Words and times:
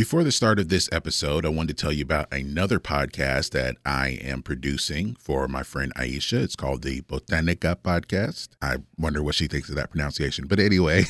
Before 0.00 0.24
the 0.24 0.32
start 0.32 0.58
of 0.58 0.70
this 0.70 0.88
episode, 0.92 1.44
I 1.44 1.50
wanted 1.50 1.76
to 1.76 1.82
tell 1.82 1.92
you 1.92 2.02
about 2.02 2.32
another 2.32 2.80
podcast 2.80 3.50
that 3.50 3.76
I 3.84 4.18
am 4.22 4.42
producing 4.42 5.14
for 5.16 5.46
my 5.46 5.62
friend 5.62 5.92
Aisha. 5.94 6.42
It's 6.42 6.56
called 6.56 6.80
the 6.80 7.02
Botanica 7.02 7.76
Podcast. 7.76 8.48
I 8.62 8.76
wonder 8.96 9.22
what 9.22 9.34
she 9.34 9.46
thinks 9.46 9.68
of 9.68 9.74
that 9.74 9.90
pronunciation. 9.90 10.46
But 10.46 10.58
anyway, 10.58 11.04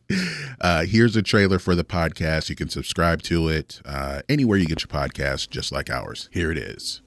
uh, 0.60 0.84
here's 0.84 1.16
a 1.16 1.22
trailer 1.22 1.58
for 1.58 1.74
the 1.74 1.82
podcast. 1.82 2.50
You 2.50 2.56
can 2.56 2.68
subscribe 2.68 3.22
to 3.22 3.48
it 3.48 3.80
uh, 3.86 4.20
anywhere 4.28 4.58
you 4.58 4.66
get 4.66 4.82
your 4.82 4.88
podcast, 4.88 5.48
just 5.48 5.72
like 5.72 5.88
ours. 5.88 6.28
Here 6.30 6.52
it 6.52 6.58
is. 6.58 7.00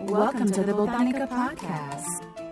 Welcome 0.00 0.52
to 0.52 0.62
the 0.62 0.72
Botanica 0.72 1.28
Podcast. 1.28 2.47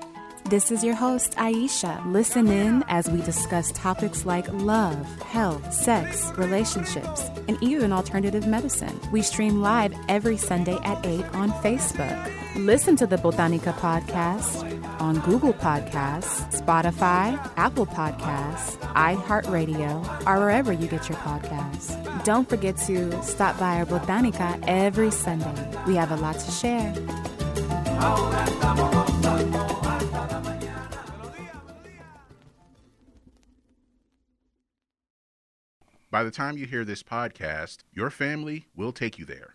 This 0.48 0.70
is 0.70 0.84
your 0.84 0.94
host, 0.94 1.32
Aisha. 1.32 2.00
Listen 2.06 2.46
in 2.46 2.84
as 2.86 3.10
we 3.10 3.20
discuss 3.20 3.72
topics 3.72 4.24
like 4.24 4.46
love, 4.52 5.04
health, 5.22 5.72
sex, 5.72 6.30
relationships, 6.36 7.28
and 7.48 7.60
even 7.60 7.92
alternative 7.92 8.46
medicine. 8.46 9.00
We 9.10 9.22
stream 9.22 9.60
live 9.60 9.92
every 10.08 10.36
Sunday 10.36 10.78
at 10.84 11.04
8 11.04 11.24
on 11.34 11.50
Facebook. 11.64 12.32
Listen 12.54 12.94
to 12.94 13.08
the 13.08 13.16
Botanica 13.16 13.74
Podcast 13.74 14.62
on 15.00 15.18
Google 15.22 15.52
Podcasts, 15.52 16.62
Spotify, 16.62 17.36
Apple 17.56 17.86
Podcasts, 17.86 18.76
iHeartRadio, 18.94 20.26
or 20.28 20.38
wherever 20.38 20.72
you 20.72 20.86
get 20.86 21.08
your 21.08 21.18
podcasts. 21.18 22.22
Don't 22.22 22.48
forget 22.48 22.76
to 22.86 23.20
stop 23.20 23.58
by 23.58 23.78
our 23.78 23.84
Botanica 23.84 24.62
every 24.68 25.10
Sunday. 25.10 25.68
We 25.88 25.96
have 25.96 26.12
a 26.12 26.16
lot 26.16 26.38
to 26.38 26.50
share. 26.52 26.94
By 36.16 36.24
the 36.24 36.30
time 36.30 36.56
you 36.56 36.64
hear 36.64 36.82
this 36.82 37.02
podcast, 37.02 37.80
your 37.92 38.08
family 38.08 38.68
will 38.74 38.90
take 38.90 39.18
you 39.18 39.26
there. 39.26 39.54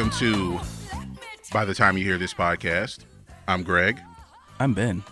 Welcome 0.00 0.18
to 0.18 0.58
By 1.52 1.66
the 1.66 1.74
Time 1.74 1.98
You 1.98 2.04
Hear 2.04 2.16
This 2.16 2.32
Podcast, 2.32 3.00
I'm 3.46 3.62
Greg, 3.62 4.00
I'm 4.58 4.72
Ben. 4.72 5.04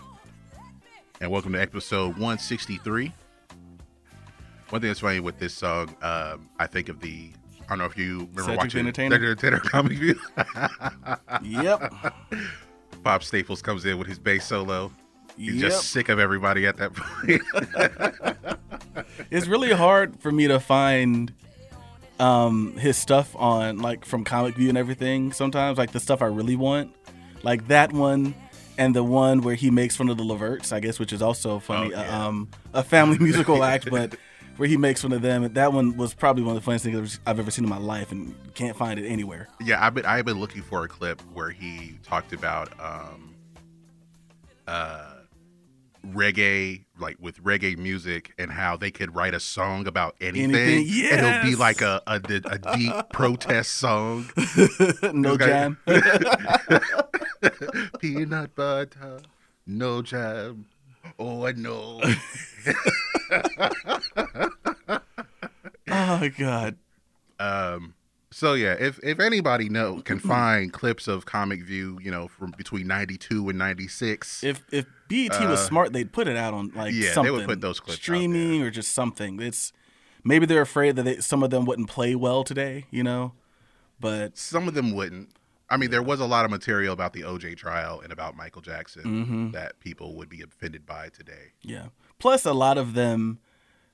and 1.21 1.29
welcome 1.29 1.53
to 1.53 1.61
episode 1.61 2.13
163. 2.17 3.13
One 4.69 4.81
thing 4.81 4.89
that's 4.89 4.99
funny 5.01 5.19
with 5.19 5.37
this 5.37 5.53
song, 5.53 5.95
um, 6.01 6.49
I 6.57 6.65
think 6.65 6.89
of 6.89 7.01
the, 7.01 7.29
I 7.65 7.69
don't 7.69 7.77
know 7.77 7.85
if 7.85 7.99
you 7.99 8.21
remember 8.21 8.41
Cedric 8.41 8.57
watching 8.57 8.79
Entertainer? 8.79 9.15
Entertainer 9.17 9.59
Comic 9.59 9.99
View. 9.99 10.19
Yep. 11.43 11.93
Bob 13.03 13.23
Staples 13.23 13.61
comes 13.61 13.85
in 13.85 13.99
with 13.99 14.07
his 14.07 14.17
bass 14.17 14.47
solo. 14.47 14.91
He's 15.37 15.53
Yep. 15.53 15.69
just 15.69 15.89
sick 15.91 16.09
of 16.09 16.17
everybody 16.17 16.65
at 16.65 16.77
that 16.77 16.93
point. 16.95 17.43
it's 19.29 19.45
really 19.45 19.71
hard 19.71 20.19
for 20.19 20.31
me 20.31 20.47
to 20.47 20.59
find 20.59 21.31
um 22.19 22.75
his 22.77 22.97
stuff 22.97 23.35
on 23.35 23.79
like 23.79 24.05
from 24.05 24.23
Comic 24.23 24.55
View 24.55 24.69
and 24.69 24.77
everything. 24.77 25.31
Sometimes 25.31 25.77
like 25.77 25.91
the 25.91 25.99
stuff 25.99 26.21
I 26.21 26.25
really 26.27 26.55
want, 26.55 26.93
like 27.43 27.67
that 27.67 27.91
one. 27.93 28.35
And 28.77 28.95
the 28.95 29.03
one 29.03 29.41
where 29.41 29.55
he 29.55 29.71
makes 29.71 29.97
fun 29.97 30.07
of 30.07 30.15
the 30.15 30.23
Leverts, 30.23 30.71
I 30.71 30.79
guess, 30.79 30.99
which 30.99 31.11
is 31.11 31.21
also 31.21 31.59
funny, 31.59 31.93
Oh, 31.93 31.99
yeah. 31.99 32.17
uh, 32.23 32.27
um, 32.29 32.47
a 32.73 32.81
family 32.81 33.17
musical 33.19 33.61
act, 33.61 33.89
but 33.91 34.15
where 34.55 34.69
he 34.69 34.77
makes 34.77 35.01
fun 35.01 35.11
of 35.11 35.21
them. 35.21 35.51
That 35.51 35.73
one 35.73 35.97
was 35.97 36.13
probably 36.13 36.43
one 36.43 36.55
of 36.55 36.61
the 36.61 36.65
funniest 36.65 36.85
things 36.85 37.19
I've 37.27 37.39
ever 37.39 37.51
seen 37.51 37.65
in 37.65 37.69
my 37.69 37.77
life, 37.77 38.13
and 38.13 38.33
can't 38.53 38.77
find 38.77 38.97
it 38.97 39.05
anywhere. 39.05 39.49
yeah, 39.59 39.85
I've 39.85 39.93
been 39.95 40.05
I've 40.05 40.23
been 40.23 40.39
looking 40.39 40.61
for 40.61 40.85
a 40.85 40.87
clip 40.87 41.19
where 41.33 41.49
he 41.49 41.99
talked 42.03 42.31
about 42.31 42.71
um 42.79 43.35
uh 44.65 45.15
reggae 46.05 46.85
like 46.99 47.17
with 47.19 47.41
reggae 47.43 47.77
music 47.77 48.33
and 48.37 48.51
how 48.51 48.77
they 48.77 48.91
could 48.91 49.15
write 49.15 49.33
a 49.33 49.39
song 49.39 49.87
about 49.87 50.15
anything, 50.21 50.53
Anything, 50.55 51.11
and 51.11 51.25
it'll 51.25 51.43
be 51.43 51.55
like 51.55 51.81
a, 51.81 52.01
a 52.07 52.15
a 52.45 52.59
deep 52.77 52.93
protest 53.13 53.73
song 53.73 54.29
no 55.13 55.37
jam. 55.37 55.77
peanut 57.99 58.53
butter 58.55 59.19
no 59.65 60.01
jam 60.01 60.65
oh 61.17 61.45
I 61.45 61.51
know 61.53 62.01
oh 65.89 66.29
god. 66.37 66.75
um 67.39 67.93
so 68.31 68.53
yeah 68.53 68.73
if 68.79 68.99
if 69.03 69.19
anybody 69.19 69.69
know 69.69 70.01
can 70.01 70.19
find 70.35 70.71
clips 70.73 71.07
of 71.07 71.25
comic 71.25 71.63
view 71.63 71.97
you 72.01 72.11
know 72.11 72.27
from 72.27 72.51
between 72.57 72.85
92 72.87 73.49
and 73.49 73.57
96 73.57 74.43
If 74.43 74.63
if 74.71 74.85
BET 75.07 75.31
was 75.31 75.59
Uh, 75.59 75.67
smart, 75.67 75.91
they'd 75.93 76.11
put 76.11 76.27
it 76.27 76.37
out 76.37 76.53
on 76.53 76.71
like 76.75 76.93
yeah, 76.93 77.19
they 77.21 77.31
would 77.31 77.47
put 77.47 77.61
those 77.61 77.79
clips 77.79 77.95
streaming 77.99 78.61
or 78.61 78.69
just 78.69 78.91
something. 78.93 79.39
It's 79.41 79.73
maybe 80.23 80.45
they're 80.45 80.61
afraid 80.61 80.95
that 80.97 81.03
they, 81.03 81.17
some 81.17 81.41
of 81.41 81.49
them 81.49 81.65
wouldn't 81.65 81.89
play 81.89 82.13
well 82.13 82.43
today, 82.43 82.85
you 82.91 83.01
know. 83.03 83.33
But 83.99 84.37
some 84.37 84.67
of 84.67 84.75
them 84.75 84.93
wouldn't. 84.93 85.29
I 85.67 85.77
mean, 85.77 85.89
there 85.89 86.03
was 86.03 86.19
a 86.19 86.25
lot 86.25 86.45
of 86.45 86.51
material 86.51 86.93
about 86.93 87.13
the 87.13 87.21
OJ 87.21 87.57
trial 87.57 87.99
and 88.01 88.11
about 88.13 88.35
Michael 88.37 88.61
Jackson 88.61 89.03
Mm-hmm. 89.03 89.51
that 89.51 89.79
people 89.79 90.15
would 90.15 90.29
be 90.29 90.41
offended 90.43 90.85
by 90.85 91.09
today. 91.09 91.53
yeah, 91.63 91.87
plus 92.19 92.45
a 92.45 92.53
lot 92.53 92.77
of 92.77 92.93
them. 92.93 93.39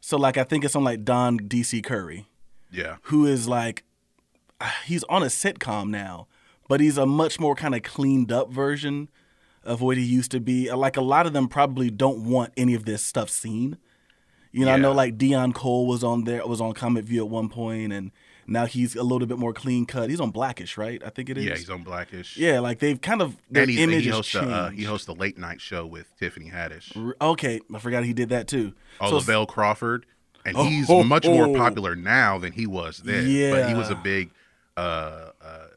So 0.02 0.18
like 0.18 0.38
I 0.38 0.44
think 0.44 0.66
it's 0.66 0.76
on 0.76 0.84
like 0.84 1.06
Don 1.06 1.40
DC 1.40 1.82
Curry, 1.84 2.28
Yeah, 2.72 2.98
who 3.04 3.26
is 3.26 3.48
like 3.48 3.86
he's 4.86 5.04
on 5.06 5.24
a 5.24 5.28
sitcom 5.28 5.90
now, 5.90 6.28
but 6.68 6.80
he's 6.80 6.98
a 6.98 7.06
much 7.06 7.40
more 7.40 7.56
kind 7.56 7.76
of 7.76 7.84
cleaned 7.84 8.32
up 8.32 8.50
version 8.52 9.10
of 9.64 9.82
what 9.82 9.98
he 9.98 10.04
used 10.04 10.32
to 10.32 10.40
be. 10.40 10.72
Like 10.72 10.98
a 10.98 11.02
lot 11.02 11.26
of 11.26 11.34
them 11.34 11.48
probably 11.48 11.90
don't 11.90 12.24
want 12.30 12.54
any 12.56 12.74
of 12.76 12.86
this 12.86 13.04
stuff 13.04 13.30
seen. 13.30 13.78
You 14.52 14.64
know, 14.66 14.72
I 14.72 14.78
know 14.78 14.94
like 14.94 15.18
Deon 15.18 15.54
Cole 15.54 15.86
was 15.86 16.02
on 16.04 16.24
there, 16.24 16.46
was 16.48 16.62
on 16.62 16.74
Comic 16.74 17.04
View 17.04 17.26
at 17.26 17.30
one 17.30 17.50
point, 17.50 17.92
and 17.92 18.12
now 18.48 18.66
he's 18.66 18.96
a 18.96 19.04
little 19.04 19.28
bit 19.28 19.38
more 19.38 19.52
clean 19.52 19.86
cut. 19.86 20.10
He's 20.10 20.22
on 20.22 20.30
Blackish, 20.32 20.78
right? 20.78 21.02
I 21.06 21.10
think 21.10 21.30
it 21.30 21.38
is. 21.38 21.44
yeah, 21.44 21.56
he's 21.58 21.70
on 21.70 21.84
Blackish. 21.84 22.38
Yeah, 22.38 22.60
like 22.62 22.80
they've 22.80 23.02
kind 23.02 23.22
of 23.22 23.36
their 23.52 23.64
and, 23.64 23.72
image 23.74 24.06
he 24.06 24.12
hosts 24.12 24.34
a, 24.34 24.42
uh, 24.44 24.70
he 24.70 24.84
hosts 24.84 25.10
a 25.10 25.12
late 25.14 25.38
night 25.38 25.60
show 25.60 25.86
with 25.86 26.08
Tiffany 26.18 26.50
Haddish, 26.50 26.96
R- 26.96 27.18
Okay, 27.32 27.60
I 27.74 27.80
forgot 27.80 28.06
he 28.06 28.14
did 28.14 28.30
that 28.30 28.48
too. 28.48 28.72
oh, 29.02 29.20
So- 29.20 29.20
Lavell 29.30 29.46
Crawford, 29.46 30.06
and 30.46 30.56
Oh, 30.56 30.64
he's 30.64 30.90
oh, 30.90 31.04
much 31.16 31.26
more 31.26 31.48
oh. 31.48 31.54
popular 31.56 31.94
now 31.98 32.38
than 32.38 32.54
he 32.54 32.66
was 32.66 33.00
then. 33.00 33.28
Yeah, 33.28 33.52
but 33.52 33.68
he 33.68 33.74
was 33.76 33.90
a 33.90 33.96
big, 33.96 34.30
uh, 34.78 35.32
uh, 35.42 35.68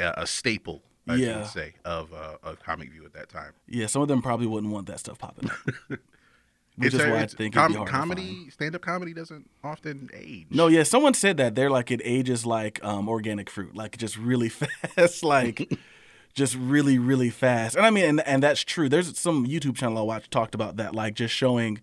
a 0.00 0.12
a 0.22 0.26
staple, 0.26 0.82
I 1.08 1.16
Yeah. 1.16 1.38
would 1.38 1.46
say, 1.46 1.74
of 1.84 2.12
uh, 2.12 2.36
of 2.42 2.60
Comic 2.62 2.90
View 2.90 3.04
at 3.04 3.12
that 3.14 3.28
time. 3.28 3.52
yeah, 3.68 3.86
some 3.86 4.02
of 4.02 4.08
them 4.08 4.22
probably 4.22 4.46
wouldn't 4.46 4.72
want 4.72 4.86
that 4.88 5.00
stuff 5.00 5.18
popping 5.18 5.50
up. 5.50 5.56
Which 6.78 6.92
It's 6.92 7.02
is 7.02 7.10
why 7.10 7.20
I 7.22 7.26
think 7.26 7.54
com- 7.54 7.70
it'd 7.72 7.72
be 7.72 7.78
hard 7.78 7.88
comedy, 7.88 8.50
stand 8.50 8.74
up 8.74 8.82
comedy 8.82 9.14
doesn't 9.14 9.48
often 9.64 10.10
age. 10.12 10.48
No, 10.50 10.66
yeah, 10.66 10.82
someone 10.82 11.14
said 11.14 11.38
that 11.38 11.54
they're 11.54 11.70
like 11.70 11.90
it 11.90 12.02
ages 12.04 12.44
like 12.44 12.84
um, 12.84 13.08
organic 13.08 13.48
fruit, 13.48 13.74
like 13.74 13.96
just 13.96 14.18
really 14.18 14.48
fast, 14.50 15.22
like 15.24 15.72
just 16.34 16.54
really, 16.54 16.98
really 16.98 17.30
fast. 17.30 17.76
And 17.76 17.86
I 17.86 17.88
mean, 17.88 18.04
and, 18.04 18.20
and 18.28 18.42
that's 18.42 18.62
true. 18.62 18.90
There's 18.90 19.18
some 19.18 19.46
YouTube 19.46 19.74
channel 19.76 19.96
I 19.96 20.02
watched 20.02 20.30
talked 20.30 20.54
about 20.54 20.76
that, 20.76 20.94
like 20.94 21.14
just 21.14 21.32
showing 21.32 21.80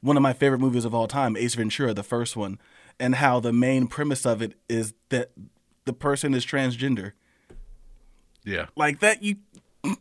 one 0.00 0.16
of 0.16 0.22
my 0.22 0.32
favorite 0.32 0.60
movies 0.60 0.84
of 0.84 0.94
all 0.94 1.08
time, 1.08 1.36
Ace 1.36 1.56
Ventura, 1.56 1.92
the 1.92 2.04
first 2.04 2.36
one, 2.36 2.60
and 3.00 3.16
how 3.16 3.40
the 3.40 3.52
main 3.52 3.88
premise 3.88 4.24
of 4.24 4.40
it 4.42 4.54
is 4.68 4.94
that 5.08 5.32
the 5.86 5.92
person 5.94 6.34
is 6.34 6.44
transgender. 6.44 7.12
Yeah. 8.44 8.66
Like 8.76 9.00
that, 9.00 9.22
you 9.22 9.36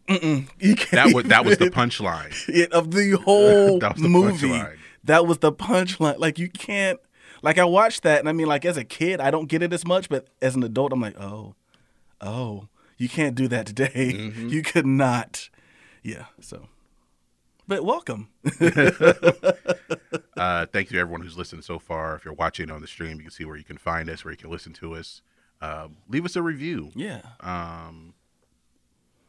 You 0.10 0.76
can't 0.76 0.92
That 0.92 1.14
was 1.14 1.26
that 1.26 1.46
was 1.46 1.58
the 1.58 1.70
punchline. 1.70 2.70
of 2.72 2.92
the 2.92 3.12
whole 3.24 3.80
That 3.80 3.96
the 3.96 4.10
movie. 4.10 4.50
punchline. 4.50 4.78
That 5.06 5.26
was 5.26 5.38
the 5.38 5.54
punchline. 5.54 6.20
Like 6.20 6.38
you 6.38 6.50
can't. 6.50 7.00
Like 7.42 7.58
I 7.60 7.64
watched 7.66 8.04
that, 8.04 8.20
and 8.20 8.28
I 8.28 8.32
mean, 8.34 8.48
like 8.48 8.66
as 8.66 8.76
a 8.78 8.84
kid, 8.84 9.22
I 9.22 9.30
don't 9.30 9.46
get 9.48 9.62
it 9.62 9.72
as 9.72 9.86
much, 9.86 10.10
but 10.10 10.28
as 10.42 10.56
an 10.56 10.64
adult, 10.64 10.92
I'm 10.92 11.02
like, 11.02 11.20
oh, 11.20 11.54
oh, 12.20 12.68
you 12.98 13.08
can't 13.08 13.36
do 13.36 13.48
that 13.50 13.68
today. 13.68 14.14
Mm-hmm. 14.16 14.50
You 14.50 14.64
could 14.64 14.88
not. 14.88 15.50
Yeah. 16.02 16.26
So, 16.42 16.68
but 17.68 17.86
welcome. 17.86 18.30
Uh, 20.38 20.66
thank 20.66 20.90
you 20.90 20.96
to 20.96 21.00
everyone 21.00 21.22
who's 21.22 21.38
listened 21.38 21.64
so 21.64 21.80
far. 21.80 22.16
If 22.16 22.26
you're 22.26 22.34
watching 22.34 22.70
on 22.70 22.82
the 22.82 22.88
stream, 22.88 23.18
you 23.18 23.24
can 23.24 23.32
see 23.32 23.46
where 23.46 23.56
you 23.56 23.64
can 23.64 23.78
find 23.78 24.10
us, 24.10 24.26
where 24.26 24.32
you 24.32 24.38
can 24.38 24.50
listen 24.50 24.74
to 24.74 24.96
us. 24.96 25.22
Uh, 25.62 25.88
leave 26.10 26.26
us 26.26 26.36
a 26.36 26.42
review. 26.42 26.92
Yeah. 26.96 27.22
Um, 27.40 28.14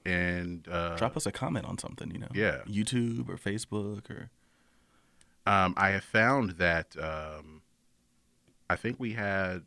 and 0.05 0.67
uh, 0.71 0.97
Drop 0.97 1.17
us 1.17 1.27
a 1.27 1.33
comment 1.33 1.65
on 1.67 1.79
something. 1.79 2.11
You 2.11 2.19
know. 2.21 2.29
Yeah. 2.35 2.59
YouTube 2.69 3.29
or 3.29 3.37
Facebook 3.37 4.11
or. 4.11 4.31
um, 5.47 5.75
I 5.77 5.91
have 5.91 6.05
found 6.05 6.53
that 6.53 6.95
um, 7.01 7.63
I 8.71 8.77
think 8.77 8.97
we 9.01 9.13
had. 9.15 9.63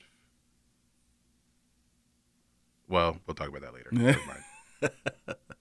Well, 2.88 3.17
we'll 3.27 3.35
talk 3.35 3.50
about 3.50 3.61
that 3.61 3.73
later. 3.73 3.89
Never 3.91 4.19
mind. 4.25 4.91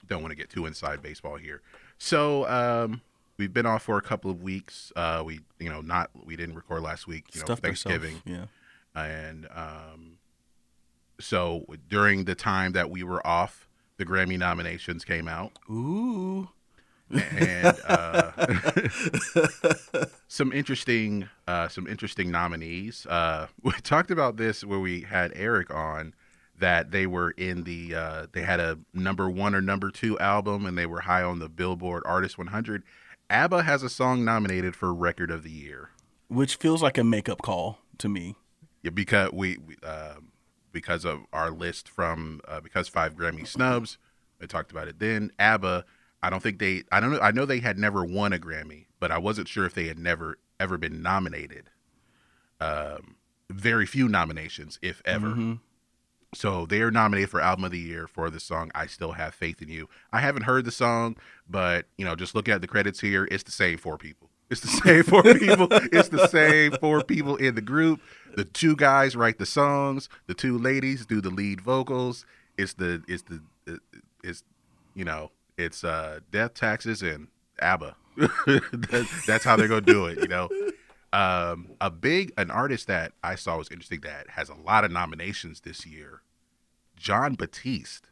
Don't 0.07 0.21
want 0.23 0.31
to 0.31 0.35
get 0.35 0.49
too 0.49 0.65
inside 0.65 1.01
baseball 1.01 1.35
here. 1.35 1.61
So 1.99 2.47
um, 2.49 3.01
we've 3.37 3.53
been 3.53 3.65
off 3.67 3.83
for 3.83 3.97
a 3.97 4.01
couple 4.01 4.31
of 4.31 4.41
weeks. 4.41 4.91
Uh, 4.95 5.21
we, 5.25 5.41
you 5.59 5.69
know, 5.69 5.81
not 5.81 6.09
we 6.25 6.35
didn't 6.35 6.55
record 6.55 6.81
last 6.81 7.05
week. 7.05 7.25
You 7.33 7.41
know, 7.41 7.45
Stuffed 7.45 7.61
Thanksgiving. 7.63 8.21
ourselves. 8.27 8.49
Yeah. 8.95 9.01
and 9.03 9.47
um, 9.53 10.11
so 11.19 11.65
during 11.87 12.25
the 12.25 12.35
time 12.35 12.73
that 12.73 12.89
we 12.89 13.03
were 13.03 13.25
off, 13.25 13.67
the 13.97 14.05
Grammy 14.05 14.37
nominations 14.37 15.03
came 15.03 15.27
out, 15.27 15.51
Ooh. 15.69 16.49
and 17.11 17.77
uh, 17.87 18.31
some 20.27 20.53
interesting, 20.53 21.27
uh, 21.47 21.67
some 21.67 21.87
interesting 21.87 22.31
nominees. 22.31 23.05
Uh, 23.07 23.47
we 23.61 23.71
talked 23.83 24.11
about 24.11 24.37
this 24.37 24.63
where 24.63 24.79
we 24.79 25.01
had 25.01 25.31
Eric 25.35 25.73
on. 25.73 26.13
That 26.57 26.91
they 26.91 27.07
were 27.07 27.31
in 27.31 27.63
the, 27.63 27.95
uh, 27.95 28.27
they 28.33 28.41
had 28.41 28.59
a 28.59 28.77
number 28.93 29.29
one 29.29 29.55
or 29.55 29.61
number 29.61 29.89
two 29.91 30.19
album, 30.19 30.65
and 30.65 30.77
they 30.77 30.85
were 30.85 30.99
high 30.99 31.23
on 31.23 31.39
the 31.39 31.47
Billboard 31.47 32.03
Artist 32.05 32.37
100. 32.37 32.83
ABBA 33.29 33.63
has 33.63 33.81
a 33.81 33.89
song 33.89 34.25
nominated 34.25 34.75
for 34.75 34.93
Record 34.93 35.31
of 35.31 35.43
the 35.43 35.51
Year. 35.51 35.91
Which 36.27 36.57
feels 36.57 36.83
like 36.83 36.97
a 36.97 37.03
makeup 37.05 37.41
call 37.41 37.79
to 37.99 38.09
me. 38.09 38.35
Yeah, 38.83 38.89
because 38.89 39.31
we, 39.31 39.57
we 39.57 39.75
um, 39.87 40.31
because 40.71 41.05
of 41.05 41.21
our 41.33 41.51
list 41.51 41.89
from 41.89 42.41
uh, 42.47 42.59
because 42.61 42.87
five 42.87 43.15
Grammy 43.15 43.47
snubs, 43.47 43.97
I 44.41 44.45
talked 44.45 44.71
about 44.71 44.87
it 44.87 44.99
then. 44.99 45.31
ABBA, 45.39 45.85
I 46.21 46.29
don't 46.29 46.41
think 46.43 46.59
they, 46.59 46.83
I 46.91 46.99
don't 46.99 47.11
know, 47.11 47.19
I 47.19 47.31
know 47.31 47.45
they 47.45 47.59
had 47.59 47.77
never 47.77 48.03
won 48.03 48.33
a 48.33 48.37
Grammy, 48.39 48.85
but 48.99 49.11
I 49.11 49.17
wasn't 49.17 49.47
sure 49.47 49.65
if 49.65 49.73
they 49.73 49.87
had 49.87 49.99
never 49.99 50.37
ever 50.59 50.77
been 50.77 51.01
nominated. 51.01 51.69
Um, 52.59 53.15
very 53.49 53.85
few 53.85 54.07
nominations, 54.07 54.77
if 54.81 55.01
ever. 55.05 55.27
So 56.35 56.67
they 56.67 56.81
are 56.81 56.91
nominated 56.91 57.31
for 57.31 57.41
album 57.41 57.65
of 57.65 57.71
the 57.71 57.79
year 57.79 58.05
for 58.05 58.29
the 58.29 58.39
song 58.39 58.69
"I 58.75 58.85
Still 58.85 59.13
Have 59.13 59.33
Faith 59.33 59.61
in 59.61 59.69
You." 59.69 59.89
I 60.11 60.19
haven't 60.19 60.43
heard 60.43 60.65
the 60.65 60.71
song, 60.71 61.17
but 61.49 61.87
you 61.97 62.05
know, 62.05 62.15
just 62.15 62.35
looking 62.35 62.53
at 62.53 62.61
the 62.61 62.67
credits 62.67 62.99
here, 62.99 63.27
it's 63.31 63.43
the 63.43 63.51
same 63.51 63.77
four 63.77 63.97
people. 63.97 64.28
It's 64.49 64.61
the 64.61 64.67
same 64.67 65.03
four 65.03 65.21
people. 65.23 65.67
It's 65.71 66.09
the 66.09 66.27
same 66.27 66.71
four 66.73 67.03
people 67.03 67.35
in 67.35 67.55
the 67.55 67.61
group. 67.61 68.01
The 68.35 68.45
two 68.45 68.75
guys 68.75 69.15
write 69.15 69.37
the 69.37 69.45
songs. 69.45 70.09
The 70.27 70.33
two 70.33 70.57
ladies 70.57 71.05
do 71.05 71.21
the 71.21 71.29
lead 71.29 71.61
vocals. 71.61 72.25
It's 72.57 72.73
the 72.73 73.03
it's 73.07 73.23
the 73.23 73.79
it's 74.23 74.43
you 74.95 75.05
know 75.05 75.31
it's 75.57 75.83
uh 75.83 76.19
death 76.31 76.53
taxes 76.55 77.01
and 77.01 77.27
ABBA. 77.61 77.95
That- 78.17 79.23
that's 79.27 79.43
how 79.45 79.55
they're 79.55 79.67
gonna 79.67 79.81
do 79.81 80.05
it. 80.05 80.19
You 80.19 80.27
know. 80.27 80.49
Um, 81.11 81.71
a 81.81 81.89
big 81.89 82.33
an 82.37 82.51
artist 82.51 82.85
that 82.85 83.13
I 83.23 83.33
saw 83.33 83.57
was 83.57 83.69
interesting 83.71 84.01
that 84.01 84.29
has 84.31 84.47
a 84.49 84.53
lot 84.53 84.83
of 84.83 84.91
nominations 84.91 85.61
this 85.61 85.83
year. 85.85 86.21
Jon 86.95 87.33
Batiste. 87.33 88.05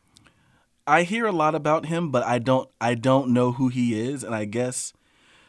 I 0.88 1.04
hear 1.04 1.26
a 1.28 1.32
lot 1.32 1.54
about 1.54 1.86
him, 1.88 2.10
but 2.10 2.24
I 2.24 2.40
don't 2.40 2.70
I 2.82 2.96
don't 2.96 3.30
know 3.34 3.52
who 3.52 3.68
he 3.68 4.00
is, 4.00 4.24
and 4.24 4.34
I 4.34 4.46
guess 4.46 4.94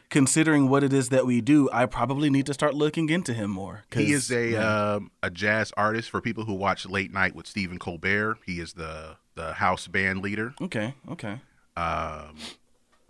considering 0.09 0.69
what 0.69 0.83
it 0.83 0.91
is 0.93 1.09
that 1.09 1.25
we 1.25 1.41
do, 1.41 1.69
I 1.71 1.85
probably 1.85 2.29
need 2.29 2.45
to 2.47 2.53
start 2.53 2.73
looking 2.73 3.09
into 3.09 3.33
him 3.33 3.51
more. 3.51 3.85
He 3.93 4.11
is 4.11 4.31
a 4.31 4.49
yeah. 4.51 4.93
um, 4.95 5.11
a 5.23 5.29
jazz 5.29 5.71
artist 5.77 6.09
for 6.09 6.21
people 6.21 6.45
who 6.45 6.53
watch 6.53 6.85
Late 6.85 7.13
Night 7.13 7.35
with 7.35 7.47
Stephen 7.47 7.79
Colbert. 7.79 8.37
He 8.45 8.59
is 8.59 8.73
the 8.73 9.17
the 9.35 9.53
house 9.53 9.87
band 9.87 10.21
leader. 10.21 10.53
okay, 10.61 10.95
okay. 11.09 11.39
Um, 11.77 12.35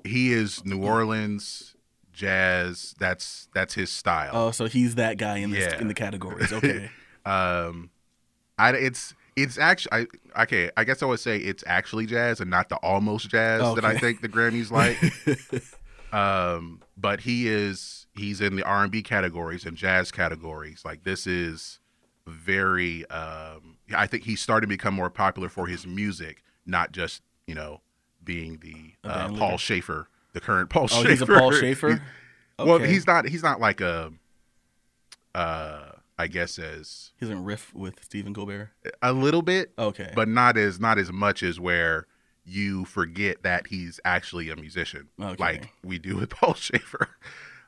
he 0.04 0.32
is 0.32 0.64
New 0.64 0.84
Orleans 0.84 1.76
jazz. 2.14 2.96
That's 3.00 3.48
that's 3.54 3.74
his 3.74 3.92
style. 3.92 4.32
Oh, 4.34 4.52
so 4.52 4.66
he's 4.66 4.96
that 4.96 5.18
guy 5.18 5.38
in 5.38 5.52
this, 5.52 5.74
Yeah. 5.74 5.80
in 5.80 5.88
the 5.88 5.94
categories. 5.94 6.52
Okay. 6.60 6.90
Um, 7.26 7.90
I 8.58 8.72
it's 8.72 9.14
it's 9.36 9.58
actually 9.58 10.08
I 10.36 10.44
okay. 10.44 10.72
I 10.76 10.84
guess 10.84 11.02
I 11.02 11.06
would 11.06 11.20
say 11.20 11.38
it's 11.38 11.64
actually 11.66 12.06
jazz 12.06 12.42
and 12.42 12.50
not 12.50 12.70
the 12.70 12.76
almost 12.78 13.30
jazz 13.30 13.76
that 13.76 13.86
I 13.86 13.98
think 13.98 14.22
the 14.22 14.30
Grammys 14.30 14.72
like. 14.72 14.98
um, 16.14 16.82
but 16.98 17.22
he 17.22 17.48
is 17.48 18.08
he's 18.14 18.42
in 18.42 18.56
the 18.56 18.64
R 18.64 18.84
and 18.84 18.92
B 18.92 19.02
categories 19.04 19.66
and 19.66 19.76
jazz 19.78 20.12
categories. 20.12 20.84
Like 20.86 21.04
this 21.04 21.26
is 21.28 21.80
very. 22.28 23.06
Um, 23.10 23.78
I 23.96 24.06
think 24.08 24.24
he's 24.24 24.42
starting 24.42 24.70
to 24.70 24.76
become 24.76 24.94
more 24.94 25.10
popular 25.10 25.50
for 25.50 25.68
his 25.68 25.86
music, 25.88 26.44
not 26.66 26.92
just 26.92 27.22
you 27.48 27.56
know 27.56 27.82
being 28.24 28.60
the 28.62 28.94
uh, 29.10 29.30
Paul. 29.30 29.58
Shaffer, 29.58 30.08
the 30.34 30.40
current 30.40 30.70
Paul 30.70 30.84
Oh, 30.84 30.88
Shaffer. 30.88 31.10
he's 31.10 31.22
a 31.22 31.26
Paul 31.26 31.52
Shaffer? 31.52 31.88
He's- 31.90 32.02
Well, 32.60 32.80
he's 32.80 33.08
not. 33.08 33.26
He's 33.26 33.42
not 33.44 33.60
like 33.60 33.80
a. 33.82 34.12
Uh, 35.34 35.92
I 36.18 36.28
guess 36.28 36.60
as 36.60 37.12
He 37.18 37.26
doesn't 37.26 37.44
riff 37.46 37.74
with 37.74 38.04
Stephen 38.04 38.34
Colbert. 38.34 38.72
a 39.02 39.14
little 39.14 39.42
bit, 39.42 39.72
Okay. 39.80 40.12
but 40.16 40.28
not 40.28 40.58
as 40.58 40.80
not 40.80 40.98
as 40.98 41.12
much 41.12 41.42
as 41.44 41.60
where 41.60 42.08
you 42.50 42.86
forget 42.86 43.44
that 43.44 43.68
he's 43.68 44.00
actually 44.04 44.50
a 44.50 44.56
musician, 44.56 45.08
Okay. 45.22 45.36
like 45.40 45.70
we 45.84 46.00
do 46.00 46.16
with 46.18 46.30
Paul 46.32 46.54
Shaffer. 46.56 47.08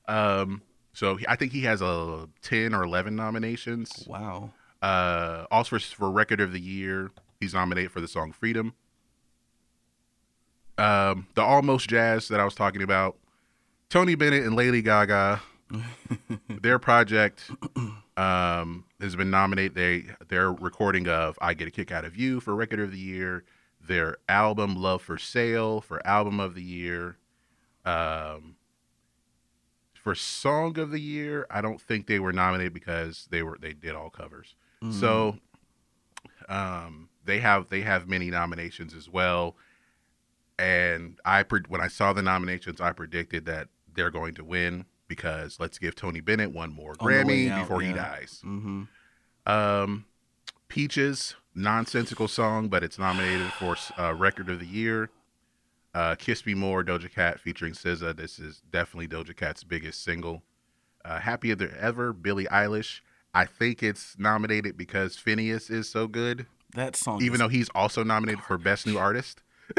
Um, 0.07 0.61
so 0.93 1.17
I 1.27 1.35
think 1.35 1.51
he 1.53 1.61
has 1.61 1.81
a 1.81 2.27
ten 2.41 2.73
or 2.73 2.83
eleven 2.83 3.15
nominations. 3.15 4.05
wow. 4.07 4.51
Uh, 4.81 5.45
also 5.51 5.77
for, 5.77 5.79
for 5.79 6.09
record 6.11 6.41
of 6.41 6.51
the 6.53 6.59
year, 6.59 7.11
he's 7.39 7.53
nominated 7.53 7.91
for 7.91 8.01
the 8.01 8.07
song 8.07 8.31
"Freedom." 8.31 8.73
Um, 10.77 11.27
the 11.35 11.41
almost 11.43 11.89
jazz 11.89 12.27
that 12.29 12.39
I 12.39 12.45
was 12.45 12.55
talking 12.55 12.81
about, 12.81 13.17
Tony 13.89 14.15
Bennett 14.15 14.43
and 14.45 14.55
Lady 14.55 14.81
Gaga, 14.81 15.41
their 16.49 16.79
project 16.79 17.51
um, 18.17 18.85
has 18.99 19.15
been 19.15 19.29
nominated. 19.29 19.75
They 19.75 20.05
their 20.27 20.51
recording 20.51 21.07
of 21.07 21.37
"I 21.41 21.53
Get 21.53 21.67
a 21.67 21.71
Kick 21.71 21.91
Out 21.91 22.05
of 22.05 22.17
You" 22.17 22.39
for 22.39 22.55
record 22.55 22.79
of 22.79 22.91
the 22.91 22.97
year. 22.97 23.43
Their 23.87 24.17
album 24.29 24.75
"Love 24.75 25.01
for 25.01 25.17
Sale" 25.17 25.81
for 25.81 26.05
album 26.05 26.39
of 26.39 26.55
the 26.55 26.63
year. 26.63 27.17
Um, 27.83 28.55
for 29.93 30.15
song 30.15 30.79
of 30.79 30.91
the 30.91 30.99
year, 30.99 31.45
I 31.49 31.61
don't 31.61 31.79
think 31.79 32.07
they 32.07 32.19
were 32.19 32.33
nominated 32.33 32.73
because 32.73 33.27
they 33.29 33.43
were 33.43 33.57
they 33.59 33.73
did 33.73 33.95
all 33.95 34.09
covers. 34.09 34.55
So 34.89 35.37
um, 36.49 37.09
they 37.23 37.39
have 37.39 37.69
they 37.69 37.81
have 37.81 38.07
many 38.07 38.31
nominations 38.31 38.93
as 38.93 39.07
well. 39.07 39.55
And 40.57 41.19
I 41.23 41.43
when 41.67 41.81
I 41.81 41.87
saw 41.87 42.13
the 42.13 42.21
nominations, 42.21 42.81
I 42.81 42.91
predicted 42.91 43.45
that 43.45 43.67
they're 43.93 44.11
going 44.11 44.35
to 44.35 44.43
win 44.43 44.85
because 45.07 45.59
let's 45.59 45.77
give 45.77 45.95
Tony 45.95 46.21
Bennett 46.21 46.51
one 46.51 46.71
more 46.71 46.95
On 46.99 47.07
Grammy 47.07 47.49
out, 47.49 47.61
before 47.61 47.81
he 47.81 47.93
dies. 47.93 48.41
Mm-hmm. 48.45 48.83
Um, 49.45 50.05
Peaches, 50.67 51.35
nonsensical 51.55 52.27
song, 52.27 52.67
but 52.69 52.83
it's 52.83 52.97
nominated 52.99 53.51
for 53.53 53.75
uh, 53.97 54.13
record 54.13 54.49
of 54.49 54.59
the 54.59 54.65
year. 54.65 55.09
Uh, 55.93 56.15
Kiss 56.15 56.45
Me 56.45 56.53
More, 56.53 56.83
Doja 56.83 57.11
Cat 57.11 57.39
featuring 57.39 57.73
SZA. 57.73 58.15
This 58.15 58.39
is 58.39 58.61
definitely 58.71 59.07
Doja 59.07 59.35
Cat's 59.35 59.63
biggest 59.63 60.03
single. 60.03 60.41
Uh, 61.03 61.19
Happier 61.19 61.55
Than 61.55 61.73
Ever, 61.79 62.13
Billie 62.13 62.45
Eilish. 62.45 63.01
I 63.33 63.45
think 63.45 63.81
it's 63.83 64.15
nominated 64.17 64.77
because 64.77 65.17
Finneas 65.17 65.69
is 65.71 65.89
so 65.89 66.07
good, 66.07 66.45
That 66.75 66.95
song. 66.95 67.21
even 67.21 67.39
though 67.39 67.47
he's 67.49 67.69
also 67.75 68.03
nominated 68.03 68.43
for 68.43 68.57
Best 68.57 68.85
New 68.85 68.97
Artist. 68.97 69.41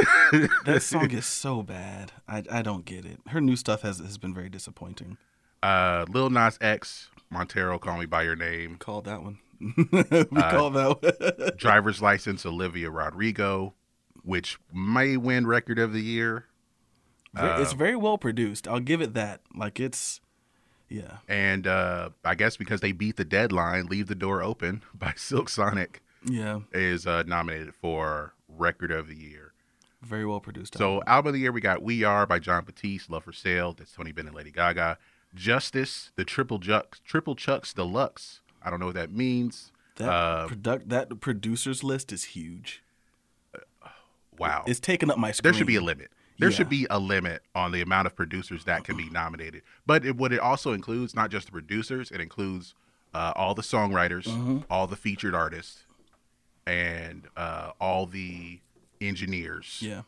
that 0.67 0.81
song 0.83 1.11
is 1.13 1.27
so 1.27 1.63
bad. 1.63 2.13
I 2.27 2.43
I 2.51 2.63
don't 2.63 2.85
get 2.87 3.05
it. 3.05 3.21
Her 3.29 3.43
new 3.43 3.57
stuff 3.57 3.83
has 3.83 3.99
has 3.99 4.17
been 4.17 4.33
very 4.35 4.49
disappointing. 4.49 5.19
Uh, 5.63 6.07
Lil 6.09 6.31
Nas 6.31 6.57
X, 6.63 7.11
Montero, 7.31 7.79
Call 7.79 7.99
Me 7.99 8.07
By 8.07 8.23
Your 8.23 8.35
Name. 8.37 8.77
Called 8.77 9.05
that 9.05 9.23
one. 9.23 9.39
we 9.77 10.41
called 10.43 10.75
that 10.75 10.99
one. 11.03 11.51
Driver's 11.57 12.03
License, 12.03 12.45
Olivia 12.45 12.91
Rodrigo, 12.91 13.75
which 14.25 14.59
may 14.73 15.17
win 15.17 15.47
Record 15.47 15.79
of 15.79 15.93
the 15.93 16.01
Year. 16.03 16.47
Uh, 17.37 17.59
it's 17.61 17.73
very 17.73 17.97
well 17.97 18.19
produced. 18.19 18.69
I'll 18.69 18.81
give 18.81 19.01
it 19.01 19.15
that. 19.15 19.41
Like 19.55 19.81
it's, 19.81 20.21
yeah. 20.89 21.19
And 21.29 21.67
uh, 21.67 22.11
I 22.25 22.35
guess 22.35 22.57
because 22.57 22.81
they 22.81 22.93
beat 22.93 23.17
the 23.17 23.25
deadline, 23.25 23.87
Leave 23.87 24.09
the 24.09 24.15
Door 24.15 24.43
Open 24.43 24.83
by 24.95 25.15
Silk 25.17 25.49
Sonic 25.49 26.03
Yeah. 26.25 26.61
is 26.73 27.07
uh, 27.07 27.23
nominated 27.27 27.75
for 27.75 28.35
Record 28.49 28.91
of 28.91 29.09
the 29.09 29.17
Year. 29.17 29.53
Very 30.03 30.27
well 30.27 30.41
produced. 30.41 30.77
So 30.77 30.95
album. 30.95 31.05
album 31.07 31.29
of 31.29 31.35
the 31.35 31.39
year 31.41 31.53
we 31.53 31.61
got 31.61 31.81
"We 31.81 32.03
Are" 32.03 32.27
by 32.27 32.41
Jon 32.41 32.65
Batiste, 32.65 33.09
"Love 33.09 33.23
for 33.23 33.33
Sale" 33.33 33.75
that's 33.75 33.93
Tony 33.93 34.11
Bennett, 34.11 34.31
and 34.31 34.37
Lady 34.37 34.51
Gaga, 34.51 34.99
"Justice," 35.33 36.11
the 36.17 36.25
Triple 36.25 36.59
Chucks, 36.59 37.01
Triple 37.05 37.37
Chucks 37.37 37.73
Deluxe. 37.73 38.41
I 38.65 38.71
don't 38.71 38.81
know 38.81 38.87
what 38.87 38.95
that 38.95 39.11
means. 39.13 39.73
that 39.97 40.09
uh, 40.09 40.47
product 40.47 40.89
that 40.89 41.21
producers 41.21 41.83
list 41.85 42.13
is 42.13 42.25
huge. 42.25 42.83
Wow, 44.39 44.65
It's 44.67 44.81
taking 44.81 45.11
up 45.11 45.19
my 45.19 45.31
screen. 45.31 45.53
there 45.53 45.59
should 45.59 45.67
be 45.67 45.77
a 45.77 45.81
limit. 45.83 46.11
There 46.39 46.49
Yeah. 46.49 46.57
should 46.57 46.69
be 46.71 46.87
a 46.89 46.99
limit 46.99 47.43
on 47.55 47.71
the 47.73 47.83
amount 47.83 48.07
of 48.07 48.17
producers 48.17 48.65
that 48.65 48.83
can 48.85 48.97
be 48.97 49.11
nominated. 49.11 49.63
But 49.87 50.05
it, 50.07 50.17
what 50.17 50.33
it 50.33 50.41
also 50.41 50.73
includes, 50.73 51.15
not 51.15 51.31
just 51.31 51.47
the 51.47 51.53
producers, 51.53 52.11
it 52.11 52.21
includes 52.21 52.75
uh, 53.15 53.33
all 53.37 53.55
the 53.55 53.63
songwriters, 53.63 54.25
Mm-hmm. 54.25 54.59
all 54.71 54.87
the 54.87 54.97
featured 54.97 55.35
artists, 55.35 55.85
and 56.67 57.29
uh, 57.37 57.73
all 57.79 58.07
the 58.07 58.61
engineers. 59.03 59.79
Yeah. 59.83 60.03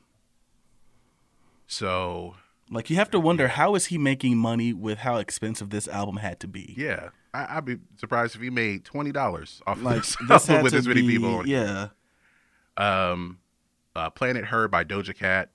So 1.66 2.36
Like 2.70 2.88
you 2.90 2.96
have 2.96 3.10
to 3.10 3.20
wonder 3.20 3.48
how 3.48 3.74
is 3.74 3.86
he 3.86 3.98
making 3.98 4.36
money 4.38 4.72
with 4.72 4.98
how 5.00 5.16
expensive 5.16 5.70
this 5.70 5.86
album 5.86 6.16
had 6.16 6.40
to 6.40 6.48
be. 6.48 6.74
yeah, 6.78 7.10
I, 7.34 7.56
I'd 7.58 7.64
be 7.64 7.78
surprised 7.96 8.34
if 8.36 8.40
he 8.42 8.50
made 8.50 8.84
twenty 8.84 9.12
dollars 9.12 9.60
off 9.66 9.82
Like 9.82 9.96
this 10.02 10.16
this 10.28 10.48
with 10.62 10.72
to 10.72 10.78
as 10.78 10.86
many 10.88 11.02
be, 11.02 11.08
people. 11.08 11.34
On 11.36 11.44
it. 11.44 11.48
Yeah. 11.48 11.88
Um, 12.76 13.38
uh, 13.94 14.10
Planet 14.10 14.46
Her 14.46 14.68
by 14.68 14.84
Doja 14.84 15.14
Cat. 15.14 15.50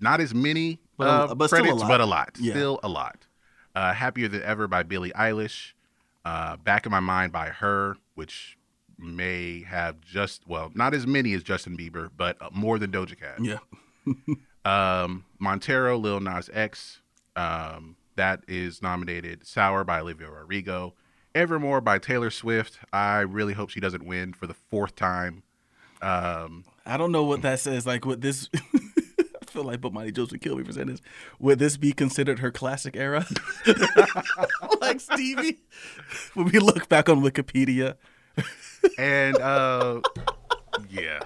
Not 0.00 0.20
as 0.20 0.34
many 0.34 0.80
But 0.98 1.06
a- 1.06 1.10
uh, 1.10 1.34
but 1.34 1.44
a 1.46 1.48
credits, 1.48 1.80
lot. 1.80 1.88
but 1.88 2.00
a 2.00 2.06
lot. 2.06 2.30
Yeah. 2.40 2.52
Still 2.52 2.80
a 2.82 2.88
lot. 2.88 3.26
Uh, 3.74 3.92
Happier 3.92 4.28
Than 4.28 4.42
Ever 4.42 4.68
by 4.68 4.82
Billie 4.82 5.12
Eilish. 5.12 5.72
Uh, 6.24 6.56
Back 6.56 6.86
in 6.86 6.92
My 6.92 7.00
Mind 7.00 7.32
by 7.32 7.48
her, 7.48 7.96
which 8.14 8.56
may 8.98 9.62
have 9.64 10.00
just 10.00 10.46
well, 10.46 10.70
not 10.74 10.94
as 10.94 11.06
many 11.06 11.32
as 11.34 11.42
Justin 11.42 11.76
Bieber, 11.76 12.08
but 12.16 12.40
uh, 12.40 12.48
more 12.52 12.78
than 12.78 12.90
Doja 12.92 13.18
Cat. 13.18 13.38
Yeah. 13.40 13.58
Um, 14.66 15.26
Montero, 15.38 15.98
Lil 15.98 16.20
Nas 16.20 16.48
X, 16.50 17.00
um, 17.36 17.96
that 18.16 18.40
is 18.48 18.80
nominated. 18.80 19.46
Sour 19.46 19.84
by 19.84 20.00
Olivia 20.00 20.30
Rodrigo. 20.30 20.94
Evermore 21.34 21.80
by 21.80 21.98
Taylor 21.98 22.30
Swift. 22.30 22.78
I 22.92 23.20
really 23.20 23.54
hope 23.54 23.70
she 23.70 23.80
doesn't 23.80 24.04
win 24.04 24.32
for 24.32 24.46
the 24.46 24.54
fourth 24.54 24.94
time. 24.94 25.42
Um, 26.00 26.64
I 26.86 26.96
don't 26.96 27.12
know 27.12 27.24
what 27.24 27.42
that 27.42 27.60
says. 27.60 27.86
Like, 27.86 28.04
would 28.04 28.20
this? 28.20 28.48
I 28.54 29.44
feel 29.46 29.64
like, 29.64 29.80
but 29.80 29.92
Mighty 29.92 30.12
Joe's 30.12 30.30
would 30.30 30.40
kill 30.40 30.56
me 30.56 30.64
for 30.64 30.72
saying 30.72 30.88
this. 30.88 31.00
Would 31.40 31.58
this 31.58 31.76
be 31.76 31.92
considered 31.92 32.38
her 32.40 32.50
classic 32.50 32.96
era? 32.96 33.26
like 34.80 35.00
Stevie, 35.00 35.60
when 36.34 36.46
we 36.46 36.58
look 36.58 36.88
back 36.88 37.08
on 37.08 37.20
Wikipedia, 37.20 37.96
and 38.98 39.36
uh, 39.38 40.00
yeah. 40.88 41.20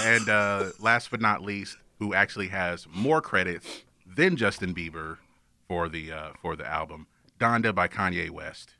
And 0.00 0.28
uh, 0.28 0.70
last 0.80 1.10
but 1.10 1.20
not 1.20 1.42
least, 1.42 1.76
who 1.98 2.14
actually 2.14 2.48
has 2.48 2.86
more 2.92 3.20
credits 3.20 3.84
than 4.06 4.36
Justin 4.36 4.74
Bieber 4.74 5.18
for 5.68 5.88
the 5.88 6.12
uh, 6.12 6.30
for 6.40 6.56
the 6.56 6.66
album, 6.66 7.06
Donda 7.38 7.74
by 7.74 7.88
Kanye 7.88 8.30
West. 8.30 8.74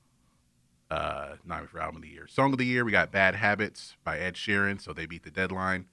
Uh, 0.90 1.36
nominated 1.44 1.70
for 1.70 1.80
album 1.80 1.96
of 1.96 2.02
the 2.02 2.08
year. 2.08 2.26
Song 2.28 2.52
of 2.52 2.58
the 2.58 2.64
year, 2.64 2.84
we 2.84 2.92
got 2.92 3.10
Bad 3.10 3.34
Habits 3.34 3.96
by 4.04 4.18
Ed 4.18 4.34
Sheeran, 4.34 4.80
so 4.80 4.92
they 4.92 5.06
beat 5.06 5.24
the 5.24 5.30
deadline. 5.30 5.86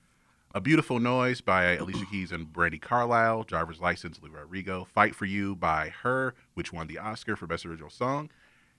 A 0.55 0.61
Beautiful 0.61 0.99
Noise 0.99 1.41
by 1.41 1.75
Alicia 1.75 2.05
Keys 2.05 2.31
and 2.31 2.53
Brandi 2.53 2.79
Carlile. 2.79 3.43
Driver's 3.43 3.81
License, 3.81 4.19
Olivia 4.19 4.41
Rodrigo. 4.41 4.85
Fight 4.85 5.15
for 5.15 5.25
You 5.25 5.55
by 5.55 5.89
Her, 6.03 6.35
which 6.53 6.71
won 6.71 6.85
the 6.85 6.99
Oscar 6.99 7.35
for 7.35 7.47
Best 7.47 7.65
Original 7.65 7.89
Song. 7.89 8.29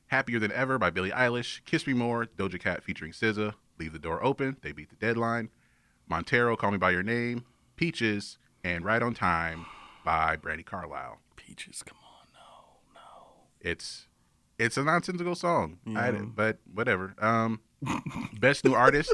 Happier 0.07 0.38
Than 0.38 0.53
Ever 0.53 0.79
by 0.79 0.91
Billie 0.91 1.11
Eilish. 1.11 1.64
Kiss 1.64 1.85
Me 1.85 1.93
More, 1.93 2.26
Doja 2.26 2.61
Cat 2.61 2.85
featuring 2.85 3.11
SZA. 3.11 3.55
Leave 3.81 3.93
the 3.93 3.99
Door 3.99 4.23
Open, 4.23 4.57
they 4.62 4.71
beat 4.71 4.91
the 4.91 4.97
deadline. 4.97 5.49
Montero, 6.09 6.55
Call 6.55 6.71
Me 6.71 6.79
By 6.79 6.93
Your 6.93 7.03
Name. 7.03 7.45
Peaches, 7.75 8.38
and 8.62 8.85
Right 8.85 9.03
on 9.03 9.14
Time 9.14 9.67
by 10.05 10.37
Brandi 10.37 10.64
Carlile. 10.64 11.19
Peaches, 11.35 11.83
come 11.83 11.99
on. 11.99 12.03
It's 13.64 14.06
it's 14.59 14.76
a 14.76 14.85
nonsensical 14.85 15.35
song, 15.35 15.78
I, 15.97 16.12
but 16.12 16.59
whatever. 16.73 17.14
Um, 17.18 17.61
best 18.38 18.64
new 18.64 18.75
artist. 18.75 19.12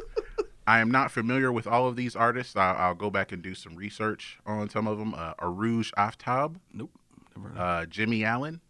I 0.66 0.80
am 0.80 0.90
not 0.90 1.11
familiar 1.11 1.50
with 1.50 1.66
all 1.66 1.88
of 1.88 1.97
these 1.97 2.14
artists. 2.14 2.54
I'll, 2.57 2.76
I'll 2.76 2.95
go 2.95 3.11
back 3.11 3.33
and 3.33 3.42
do 3.42 3.54
some 3.54 3.75
research 3.76 4.38
on 4.45 4.69
some 4.69 4.87
of 4.87 4.99
them. 4.99 5.14
Uh, 5.14 5.35
Arooj 5.35 5.90
Aftab, 5.97 6.57
Nope, 6.75 6.90
never 7.37 7.49
heard 7.49 7.57
of 7.57 7.62
uh, 7.62 7.87
Jimmy 7.87 8.25
Allen, 8.25 8.61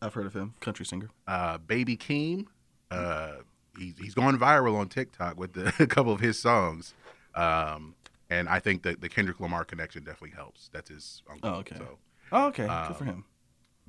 I've 0.00 0.14
heard 0.14 0.26
of 0.26 0.34
him. 0.34 0.54
Country 0.60 0.86
singer. 0.86 1.10
uh, 1.26 1.58
Baby 1.58 1.96
Keem. 1.96 2.46
Uh, 2.90 3.36
he's 3.78 3.94
he's 3.98 4.14
gone 4.14 4.38
viral 4.38 4.76
on 4.78 4.88
TikTok 4.88 5.38
with 5.38 5.54
the, 5.54 5.72
a 5.82 5.86
couple 5.86 6.12
of 6.12 6.20
his 6.20 6.38
songs, 6.38 6.94
um, 7.34 7.94
and 8.30 8.48
I 8.48 8.60
think 8.60 8.82
that 8.82 9.00
the 9.00 9.08
Kendrick 9.08 9.40
Lamar 9.40 9.64
connection 9.64 10.04
definitely 10.04 10.36
helps. 10.36 10.68
That's 10.72 10.90
his 10.90 11.22
uncle. 11.28 11.50
Oh, 11.50 11.54
okay. 11.60 11.76
So, 11.76 11.98
Oh, 12.34 12.46
okay, 12.48 12.66
Uh, 12.66 12.88
good 12.88 12.96
for 12.96 13.04
him. 13.04 13.24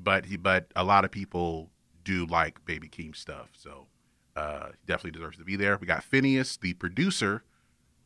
But 0.04 0.26
he 0.26 0.38
but 0.38 0.68
a 0.76 0.84
lot 0.84 1.06
of 1.06 1.12
people 1.12 1.70
do 2.04 2.26
like 2.26 2.64
Baby 2.66 2.90
Keem 2.90 3.16
stuff, 3.16 3.50
so 3.54 3.88
uh, 4.36 4.68
he 4.68 4.86
definitely 4.86 5.12
deserves 5.12 5.38
to 5.38 5.44
be 5.46 5.56
there. 5.56 5.78
We 5.78 5.88
got 5.88 6.04
Finneas, 6.04 6.60
the 6.60 6.74
producer, 6.74 7.44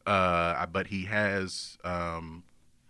uh, 0.05 0.65
but 0.67 0.87
he 0.87 1.05
has 1.05 1.77
um, 1.83 2.43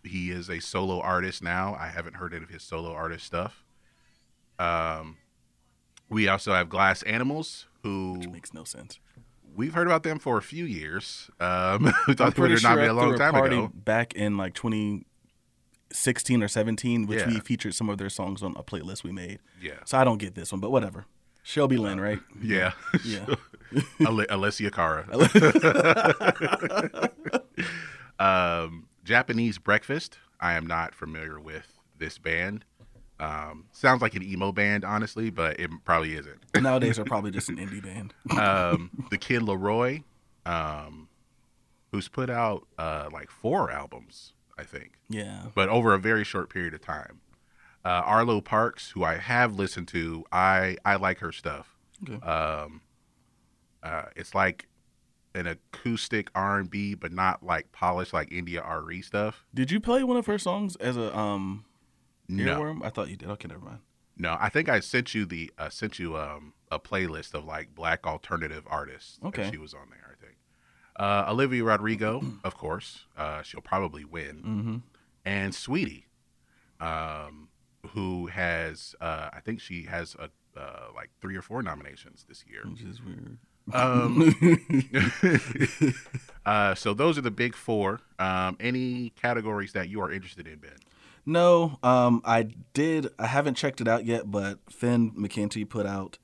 he 0.04 0.32
is 0.32 0.50
a 0.50 0.60
solo 0.60 1.00
artist 1.00 1.42
now. 1.42 1.76
I 1.80 1.88
haven't 1.88 2.16
heard 2.18 2.34
any 2.34 2.44
of 2.44 2.50
his 2.50 2.64
solo 2.64 2.92
artist 2.94 3.26
stuff. 3.26 3.64
Um, 4.60 5.18
we 6.10 6.28
also 6.28 6.54
have 6.54 6.70
Glass 6.70 7.04
Animals, 7.04 7.68
who 7.84 8.20
Makes 8.32 8.54
no 8.54 8.64
sense. 8.64 9.00
we've 9.56 9.74
heard 9.74 9.88
about 9.88 10.04
them 10.04 10.20
for 10.20 10.38
a 10.38 10.42
few 10.42 10.66
years. 10.66 11.30
Um, 11.40 11.94
we 12.08 12.14
thought 12.14 12.36
they 12.36 12.42
would 12.42 12.60
sure 12.60 12.70
not 12.70 12.78
be 12.82 12.88
a 12.88 12.94
long 12.94 13.18
time 13.18 13.34
party 13.34 13.58
ago. 13.58 13.72
back 13.74 14.14
in 14.16 14.38
like 14.38 14.54
2016 15.90 16.44
or 16.44 16.48
17, 16.48 17.06
which 17.08 17.26
we 17.26 17.40
featured 17.40 17.74
some 17.74 17.90
of 17.90 17.98
their 17.98 18.10
songs 18.10 18.44
on 18.44 18.54
a 18.58 18.64
playlist 18.64 19.04
we 19.04 19.12
made. 19.12 19.40
Yeah, 19.62 19.74
So 19.86 19.98
I 19.98 20.04
don't 20.04 20.18
get 20.18 20.36
this 20.36 20.52
one, 20.52 20.62
but 20.62 20.72
whatever. 20.72 21.06
Shelby 21.44 21.78
Lynn, 21.78 22.00
right? 22.00 22.20
yeah, 22.42 22.74
Yeah. 23.06 23.26
Ale- 24.02 24.26
Alessia 24.30 24.72
Cara. 24.72 25.06
um, 28.20 28.88
Japanese 29.04 29.58
Breakfast. 29.58 30.18
I 30.40 30.54
am 30.54 30.68
not 30.68 30.94
familiar 30.94 31.40
with 31.40 31.80
this 31.98 32.18
band. 32.18 32.66
Um, 33.20 33.66
sounds 33.72 34.02
like 34.02 34.14
an 34.16 34.22
emo 34.24 34.52
band, 34.52 34.86
honestly, 34.86 35.30
but 35.32 35.60
it 35.60 35.72
probably 35.86 36.16
isn't. 36.16 36.40
Nowadays, 36.62 36.98
they're 36.98 37.06
probably 37.06 37.32
just 37.32 37.50
an 37.50 37.58
indie 37.58 37.82
band. 37.82 38.14
um, 38.40 38.92
the 39.10 39.18
Kid 39.18 39.42
Laroi, 39.42 40.04
um, 40.46 41.08
who's 41.92 42.08
put 42.08 42.30
out 42.30 42.68
uh, 42.78 43.10
like 43.12 43.32
four 43.32 43.72
albums, 43.72 44.34
I 44.58 44.64
think, 44.64 44.98
Yeah. 45.10 45.48
but 45.56 45.70
over 45.70 45.94
a 45.94 46.00
very 46.00 46.24
short 46.24 46.50
period 46.50 46.74
of 46.74 46.82
time. 46.82 47.22
Uh, 47.86 48.02
Arlo 48.06 48.42
Parks, 48.42 48.92
who 48.92 49.04
I 49.04 49.18
have 49.18 49.54
listened 49.56 49.88
to, 49.90 50.26
I 50.32 50.78
I 50.84 50.96
like 50.96 51.20
her 51.20 51.32
stuff. 51.32 51.76
Okay. 52.10 52.26
Um, 52.26 52.82
uh, 53.84 54.04
it's 54.16 54.34
like 54.36 54.68
an 55.36 55.46
acoustic 55.48 56.30
R 56.36 56.60
and 56.60 56.70
B, 56.70 56.96
but 56.96 57.12
not 57.14 57.44
like 57.44 57.72
polished 57.72 58.14
like 58.14 58.32
India 58.32 58.64
RE 58.68 59.02
stuff. 59.02 59.46
Did 59.54 59.72
you 59.72 59.80
play 59.80 60.04
one 60.04 60.18
of 60.18 60.26
her 60.26 60.38
songs 60.40 60.76
as 60.78 60.98
a 60.98 61.16
um 61.18 61.66
No. 62.28 62.80
I 62.84 62.90
thought 62.90 63.10
you 63.10 63.16
did. 63.18 63.30
Okay, 63.30 63.48
never 63.48 63.64
mind. 63.64 63.80
no. 64.18 64.36
I 64.40 64.50
think 64.50 64.68
I 64.70 64.80
sent 64.80 65.14
you 65.14 65.26
the 65.26 65.52
uh, 65.58 65.70
sent 65.70 66.00
you 66.00 66.18
um 66.18 66.54
a 66.72 66.80
playlist 66.80 67.34
of 67.34 67.46
like 67.46 67.74
black 67.76 68.06
alternative 68.08 68.64
artists. 68.68 69.18
that 69.22 69.28
Okay. 69.28 69.50
she 69.52 69.58
was 69.58 69.74
on 69.74 69.90
there. 69.92 70.07
Uh, 70.98 71.26
Olivia 71.30 71.64
Rodrigo, 71.64 72.22
of 72.44 72.58
course. 72.58 73.06
Uh, 73.18 73.42
she'll 73.44 73.62
probably 73.62 74.04
win. 74.04 74.36
Mm-hmm. 74.38 74.78
And 75.26 75.54
Saweetie, 75.54 76.06
um, 76.80 77.50
who 77.90 78.28
has 78.28 78.96
uh, 79.00 79.30
I 79.34 79.40
think 79.42 79.60
she 79.62 79.84
has 79.84 80.16
a 80.16 80.30
uh, 80.60 80.88
like 80.96 81.10
three 81.22 81.36
or 81.36 81.42
four 81.42 81.62
nominations 81.62 82.26
this 82.28 82.44
year. 82.50 82.62
Which 82.66 82.82
is 82.82 83.00
weird. 83.02 83.38
Um, 83.74 84.34
uh, 86.46 86.76
so 86.76 86.94
those 86.94 87.18
are 87.18 87.22
the 87.22 87.32
big 87.32 87.56
four. 87.56 88.02
Um, 88.18 88.58
any 88.60 89.12
categories 89.22 89.74
that 89.74 89.90
you 89.90 90.02
are 90.02 90.12
interested 90.12 90.48
in, 90.48 90.60
Ben? 90.60 90.78
No, 91.26 91.78
um, 91.84 92.22
I 92.24 92.48
did. 92.74 93.10
I 93.20 93.28
haven't 93.28 93.56
checked 93.56 93.82
it 93.82 93.88
out 93.88 94.06
yet, 94.06 94.32
but 94.32 94.60
Finn 94.70 95.12
McKenty 95.12 95.68
put 95.68 95.86
out 95.86 96.18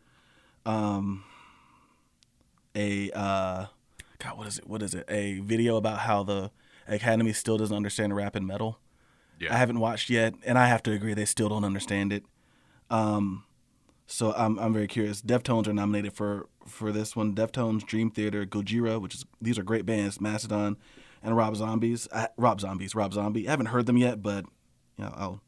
um 0.66 1.26
a 2.76 3.12
uh, 3.12 3.66
God, 4.24 4.38
what 4.38 4.48
is 4.48 4.58
it? 4.58 4.68
What 4.68 4.82
is 4.82 4.94
it? 4.94 5.06
A 5.10 5.40
video 5.40 5.76
about 5.76 6.00
how 6.00 6.24
the 6.24 6.52
Academy 6.88 7.34
still 7.34 7.58
doesn't 7.58 7.76
understand 7.76 8.16
rap 8.16 8.36
and 8.36 8.48
metal. 8.48 8.80
Yeah. 9.40 9.54
I 9.54 9.58
haven't 9.58 9.80
watched 9.80 10.10
yet, 10.10 10.36
and 10.46 10.58
I 10.58 10.68
have 10.68 10.82
to 10.84 10.92
agree 10.92 11.14
they 11.14 11.26
still 11.26 11.50
don't 11.50 11.66
understand 11.66 12.14
it. 12.14 12.24
Um, 12.90 13.46
so 14.08 14.34
I'm 14.34 14.58
I'm 14.60 14.74
very 14.74 14.88
curious. 14.88 15.22
Deftones 15.22 15.68
are 15.68 15.74
nominated 15.74 16.14
for 16.14 16.48
for 16.68 16.92
this 16.92 17.16
one. 17.16 17.36
Deftones, 17.36 17.86
Dream 17.86 18.12
Theater, 18.12 18.46
Gojira, 18.46 19.02
which 19.02 19.16
is 19.16 19.26
these 19.42 19.58
are 19.58 19.64
great 19.64 19.86
bands. 19.86 20.22
Mastodon, 20.22 20.78
and 21.22 21.36
Rob 21.36 21.56
Zombies. 21.56 22.08
I, 22.14 22.30
Rob 22.38 22.62
Zombies, 22.62 22.96
Rob 22.96 23.14
Zombie. 23.14 23.48
I 23.48 23.52
haven't 23.52 23.68
heard 23.68 23.86
them 23.86 23.98
yet, 23.98 24.22
but 24.22 24.46
you 24.98 25.06
know 25.06 25.14
I'll 25.18 25.42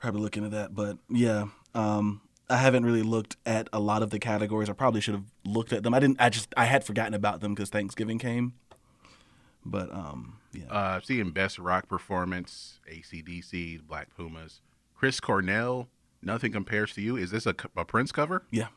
probably 0.00 0.20
look 0.20 0.36
into 0.36 0.50
that. 0.50 0.74
But 0.74 0.98
yeah, 1.08 1.46
um, 1.74 2.20
I 2.50 2.56
haven't 2.56 2.84
really 2.84 3.02
looked 3.02 3.36
at 3.44 3.68
a 3.72 3.80
lot 3.80 4.02
of 4.02 4.10
the 4.10 4.18
categories. 4.18 4.70
I 4.70 4.72
probably 4.72 5.00
should 5.00 5.14
have 5.14 5.26
looked 5.44 5.72
at 5.72 5.82
them. 5.82 5.92
I 5.94 6.00
didn't. 6.00 6.20
I 6.20 6.30
just 6.30 6.52
I 6.56 6.64
had 6.64 6.84
forgotten 6.84 7.14
about 7.14 7.40
them 7.40 7.54
because 7.54 7.68
Thanksgiving 7.68 8.18
came. 8.18 8.54
But 9.64 9.92
um, 9.92 10.38
Yeah. 10.52 10.66
Uh, 10.70 11.00
seeing 11.02 11.30
best 11.30 11.58
rock 11.58 11.88
performance, 11.88 12.80
ACDC, 12.90 13.86
Black 13.86 14.14
Pumas, 14.16 14.60
Chris 14.94 15.20
Cornell. 15.20 15.88
Nothing 16.22 16.52
compares 16.52 16.94
to 16.94 17.02
you. 17.02 17.16
Is 17.16 17.30
this 17.30 17.46
a 17.46 17.54
Prince 17.54 18.10
cover? 18.12 18.44
yeah. 18.50 18.68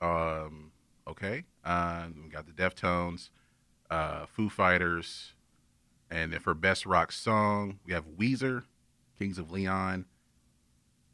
Um, 0.00 0.70
okay. 1.08 1.44
Uh, 1.64 2.08
we 2.22 2.28
got 2.28 2.46
the 2.46 2.52
Deftones, 2.52 3.30
uh, 3.90 4.26
Foo 4.26 4.48
Fighters, 4.48 5.32
and 6.10 6.32
then 6.32 6.40
for 6.40 6.54
best 6.54 6.86
rock 6.86 7.10
song, 7.10 7.78
we 7.84 7.92
have 7.94 8.04
Weezer, 8.16 8.64
Kings 9.18 9.38
of 9.38 9.50
Leon, 9.50 10.04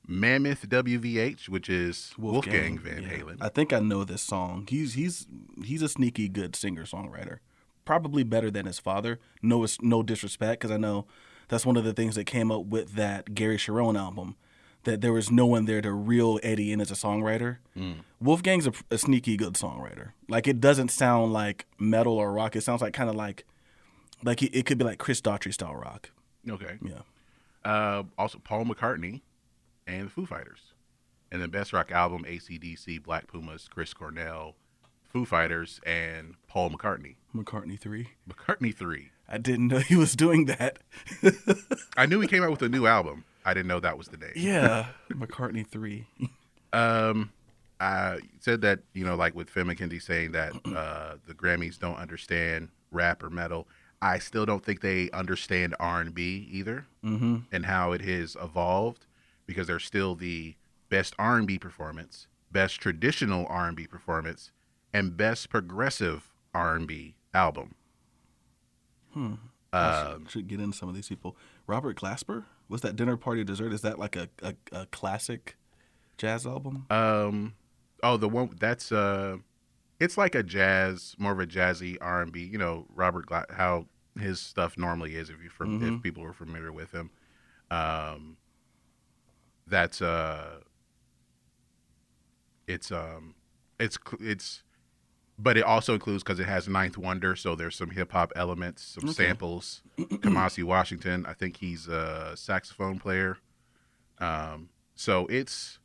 Mammoth 0.06 0.68
WVH, 0.68 1.48
which 1.48 1.68
is 1.68 2.12
Wolfgang, 2.18 2.78
Van 2.78 3.02
yeah. 3.02 3.08
Halen. 3.08 3.36
I 3.40 3.48
think 3.48 3.72
I 3.72 3.78
know 3.78 4.04
this 4.04 4.22
song. 4.22 4.66
He's 4.68 4.94
he's 4.94 5.26
he's 5.64 5.82
a 5.82 5.88
sneaky 5.88 6.28
good 6.28 6.56
singer 6.56 6.84
songwriter. 6.84 7.38
Probably 7.84 8.22
better 8.22 8.50
than 8.50 8.66
his 8.66 8.78
father. 8.78 9.18
No, 9.42 9.64
it's 9.64 9.80
no 9.80 10.02
disrespect, 10.02 10.60
because 10.60 10.72
I 10.72 10.76
know 10.76 11.06
that's 11.48 11.66
one 11.66 11.76
of 11.76 11.84
the 11.84 11.92
things 11.92 12.14
that 12.14 12.24
came 12.24 12.50
up 12.50 12.66
with 12.66 12.94
that 12.94 13.34
Gary 13.34 13.56
Cherone 13.56 13.98
album. 13.98 14.36
That 14.84 15.00
there 15.00 15.12
was 15.12 15.30
no 15.30 15.46
one 15.46 15.66
there 15.66 15.80
to 15.80 15.92
reel 15.92 16.40
Eddie 16.42 16.72
in 16.72 16.80
as 16.80 16.90
a 16.90 16.94
songwriter. 16.94 17.58
Wolfgang's 18.20 18.66
a, 18.66 18.72
a 18.90 18.98
sneaky 18.98 19.36
good 19.36 19.54
songwriter. 19.54 20.10
Like 20.28 20.48
it 20.48 20.60
doesn't 20.60 20.90
sound 20.90 21.32
like 21.32 21.66
metal 21.78 22.14
or 22.14 22.32
rock. 22.32 22.56
It 22.56 22.62
sounds 22.62 22.82
like 22.82 22.92
kind 22.92 23.08
of 23.08 23.14
like 23.14 23.44
like 24.24 24.42
it, 24.42 24.52
it 24.52 24.66
could 24.66 24.78
be 24.78 24.84
like 24.84 24.98
Chris 24.98 25.20
Daughtry 25.20 25.54
style 25.54 25.76
rock. 25.76 26.10
Okay. 26.50 26.78
Yeah. 26.82 27.02
Uh, 27.64 28.02
also, 28.18 28.40
Paul 28.42 28.64
McCartney 28.64 29.20
and 29.86 30.06
the 30.06 30.10
Foo 30.10 30.26
Fighters. 30.26 30.72
And 31.30 31.42
the 31.42 31.48
best 31.48 31.72
rock 31.72 31.90
album, 31.90 32.24
ACDC, 32.24 33.02
Black 33.02 33.26
Pumas, 33.26 33.66
Chris 33.68 33.94
Cornell, 33.94 34.54
Foo 35.04 35.24
Fighters, 35.24 35.80
and 35.86 36.34
Paul 36.46 36.70
McCartney. 36.70 37.16
McCartney 37.34 37.78
three. 37.78 38.08
McCartney 38.28 38.74
3. 38.74 39.10
I 39.28 39.38
didn't 39.38 39.68
know 39.68 39.78
he 39.78 39.96
was 39.96 40.14
doing 40.14 40.44
that. 40.46 40.78
I 41.96 42.04
knew 42.04 42.20
he 42.20 42.28
came 42.28 42.42
out 42.42 42.50
with 42.50 42.62
a 42.62 42.68
new 42.68 42.86
album. 42.86 43.24
I 43.44 43.54
didn't 43.54 43.68
know 43.68 43.80
that 43.80 43.96
was 43.96 44.08
the 44.08 44.18
name. 44.18 44.32
yeah, 44.36 44.88
McCartney 45.10 45.66
three. 45.66 46.06
Um, 46.72 47.32
I 47.80 48.18
said 48.40 48.60
that 48.60 48.80
you 48.92 49.04
know, 49.04 49.16
like 49.16 49.34
with 49.34 49.48
Finn 49.50 49.66
McKenty 49.66 50.00
saying 50.02 50.32
that 50.32 50.52
uh, 50.66 51.16
the 51.26 51.34
Grammys 51.34 51.78
don't 51.78 51.96
understand 51.96 52.68
rap 52.90 53.22
or 53.22 53.30
metal. 53.30 53.66
I 54.00 54.18
still 54.18 54.44
don't 54.44 54.64
think 54.64 54.80
they 54.80 55.10
understand 55.12 55.76
R 55.80 56.00
and 56.00 56.14
B 56.14 56.48
either, 56.52 56.86
mm-hmm. 57.04 57.38
and 57.50 57.66
how 57.66 57.92
it 57.92 58.02
has 58.02 58.36
evolved 58.40 59.06
because 59.52 59.66
they're 59.66 59.78
still 59.78 60.14
the 60.14 60.54
best 60.88 61.14
R 61.18 61.36
and 61.36 61.46
B 61.46 61.58
performance, 61.58 62.26
best 62.50 62.80
traditional 62.80 63.46
R 63.48 63.68
and 63.68 63.76
B 63.76 63.86
performance, 63.86 64.50
and 64.92 65.16
best 65.16 65.50
progressive 65.50 66.32
R 66.54 66.74
and 66.74 66.86
B 66.86 67.14
album. 67.34 67.74
I 69.72 70.12
should, 70.12 70.30
should 70.30 70.48
get 70.48 70.60
into 70.60 70.76
some 70.76 70.88
of 70.88 70.94
these 70.94 71.08
people. 71.08 71.36
Robert 71.66 71.98
Glasper 71.98 72.44
was 72.68 72.80
that 72.80 72.96
dinner 72.96 73.16
party 73.16 73.44
dessert? 73.44 73.72
Is 73.72 73.82
that 73.82 73.98
like 73.98 74.16
a, 74.16 74.28
a, 74.42 74.54
a 74.72 74.86
classic 74.86 75.56
jazz 76.16 76.46
album? 76.46 76.86
Um, 76.90 77.54
oh, 78.02 78.16
the 78.16 78.28
one 78.28 78.56
that's 78.58 78.90
uh, 78.92 79.36
it's 80.00 80.16
like 80.16 80.34
a 80.34 80.42
jazz, 80.42 81.14
more 81.18 81.32
of 81.32 81.40
a 81.40 81.46
jazzy 81.46 81.96
R 82.00 82.22
and 82.22 82.32
B. 82.32 82.42
You 82.44 82.58
know, 82.58 82.86
Robert 82.94 83.26
Gla- 83.26 83.46
how 83.50 83.86
his 84.18 84.40
stuff 84.40 84.76
normally 84.76 85.16
is. 85.16 85.30
If 85.30 85.42
you 85.42 85.50
from 85.50 85.82
if 85.96 86.02
people 86.02 86.24
are 86.24 86.32
familiar 86.32 86.72
with 86.72 86.92
him, 86.92 87.10
um, 87.70 88.36
that's 89.66 90.02
uh, 90.02 90.60
it's 92.66 92.90
um, 92.90 93.34
it's 93.78 93.98
it's, 94.20 94.62
but 95.38 95.56
it 95.56 95.64
also 95.64 95.94
includes 95.94 96.22
because 96.22 96.40
it 96.40 96.46
has 96.46 96.68
Ninth 96.68 96.98
Wonder, 96.98 97.36
so 97.36 97.54
there's 97.54 97.76
some 97.76 97.90
hip 97.90 98.12
hop 98.12 98.32
elements, 98.36 98.82
some 98.82 99.12
samples. 99.12 99.82
Kamasi 99.98 100.64
Washington, 100.64 101.26
I 101.26 101.34
think 101.34 101.58
he's 101.58 101.88
a 101.88 102.32
saxophone 102.36 102.98
player. 102.98 103.38
Um, 104.18 104.68
so 104.94 105.26
it's 105.26 105.78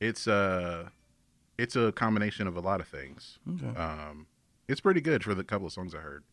it's 0.00 0.26
a 0.26 0.92
it's 1.58 1.76
a 1.76 1.92
combination 1.92 2.46
of 2.46 2.56
a 2.56 2.60
lot 2.60 2.80
of 2.80 2.88
things. 2.88 3.38
Okay. 3.48 3.78
Um, 3.78 4.26
it's 4.68 4.80
pretty 4.80 5.00
good 5.00 5.22
for 5.22 5.34
the 5.34 5.44
couple 5.44 5.66
of 5.66 5.72
songs 5.72 5.94
I 5.94 5.98
heard. 5.98 6.24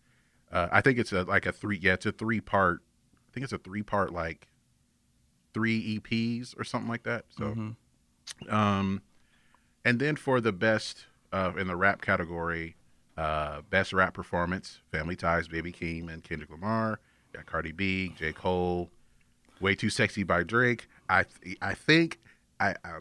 Uh, 0.52 0.68
I 0.72 0.82
think 0.82 0.98
it's 1.00 1.12
a, 1.12 1.24
like 1.24 1.46
a 1.46 1.52
three. 1.52 1.80
Yeah, 1.82 1.94
it's 1.94 2.06
a 2.06 2.12
three 2.12 2.42
part. 2.42 2.82
I 3.14 3.34
think 3.34 3.44
it's 3.44 3.54
a 3.54 3.58
three 3.58 3.84
part 3.84 4.14
like 4.14 4.48
three 5.54 6.00
EPs 6.00 6.58
or 6.60 6.64
something 6.64 6.90
like 6.90 7.04
that. 7.04 7.26
So, 7.38 7.74
um, 8.50 9.02
and 9.86 10.00
then 10.00 10.16
for 10.16 10.40
the 10.42 10.52
best 10.52 11.06
uh, 11.34 11.52
in 11.58 11.68
the 11.68 11.76
rap 11.76 12.02
category, 12.02 12.76
uh, 13.18 13.62
best 13.70 13.94
rap 13.94 14.14
performance, 14.14 14.80
Family 14.92 15.16
Ties, 15.16 15.48
Baby 15.48 15.72
Keem, 15.72 16.12
and 16.12 16.24
Kendrick 16.24 16.50
Lamar. 16.50 17.00
Got 17.34 17.46
Cardi 17.46 17.72
B, 17.72 18.14
J 18.18 18.34
Cole, 18.34 18.90
Way 19.62 19.76
Too 19.76 19.90
Sexy 19.90 20.24
by 20.24 20.44
Drake. 20.44 20.88
I 21.10 21.24
th- 21.24 21.58
I 21.62 21.74
think 21.74 22.20
I, 22.60 22.72
I 22.84 23.00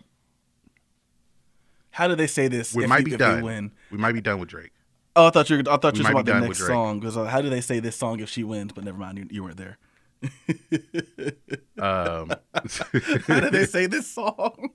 How 1.90 2.06
do 2.08 2.14
they 2.14 2.26
say 2.28 2.48
this? 2.48 2.74
we 2.74 2.84
if 2.84 2.88
might 2.88 3.00
you- 3.00 3.12
be 3.12 3.16
done. 3.16 3.42
win? 3.42 3.72
We 3.90 3.98
might 3.98 4.12
be 4.12 4.20
done 4.20 4.38
with 4.38 4.48
Drake. 4.48 4.70
Oh, 5.16 5.26
I 5.26 5.30
thought 5.30 5.50
you. 5.50 5.56
Were, 5.56 5.62
I 5.68 5.76
thought 5.76 5.94
We 5.94 5.98
you 6.00 6.04
were 6.04 6.10
about 6.12 6.26
the 6.26 6.40
next 6.40 6.64
song. 6.64 7.00
Because 7.00 7.16
uh, 7.16 7.24
how 7.24 7.40
do 7.42 7.50
they 7.50 7.60
say 7.60 7.80
this 7.80 7.96
song 7.96 8.20
if 8.20 8.28
she 8.28 8.44
wins? 8.44 8.72
But 8.72 8.84
never 8.84 8.96
mind, 8.98 9.18
you, 9.18 9.26
you 9.30 9.42
weren't 9.42 9.56
there. 9.56 9.76
Um, 11.80 12.30
How 13.26 13.40
do 13.40 13.50
they 13.50 13.64
say 13.64 13.86
this 13.86 14.06
song? 14.06 14.70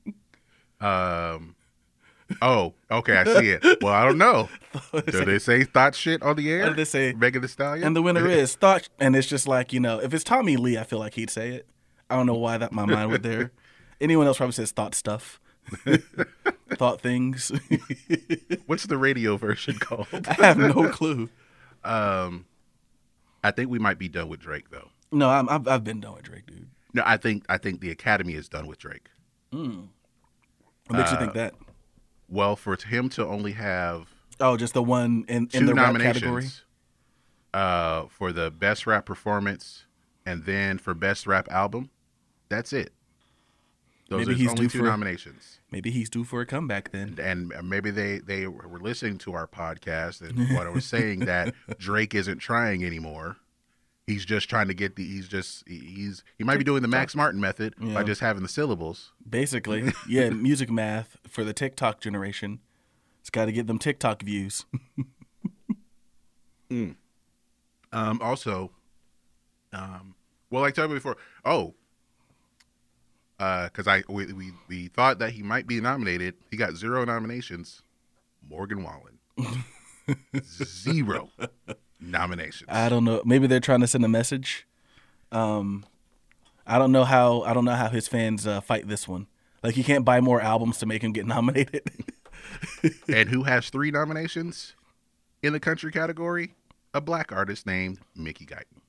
um, 0.80 1.56
oh, 2.40 2.74
okay, 2.90 3.16
I 3.16 3.24
see 3.24 3.48
it. 3.50 3.82
Well, 3.82 3.92
I 3.92 4.04
don't 4.04 4.18
know. 4.18 4.48
Do 4.92 5.24
they 5.24 5.38
say 5.38 5.64
thought 5.64 5.94
shit 5.94 6.22
on 6.22 6.36
the 6.36 6.50
air? 6.50 6.66
Did 6.66 6.76
they 6.76 6.84
say? 6.84 7.12
Megan 7.12 7.42
the 7.42 7.48
Stallion. 7.48 7.86
and 7.86 7.96
the 7.96 8.02
winner 8.02 8.26
is 8.28 8.54
thought. 8.54 8.88
And 9.00 9.16
it's 9.16 9.26
just 9.26 9.48
like 9.48 9.72
you 9.72 9.80
know, 9.80 9.98
if 9.98 10.14
it's 10.14 10.24
Tommy 10.24 10.56
Lee, 10.56 10.78
I 10.78 10.84
feel 10.84 11.00
like 11.00 11.14
he'd 11.14 11.30
say 11.30 11.50
it. 11.50 11.66
I 12.08 12.16
don't 12.16 12.26
know 12.26 12.34
why 12.34 12.58
that 12.58 12.72
my 12.72 12.84
mind 12.84 13.10
went 13.10 13.22
there. 13.22 13.52
Anyone 14.00 14.26
else 14.26 14.36
probably 14.36 14.52
says 14.52 14.70
thought 14.70 14.94
stuff, 14.94 15.40
thought 16.76 17.00
things. 17.00 17.52
What's 18.66 18.84
the 18.86 18.98
radio 18.98 19.36
version 19.36 19.78
called? 19.78 20.08
I 20.12 20.34
have 20.34 20.58
no 20.58 20.88
clue. 20.90 21.30
Um, 21.84 22.44
I 23.44 23.50
think 23.50 23.70
we 23.70 23.78
might 23.78 23.98
be 23.98 24.08
done 24.08 24.28
with 24.28 24.40
Drake 24.40 24.70
though. 24.70 24.88
No, 25.10 25.28
I'm, 25.28 25.48
I've 25.48 25.66
I've 25.68 25.84
been 25.84 26.00
done 26.00 26.14
with 26.14 26.22
Drake, 26.24 26.46
dude. 26.46 26.68
No, 26.94 27.02
I 27.04 27.16
think 27.16 27.44
I 27.48 27.58
think 27.58 27.80
the 27.80 27.90
Academy 27.90 28.34
is 28.34 28.48
done 28.48 28.66
with 28.66 28.78
Drake. 28.78 29.08
What 29.50 30.96
makes 30.96 31.10
you 31.10 31.16
Uh, 31.16 31.20
think 31.20 31.34
that? 31.34 31.54
Well, 32.28 32.56
for 32.56 32.76
him 32.76 33.08
to 33.10 33.26
only 33.26 33.52
have 33.52 34.08
Oh, 34.40 34.56
just 34.56 34.74
the 34.74 34.82
one 34.82 35.24
in, 35.28 35.44
in 35.44 35.48
two 35.48 35.66
the 35.66 35.74
rap 35.74 35.86
nominations 35.86 36.20
category. 36.20 36.46
uh, 37.54 38.06
for 38.08 38.32
the 38.32 38.50
best 38.50 38.86
rap 38.86 39.04
performance 39.06 39.84
and 40.26 40.44
then 40.44 40.78
for 40.78 40.94
best 40.94 41.26
rap 41.26 41.50
album, 41.50 41.90
that's 42.48 42.72
it. 42.72 42.92
Those 44.12 44.26
Maybe 44.26 44.32
are 44.32 44.38
he's 44.38 44.50
only 44.50 44.62
due 44.62 44.68
two 44.68 44.78
for- 44.80 44.84
nominations. 44.84 45.58
Maybe 45.70 45.90
he's 45.90 46.10
due 46.10 46.22
for 46.24 46.40
a 46.42 46.46
comeback 46.46 46.90
then. 46.92 47.18
and 47.20 47.50
maybe 47.64 47.90
they 47.90 48.18
they 48.18 48.46
were 48.46 48.78
listening 48.78 49.18
to 49.18 49.32
our 49.32 49.46
podcast 49.46 50.20
and 50.20 50.50
what 50.56 50.66
I 50.66 50.70
was 50.70 50.84
saying 50.84 51.20
that 51.20 51.54
Drake 51.78 52.14
isn't 52.14 52.38
trying 52.38 52.84
anymore. 52.84 53.38
He's 54.06 54.24
just 54.24 54.50
trying 54.50 54.68
to 54.68 54.74
get 54.74 54.96
the. 54.96 55.04
He's 55.06 55.28
just 55.28 55.66
he's 55.66 56.24
he 56.36 56.44
might 56.44 56.58
be 56.58 56.64
doing 56.64 56.82
the 56.82 56.88
Max 56.88 57.14
Martin 57.14 57.40
method 57.40 57.74
by 57.94 58.02
just 58.02 58.20
having 58.20 58.42
the 58.42 58.48
syllables. 58.48 59.12
Basically, 59.28 59.92
yeah, 60.08 60.28
music 60.30 60.70
math 60.70 61.16
for 61.26 61.44
the 61.44 61.52
TikTok 61.52 62.00
generation. 62.00 62.60
It's 63.20 63.30
got 63.30 63.46
to 63.46 63.52
get 63.52 63.66
them 63.66 63.78
TikTok 63.78 64.22
views. 64.22 64.66
Um, 67.92 68.20
also, 68.22 68.70
um, 69.74 70.14
well, 70.50 70.62
like 70.62 70.72
I 70.72 70.76
told 70.76 70.90
you 70.90 70.96
before, 70.96 71.18
oh, 71.44 71.74
because 73.64 73.88
I 73.88 74.02
we, 74.08 74.32
we 74.32 74.52
we 74.68 74.88
thought 74.88 75.18
that 75.18 75.30
he 75.32 75.42
might 75.42 75.66
be 75.66 75.80
nominated. 75.80 76.34
He 76.50 76.56
got 76.56 76.74
zero 76.74 77.04
nominations. 77.04 77.82
Morgan 78.48 78.82
Wallen, 78.84 79.18
zero 80.44 81.30
nominations. 82.00 82.68
I 82.68 82.88
don't 82.88 83.04
know. 83.04 83.22
Maybe 83.24 83.46
they're 83.46 83.60
trying 83.60 83.80
to 83.80 83.86
send 83.86 84.04
a 84.04 84.08
message. 84.08 84.66
Um, 85.30 85.84
I 86.66 86.78
don't 86.78 86.92
know 86.92 87.04
how. 87.04 87.42
I 87.42 87.54
don't 87.54 87.64
know 87.64 87.74
how 87.74 87.88
his 87.88 88.08
fans 88.08 88.46
uh, 88.46 88.60
fight 88.60 88.88
this 88.88 89.06
one. 89.08 89.26
Like 89.62 89.74
he 89.74 89.84
can't 89.84 90.04
buy 90.04 90.20
more 90.20 90.40
albums 90.40 90.78
to 90.78 90.86
make 90.86 91.02
him 91.02 91.12
get 91.12 91.26
nominated. 91.36 91.82
and 93.08 93.28
who 93.28 93.44
has 93.44 93.70
three 93.70 93.90
nominations 93.90 94.74
in 95.42 95.52
the 95.52 95.60
country 95.60 95.92
category? 95.92 96.54
A 96.94 97.00
black 97.00 97.32
artist 97.32 97.64
named 97.66 98.00
Mickey 98.14 98.44
Guyton, 98.44 98.82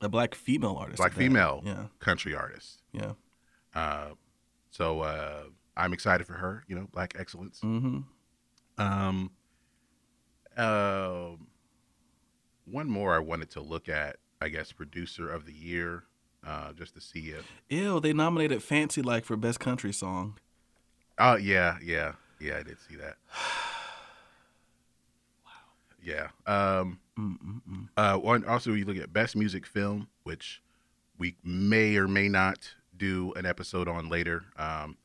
a 0.00 0.08
black 0.08 0.34
female 0.36 0.76
artist. 0.78 0.98
black 0.98 1.12
female 1.12 1.60
Yeah, 1.64 1.86
country 1.98 2.34
artist. 2.36 2.82
yeah. 2.92 3.12
Uh, 3.76 4.14
so 4.70 5.02
uh, 5.02 5.42
I'm 5.76 5.92
excited 5.92 6.26
for 6.26 6.32
her. 6.32 6.64
You 6.66 6.76
know, 6.76 6.88
black 6.92 7.14
excellence. 7.18 7.60
Mm-hmm. 7.62 8.00
Um, 8.78 9.30
uh, 10.56 11.28
one 12.64 12.88
more 12.88 13.14
I 13.14 13.18
wanted 13.18 13.50
to 13.50 13.60
look 13.60 13.88
at. 13.88 14.16
I 14.40 14.48
guess 14.48 14.70
producer 14.70 15.30
of 15.30 15.46
the 15.46 15.52
year, 15.52 16.04
uh, 16.46 16.72
just 16.72 16.94
to 16.94 17.00
see 17.00 17.30
if. 17.30 17.46
Ew, 17.70 18.00
they 18.00 18.12
nominated 18.12 18.62
Fancy 18.62 19.00
Like 19.00 19.24
for 19.24 19.36
best 19.36 19.60
country 19.60 19.92
song. 19.92 20.38
Oh 21.18 21.36
yeah, 21.36 21.78
yeah, 21.82 22.12
yeah. 22.40 22.58
I 22.58 22.62
did 22.62 22.78
see 22.88 22.96
that. 22.96 23.16
Wow. 25.44 25.52
Yeah. 26.02 26.28
Um, 26.46 27.00
uh, 27.96 28.16
one, 28.16 28.44
also, 28.44 28.72
you 28.72 28.84
look 28.84 28.98
at 28.98 29.12
best 29.12 29.36
music 29.36 29.66
film, 29.66 30.08
which 30.24 30.62
we 31.18 31.36
may 31.42 31.96
or 31.96 32.08
may 32.08 32.28
not 32.28 32.74
do 32.96 33.32
an 33.34 33.46
episode 33.46 33.88
on 33.88 34.08
later. 34.08 34.44
Um, 34.56 34.96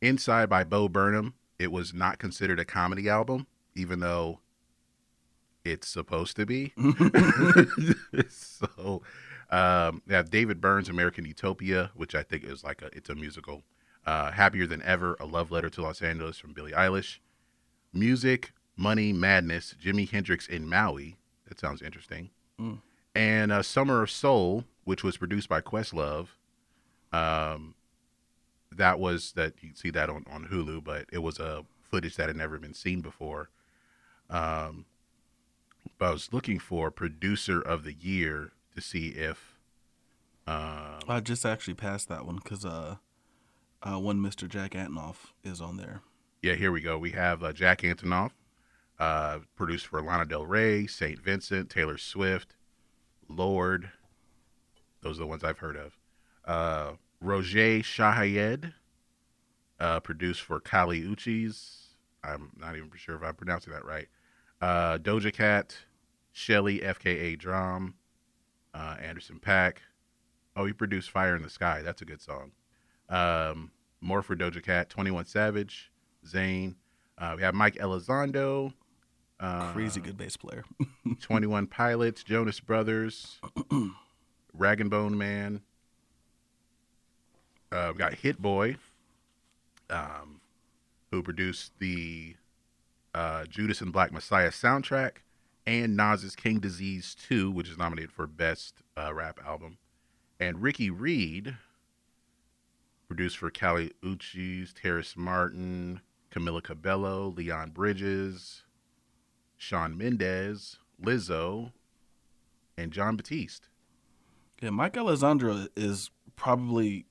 Inside 0.00 0.48
by 0.48 0.64
Bo 0.64 0.88
Burnham. 0.88 1.34
It 1.58 1.70
was 1.70 1.92
not 1.92 2.18
considered 2.18 2.58
a 2.58 2.64
comedy 2.64 3.08
album, 3.08 3.46
even 3.74 4.00
though 4.00 4.40
it's 5.64 5.88
supposed 5.88 6.36
to 6.36 6.46
be. 6.46 6.72
so, 8.30 9.02
um, 9.50 10.00
yeah, 10.08 10.22
David 10.22 10.60
Byrne's 10.60 10.88
American 10.88 11.26
Utopia, 11.26 11.90
which 11.94 12.14
I 12.14 12.22
think 12.22 12.44
is 12.44 12.64
like 12.64 12.80
a 12.80 12.86
it's 12.96 13.10
a 13.10 13.14
musical. 13.14 13.62
Uh, 14.06 14.30
Happier 14.30 14.66
than 14.66 14.80
ever, 14.82 15.18
a 15.20 15.26
love 15.26 15.50
letter 15.50 15.68
to 15.68 15.82
Los 15.82 16.00
Angeles 16.00 16.38
from 16.38 16.54
Billie 16.54 16.72
Eilish. 16.72 17.18
Music, 17.92 18.52
Money, 18.74 19.12
Madness, 19.12 19.74
Jimi 19.82 20.08
Hendrix 20.08 20.46
in 20.46 20.66
Maui. 20.66 21.16
That 21.46 21.60
sounds 21.60 21.82
interesting. 21.82 22.30
And 23.14 23.52
uh, 23.52 23.62
Summer 23.62 24.02
of 24.02 24.10
Soul, 24.10 24.64
which 24.84 25.04
was 25.04 25.16
produced 25.16 25.48
by 25.48 25.60
Questlove. 25.60 26.28
Um, 27.12 27.74
that 28.72 28.98
was 29.00 29.32
that 29.32 29.54
you 29.60 29.70
can 29.70 29.76
see 29.76 29.90
that 29.90 30.08
on, 30.08 30.24
on 30.30 30.46
Hulu, 30.46 30.84
but 30.84 31.06
it 31.12 31.18
was 31.18 31.38
a 31.38 31.64
footage 31.82 32.16
that 32.16 32.28
had 32.28 32.36
never 32.36 32.58
been 32.58 32.74
seen 32.74 33.00
before. 33.00 33.50
Um, 34.28 34.86
but 35.98 36.06
I 36.06 36.12
was 36.12 36.32
looking 36.32 36.58
for 36.58 36.90
producer 36.90 37.60
of 37.60 37.84
the 37.84 37.92
year 37.92 38.52
to 38.74 38.80
see 38.80 39.08
if 39.08 39.58
um, 40.46 40.98
I 41.08 41.20
just 41.20 41.46
actually 41.46 41.74
passed 41.74 42.08
that 42.08 42.26
one 42.26 42.36
because 42.36 42.64
uh, 42.64 42.96
uh, 43.82 43.98
one 43.98 44.18
Mr. 44.18 44.48
Jack 44.48 44.72
Antonoff 44.72 45.32
is 45.44 45.60
on 45.60 45.76
there. 45.76 46.02
Yeah, 46.42 46.54
here 46.54 46.72
we 46.72 46.80
go. 46.80 46.98
We 46.98 47.10
have 47.10 47.42
uh, 47.42 47.52
Jack 47.52 47.82
Antonoff, 47.82 48.30
uh, 48.98 49.40
produced 49.54 49.86
for 49.86 50.02
Lana 50.02 50.24
Del 50.24 50.46
Rey, 50.46 50.86
St. 50.86 51.20
Vincent, 51.20 51.70
Taylor 51.70 51.98
Swift, 51.98 52.56
Lorde. 53.28 53.90
Those 55.02 55.18
are 55.18 55.20
the 55.20 55.26
ones 55.26 55.44
I've 55.44 55.58
heard 55.58 55.76
of. 55.76 55.96
Uh, 56.50 56.94
Rogét 57.24 57.82
Chahayed, 57.82 58.72
uh, 59.78 60.00
produced 60.00 60.40
for 60.40 60.58
Kali 60.58 61.00
Uchis. 61.00 61.90
I'm 62.24 62.50
not 62.58 62.76
even 62.76 62.90
sure 62.96 63.14
if 63.14 63.22
I'm 63.22 63.36
pronouncing 63.36 63.72
that 63.72 63.84
right. 63.84 64.08
Uh, 64.60 64.98
Doja 64.98 65.32
Cat, 65.32 65.76
Shelly, 66.32 66.80
FKA 66.80 67.38
DRAM, 67.38 67.94
uh, 68.74 68.96
Anderson 69.00 69.38
Paak. 69.38 69.76
Oh, 70.56 70.64
he 70.64 70.72
produced 70.72 71.12
Fire 71.12 71.36
in 71.36 71.42
the 71.42 71.48
Sky. 71.48 71.82
That's 71.82 72.02
a 72.02 72.04
good 72.04 72.20
song. 72.20 72.50
Um, 73.08 73.70
more 74.00 74.20
for 74.20 74.34
Doja 74.34 74.60
Cat, 74.60 74.88
21 74.90 75.26
Savage, 75.26 75.92
Zayn. 76.26 76.74
Uh, 77.16 77.34
we 77.36 77.42
have 77.44 77.54
Mike 77.54 77.76
Elizondo, 77.76 78.72
uh, 79.38 79.72
Crazy 79.72 80.00
good 80.00 80.16
bass 80.16 80.36
player. 80.36 80.64
21 81.20 81.68
Pilots, 81.68 82.24
Jonas 82.24 82.58
Brothers, 82.58 83.38
Rag 84.52 84.80
and 84.80 84.90
Bone 84.90 85.16
Man. 85.16 85.60
Uh, 87.72 87.90
we 87.92 87.98
got 87.98 88.14
Hit 88.14 88.40
Boy, 88.42 88.76
um, 89.88 90.40
who 91.10 91.22
produced 91.22 91.72
the 91.78 92.34
uh, 93.14 93.44
Judas 93.44 93.80
and 93.80 93.92
Black 93.92 94.12
Messiah 94.12 94.50
soundtrack, 94.50 95.18
and 95.66 95.96
Nas's 95.96 96.34
King 96.34 96.58
Disease 96.58 97.14
2, 97.28 97.50
which 97.50 97.68
is 97.68 97.78
nominated 97.78 98.10
for 98.10 98.26
Best 98.26 98.82
uh, 98.96 99.14
Rap 99.14 99.38
Album. 99.44 99.78
And 100.40 100.62
Ricky 100.62 100.90
Reed, 100.90 101.56
produced 103.06 103.38
for 103.38 103.50
Kali 103.50 103.92
Uchis, 104.02 104.72
Terrace 104.72 105.16
Martin, 105.16 106.00
Camila 106.30 106.62
Cabello, 106.62 107.34
Leon 107.36 107.70
Bridges, 107.70 108.62
Shawn 109.56 109.98
Mendes, 109.98 110.78
Lizzo, 111.02 111.72
and 112.76 112.92
Jon 112.92 113.16
Batiste. 113.16 113.68
Yeah, 114.62 114.70
Mike 114.70 114.94
Elizondo 114.94 115.68
is 115.76 116.10
probably 116.36 117.06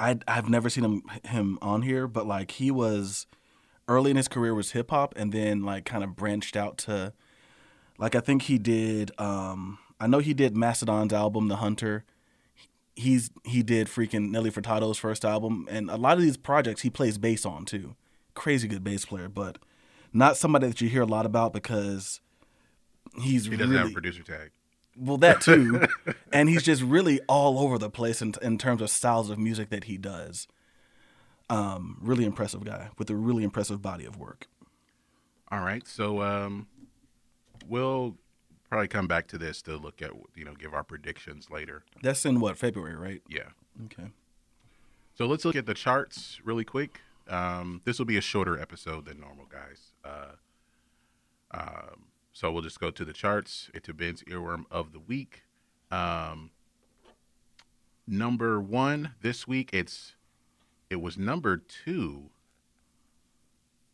I 0.00 0.18
I've 0.26 0.48
never 0.48 0.70
seen 0.70 0.84
him 0.84 1.02
him 1.24 1.58
on 1.62 1.82
here, 1.82 2.08
but 2.08 2.26
like 2.26 2.52
he 2.52 2.70
was 2.70 3.26
early 3.86 4.10
in 4.10 4.16
his 4.16 4.28
career 4.28 4.54
was 4.54 4.72
hip 4.72 4.90
hop 4.90 5.12
and 5.16 5.30
then 5.32 5.62
like 5.62 5.84
kind 5.84 6.02
of 6.02 6.16
branched 6.16 6.56
out 6.56 6.78
to 6.78 7.12
like 7.98 8.14
I 8.14 8.20
think 8.20 8.42
he 8.42 8.58
did 8.58 9.12
um 9.20 9.78
I 10.00 10.06
know 10.06 10.18
he 10.18 10.32
did 10.32 10.56
Mastodon's 10.56 11.12
album 11.12 11.48
The 11.48 11.56
Hunter. 11.56 12.04
He's 12.96 13.30
he 13.44 13.62
did 13.62 13.86
freaking 13.88 14.30
Nelly 14.30 14.50
Furtado's 14.50 14.98
first 14.98 15.24
album 15.24 15.68
and 15.70 15.90
a 15.90 15.96
lot 15.96 16.16
of 16.16 16.22
these 16.22 16.38
projects 16.38 16.80
he 16.80 16.90
plays 16.90 17.18
bass 17.18 17.44
on 17.44 17.64
too. 17.66 17.94
Crazy 18.34 18.68
good 18.68 18.82
bass 18.82 19.04
player, 19.04 19.28
but 19.28 19.58
not 20.12 20.36
somebody 20.36 20.66
that 20.66 20.80
you 20.80 20.88
hear 20.88 21.02
a 21.02 21.06
lot 21.06 21.26
about 21.26 21.52
because 21.52 22.20
he's 23.20 23.44
He 23.46 23.50
doesn't 23.50 23.70
really 23.70 23.78
have 23.78 23.90
a 23.90 23.92
producer 23.92 24.22
tag. 24.22 24.50
Well, 25.00 25.16
that 25.18 25.40
too, 25.40 25.86
and 26.32 26.48
he's 26.48 26.62
just 26.62 26.82
really 26.82 27.20
all 27.28 27.58
over 27.58 27.78
the 27.78 27.90
place 27.90 28.20
in 28.20 28.34
in 28.42 28.58
terms 28.58 28.82
of 28.82 28.90
styles 28.90 29.30
of 29.30 29.38
music 29.38 29.70
that 29.70 29.84
he 29.84 29.96
does. 29.96 30.46
Um, 31.48 31.98
really 32.00 32.24
impressive 32.24 32.64
guy 32.64 32.90
with 32.96 33.10
a 33.10 33.16
really 33.16 33.42
impressive 33.42 33.82
body 33.82 34.04
of 34.04 34.16
work. 34.16 34.46
All 35.50 35.60
right, 35.60 35.86
so 35.88 36.22
um, 36.22 36.68
we'll 37.66 38.16
probably 38.68 38.86
come 38.86 39.08
back 39.08 39.26
to 39.28 39.38
this 39.38 39.60
to 39.62 39.76
look 39.76 40.00
at 40.00 40.10
you 40.36 40.44
know 40.44 40.54
give 40.54 40.74
our 40.74 40.84
predictions 40.84 41.50
later. 41.50 41.82
That's 42.02 42.24
in 42.24 42.38
what 42.38 42.56
February, 42.56 42.94
right? 42.94 43.22
Yeah. 43.28 43.48
Okay. 43.86 44.10
So 45.14 45.26
let's 45.26 45.44
look 45.44 45.56
at 45.56 45.66
the 45.66 45.74
charts 45.74 46.40
really 46.44 46.64
quick. 46.64 47.00
Um, 47.28 47.80
this 47.84 47.98
will 47.98 48.06
be 48.06 48.16
a 48.16 48.22
shorter 48.22 48.58
episode 48.58 49.06
than 49.06 49.20
normal, 49.20 49.46
guys. 49.46 49.92
Uh, 50.04 50.32
um, 51.52 52.04
so 52.40 52.50
we'll 52.50 52.62
just 52.62 52.80
go 52.80 52.90
to 52.90 53.04
the 53.04 53.12
charts. 53.12 53.68
A 53.74 53.92
Ben's 53.92 54.22
earworm 54.22 54.64
of 54.70 54.92
the 54.92 54.98
week. 54.98 55.42
Um, 55.90 56.52
number 58.06 58.58
one 58.58 59.12
this 59.20 59.46
week. 59.46 59.68
It's 59.74 60.14
it 60.88 61.02
was 61.02 61.18
number 61.18 61.58
two 61.58 62.30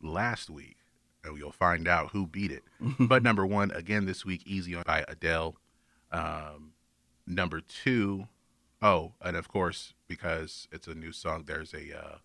last 0.01 0.49
week, 0.49 0.77
and 1.25 1.37
you'll 1.37 1.51
find 1.51 1.89
out 1.89 2.11
who 2.11 2.25
beat 2.25 2.51
it. 2.51 2.63
but 3.01 3.21
number 3.21 3.45
one 3.45 3.69
again 3.71 4.05
this 4.05 4.23
week, 4.23 4.43
"Easy 4.45 4.73
on" 4.75 4.83
by 4.85 5.03
Adele. 5.09 5.57
Um, 6.13 6.71
number 7.25 7.59
two, 7.59 8.29
oh, 8.81 9.11
and 9.21 9.35
of 9.35 9.49
course 9.49 9.93
because 10.07 10.69
it's 10.71 10.87
a 10.87 10.95
new 10.95 11.11
song, 11.11 11.43
there's 11.47 11.73
a 11.73 11.99
uh, 11.99 12.17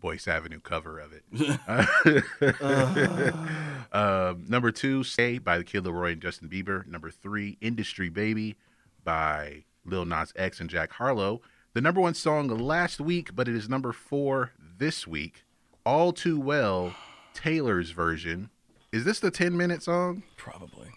Boyce 0.00 0.26
Avenue 0.26 0.60
cover 0.60 0.98
of 0.98 1.12
it. 1.12 1.24
um, 3.92 4.44
number 4.48 4.70
two, 4.70 5.04
"Stay" 5.04 5.38
by 5.38 5.58
the 5.58 5.64
Kid 5.64 5.84
Laroi 5.84 6.12
and 6.12 6.22
Justin 6.22 6.48
Bieber. 6.48 6.86
Number 6.86 7.10
three, 7.10 7.58
"Industry 7.60 8.08
Baby" 8.08 8.56
by 9.04 9.64
Lil 9.84 10.04
Nas 10.04 10.32
X 10.36 10.60
and 10.60 10.70
Jack 10.70 10.92
Harlow. 10.92 11.40
The 11.72 11.80
number 11.80 12.00
one 12.00 12.14
song 12.14 12.48
last 12.48 13.00
week, 13.00 13.34
but 13.34 13.48
it 13.48 13.54
is 13.54 13.68
number 13.68 13.92
four 13.92 14.52
this 14.78 15.06
week. 15.06 15.44
All 15.84 16.12
Too 16.12 16.40
Well, 16.40 16.94
Taylor's 17.32 17.90
version. 17.90 18.50
Is 18.92 19.04
this 19.04 19.20
the 19.20 19.30
10 19.30 19.56
minute 19.56 19.82
song? 19.82 20.24
Probably. 20.36 20.88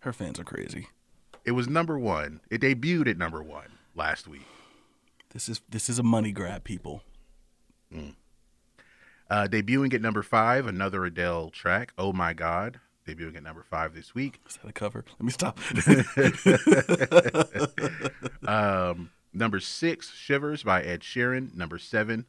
Her 0.00 0.12
fans 0.12 0.40
are 0.40 0.44
crazy. 0.44 0.88
It 1.44 1.52
was 1.52 1.68
number 1.68 1.98
one. 1.98 2.40
It 2.50 2.62
debuted 2.62 3.08
at 3.08 3.18
number 3.18 3.42
one 3.42 3.72
last 3.94 4.26
week. 4.26 4.46
This 5.32 5.48
is 5.48 5.60
this 5.68 5.88
is 5.88 5.98
a 5.98 6.02
money 6.02 6.32
grab, 6.32 6.64
people. 6.64 7.02
Uh, 9.30 9.46
debuting 9.48 9.94
at 9.94 10.02
number 10.02 10.22
five, 10.22 10.66
another 10.66 11.04
Adele 11.04 11.50
track, 11.50 11.92
Oh 11.96 12.12
My 12.12 12.32
God. 12.32 12.80
Debuting 13.06 13.36
at 13.36 13.42
number 13.42 13.62
five 13.62 13.94
this 13.94 14.14
week. 14.14 14.40
Is 14.46 14.58
that 14.58 14.68
a 14.68 14.72
cover? 14.72 15.04
Let 15.18 15.24
me 15.24 15.30
stop. 15.32 15.58
Um, 18.46 19.10
number 19.32 19.60
six, 19.60 20.12
Shivers 20.12 20.64
by 20.64 20.82
Ed 20.82 21.00
Sheeran. 21.02 21.54
Number 21.54 21.78
seven, 21.78 22.26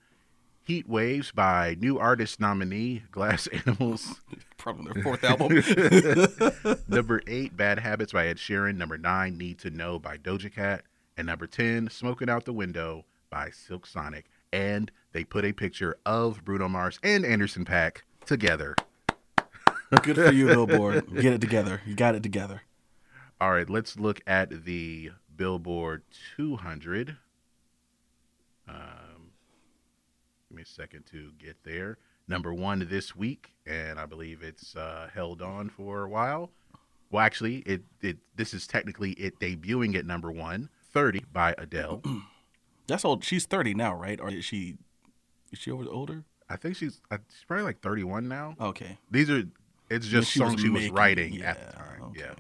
Heat 0.64 0.88
Waves 0.88 1.32
by 1.32 1.76
new 1.80 1.98
artist 1.98 2.40
nominee 2.40 3.04
Glass 3.12 3.48
Animals. 3.66 4.22
Probably 4.58 4.94
their 4.94 5.04
fourth 5.04 5.24
album. 5.24 6.78
number 6.88 7.22
eight, 7.26 7.58
Bad 7.58 7.80
Habits 7.80 8.14
by 8.14 8.28
Ed 8.28 8.38
Sheeran. 8.38 8.76
Number 8.78 8.98
nine, 8.98 9.38
Need 9.38 9.58
to 9.60 9.72
Know 9.72 9.98
by 9.98 10.18
Doja 10.18 10.54
Cat. 10.54 10.84
And 11.18 11.28
number 11.28 11.48
10, 11.48 11.90
Smoking 11.90 12.30
Out 12.30 12.46
the 12.46 12.54
Window 12.54 13.06
by 13.30 13.50
Silk 13.50 13.88
Sonic. 13.88 14.26
And 14.54 14.92
they 15.12 15.24
put 15.24 15.46
a 15.46 15.54
picture 15.54 15.98
of 16.06 16.44
Bruno 16.44 16.68
Mars 16.68 17.00
and 17.04 17.26
Anderson 17.26 17.66
Paak 17.66 17.98
together. 18.26 18.76
Good 20.04 20.16
for 20.16 20.32
you, 20.32 20.48
Billboard. 20.48 21.14
Get 21.16 21.34
it 21.34 21.42
together. 21.42 21.82
You 21.86 21.96
got 21.96 22.16
it 22.16 22.24
together. 22.24 22.62
All 23.42 23.52
right, 23.52 23.70
let's 23.70 23.98
look 23.98 24.22
at 24.26 24.66
the 24.66 25.12
Billboard 25.36 26.04
200. 26.38 27.18
Um, 28.70 28.76
give 30.48 30.56
me 30.56 30.62
a 30.62 30.66
second 30.66 31.06
to 31.08 31.32
get 31.40 31.58
there. 31.64 31.98
Number 32.28 32.54
one 32.54 32.88
this 32.90 33.16
week, 33.16 33.52
and 33.66 34.00
I 34.00 34.06
believe 34.06 34.44
it's 34.44 34.76
uh, 34.76 35.10
held 35.14 35.42
on 35.42 35.70
for 35.70 36.04
a 36.04 36.10
while. 36.10 36.52
Well, 37.10 37.26
actually, 37.26 37.58
it, 37.66 37.82
it 38.02 38.18
this 38.36 38.54
is 38.54 38.68
technically 38.68 39.12
it 39.14 39.40
debuting 39.40 39.96
at 39.96 40.06
number 40.06 40.32
one, 40.32 40.70
30 40.94 41.24
by 41.34 41.56
Adele. 41.58 42.02
That's 42.88 43.06
old. 43.06 43.24
She's 43.24 43.46
thirty 43.46 43.74
now, 43.74 43.96
right? 43.96 44.20
Or 44.20 44.30
is 44.30 44.46
she? 44.46 44.76
Is 45.52 45.60
she 45.60 45.72
over 45.72 45.86
older? 45.90 46.24
I 46.50 46.56
think 46.58 46.76
she's 46.76 47.02
uh, 47.12 47.18
she's 47.30 47.44
probably 47.48 47.64
like 47.66 47.82
31 47.82 48.28
now. 48.28 48.56
Okay. 48.60 48.98
These 49.10 49.30
are 49.30 49.44
It's 49.90 50.08
just 50.08 50.34
songs 50.34 50.62
she 50.62 50.70
was 50.70 50.82
making- 50.82 50.94
writing 50.96 51.42
at 51.42 51.58
the 51.58 51.66
yeah, 51.66 51.72
time. 51.72 52.02
okay. 52.10 52.20
Yeah. 52.22 52.34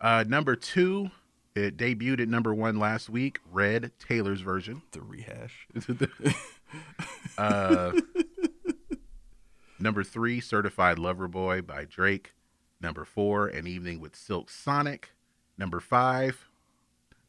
Uh, 0.00 0.24
number 0.26 0.56
two, 0.56 1.10
it 1.54 1.76
debuted 1.76 2.20
at 2.20 2.28
number 2.28 2.52
one 2.54 2.78
last 2.78 3.08
week. 3.08 3.38
Red 3.50 3.92
Taylor's 3.98 4.40
version. 4.40 4.82
The 4.92 5.00
rehash. 5.00 5.66
Uh, 7.38 7.92
number 9.78 10.02
three, 10.04 10.40
Certified 10.40 10.98
Lover 10.98 11.28
Boy 11.28 11.62
by 11.62 11.84
Drake. 11.84 12.34
Number 12.80 13.04
four, 13.04 13.46
An 13.48 13.66
Evening 13.66 14.00
with 14.00 14.14
Silk 14.16 14.50
Sonic. 14.50 15.10
Number 15.58 15.80
five, 15.80 16.48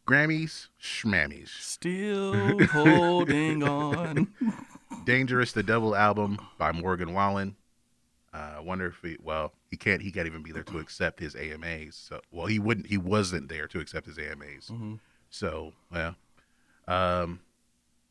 Grammys, 0.08 0.67
Schmammies. 0.82 1.49
Still 1.49 2.65
holding 2.67 3.63
on. 3.67 4.28
Dangerous, 5.05 5.51
the 5.51 5.63
Double 5.63 5.95
album 5.95 6.39
by 6.57 6.71
Morgan 6.71 7.13
Wallen. 7.13 7.55
Uh, 8.33 8.55
I 8.57 8.59
wonder 8.59 8.87
if 8.87 8.97
he, 9.01 9.17
well, 9.23 9.53
he 9.69 9.77
can't, 9.77 10.01
he 10.01 10.11
can't 10.11 10.27
even 10.27 10.41
be 10.43 10.51
there 10.51 10.63
to 10.63 10.79
accept 10.79 11.19
his 11.19 11.35
AMAs. 11.35 11.95
So, 11.95 12.19
well, 12.31 12.47
he 12.47 12.59
wouldn't, 12.59 12.87
he 12.87 12.97
wasn't 12.97 13.47
there 13.47 13.67
to 13.67 13.79
accept 13.79 14.07
his 14.07 14.17
AMAs. 14.17 14.71
So, 15.29 15.73
well, 15.91 16.15
um, 16.87 17.39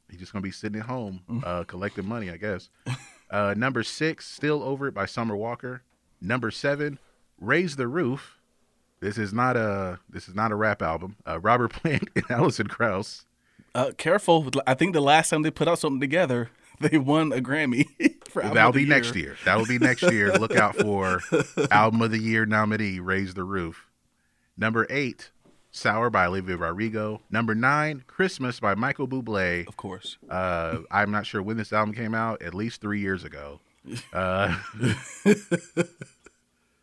he's 0.08 0.20
just 0.20 0.32
gonna 0.32 0.42
be 0.42 0.50
sitting 0.50 0.80
at 0.80 0.86
home, 0.86 1.42
uh, 1.44 1.64
collecting 1.64 2.06
money, 2.06 2.30
I 2.30 2.36
guess. 2.36 2.70
Uh, 3.30 3.54
number 3.56 3.82
six, 3.82 4.26
Still 4.26 4.62
Over 4.62 4.88
It 4.88 4.94
by 4.94 5.06
Summer 5.06 5.36
Walker. 5.36 5.82
Number 6.20 6.50
seven, 6.50 6.98
Raise 7.38 7.76
the 7.76 7.88
Roof. 7.88 8.38
This 9.00 9.18
is 9.18 9.34
not 9.34 9.56
a, 9.56 9.98
this 10.08 10.28
is 10.28 10.34
not 10.34 10.52
a 10.52 10.54
rap 10.54 10.80
album. 10.80 11.16
Uh, 11.26 11.38
Robert 11.40 11.72
Plant 11.72 12.08
and 12.16 12.24
Alison 12.30 12.68
Krauss. 12.68 13.26
Uh, 13.74 13.90
careful. 13.98 14.48
I 14.66 14.74
think 14.74 14.92
the 14.94 15.02
last 15.02 15.30
time 15.30 15.42
they 15.42 15.50
put 15.50 15.68
out 15.68 15.80
something 15.80 16.00
together, 16.00 16.50
they 16.80 16.98
won 16.98 17.32
a 17.32 17.40
Grammy. 17.40 17.86
for 18.28 18.42
album 18.42 18.54
That'll 18.54 18.68
of 18.70 18.74
the 18.74 18.84
be 18.84 18.88
next 18.88 19.14
year. 19.14 19.36
That'll 19.44 19.66
be 19.66 19.78
next 19.78 20.02
year. 20.02 20.32
Look 20.38 20.56
out 20.56 20.76
for 20.76 21.20
album 21.70 22.02
of 22.02 22.10
the 22.10 22.18
year 22.18 22.46
nominee, 22.46 22.98
Raise 23.00 23.34
the 23.34 23.44
Roof. 23.44 23.86
Number 24.56 24.86
eight, 24.90 25.30
Sour 25.70 26.10
by 26.10 26.26
Olivia 26.26 26.56
Rodrigo. 26.56 27.20
Number 27.30 27.54
nine, 27.54 28.04
Christmas 28.06 28.60
by 28.60 28.74
Michael 28.74 29.08
Bublé. 29.08 29.66
Of 29.66 29.76
course. 29.76 30.18
Uh, 30.28 30.78
I'm 30.90 31.10
not 31.10 31.26
sure 31.26 31.42
when 31.42 31.56
this 31.56 31.72
album 31.72 31.94
came 31.94 32.14
out, 32.14 32.42
at 32.42 32.54
least 32.54 32.80
three 32.80 33.00
years 33.00 33.24
ago. 33.24 33.60
Uh, 34.12 34.56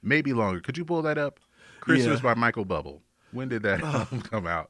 maybe 0.01 0.33
longer. 0.33 0.59
Could 0.59 0.77
you 0.77 0.85
pull 0.85 1.01
that 1.03 1.17
up? 1.17 1.39
Christmas 1.79 2.19
Yeah. 2.19 2.33
by 2.33 2.39
Michael 2.39 2.65
Bublé. 2.65 2.99
When 3.31 3.47
did 3.49 3.63
that 3.63 3.81
album 3.81 4.21
come 4.21 4.45
out? 4.45 4.69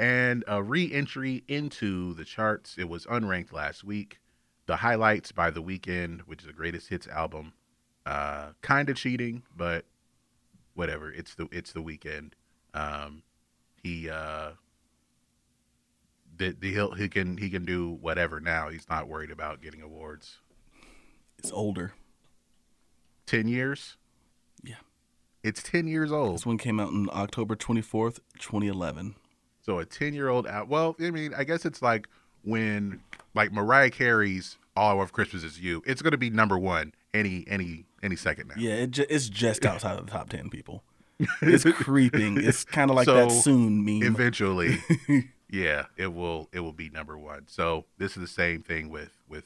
And 0.00 0.44
a 0.46 0.62
re 0.62 0.92
entry 0.92 1.42
into 1.48 2.14
the 2.14 2.24
charts. 2.24 2.76
It 2.78 2.88
was 2.88 3.06
unranked 3.06 3.52
last 3.52 3.82
week. 3.84 4.18
The 4.68 4.76
Highlights 4.76 5.32
by 5.32 5.50
The 5.50 5.62
Weeknd, 5.62 6.20
which 6.26 6.42
is 6.42 6.46
the 6.46 6.52
greatest 6.52 6.90
hits 6.90 7.08
album. 7.08 7.54
Uh, 8.04 8.50
kind 8.60 8.90
of 8.90 8.96
cheating, 8.96 9.42
but 9.56 9.86
whatever. 10.74 11.10
It's 11.10 11.34
the 11.34 11.48
it's 11.50 11.72
the 11.72 11.80
weekend. 11.80 12.36
Um, 12.74 13.22
he 13.82 14.10
uh, 14.10 14.50
the, 16.36 16.54
the 16.58 16.72
he'll, 16.72 16.92
he 16.92 17.08
can 17.08 17.38
he 17.38 17.48
can 17.48 17.64
do 17.64 17.98
whatever 18.00 18.40
now. 18.40 18.68
He's 18.68 18.86
not 18.90 19.08
worried 19.08 19.30
about 19.30 19.62
getting 19.62 19.80
awards. 19.80 20.36
It's 21.38 21.50
older. 21.50 21.94
Ten 23.24 23.48
years. 23.48 23.96
Yeah. 24.62 24.76
It's 25.42 25.62
ten 25.62 25.86
years 25.86 26.12
old. 26.12 26.34
This 26.34 26.46
one 26.46 26.58
came 26.58 26.78
out 26.78 26.88
on 26.88 27.08
October 27.10 27.56
24th, 27.56 28.20
2011. 28.38 29.14
So 29.62 29.78
a 29.78 29.86
ten 29.86 30.12
year 30.12 30.28
old 30.28 30.46
out. 30.46 30.68
Well, 30.68 30.94
I 31.00 31.10
mean, 31.10 31.32
I 31.34 31.44
guess 31.44 31.64
it's 31.64 31.80
like 31.80 32.06
when 32.44 33.00
like 33.34 33.52
Mariah 33.52 33.90
Carey's 33.90 34.56
"All 34.76 35.00
of 35.02 35.12
Christmas 35.12 35.44
Is 35.44 35.60
You." 35.60 35.82
It's 35.86 36.02
going 36.02 36.12
to 36.12 36.18
be 36.18 36.30
number 36.30 36.58
one 36.58 36.92
any 37.14 37.44
any 37.48 37.84
any 38.02 38.16
second 38.16 38.48
now. 38.48 38.54
Yeah, 38.56 38.74
it 38.74 38.90
ju- 38.92 39.06
it's 39.08 39.28
just 39.28 39.64
outside 39.66 39.98
of 39.98 40.06
the 40.06 40.10
top 40.12 40.28
10 40.30 40.50
people. 40.50 40.82
It's 41.42 41.64
creeping. 41.64 42.36
It's 42.40 42.64
kind 42.64 42.90
of 42.90 42.96
like 42.96 43.06
So, 43.06 43.14
that 43.14 43.30
soon 43.32 43.84
meme. 43.84 44.04
Eventually, 44.04 44.78
yeah, 45.50 45.86
it 45.96 46.14
will 46.14 46.48
it 46.52 46.60
will 46.60 46.72
be 46.72 46.90
number 46.90 47.18
one. 47.18 47.44
So 47.48 47.86
this 47.98 48.16
is 48.16 48.20
the 48.20 48.28
same 48.28 48.62
thing 48.62 48.88
with 48.88 49.10
with 49.28 49.44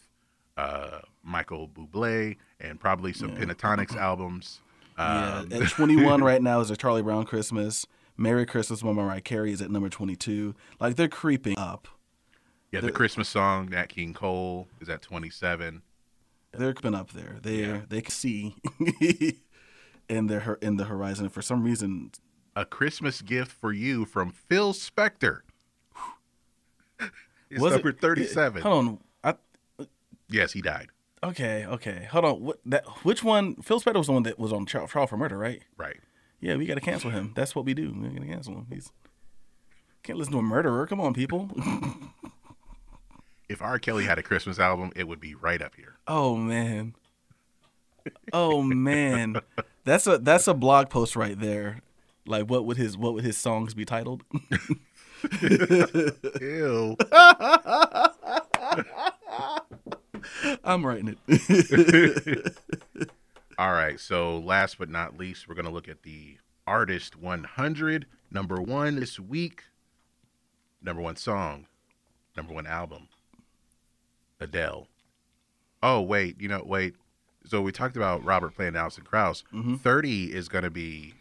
uh, 0.58 0.98
Michael 1.22 1.68
Bublé 1.68 2.36
and 2.60 2.78
probably 2.78 3.14
some 3.14 3.34
Pentatonix 3.34 3.96
albums. 3.96 4.60
yeah, 4.98 5.38
Um, 5.38 5.52
at 5.52 5.68
21 5.70 6.22
right 6.24 6.42
now 6.42 6.60
is 6.60 6.70
a 6.70 6.76
Charlie 6.76 7.00
Brown 7.02 7.24
Christmas. 7.24 7.86
Merry 8.18 8.44
Christmas 8.44 8.82
by 8.82 8.92
Mariah 8.92 9.22
Carey 9.22 9.52
is 9.52 9.62
at 9.62 9.70
number 9.70 9.88
22. 9.88 10.54
Like 10.78 10.96
they're 10.96 11.08
creeping 11.08 11.56
up. 11.58 11.88
Yeah, 12.72 12.80
the 12.80 12.90
Christmas 12.92 13.28
song 13.28 13.68
Nat 13.70 13.88
King 13.88 14.12
Cole 14.14 14.66
is 14.80 14.88
at 14.88 15.02
twenty 15.02 15.30
seven. 15.30 15.82
They're 16.52 16.74
been 16.74 16.94
up 16.94 17.12
there. 17.12 17.38
They 17.42 17.56
Yeah. 17.62 17.80
they 17.88 18.00
can 18.02 18.10
see 18.10 18.56
in 20.08 20.26
their 20.26 20.58
in 20.60 20.76
the 20.76 20.84
horizon. 20.84 21.28
For 21.28 21.40
some 21.42 21.62
reason, 21.62 22.10
A 22.56 22.64
Christmas 22.64 23.22
gift 23.22 23.50
for 23.52 23.72
you 23.72 24.04
from 24.04 24.30
Phil 24.30 24.72
Spector. 24.72 25.40
It's 27.50 27.60
was 27.60 27.74
number 27.74 27.90
it 27.90 28.00
thirty 28.00 28.24
seven. 28.26 28.62
Hold 28.62 28.86
on. 28.86 28.98
I, 29.22 29.86
Yes, 30.30 30.52
he 30.52 30.62
died. 30.62 30.88
okay, 31.22 31.66
okay. 31.66 32.08
Hold 32.10 32.24
on. 32.24 32.40
What 32.42 32.60
that? 32.64 32.86
Which 33.04 33.22
one? 33.22 33.56
Phil 33.56 33.78
Spector 33.78 33.96
was 33.96 34.06
the 34.06 34.14
one 34.14 34.22
that 34.22 34.38
was 34.38 34.52
on 34.54 34.64
trial, 34.64 34.88
trial 34.88 35.06
for 35.06 35.18
murder, 35.18 35.36
right? 35.36 35.62
Right. 35.76 35.98
Yeah, 36.40 36.56
we 36.56 36.64
got 36.64 36.74
to 36.74 36.80
cancel 36.80 37.10
him. 37.10 37.32
That's 37.36 37.54
what 37.54 37.66
we 37.66 37.74
do. 37.74 37.92
We 37.94 38.08
got 38.08 38.22
to 38.22 38.26
cancel 38.26 38.54
him. 38.54 38.66
He's 38.70 38.90
can't 40.02 40.18
listen 40.18 40.32
to 40.32 40.38
a 40.38 40.42
murderer. 40.42 40.86
Come 40.86 41.00
on, 41.00 41.12
people. 41.14 41.50
If 43.52 43.60
R. 43.62 43.78
Kelly 43.78 44.04
had 44.04 44.18
a 44.18 44.22
Christmas 44.22 44.58
album, 44.58 44.92
it 44.96 45.06
would 45.06 45.20
be 45.20 45.34
right 45.34 45.60
up 45.60 45.74
here. 45.76 45.96
oh 46.08 46.36
man. 46.36 46.94
Oh 48.32 48.62
man. 48.62 49.36
That's 49.84 50.06
a 50.06 50.18
that's 50.18 50.48
a 50.48 50.54
blog 50.54 50.88
post 50.90 51.14
right 51.14 51.38
there. 51.38 51.80
Like 52.26 52.48
what 52.48 52.64
would 52.64 52.76
his 52.76 52.96
what 52.96 53.14
would 53.14 53.24
his 53.24 53.36
songs 53.36 53.74
be 53.74 53.84
titled? 53.84 54.24
Ew. 56.40 56.96
I'm 60.64 60.86
writing 60.86 61.16
it. 61.28 62.56
All 63.58 63.72
right. 63.72 64.00
So, 64.00 64.38
last 64.38 64.78
but 64.78 64.88
not 64.88 65.18
least, 65.18 65.48
we're 65.48 65.54
going 65.54 65.66
to 65.66 65.72
look 65.72 65.88
at 65.88 66.02
the 66.02 66.38
Artist 66.66 67.16
100. 67.16 68.06
Number 68.30 68.60
one 68.60 68.96
this 68.96 69.20
week. 69.20 69.64
Number 70.80 71.02
one 71.02 71.16
song. 71.16 71.66
Number 72.36 72.54
one 72.54 72.66
album. 72.66 73.08
Adele. 74.42 74.88
Oh, 75.82 76.00
wait. 76.00 76.40
You 76.40 76.48
know, 76.48 76.62
wait. 76.64 76.94
So, 77.44 77.60
we 77.60 77.72
talked 77.72 77.96
about 77.96 78.24
Robert 78.24 78.54
playing 78.54 78.76
Alison 78.76 79.04
Krauss. 79.04 79.44
30 79.52 80.32
is 80.32 80.48
going 80.48 80.64
to 80.64 80.70
be. 80.70 81.14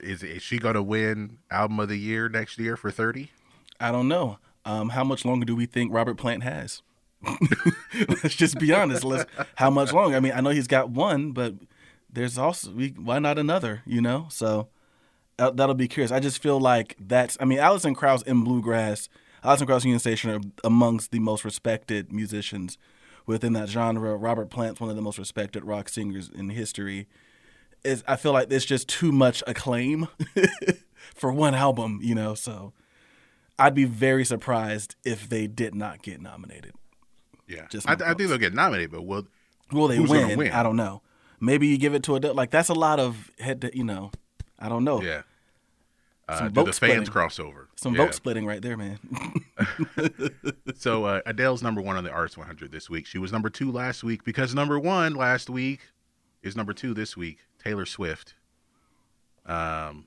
Is, 0.00 0.22
is 0.22 0.42
she 0.42 0.58
going 0.58 0.74
to 0.74 0.82
win 0.82 1.38
Album 1.50 1.78
of 1.78 1.88
the 1.88 1.96
Year 1.96 2.28
next 2.28 2.58
year 2.58 2.76
for 2.76 2.90
30? 2.90 3.30
I 3.78 3.92
don't 3.92 4.08
know. 4.08 4.38
Um, 4.64 4.88
how 4.88 5.04
much 5.04 5.24
longer 5.24 5.44
do 5.46 5.54
we 5.54 5.66
think 5.66 5.92
Robert 5.92 6.16
Plant 6.16 6.42
has? 6.42 6.82
Let's 8.22 8.34
just 8.34 8.58
be 8.58 8.72
honest. 8.72 9.04
Let's, 9.04 9.30
how 9.54 9.70
much 9.70 9.92
longer? 9.92 10.16
I 10.16 10.20
mean, 10.20 10.32
I 10.32 10.40
know 10.40 10.50
he's 10.50 10.66
got 10.66 10.90
one, 10.90 11.32
but 11.32 11.54
there's 12.12 12.36
also 12.36 12.72
we, 12.72 12.88
why 12.90 13.18
not 13.18 13.38
another? 13.38 13.82
You 13.86 14.00
know, 14.00 14.26
so 14.30 14.68
uh, 15.38 15.50
that'll 15.50 15.74
be 15.74 15.88
curious. 15.88 16.10
I 16.10 16.20
just 16.20 16.42
feel 16.42 16.60
like 16.60 16.96
that's. 16.98 17.36
I 17.40 17.44
mean, 17.44 17.58
Alison 17.58 17.94
Krauss 17.94 18.22
in 18.22 18.42
bluegrass, 18.42 19.08
Alison 19.46 19.66
Krauss 19.66 19.84
Union 19.84 20.00
Station 20.00 20.30
are 20.30 20.40
amongst 20.64 21.12
the 21.12 21.20
most 21.20 21.44
respected 21.44 22.12
musicians 22.12 22.76
within 23.26 23.52
that 23.54 23.68
genre. 23.68 24.16
Robert 24.16 24.50
Plant's 24.50 24.80
one 24.80 24.90
of 24.90 24.96
the 24.96 25.02
most 25.02 25.18
respected 25.18 25.64
rock 25.64 25.88
singers 25.88 26.28
in 26.28 26.50
history. 26.50 27.06
Is 27.84 28.02
I 28.08 28.16
feel 28.16 28.32
like 28.32 28.48
there's 28.48 28.64
just 28.64 28.88
too 28.88 29.12
much 29.12 29.42
acclaim 29.46 30.08
for 31.14 31.32
one 31.32 31.54
album, 31.54 32.00
you 32.02 32.14
know. 32.14 32.34
So 32.34 32.72
I'd 33.58 33.74
be 33.74 33.84
very 33.84 34.24
surprised 34.24 34.96
if 35.04 35.28
they 35.28 35.46
did 35.46 35.74
not 35.74 36.02
get 36.02 36.20
nominated. 36.20 36.72
Yeah. 37.46 37.66
Just 37.70 37.88
I, 37.88 37.92
I 37.92 38.14
think 38.14 38.28
they'll 38.28 38.38
get 38.38 38.54
nominated, 38.54 38.90
but 38.90 39.02
will 39.02 39.28
Will 39.72 39.88
they 39.88 40.00
win? 40.00 40.36
win? 40.36 40.52
I 40.52 40.62
don't 40.62 40.76
know. 40.76 41.02
Maybe 41.40 41.66
you 41.68 41.78
give 41.78 41.94
it 41.94 42.02
to 42.04 42.16
a 42.16 42.18
like 42.18 42.50
that's 42.50 42.68
a 42.68 42.74
lot 42.74 42.98
of 42.98 43.30
head 43.38 43.60
to 43.60 43.76
you 43.76 43.84
know. 43.84 44.10
I 44.58 44.68
don't 44.68 44.84
know. 44.84 45.02
yeah. 45.02 45.22
Uh, 46.28 46.48
do 46.48 46.64
the 46.64 46.72
fans 46.72 46.74
splitting. 46.76 47.04
cross 47.06 47.38
over? 47.38 47.68
Some 47.76 47.94
Yeah. 47.94 48.04
vote 48.06 48.14
splitting 48.14 48.46
right 48.46 48.60
there, 48.62 48.76
man. 48.76 48.98
So 50.76 51.04
uh, 51.04 51.20
Adele's 51.24 51.62
number 51.62 51.80
one 51.80 51.96
on 51.96 52.04
the 52.04 52.10
Arts 52.10 52.36
100 52.36 52.70
this 52.70 52.90
week. 52.90 53.06
She 53.06 53.18
was 53.18 53.32
number 53.32 53.48
two 53.48 53.70
last 53.72 54.04
week 54.04 54.24
because 54.24 54.54
number 54.54 54.78
one 54.78 55.14
last 55.14 55.48
week 55.48 55.80
is 56.42 56.54
number 56.56 56.72
two 56.74 56.92
this 56.92 57.16
week. 57.16 57.38
Taylor 57.62 57.86
Swift. 57.86 58.34
Um, 59.46 60.06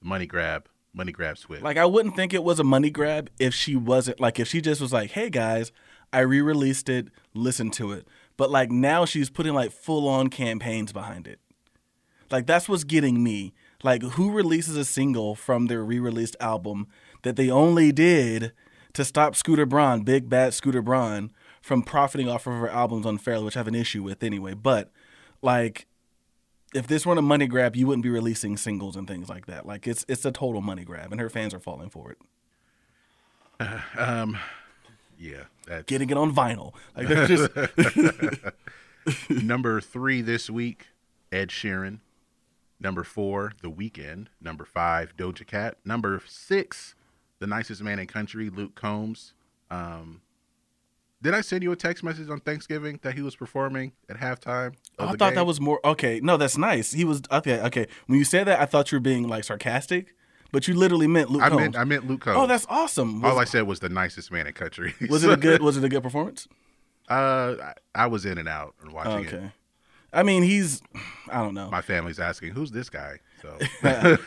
money 0.00 0.26
grab, 0.26 0.66
money 0.94 1.12
grab 1.12 1.36
Swift. 1.36 1.62
like 1.62 1.76
I 1.76 1.84
wouldn't 1.84 2.16
think 2.16 2.32
it 2.32 2.42
was 2.44 2.58
a 2.60 2.64
money 2.64 2.90
grab 2.90 3.28
if 3.38 3.54
she 3.54 3.76
wasn't 3.76 4.20
like 4.20 4.38
if 4.38 4.48
she 4.48 4.60
just 4.60 4.80
was 4.80 4.92
like, 4.92 5.10
"Hey 5.10 5.28
guys, 5.30 5.72
I 6.12 6.20
re-released 6.20 6.88
it, 6.88 7.08
listen 7.34 7.70
to 7.72 7.92
it." 7.92 8.06
But 8.36 8.50
like 8.50 8.70
now 8.70 9.04
she's 9.04 9.28
putting 9.30 9.52
like 9.52 9.72
full-on 9.72 10.28
campaigns 10.28 10.92
behind 10.92 11.26
it. 11.26 11.40
Like 12.30 12.46
that's 12.46 12.68
what's 12.68 12.84
getting 12.84 13.22
me. 13.22 13.52
Like 13.82 14.02
who 14.02 14.30
releases 14.30 14.76
a 14.76 14.84
single 14.84 15.34
from 15.34 15.66
their 15.66 15.82
re-released 15.82 16.36
album 16.40 16.88
that 17.22 17.36
they 17.36 17.50
only 17.50 17.92
did 17.92 18.52
to 18.92 19.04
stop 19.04 19.34
Scooter 19.36 19.66
Braun, 19.66 20.02
big 20.02 20.28
bad 20.28 20.52
Scooter 20.52 20.82
Braun, 20.82 21.30
from 21.62 21.82
profiting 21.82 22.28
off 22.28 22.46
of 22.46 22.54
her 22.54 22.68
albums 22.68 23.06
unfairly, 23.06 23.44
which 23.44 23.56
I 23.56 23.60
have 23.60 23.68
an 23.68 23.74
issue 23.74 24.02
with 24.02 24.22
anyway. 24.22 24.54
But 24.54 24.90
like 25.42 25.86
if 26.74 26.86
this 26.86 27.04
weren't 27.04 27.18
a 27.18 27.22
money 27.22 27.46
grab, 27.46 27.74
you 27.74 27.86
wouldn't 27.86 28.02
be 28.02 28.10
releasing 28.10 28.56
singles 28.56 28.96
and 28.96 29.08
things 29.08 29.28
like 29.28 29.46
that. 29.46 29.66
Like 29.66 29.86
it's 29.86 30.04
it's 30.08 30.24
a 30.24 30.32
total 30.32 30.60
money 30.60 30.84
grab, 30.84 31.12
and 31.12 31.20
her 31.20 31.30
fans 31.30 31.54
are 31.54 31.60
falling 31.60 31.90
for 31.90 32.12
it, 32.12 32.18
Um, 33.96 34.38
Yeah, 35.18 35.44
that's 35.66 35.84
getting 35.84 36.10
it 36.10 36.16
on 36.16 36.34
vinyl. 36.34 36.74
Like 36.96 37.08
they're 37.08 37.26
just 37.26 37.50
number 39.30 39.80
three 39.80 40.22
this 40.22 40.48
week. 40.50 40.88
Ed 41.32 41.48
Sheeran. 41.48 42.00
Number 42.80 43.04
four, 43.04 43.52
The 43.62 43.70
Weeknd. 43.70 44.28
Number 44.40 44.64
five, 44.64 45.14
Doja 45.16 45.46
Cat. 45.46 45.76
Number 45.84 46.22
six, 46.26 46.94
The 47.38 47.46
Nicest 47.46 47.82
Man 47.82 47.98
in 47.98 48.06
Country, 48.06 48.48
Luke 48.48 48.74
Combs. 48.74 49.34
Um, 49.70 50.22
did 51.22 51.34
I 51.34 51.42
send 51.42 51.62
you 51.62 51.70
a 51.72 51.76
text 51.76 52.02
message 52.02 52.30
on 52.30 52.40
Thanksgiving 52.40 52.98
that 53.02 53.14
he 53.14 53.20
was 53.20 53.36
performing 53.36 53.92
at 54.08 54.16
halftime? 54.16 54.74
of 54.98 55.08
I 55.10 55.12
thought 55.12 55.18
game? 55.18 55.34
that 55.34 55.44
was 55.46 55.60
more 55.60 55.78
okay. 55.84 56.18
No, 56.20 56.38
that's 56.38 56.56
nice. 56.56 56.92
He 56.92 57.04
was 57.04 57.20
okay. 57.30 57.60
Okay, 57.60 57.86
when 58.06 58.18
you 58.18 58.24
said 58.24 58.46
that, 58.46 58.58
I 58.58 58.64
thought 58.64 58.90
you 58.90 58.96
were 58.96 59.00
being 59.00 59.28
like 59.28 59.44
sarcastic, 59.44 60.14
but 60.50 60.66
you 60.66 60.72
literally 60.74 61.06
meant 61.06 61.30
Luke 61.30 61.42
I 61.42 61.50
Combs. 61.50 61.60
meant 61.60 61.76
I 61.76 61.84
meant 61.84 62.08
Luke 62.08 62.22
Combs. 62.22 62.38
oh, 62.38 62.46
that's 62.46 62.66
awesome. 62.70 63.20
Was, 63.20 63.32
all 63.32 63.38
I 63.38 63.44
said 63.44 63.66
was 63.66 63.80
the 63.80 63.90
nicest 63.90 64.32
man 64.32 64.46
in 64.46 64.54
country. 64.54 64.94
was 65.10 65.22
it 65.22 65.30
a 65.30 65.36
good? 65.48 65.60
Was 65.60 65.76
it 65.76 65.84
a 65.84 65.88
good 65.90 66.02
performance? 66.02 66.48
Uh, 67.08 67.56
I, 67.94 68.04
I 68.04 68.06
was 68.06 68.24
in 68.24 68.38
and 68.38 68.48
out 68.48 68.74
and 68.80 68.90
watching 68.92 69.26
it. 69.26 69.50
I 70.12 70.22
mean, 70.22 70.42
he's. 70.42 70.82
I 71.30 71.42
don't 71.42 71.54
know. 71.54 71.70
My 71.70 71.82
family's 71.82 72.18
asking, 72.18 72.52
"Who's 72.52 72.70
this 72.72 72.90
guy?" 72.90 73.18
So 73.42 73.58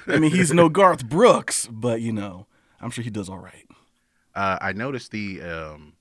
I 0.08 0.18
mean, 0.20 0.32
he's 0.32 0.54
no 0.54 0.70
Garth 0.70 1.06
Brooks, 1.08 1.68
but 1.68 2.02
you 2.02 2.12
know, 2.14 2.48
I'm 2.82 2.90
sure 2.90 3.04
he 3.04 3.10
does 3.10 3.30
all 3.30 3.38
right. 3.40 3.68
uh, 4.36 4.58
I 4.62 4.74
noticed 4.74 5.12
the. 5.12 5.42
Um, 5.42 5.94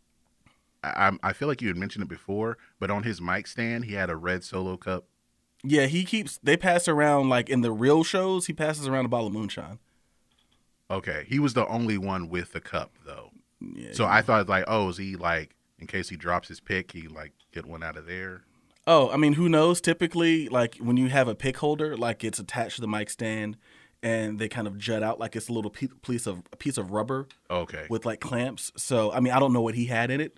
I, 0.85 0.91
I'm- 0.91 1.19
feel 1.35 1.49
like 1.49 1.61
you 1.63 1.69
had 1.69 1.77
mentioned 1.77 2.03
it 2.05 2.09
before, 2.09 2.59
but 2.81 2.91
on 2.91 3.03
his 3.03 3.21
mic 3.21 3.47
stand, 3.47 3.85
he 3.85 3.95
had 3.95 4.11
a 4.11 4.17
red 4.17 4.45
solo 4.45 4.77
cup. 4.77 5.05
Yeah, 5.65 5.87
he 5.87 6.05
keeps. 6.05 6.39
They 6.43 6.57
pass 6.57 6.89
around 6.89 7.29
like 7.29 7.49
in 7.49 7.61
the 7.61 7.71
real 7.73 8.03
shows. 8.05 8.47
He 8.47 8.53
passes 8.53 8.87
around 8.89 9.05
a 9.05 9.09
bottle 9.09 9.29
of 9.29 9.33
moonshine. 9.33 9.79
Okay, 10.91 11.25
he 11.29 11.39
was 11.39 11.55
the 11.55 11.67
only 11.69 11.97
one 11.99 12.29
with 12.29 12.53
the 12.53 12.61
cup 12.61 12.93
though. 13.07 13.31
Yeah. 13.61 13.91
So 13.93 14.05
I 14.07 14.23
thought 14.23 14.49
like, 14.49 14.65
oh, 14.67 14.89
is 14.89 14.97
he 14.97 15.17
like 15.17 15.55
in 15.79 15.87
case 15.87 16.09
he 16.09 16.17
drops 16.17 16.49
his 16.49 16.61
pick, 16.61 16.93
he 16.93 17.09
like 17.09 17.33
get 17.53 17.65
one 17.67 17.83
out 17.83 17.97
of 17.97 18.07
there? 18.07 18.43
Oh, 18.87 19.11
I 19.11 19.17
mean, 19.17 19.35
who 19.35 19.49
knows? 19.49 19.81
Typically, 19.81 20.49
like 20.49 20.77
when 20.79 20.97
you 20.97 21.09
have 21.09 21.29
a 21.29 21.35
pick 21.35 21.59
holder, 21.59 21.97
like 21.97 22.25
it's 22.25 22.39
attached 22.39 22.77
to 22.77 22.81
the 22.81 22.89
mic 22.89 23.11
stand, 23.11 23.57
and 24.03 24.39
they 24.39 24.49
kind 24.49 24.67
of 24.67 24.77
jut 24.79 25.03
out 25.03 25.21
like 25.21 25.37
it's 25.37 25.49
a 25.49 25.53
little 25.53 25.71
piece 25.71 26.27
of 26.27 26.43
a 26.53 26.57
piece 26.57 26.77
of 26.79 26.91
rubber 26.91 27.29
Okay, 27.51 27.87
with 27.89 28.05
like 28.05 28.21
clamps. 28.21 28.73
So 28.77 29.13
I 29.13 29.21
mean, 29.21 29.33
I 29.33 29.39
don't 29.39 29.53
know 29.53 29.61
what 29.61 29.75
he 29.77 29.87
had 29.87 30.11
in 30.11 30.21
it. 30.21 30.37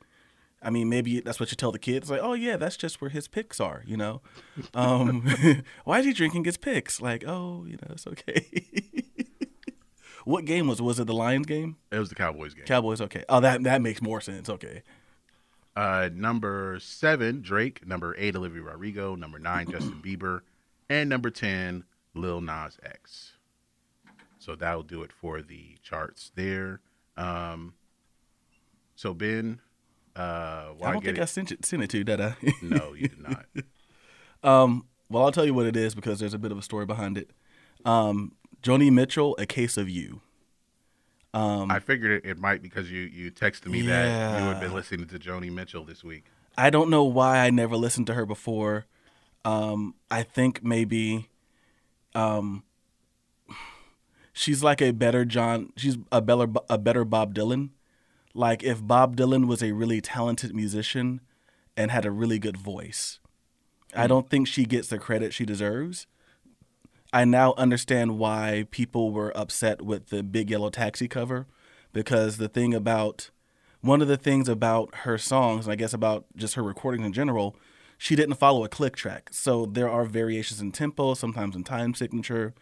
I 0.62 0.70
mean, 0.70 0.88
maybe 0.88 1.20
that's 1.20 1.38
what 1.38 1.50
you 1.50 1.56
tell 1.56 1.72
the 1.72 1.78
kids, 1.78 2.10
like, 2.10 2.20
oh 2.22 2.32
yeah, 2.32 2.56
that's 2.56 2.76
just 2.78 3.00
where 3.00 3.10
his 3.10 3.28
picks 3.28 3.60
are, 3.60 3.82
you 3.86 3.98
know. 3.98 4.22
Um, 4.72 5.26
why 5.84 5.98
is 5.98 6.06
he 6.06 6.14
drinking 6.14 6.44
his 6.44 6.56
picks? 6.56 7.02
Like, 7.02 7.22
oh, 7.26 7.66
you 7.66 7.72
know, 7.74 7.88
it's 7.90 8.06
okay. 8.06 8.46
what 10.24 10.46
game 10.46 10.66
was? 10.66 10.80
Was 10.80 10.98
it 10.98 11.06
the 11.06 11.12
Lions 11.12 11.46
game? 11.46 11.76
it 11.92 11.98
was 11.98 12.08
the 12.08 12.14
Cowboys 12.14 12.54
game. 12.54 12.64
Cowboys. 12.64 13.00
Okay. 13.02 13.24
Oh, 13.28 13.40
that 13.40 13.62
that 13.64 13.82
makes 13.82 14.00
more 14.00 14.20
sense. 14.22 14.48
Okay. 14.48 14.82
Uh, 15.76 16.08
number 16.14 16.78
seven, 16.80 17.40
Drake. 17.42 17.86
Number 17.86 18.14
eight, 18.18 18.36
Olivia 18.36 18.62
Rodrigo. 18.62 19.14
Number 19.16 19.38
nine, 19.38 19.70
Justin 19.70 20.00
Bieber. 20.04 20.40
And 20.88 21.08
number 21.08 21.30
10, 21.30 21.84
Lil 22.14 22.40
Nas 22.40 22.78
X. 22.84 23.32
So 24.38 24.54
that'll 24.54 24.82
do 24.82 25.02
it 25.02 25.10
for 25.12 25.40
the 25.42 25.76
charts 25.82 26.30
there. 26.34 26.80
Um, 27.16 27.74
so, 28.94 29.14
Ben, 29.14 29.60
uh, 30.14 30.20
I 30.82 30.92
don't 30.92 31.02
think 31.04 31.18
it- 31.18 31.22
I 31.22 31.24
sent 31.24 31.50
it 31.50 31.64
sent 31.64 31.82
it 31.82 31.90
to 31.90 31.98
you, 31.98 32.04
did 32.04 32.20
I? 32.20 32.36
No, 32.62 32.92
you 32.92 33.08
did 33.08 33.20
not. 33.22 33.46
Um, 34.42 34.84
well, 35.08 35.22
I'll 35.24 35.32
tell 35.32 35.46
you 35.46 35.54
what 35.54 35.64
it 35.64 35.74
is 35.74 35.94
because 35.94 36.20
there's 36.20 36.34
a 36.34 36.38
bit 36.38 36.52
of 36.52 36.58
a 36.58 36.62
story 36.62 36.84
behind 36.84 37.16
it. 37.16 37.30
Um, 37.86 38.32
Joni 38.62 38.92
Mitchell, 38.92 39.34
A 39.38 39.46
Case 39.46 39.78
of 39.78 39.88
You. 39.88 40.20
Um, 41.34 41.68
I 41.68 41.80
figured 41.80 42.24
it, 42.24 42.38
might 42.38 42.62
because 42.62 42.88
you, 42.90 43.02
you 43.02 43.32
texted 43.32 43.66
me 43.66 43.82
that 43.82 44.40
you 44.40 44.48
had 44.48 44.60
been 44.60 44.72
listening 44.72 45.08
to 45.08 45.18
Joni 45.18 45.52
Mitchell 45.52 45.84
this 45.84 46.04
week. 46.04 46.26
I 46.56 46.70
don't 46.70 46.88
know 46.88 47.02
why 47.02 47.38
I 47.38 47.50
never 47.50 47.76
listened 47.76 48.06
to 48.06 48.14
her 48.14 48.24
before. 48.24 48.86
Um, 49.44 49.96
I 50.12 50.22
think 50.22 50.62
maybe 50.62 51.28
um, 52.14 52.62
she's 54.32 54.62
like 54.62 54.80
a 54.80 54.92
better 54.92 55.24
John. 55.24 55.72
She's 55.76 55.98
a 56.12 56.22
better 56.22 56.46
a 56.70 56.78
better 56.78 57.04
Bob 57.04 57.34
Dylan. 57.34 57.70
Like 58.32 58.62
if 58.62 58.86
Bob 58.86 59.16
Dylan 59.16 59.46
was 59.48 59.60
a 59.60 59.72
really 59.72 60.00
talented 60.00 60.54
musician 60.54 61.20
and 61.76 61.90
had 61.90 62.06
a 62.06 62.12
really 62.12 62.38
good 62.38 62.56
voice. 62.56 63.18
I 63.96 64.06
don't 64.06 64.28
think 64.28 64.48
she 64.48 64.64
gets 64.64 64.88
the 64.88 64.98
credit 64.98 65.32
she 65.32 65.44
deserves. 65.44 66.06
I 67.14 67.24
now 67.24 67.54
understand 67.56 68.18
why 68.18 68.66
people 68.72 69.12
were 69.12 69.34
upset 69.38 69.82
with 69.82 70.08
the 70.08 70.24
Big 70.24 70.50
Yellow 70.50 70.68
Taxi 70.68 71.06
cover 71.06 71.46
because 71.92 72.38
the 72.38 72.48
thing 72.48 72.74
about 72.74 73.30
one 73.82 74.02
of 74.02 74.08
the 74.08 74.16
things 74.16 74.48
about 74.48 74.92
her 75.04 75.16
songs, 75.16 75.66
and 75.66 75.72
I 75.72 75.76
guess 75.76 75.94
about 75.94 76.24
just 76.34 76.56
her 76.56 76.62
recordings 76.64 77.06
in 77.06 77.12
general, 77.12 77.54
she 77.98 78.16
didn't 78.16 78.34
follow 78.34 78.64
a 78.64 78.68
click 78.68 78.96
track. 78.96 79.28
So 79.30 79.64
there 79.64 79.88
are 79.88 80.04
variations 80.04 80.60
in 80.60 80.72
tempo, 80.72 81.14
sometimes 81.14 81.54
in 81.54 81.62
time 81.62 81.94
signature, 81.94 82.52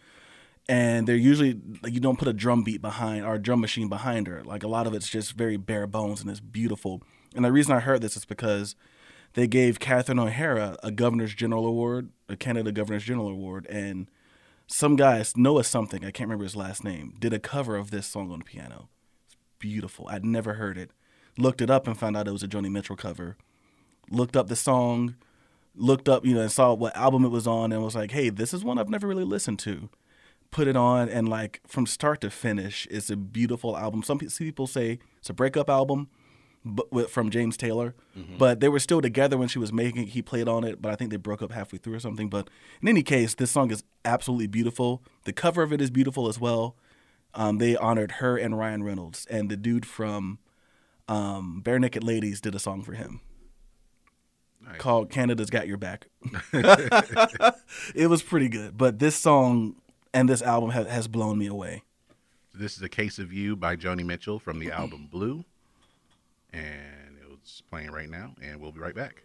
and 0.69 1.07
they're 1.07 1.15
usually 1.15 1.59
like 1.81 1.95
you 1.95 1.99
don't 1.99 2.19
put 2.19 2.27
a 2.27 2.33
drum 2.33 2.61
beat 2.61 2.79
behind 2.79 3.25
or 3.25 3.33
a 3.33 3.41
drum 3.41 3.59
machine 3.59 3.89
behind 3.89 4.27
her. 4.27 4.43
Like 4.43 4.61
a 4.61 4.67
lot 4.67 4.85
of 4.85 4.93
it's 4.93 5.09
just 5.09 5.33
very 5.33 5.57
bare 5.57 5.87
bones 5.87 6.21
and 6.21 6.29
it's 6.29 6.39
beautiful. 6.39 7.01
And 7.35 7.43
the 7.43 7.51
reason 7.51 7.73
I 7.73 7.79
heard 7.79 8.01
this 8.01 8.15
is 8.15 8.25
because 8.25 8.75
they 9.33 9.47
gave 9.47 9.79
Catherine 9.79 10.19
O'Hara 10.19 10.77
a 10.83 10.91
Governor's 10.91 11.33
General 11.33 11.65
Award, 11.65 12.11
a 12.29 12.35
Canada 12.35 12.71
Governor's 12.71 13.03
General 13.03 13.29
Award, 13.29 13.65
and 13.65 14.11
some 14.73 14.95
guy, 14.95 15.23
Noah 15.35 15.63
something, 15.63 16.03
I 16.03 16.09
can't 16.09 16.27
remember 16.27 16.45
his 16.45 16.55
last 16.55 16.83
name, 16.83 17.13
did 17.19 17.31
a 17.31 17.37
cover 17.37 17.75
of 17.75 17.91
this 17.91 18.07
song 18.07 18.31
on 18.31 18.39
the 18.39 18.45
piano. 18.45 18.89
It's 19.27 19.35
beautiful. 19.59 20.07
I'd 20.09 20.25
never 20.25 20.55
heard 20.55 20.79
it. 20.79 20.89
Looked 21.37 21.61
it 21.61 21.69
up 21.69 21.85
and 21.85 21.95
found 21.95 22.17
out 22.17 22.27
it 22.27 22.31
was 22.31 22.41
a 22.41 22.47
Joni 22.47 22.71
Mitchell 22.71 22.95
cover. 22.95 23.37
Looked 24.09 24.35
up 24.35 24.47
the 24.47 24.55
song, 24.55 25.15
looked 25.75 26.09
up, 26.09 26.25
you 26.25 26.33
know, 26.33 26.41
and 26.41 26.51
saw 26.51 26.73
what 26.73 26.97
album 26.97 27.23
it 27.23 27.29
was 27.29 27.45
on 27.45 27.71
and 27.71 27.83
was 27.83 27.93
like, 27.93 28.11
hey, 28.11 28.29
this 28.29 28.51
is 28.51 28.63
one 28.63 28.79
I've 28.79 28.89
never 28.89 29.07
really 29.07 29.23
listened 29.23 29.59
to. 29.59 29.89
Put 30.49 30.67
it 30.67 30.75
on 30.75 31.07
and 31.07 31.29
like 31.29 31.61
from 31.67 31.85
start 31.85 32.19
to 32.21 32.31
finish, 32.31 32.87
it's 32.89 33.11
a 33.11 33.15
beautiful 33.15 33.77
album. 33.77 34.01
Some 34.01 34.19
some 34.27 34.47
people 34.47 34.65
say 34.65 34.97
it's 35.19 35.29
a 35.29 35.33
breakup 35.33 35.69
album 35.69 36.09
but 36.65 37.09
from 37.09 37.29
James 37.29 37.57
Taylor. 37.57 37.95
But 38.37 38.59
they 38.59 38.69
were 38.69 38.79
still 38.79 39.01
together 39.01 39.37
when 39.37 39.47
she 39.47 39.59
was 39.59 39.73
making 39.73 40.03
it. 40.03 40.09
He 40.09 40.21
played 40.21 40.47
on 40.47 40.63
it, 40.63 40.81
but 40.81 40.91
I 40.91 40.95
think 40.95 41.09
they 41.11 41.17
broke 41.17 41.41
up 41.41 41.51
halfway 41.51 41.77
through 41.79 41.95
or 41.95 41.99
something. 41.99 42.29
But 42.29 42.49
in 42.81 42.87
any 42.87 43.03
case, 43.03 43.35
this 43.35 43.51
song 43.51 43.71
is 43.71 43.83
absolutely 44.05 44.47
beautiful. 44.47 45.03
The 45.25 45.33
cover 45.33 45.61
of 45.63 45.73
it 45.73 45.81
is 45.81 45.89
beautiful 45.89 46.27
as 46.29 46.39
well. 46.39 46.75
Um, 47.33 47.57
they 47.57 47.75
honored 47.75 48.13
her 48.13 48.37
and 48.37 48.57
Ryan 48.57 48.83
Reynolds, 48.83 49.25
and 49.29 49.49
the 49.49 49.57
dude 49.57 49.85
from 49.85 50.37
um, 51.07 51.61
Barenaked 51.65 52.03
Ladies 52.03 52.39
did 52.39 52.53
a 52.55 52.59
song 52.59 52.83
for 52.83 52.93
him 52.93 53.21
Nice. 54.61 54.77
called 54.77 55.09
"Canada's 55.09 55.49
Got 55.49 55.67
Your 55.67 55.77
Back." 55.77 56.07
it 56.53 58.07
was 58.09 58.21
pretty 58.21 58.49
good, 58.49 58.77
but 58.77 58.99
this 58.99 59.15
song 59.15 59.75
and 60.13 60.29
this 60.29 60.41
album 60.41 60.69
ha- 60.69 60.83
has 60.85 61.07
blown 61.07 61.37
me 61.39 61.47
away. 61.47 61.83
This 62.53 62.77
is 62.77 62.83
a 62.83 62.89
case 62.89 63.17
of 63.17 63.33
you 63.33 63.55
by 63.55 63.75
Joni 63.75 64.05
Mitchell 64.05 64.37
from 64.39 64.59
the 64.59 64.71
album 64.71 65.07
Blue, 65.11 65.43
and 66.53 67.17
it's 67.31 67.61
playing 67.61 67.91
right 67.91 68.09
now. 68.09 68.35
And 68.41 68.61
we'll 68.61 68.71
be 68.71 68.79
right 68.79 68.95
back. 68.95 69.23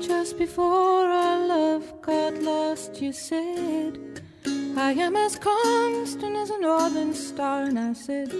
Just 0.00 0.36
before 0.38 1.08
our 1.08 1.46
love 1.46 2.02
got 2.02 2.34
lost, 2.34 3.00
you 3.00 3.12
said, 3.12 4.22
I 4.76 4.92
am 4.92 5.16
as 5.16 5.36
constant 5.36 6.36
as 6.36 6.50
a 6.50 6.58
northern 6.58 7.14
star. 7.14 7.62
And 7.64 7.78
I 7.78 7.92
said, 7.94 8.32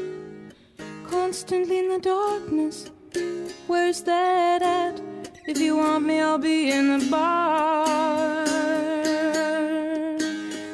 Constantly 1.10 1.80
in 1.80 1.88
the 1.88 1.98
darkness, 1.98 2.88
where's 3.66 4.00
that 4.02 4.62
at? 4.62 5.00
If 5.44 5.58
you 5.58 5.76
want 5.76 6.06
me, 6.06 6.20
I'll 6.20 6.38
be 6.38 6.70
in 6.70 6.98
the 6.98 7.10
bar. 7.10 8.36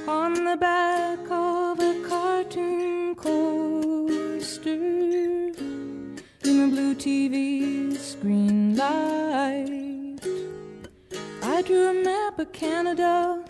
On 0.06 0.34
the 0.34 0.56
back 0.58 1.20
of 1.30 1.80
a 1.80 2.06
cartoon 2.06 3.14
coaster 3.14 4.72
in 4.72 6.14
a 6.44 6.68
blue 6.68 6.94
TV 6.94 7.96
screen 7.96 8.76
light. 8.76 10.20
I 11.42 11.62
drew 11.62 11.88
a 11.88 11.94
map 11.94 12.38
of 12.38 12.52
Canada. 12.52 13.42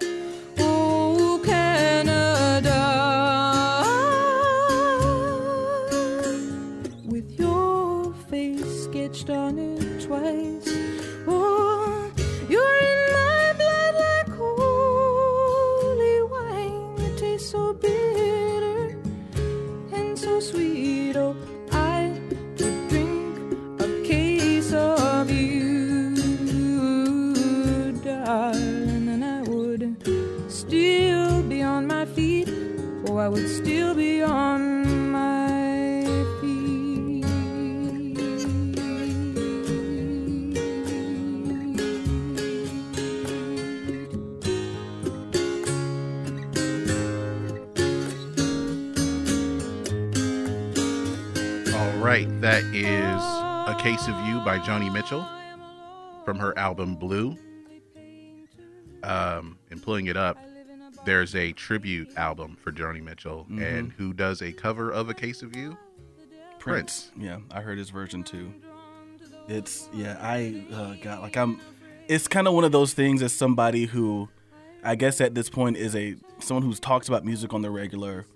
Little 21.16 21.55
Case 53.87 54.09
of 54.09 54.18
You 54.26 54.41
by 54.41 54.59
Joni 54.59 54.93
Mitchell 54.93 55.24
from 56.24 56.41
her 56.41 56.59
album 56.59 56.97
Blue. 56.97 57.37
Um, 59.05 59.61
and 59.70 59.80
pulling 59.80 60.07
it 60.07 60.16
up, 60.16 60.37
there's 61.05 61.37
a 61.37 61.53
tribute 61.53 62.09
album 62.16 62.57
for 62.61 62.72
Joni 62.72 63.01
Mitchell, 63.01 63.47
and 63.49 63.93
who 63.93 64.12
does 64.12 64.43
a 64.43 64.51
cover 64.51 64.91
of 64.91 65.09
A 65.09 65.14
Case 65.14 65.41
of 65.41 65.55
You? 65.55 65.78
Prince. 66.59 67.12
Yeah, 67.16 67.39
I 67.53 67.61
heard 67.61 67.78
his 67.78 67.91
version 67.91 68.24
too. 68.24 68.53
It's 69.47 69.89
yeah, 69.95 70.18
I 70.20 70.64
uh, 70.72 70.95
got 70.95 71.22
like 71.22 71.37
I'm. 71.37 71.61
It's 72.09 72.26
kind 72.26 72.49
of 72.49 72.55
one 72.55 72.64
of 72.64 72.72
those 72.72 72.93
things 72.93 73.22
as 73.22 73.32
somebody 73.32 73.84
who, 73.84 74.28
I 74.82 74.97
guess 74.97 75.20
at 75.20 75.37
this 75.37 75.49
point 75.49 75.76
is 75.76 75.95
a 75.95 76.16
someone 76.41 76.64
who's 76.64 76.80
talks 76.80 77.07
about 77.07 77.24
music 77.24 77.55
on 77.55 77.62
the 77.62 77.70
regular, 77.70 78.26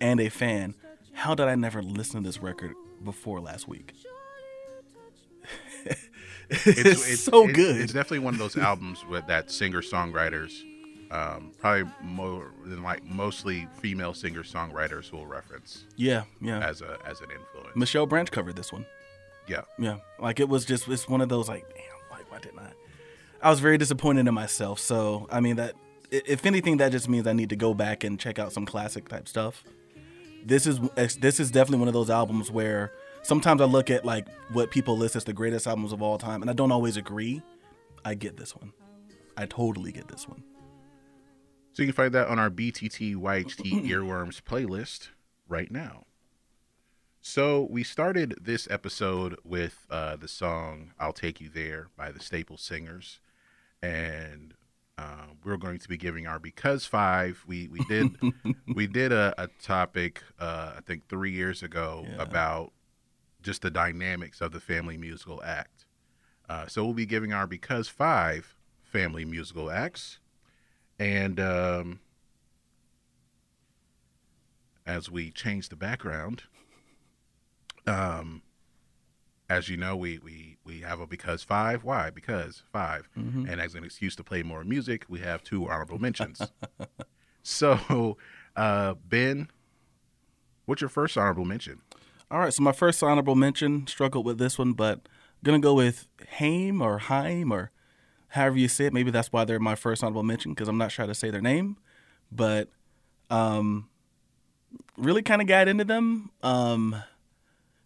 and 0.00 0.18
a 0.18 0.30
fan. 0.30 0.74
How 1.12 1.36
did 1.36 1.46
I 1.46 1.54
never 1.54 1.80
listen 1.80 2.24
to 2.24 2.28
this 2.28 2.42
record 2.42 2.74
before 3.04 3.38
last 3.38 3.68
week? 3.68 3.94
It's, 6.50 7.20
so 7.20 7.48
it- 7.48 7.54
good. 7.54 7.76
It's 7.80 7.92
definitely 7.92 8.20
one 8.20 8.34
of 8.34 8.38
those 8.40 8.56
albums 8.56 9.04
with 9.08 9.26
that 9.26 9.50
singer 9.50 9.80
songwriters, 9.82 10.52
um, 11.10 11.52
probably 11.58 11.90
more 12.02 12.52
than 12.64 12.82
like 12.82 13.04
mostly 13.04 13.68
female 13.80 14.14
singer 14.14 14.42
songwriters 14.42 15.12
will 15.12 15.26
reference 15.26 15.84
yeah, 15.96 16.24
yeah. 16.40 16.58
as 16.60 16.82
a 16.82 16.98
as 17.06 17.20
an 17.20 17.28
influence. 17.30 17.74
Michelle 17.76 18.06
Branch 18.06 18.30
covered 18.30 18.56
this 18.56 18.72
one. 18.72 18.86
yeah, 19.48 19.62
Yeah, 19.78 19.98
like 20.18 20.40
it 20.40 20.48
was 20.48 20.64
just 20.64 20.88
it's 20.88 21.08
one 21.08 21.20
of 21.20 21.28
those 21.28 21.48
like, 21.48 21.64
damn, 21.68 22.18
like 22.18 22.30
why 22.30 22.38
didn't 22.38 22.58
I? 22.58 22.70
I 23.42 23.50
was 23.50 23.60
very 23.60 23.78
disappointed 23.78 24.26
in 24.26 24.34
myself. 24.34 24.80
So 24.80 25.28
I 25.30 25.40
mean 25.40 25.56
that, 25.56 25.74
if 26.10 26.44
anything, 26.46 26.78
that 26.78 26.90
just 26.90 27.08
means 27.08 27.26
I 27.26 27.32
need 27.32 27.50
to 27.50 27.56
go 27.56 27.74
back 27.74 28.02
and 28.02 28.18
check 28.18 28.38
out 28.38 28.52
some 28.52 28.66
classic 28.66 29.08
type 29.08 29.28
stuff. 29.28 29.62
This 30.44 30.66
is 30.66 30.80
this 31.20 31.38
is 31.40 31.50
definitely 31.50 31.78
one 31.80 31.88
of 31.88 31.94
those 31.94 32.10
albums 32.10 32.50
where 32.50 32.92
sometimes 33.26 33.60
I 33.60 33.64
look 33.64 33.90
at 33.90 34.04
like 34.04 34.26
what 34.52 34.70
people 34.70 34.96
list 34.96 35.16
as 35.16 35.24
the 35.24 35.32
greatest 35.32 35.66
albums 35.66 35.92
of 35.92 36.00
all 36.02 36.18
time, 36.18 36.40
and 36.42 36.50
I 36.50 36.54
don't 36.54 36.72
always 36.72 36.96
agree. 36.96 37.42
I 38.04 38.14
get 38.14 38.36
this 38.36 38.54
one. 38.54 38.72
I 39.36 39.46
totally 39.46 39.92
get 39.92 40.08
this 40.08 40.28
one. 40.28 40.42
So 41.72 41.82
you 41.82 41.88
can 41.88 41.94
find 41.94 42.14
that 42.14 42.28
on 42.28 42.38
our 42.38 42.48
BTT 42.50 43.16
YHT 43.16 43.86
Earworms 43.90 44.40
playlist 44.40 45.08
right 45.48 45.70
now. 45.70 46.04
So 47.20 47.66
we 47.70 47.82
started 47.82 48.36
this 48.40 48.68
episode 48.70 49.36
with 49.44 49.86
uh, 49.90 50.16
the 50.16 50.28
song 50.28 50.92
"I'll 50.98 51.12
Take 51.12 51.40
You 51.40 51.48
There" 51.48 51.88
by 51.96 52.12
the 52.12 52.20
Staple 52.20 52.56
Singers, 52.56 53.18
and 53.82 54.54
uh, 54.96 55.26
we're 55.44 55.56
going 55.56 55.78
to 55.80 55.88
be 55.88 55.96
giving 55.96 56.26
our 56.28 56.38
because 56.38 56.86
five. 56.86 57.42
We 57.46 57.66
we 57.68 57.80
did 57.80 58.16
we 58.74 58.86
did 58.86 59.10
a, 59.12 59.34
a 59.36 59.48
topic 59.60 60.22
uh, 60.38 60.74
I 60.76 60.80
think 60.86 61.08
three 61.08 61.32
years 61.32 61.62
ago 61.64 62.06
Yeah. 62.08 62.22
about 62.22 62.72
just 63.46 63.62
the 63.62 63.70
dynamics 63.70 64.40
of 64.40 64.52
the 64.52 64.60
family 64.60 64.98
musical 64.98 65.42
act. 65.42 65.86
Uh, 66.48 66.66
so 66.66 66.84
we'll 66.84 66.94
be 66.94 67.06
giving 67.06 67.32
our 67.32 67.46
because 67.46 67.88
five 67.88 68.56
family 68.82 69.24
musical 69.24 69.70
acts. 69.70 70.18
And 70.98 71.38
um, 71.38 72.00
as 74.84 75.08
we 75.08 75.30
change 75.30 75.68
the 75.68 75.76
background, 75.76 76.42
um, 77.86 78.42
as 79.48 79.68
you 79.68 79.76
know, 79.76 79.96
we, 79.96 80.18
we, 80.18 80.56
we 80.64 80.80
have 80.80 80.98
a 80.98 81.06
because 81.06 81.44
five. 81.44 81.84
Why? 81.84 82.10
Because 82.10 82.64
5 82.72 83.08
And 83.48 83.60
as 83.60 83.76
an 83.76 83.84
excuse 83.84 84.16
to 84.16 84.24
play 84.24 84.42
more 84.42 84.64
music, 84.64 85.04
we 85.08 85.20
have 85.20 85.44
two 85.44 85.68
honorable 85.68 86.00
mentions. 86.00 86.42
so, 87.44 88.16
uh, 88.56 88.94
Ben, 89.08 89.48
what's 90.64 90.80
your 90.80 90.90
first 90.90 91.16
honorable 91.16 91.44
mention? 91.44 91.82
All 92.30 92.40
right, 92.40 92.52
so 92.52 92.62
my 92.62 92.72
first 92.72 93.02
honorable 93.02 93.36
mention 93.36 93.86
struggled 93.86 94.26
with 94.26 94.38
this 94.38 94.58
one, 94.58 94.72
but 94.72 95.08
gonna 95.44 95.60
go 95.60 95.74
with 95.74 96.08
Haim 96.38 96.82
or 96.82 96.98
Haim 96.98 97.52
or 97.52 97.70
however 98.28 98.58
you 98.58 98.66
say 98.68 98.86
it. 98.86 98.92
Maybe 98.92 99.10
that's 99.12 99.32
why 99.32 99.44
they're 99.44 99.60
my 99.60 99.76
first 99.76 100.02
honorable 100.02 100.24
mention 100.24 100.52
because 100.52 100.66
I'm 100.68 100.78
not 100.78 100.90
sure 100.90 101.04
how 101.04 101.08
to 101.08 101.14
say 101.14 101.30
their 101.30 101.40
name, 101.40 101.76
but 102.32 102.68
um, 103.30 103.88
really 104.96 105.22
kind 105.22 105.40
of 105.40 105.46
got 105.46 105.68
into 105.68 105.84
them. 105.84 106.30
Um, 106.42 106.96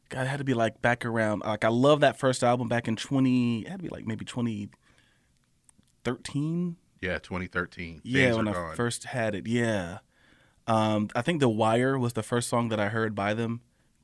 God, 0.09 0.23
it 0.23 0.29
had 0.29 0.39
to 0.39 0.45
be 0.45 0.55
like 0.55 0.81
back 0.81 1.05
around. 1.05 1.41
Like 1.41 1.65
I 1.65 1.69
love 1.69 2.01
that 2.01 2.19
first 2.19 2.43
album 2.43 2.67
back 2.69 2.89
in 2.89 2.97
20. 2.97 3.61
It 3.61 3.69
had 3.69 3.79
to 3.79 3.83
be 3.83 3.91
like 3.91 4.07
maybe 4.07 4.25
2013. 4.25 6.77
Yeah, 7.01 7.19
2013. 7.19 8.01
Yeah, 8.05 8.27
Days 8.27 8.37
when 8.37 8.49
I 8.49 8.53
Gone. 8.53 8.75
first 8.75 9.05
had 9.05 9.35
it. 9.35 9.47
Yeah. 9.47 9.99
Um, 10.67 11.09
I 11.15 11.21
think 11.23 11.41
The 11.41 11.49
Wire 11.49 11.99
was 11.99 12.13
the 12.15 12.23
first 12.23 12.49
song 12.49 12.69
that 12.71 12.81
I 12.81 12.89
heard 12.89 13.15
by 13.15 13.35
them. 13.35 13.61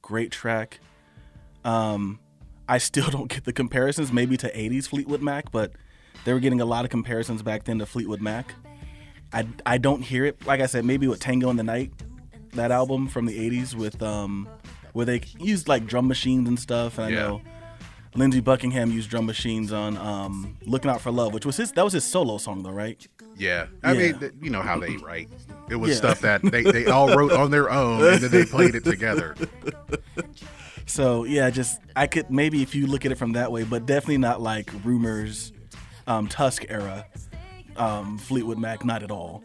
Great 0.06 0.30
track. 0.30 0.78
Um, 1.64 2.20
I 2.68 2.78
still 2.78 3.10
don't 3.10 3.28
get 3.28 3.42
the 3.42 3.52
comparisons, 3.52 4.12
maybe 4.12 4.36
to 4.36 4.48
80s 4.52 4.86
Fleetwood 4.88 5.20
Mac, 5.20 5.50
but 5.50 5.72
they 6.24 6.32
were 6.32 6.38
getting 6.38 6.60
a 6.60 6.64
lot 6.64 6.84
of 6.84 6.92
comparisons 6.92 7.42
back 7.42 7.64
then 7.64 7.80
to 7.80 7.86
Fleetwood 7.86 8.20
Mac. 8.20 8.54
I, 9.32 9.48
I 9.66 9.78
don't 9.78 10.02
hear 10.02 10.24
it. 10.24 10.46
Like 10.46 10.60
I 10.60 10.66
said, 10.66 10.84
maybe 10.84 11.08
with 11.08 11.18
Tango 11.18 11.50
in 11.50 11.56
the 11.56 11.64
Night, 11.64 11.92
that 12.52 12.70
album 12.70 13.08
from 13.08 13.26
the 13.26 13.36
80s 13.50 13.74
with 13.74 14.00
um, 14.00 14.48
where 14.92 15.04
they 15.04 15.22
used 15.40 15.66
like 15.66 15.86
drum 15.86 16.06
machines 16.06 16.46
and 16.48 16.58
stuff. 16.58 16.98
And 16.98 17.06
I 17.08 17.10
Yeah. 17.10 17.26
know 17.26 17.42
Lindsey 18.14 18.40
Buckingham 18.40 18.92
used 18.92 19.10
drum 19.10 19.26
machines 19.26 19.72
on 19.72 19.96
um, 19.98 20.56
"Looking 20.64 20.90
Out 20.90 21.00
for 21.02 21.10
Love," 21.10 21.34
which 21.34 21.44
was 21.44 21.56
his 21.56 21.72
that 21.72 21.84
was 21.84 21.92
his 21.94 22.04
solo 22.04 22.38
song 22.38 22.62
though, 22.62 22.70
right? 22.70 23.04
Yeah, 23.36 23.66
I 23.84 23.92
Yeah. 23.92 23.98
mean, 24.12 24.18
th- 24.20 24.32
you 24.40 24.50
know 24.50 24.62
how 24.62 24.78
they 24.78 24.96
write. 24.96 25.28
It 25.68 25.76
was 25.76 25.90
Yeah. 25.90 25.96
stuff 25.96 26.20
that 26.20 26.42
they, 26.42 26.62
they 26.62 26.86
all 26.86 27.14
wrote 27.16 27.32
on 27.32 27.50
their 27.50 27.70
own, 27.70 28.02
and 28.02 28.22
then 28.22 28.30
they 28.30 28.44
played 28.44 28.74
it 28.74 28.84
together. 28.84 29.34
So 30.88 31.24
yeah, 31.24 31.50
just 31.50 31.80
I 31.96 32.06
could 32.06 32.30
maybe 32.30 32.62
if 32.62 32.72
you 32.74 32.86
look 32.86 33.04
at 33.04 33.10
it 33.10 33.18
from 33.18 33.32
that 33.32 33.50
way, 33.50 33.64
but 33.64 33.86
definitely 33.86 34.18
not 34.18 34.40
like 34.40 34.70
Rumors, 34.84 35.52
um, 36.06 36.28
Tusk 36.28 36.64
era, 36.68 37.04
um, 37.76 38.18
Fleetwood 38.18 38.56
Mac, 38.58 38.84
not 38.84 39.02
at 39.02 39.10
all. 39.10 39.42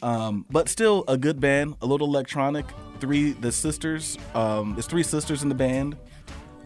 Um, 0.00 0.46
but 0.50 0.66
still 0.70 1.04
a 1.06 1.18
good 1.18 1.40
band, 1.40 1.74
a 1.82 1.86
little 1.86 2.06
electronic. 2.06 2.64
Three 3.00 3.32
the 3.32 3.52
sisters, 3.52 4.16
um, 4.34 4.72
there's 4.76 4.86
three 4.86 5.02
sisters 5.02 5.42
in 5.42 5.50
the 5.50 5.54
band. 5.54 5.94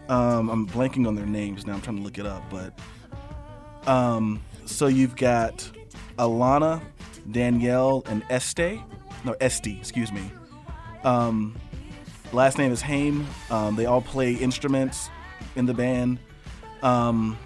Um, 0.07 0.49
I'm 0.49 0.67
blanking 0.67 1.05
on 1.05 1.15
their 1.15 1.25
names 1.25 1.67
now. 1.67 1.73
I'm 1.73 1.81
trying 1.81 1.97
to 1.97 2.03
look 2.03 2.17
it 2.17 2.25
up, 2.25 2.43
but 2.49 2.79
um, 3.89 4.41
so 4.65 4.87
you've 4.87 5.17
got 5.17 5.69
Alana, 6.17 6.81
Danielle, 7.31 8.03
and 8.07 8.23
Este. 8.29 8.79
No, 9.23 9.35
Este, 9.39 9.77
excuse 9.77 10.11
me. 10.11 10.31
Um, 11.03 11.55
last 12.31 12.57
name 12.57 12.71
is 12.71 12.81
Haim. 12.81 13.25
Um, 13.49 13.75
they 13.75 13.85
all 13.85 14.01
play 14.01 14.33
instruments 14.33 15.09
in 15.55 15.65
the 15.65 15.73
band. 15.73 16.19
Um, 16.81 17.37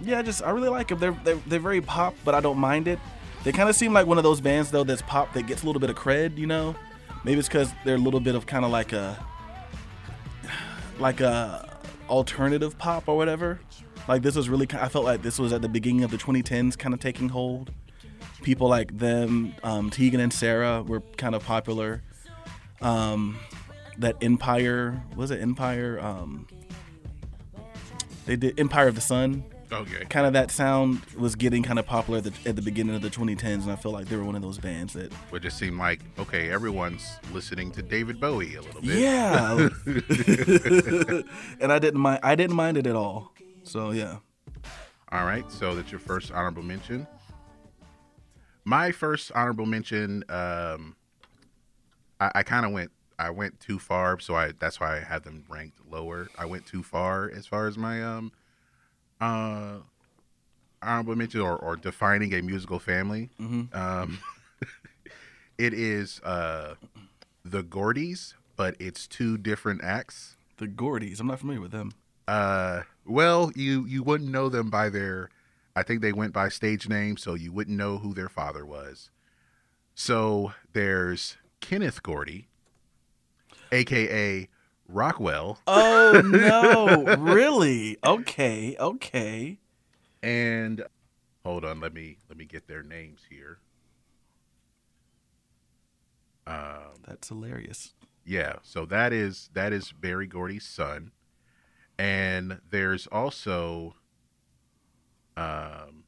yeah, 0.00 0.22
just 0.22 0.42
I 0.42 0.50
really 0.50 0.68
like 0.68 0.88
them. 0.88 0.98
They're, 0.98 1.16
they're 1.24 1.40
they're 1.46 1.60
very 1.60 1.80
pop, 1.80 2.14
but 2.24 2.34
I 2.34 2.40
don't 2.40 2.58
mind 2.58 2.88
it. 2.88 2.98
They 3.42 3.52
kind 3.52 3.68
of 3.68 3.76
seem 3.76 3.92
like 3.92 4.06
one 4.06 4.18
of 4.18 4.24
those 4.24 4.40
bands 4.40 4.70
though 4.70 4.84
that's 4.84 5.02
pop 5.02 5.32
that 5.34 5.46
gets 5.46 5.62
a 5.62 5.66
little 5.66 5.80
bit 5.80 5.90
of 5.90 5.96
cred, 5.96 6.36
you 6.38 6.46
know. 6.46 6.74
Maybe 7.24 7.38
it's 7.38 7.48
because 7.48 7.72
they're 7.84 7.96
a 7.96 7.98
little 7.98 8.20
bit 8.20 8.34
of 8.34 8.46
kind 8.46 8.64
of 8.64 8.70
like 8.70 8.92
a 8.92 9.24
like 10.98 11.20
a 11.20 11.78
alternative 12.08 12.78
pop 12.78 13.08
or 13.08 13.16
whatever. 13.16 13.60
Like 14.06 14.22
this 14.22 14.36
was 14.36 14.48
really, 14.48 14.66
I 14.74 14.88
felt 14.88 15.04
like 15.04 15.22
this 15.22 15.38
was 15.38 15.52
at 15.52 15.62
the 15.62 15.68
beginning 15.68 16.04
of 16.04 16.10
the 16.10 16.18
2010s, 16.18 16.76
kind 16.78 16.94
of 16.94 17.00
taking 17.00 17.30
hold. 17.30 17.72
People 18.42 18.68
like 18.68 18.98
them, 18.98 19.54
um, 19.62 19.90
Tegan 19.90 20.20
and 20.20 20.32
Sara 20.32 20.82
were 20.82 21.00
kind 21.16 21.34
of 21.34 21.44
popular. 21.44 22.02
Um, 22.82 23.38
that 23.98 24.16
Empire 24.22 25.02
was 25.16 25.30
it 25.30 25.40
Empire? 25.40 25.98
Um, 26.00 26.46
they 28.26 28.36
did 28.36 28.58
Empire 28.58 28.88
of 28.88 28.94
the 28.94 29.00
Sun. 29.00 29.44
Okay. 29.72 30.04
Kind 30.08 30.26
of 30.26 30.34
that 30.34 30.50
sound 30.50 31.00
was 31.16 31.34
getting 31.34 31.62
kind 31.62 31.78
of 31.78 31.86
popular 31.86 32.18
at 32.18 32.24
the, 32.24 32.48
at 32.48 32.54
the 32.54 32.62
beginning 32.62 32.94
of 32.94 33.02
the 33.02 33.10
2010s, 33.10 33.62
and 33.62 33.72
I 33.72 33.76
feel 33.76 33.92
like 33.92 34.06
they 34.06 34.16
were 34.16 34.24
one 34.24 34.36
of 34.36 34.42
those 34.42 34.58
bands 34.58 34.92
that 34.92 35.12
It 35.32 35.42
just 35.42 35.58
seemed 35.58 35.78
like 35.78 36.00
okay, 36.18 36.50
everyone's 36.50 37.18
listening 37.32 37.70
to 37.72 37.82
David 37.82 38.20
Bowie 38.20 38.56
a 38.56 38.62
little 38.62 38.82
bit. 38.82 38.98
Yeah. 38.98 39.68
and 41.60 41.72
I 41.72 41.78
didn't 41.78 42.00
mind 42.00 42.20
I 42.22 42.34
didn't 42.34 42.56
mind 42.56 42.76
it 42.76 42.86
at 42.86 42.94
all. 42.96 43.32
So 43.64 43.90
yeah. 43.90 44.18
All 45.10 45.24
right, 45.24 45.50
so 45.50 45.74
that's 45.74 45.90
your 45.90 46.00
first 46.00 46.32
honorable 46.32 46.62
mention. 46.62 47.06
My 48.64 48.90
first 48.92 49.30
honorable 49.32 49.66
mention, 49.66 50.24
um, 50.28 50.96
I, 52.20 52.32
I 52.36 52.42
kind 52.42 52.64
of 52.66 52.72
went 52.72 52.90
I 53.18 53.30
went 53.30 53.60
too 53.60 53.78
far, 53.78 54.18
so 54.18 54.34
I 54.34 54.52
that's 54.58 54.80
why 54.80 54.96
I 54.96 55.00
have 55.00 55.22
them 55.22 55.44
ranked 55.48 55.78
lower. 55.88 56.28
I 56.38 56.46
went 56.46 56.66
too 56.66 56.82
far 56.82 57.30
as 57.30 57.46
far 57.46 57.66
as 57.66 57.76
my 57.78 58.02
um 58.02 58.32
uh 59.20 59.76
honorable 60.82 61.16
mention 61.16 61.40
or, 61.40 61.56
or 61.56 61.76
defining 61.76 62.34
a 62.34 62.42
musical 62.42 62.78
family. 62.78 63.30
Um, 63.72 64.18
it 65.58 65.72
is 65.72 66.20
uh 66.20 66.74
the 67.44 67.62
Gordys, 67.62 68.34
but 68.56 68.74
it's 68.78 69.06
two 69.06 69.38
different 69.38 69.82
acts. 69.84 70.36
The 70.56 70.66
Gordys. 70.66 71.20
I'm 71.20 71.26
not 71.26 71.40
familiar 71.40 71.60
with 71.60 71.72
them. 71.72 71.92
Uh, 72.26 72.82
well, 73.06 73.50
you 73.54 73.84
you 73.86 74.02
wouldn't 74.02 74.30
know 74.30 74.48
them 74.48 74.70
by 74.70 74.88
their. 74.88 75.30
I 75.76 75.82
think 75.82 76.00
they 76.02 76.12
went 76.12 76.32
by 76.32 76.48
stage 76.50 76.88
name, 76.88 77.16
so 77.16 77.34
you 77.34 77.50
wouldn't 77.52 77.76
know 77.76 77.98
who 77.98 78.14
their 78.14 78.28
father 78.28 78.64
was. 78.64 79.10
So 79.94 80.52
there's 80.72 81.36
Kenneth 81.60 82.02
Gordy, 82.02 82.46
aka 83.72 84.48
Rockwell, 84.88 85.58
Oh 85.66 86.20
no! 86.24 87.16
really? 87.18 87.96
Okay. 88.04 88.76
Okay. 88.78 89.58
and 90.22 90.84
hold 91.44 91.64
on, 91.64 91.80
let 91.80 91.92
me 91.94 92.18
let 92.28 92.36
me 92.38 92.44
get 92.44 92.68
their 92.68 92.82
names 92.82 93.22
here. 93.30 93.58
Um, 96.46 97.02
That's 97.06 97.28
hilarious. 97.28 97.94
yeah, 98.24 98.56
so 98.62 98.84
that 98.86 99.12
is 99.12 99.48
that 99.54 99.72
is 99.72 99.92
Berry 99.92 100.26
Gordy's 100.26 100.66
son, 100.66 101.12
and 101.98 102.60
there's 102.70 103.06
also, 103.08 103.94
um, 105.36 106.04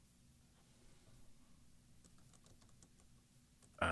uh, 3.81 3.87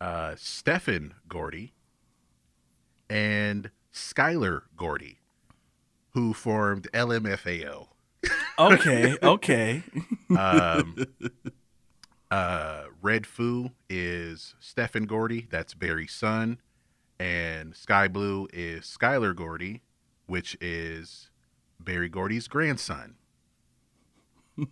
uh, 0.00 0.34
Stephen 0.36 1.14
Gordy 1.28 1.74
and 3.08 3.70
Skyler 3.92 4.62
Gordy, 4.76 5.20
who 6.10 6.32
formed 6.34 6.88
LMFAO. 6.92 7.88
Okay. 8.58 9.16
Okay. 9.22 9.82
Um, 10.36 10.96
uh, 12.30 12.84
Redfoo 13.02 13.72
is 13.88 14.54
Stephen 14.60 15.06
Gordy, 15.06 15.46
that's 15.50 15.74
Berry's 15.74 16.12
son, 16.12 16.58
and 17.18 17.74
SkyBlu 17.74 18.48
is 18.52 18.84
Skyler 18.84 19.34
Gordy, 19.34 19.82
which 20.26 20.56
is 20.60 21.30
Berry 21.78 22.08
Gordy's 22.08 22.48
grandson. 22.48 23.14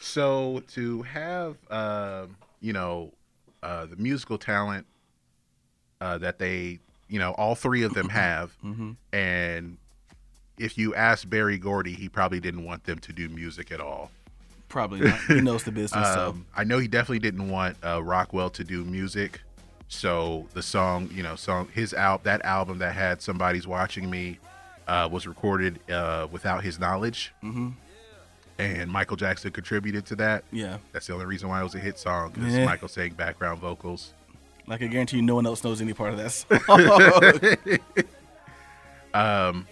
so 0.00 0.62
to 0.68 1.02
have, 1.02 1.56
um, 1.70 2.36
you 2.60 2.72
know, 2.72 3.12
uh, 3.62 3.86
the 3.86 3.96
musical 3.96 4.38
talent 4.38 4.86
uh, 6.00 6.18
that 6.18 6.38
they, 6.38 6.78
you 7.08 7.18
know, 7.18 7.32
all 7.32 7.54
three 7.54 7.82
of 7.82 7.94
them 7.94 8.08
have, 8.08 8.56
and 9.12 9.78
if 10.58 10.76
you 10.76 10.94
ask 10.94 11.28
Berry 11.28 11.58
Gordy, 11.58 11.94
he 11.94 12.08
probably 12.08 12.40
didn't 12.40 12.64
want 12.64 12.84
them 12.84 12.98
to 12.98 13.12
do 13.12 13.28
music 13.28 13.70
at 13.70 13.80
all. 13.80 14.10
Probably 14.68 15.00
not. 15.00 15.18
He 15.20 15.40
knows 15.40 15.64
the 15.64 15.72
business. 15.72 16.06
so 16.14 16.28
Um, 16.30 16.46
I 16.54 16.64
know 16.64 16.78
he 16.78 16.88
definitely 16.88 17.20
didn't 17.20 17.48
want 17.48 17.76
uh, 17.84 18.02
Rockwell 18.02 18.50
to 18.50 18.64
do 18.64 18.84
music, 18.84 19.40
so 19.88 20.46
the 20.52 20.62
song, 20.62 21.08
you 21.12 21.22
know, 21.22 21.36
song 21.36 21.68
his 21.72 21.94
out 21.94 22.24
that 22.24 22.44
album 22.44 22.78
that 22.78 22.94
had 22.94 23.22
"Somebody's 23.22 23.66
Watching 23.66 24.10
Me" 24.10 24.38
uh, 24.86 25.08
was 25.10 25.26
recorded 25.26 25.80
uh, 25.90 26.26
without 26.30 26.62
his 26.62 26.78
knowledge, 26.78 27.32
mm-hmm. 27.42 27.70
and 28.58 28.90
Michael 28.90 29.16
Jackson 29.16 29.50
contributed 29.52 30.04
to 30.06 30.16
that. 30.16 30.44
yeah. 30.52 30.78
That's 30.92 31.06
the 31.06 31.14
only 31.14 31.26
reason 31.26 31.48
why 31.48 31.60
it 31.60 31.64
was 31.64 31.74
a 31.74 31.78
hit 31.78 31.98
song 31.98 32.32
because 32.32 32.54
Yeah. 32.54 32.66
Michael 32.66 32.88
sang 32.88 33.14
background 33.14 33.60
vocals. 33.60 34.12
Like 34.66 34.82
I 34.82 34.86
guarantee 34.86 35.16
you, 35.16 35.22
no 35.22 35.34
one 35.34 35.46
else 35.46 35.64
knows 35.64 35.80
any 35.80 35.94
part 35.94 36.12
of 36.12 36.18
that 36.18 37.80
song. 39.14 39.14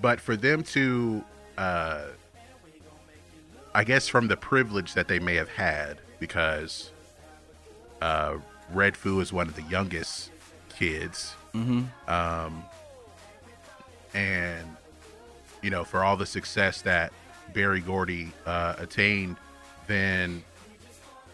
but 0.00 0.20
for 0.20 0.36
them 0.36 0.62
to 0.62 1.22
uh 1.58 2.04
i 3.74 3.84
guess 3.84 4.08
from 4.08 4.28
the 4.28 4.36
privilege 4.36 4.94
that 4.94 5.08
they 5.08 5.18
may 5.18 5.34
have 5.34 5.48
had 5.48 5.98
because 6.18 6.90
uh 8.02 8.34
redfoo 8.72 9.20
is 9.20 9.32
one 9.32 9.48
of 9.48 9.56
the 9.56 9.62
youngest 9.62 10.30
kids 10.76 11.34
um 12.08 12.64
and 14.14 14.66
you 15.62 15.70
know 15.70 15.84
for 15.84 16.02
all 16.04 16.16
the 16.16 16.26
success 16.26 16.82
that 16.82 17.12
berry 17.52 17.80
gordy 17.80 18.32
uh 18.46 18.74
attained 18.78 19.36
then 19.86 20.42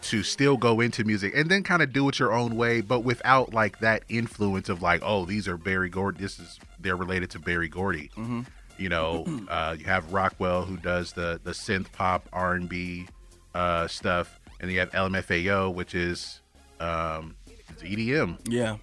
to 0.01 0.23
still 0.23 0.57
go 0.57 0.79
into 0.79 1.03
music 1.03 1.31
and 1.35 1.49
then 1.49 1.61
kind 1.63 1.81
of 1.81 1.93
do 1.93 2.09
it 2.09 2.17
your 2.17 2.33
own 2.33 2.55
way, 2.55 2.81
but 2.81 3.01
without 3.01 3.53
like 3.53 3.79
that 3.81 4.01
influence 4.09 4.67
of 4.67 4.81
like, 4.81 4.99
oh, 5.05 5.25
these 5.25 5.47
are 5.47 5.57
Berry 5.57 5.89
Gordy. 5.89 6.19
This 6.19 6.39
is 6.39 6.59
they're 6.79 6.95
related 6.95 7.29
to 7.29 7.39
Berry 7.39 7.67
Gordy. 7.69 8.09
You 8.81 8.89
know, 8.89 9.25
uh, 9.47 9.75
you 9.77 9.85
have 9.85 10.11
Rockwell 10.11 10.63
who 10.65 10.75
does 10.77 11.13
the 11.13 11.39
the 11.43 11.51
synth 11.51 11.91
pop 11.91 12.27
R 12.33 12.53
and 12.55 12.67
B 12.67 13.07
uh, 13.53 13.87
stuff, 13.87 14.39
and 14.59 14.67
then 14.67 14.73
you 14.73 14.79
have 14.79 14.91
LMFAO, 14.91 15.71
which 15.73 15.93
is 15.93 16.41
um, 16.79 17.35
it's 17.69 17.83
EDM, 17.83 18.39
yeah. 18.47 18.77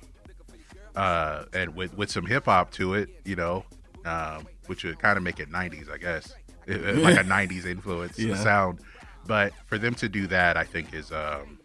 uh, 0.94 1.44
and 1.52 1.74
with 1.74 1.96
with 1.96 2.10
some 2.10 2.26
hip 2.26 2.44
hop 2.44 2.70
to 2.72 2.94
it. 2.94 3.08
You 3.24 3.34
know, 3.36 3.64
um, 4.04 4.46
which 4.66 4.84
would 4.84 5.00
kind 5.00 5.16
of 5.16 5.24
make 5.24 5.40
it 5.40 5.50
'90s, 5.50 5.90
I 5.90 5.98
guess, 5.98 6.32
like 6.68 6.78
a 7.16 7.24
'90s 7.24 7.66
influence 7.66 8.18
Yeah. 8.18 8.36
sound. 8.36 8.78
But 9.26 9.52
for 9.66 9.78
them 9.78 9.94
to 9.96 10.08
do 10.08 10.26
that, 10.28 10.56
I 10.56 10.64
think 10.64 10.94
is, 10.94 11.10
um, 11.12 11.58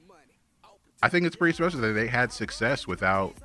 I 1.02 1.08
think 1.08 1.26
it's 1.26 1.36
pretty 1.36 1.56
special 1.56 1.80
that 1.82 1.94
they 1.94 2.08
had 2.08 2.34
success 2.34 2.86
without, 2.88 3.36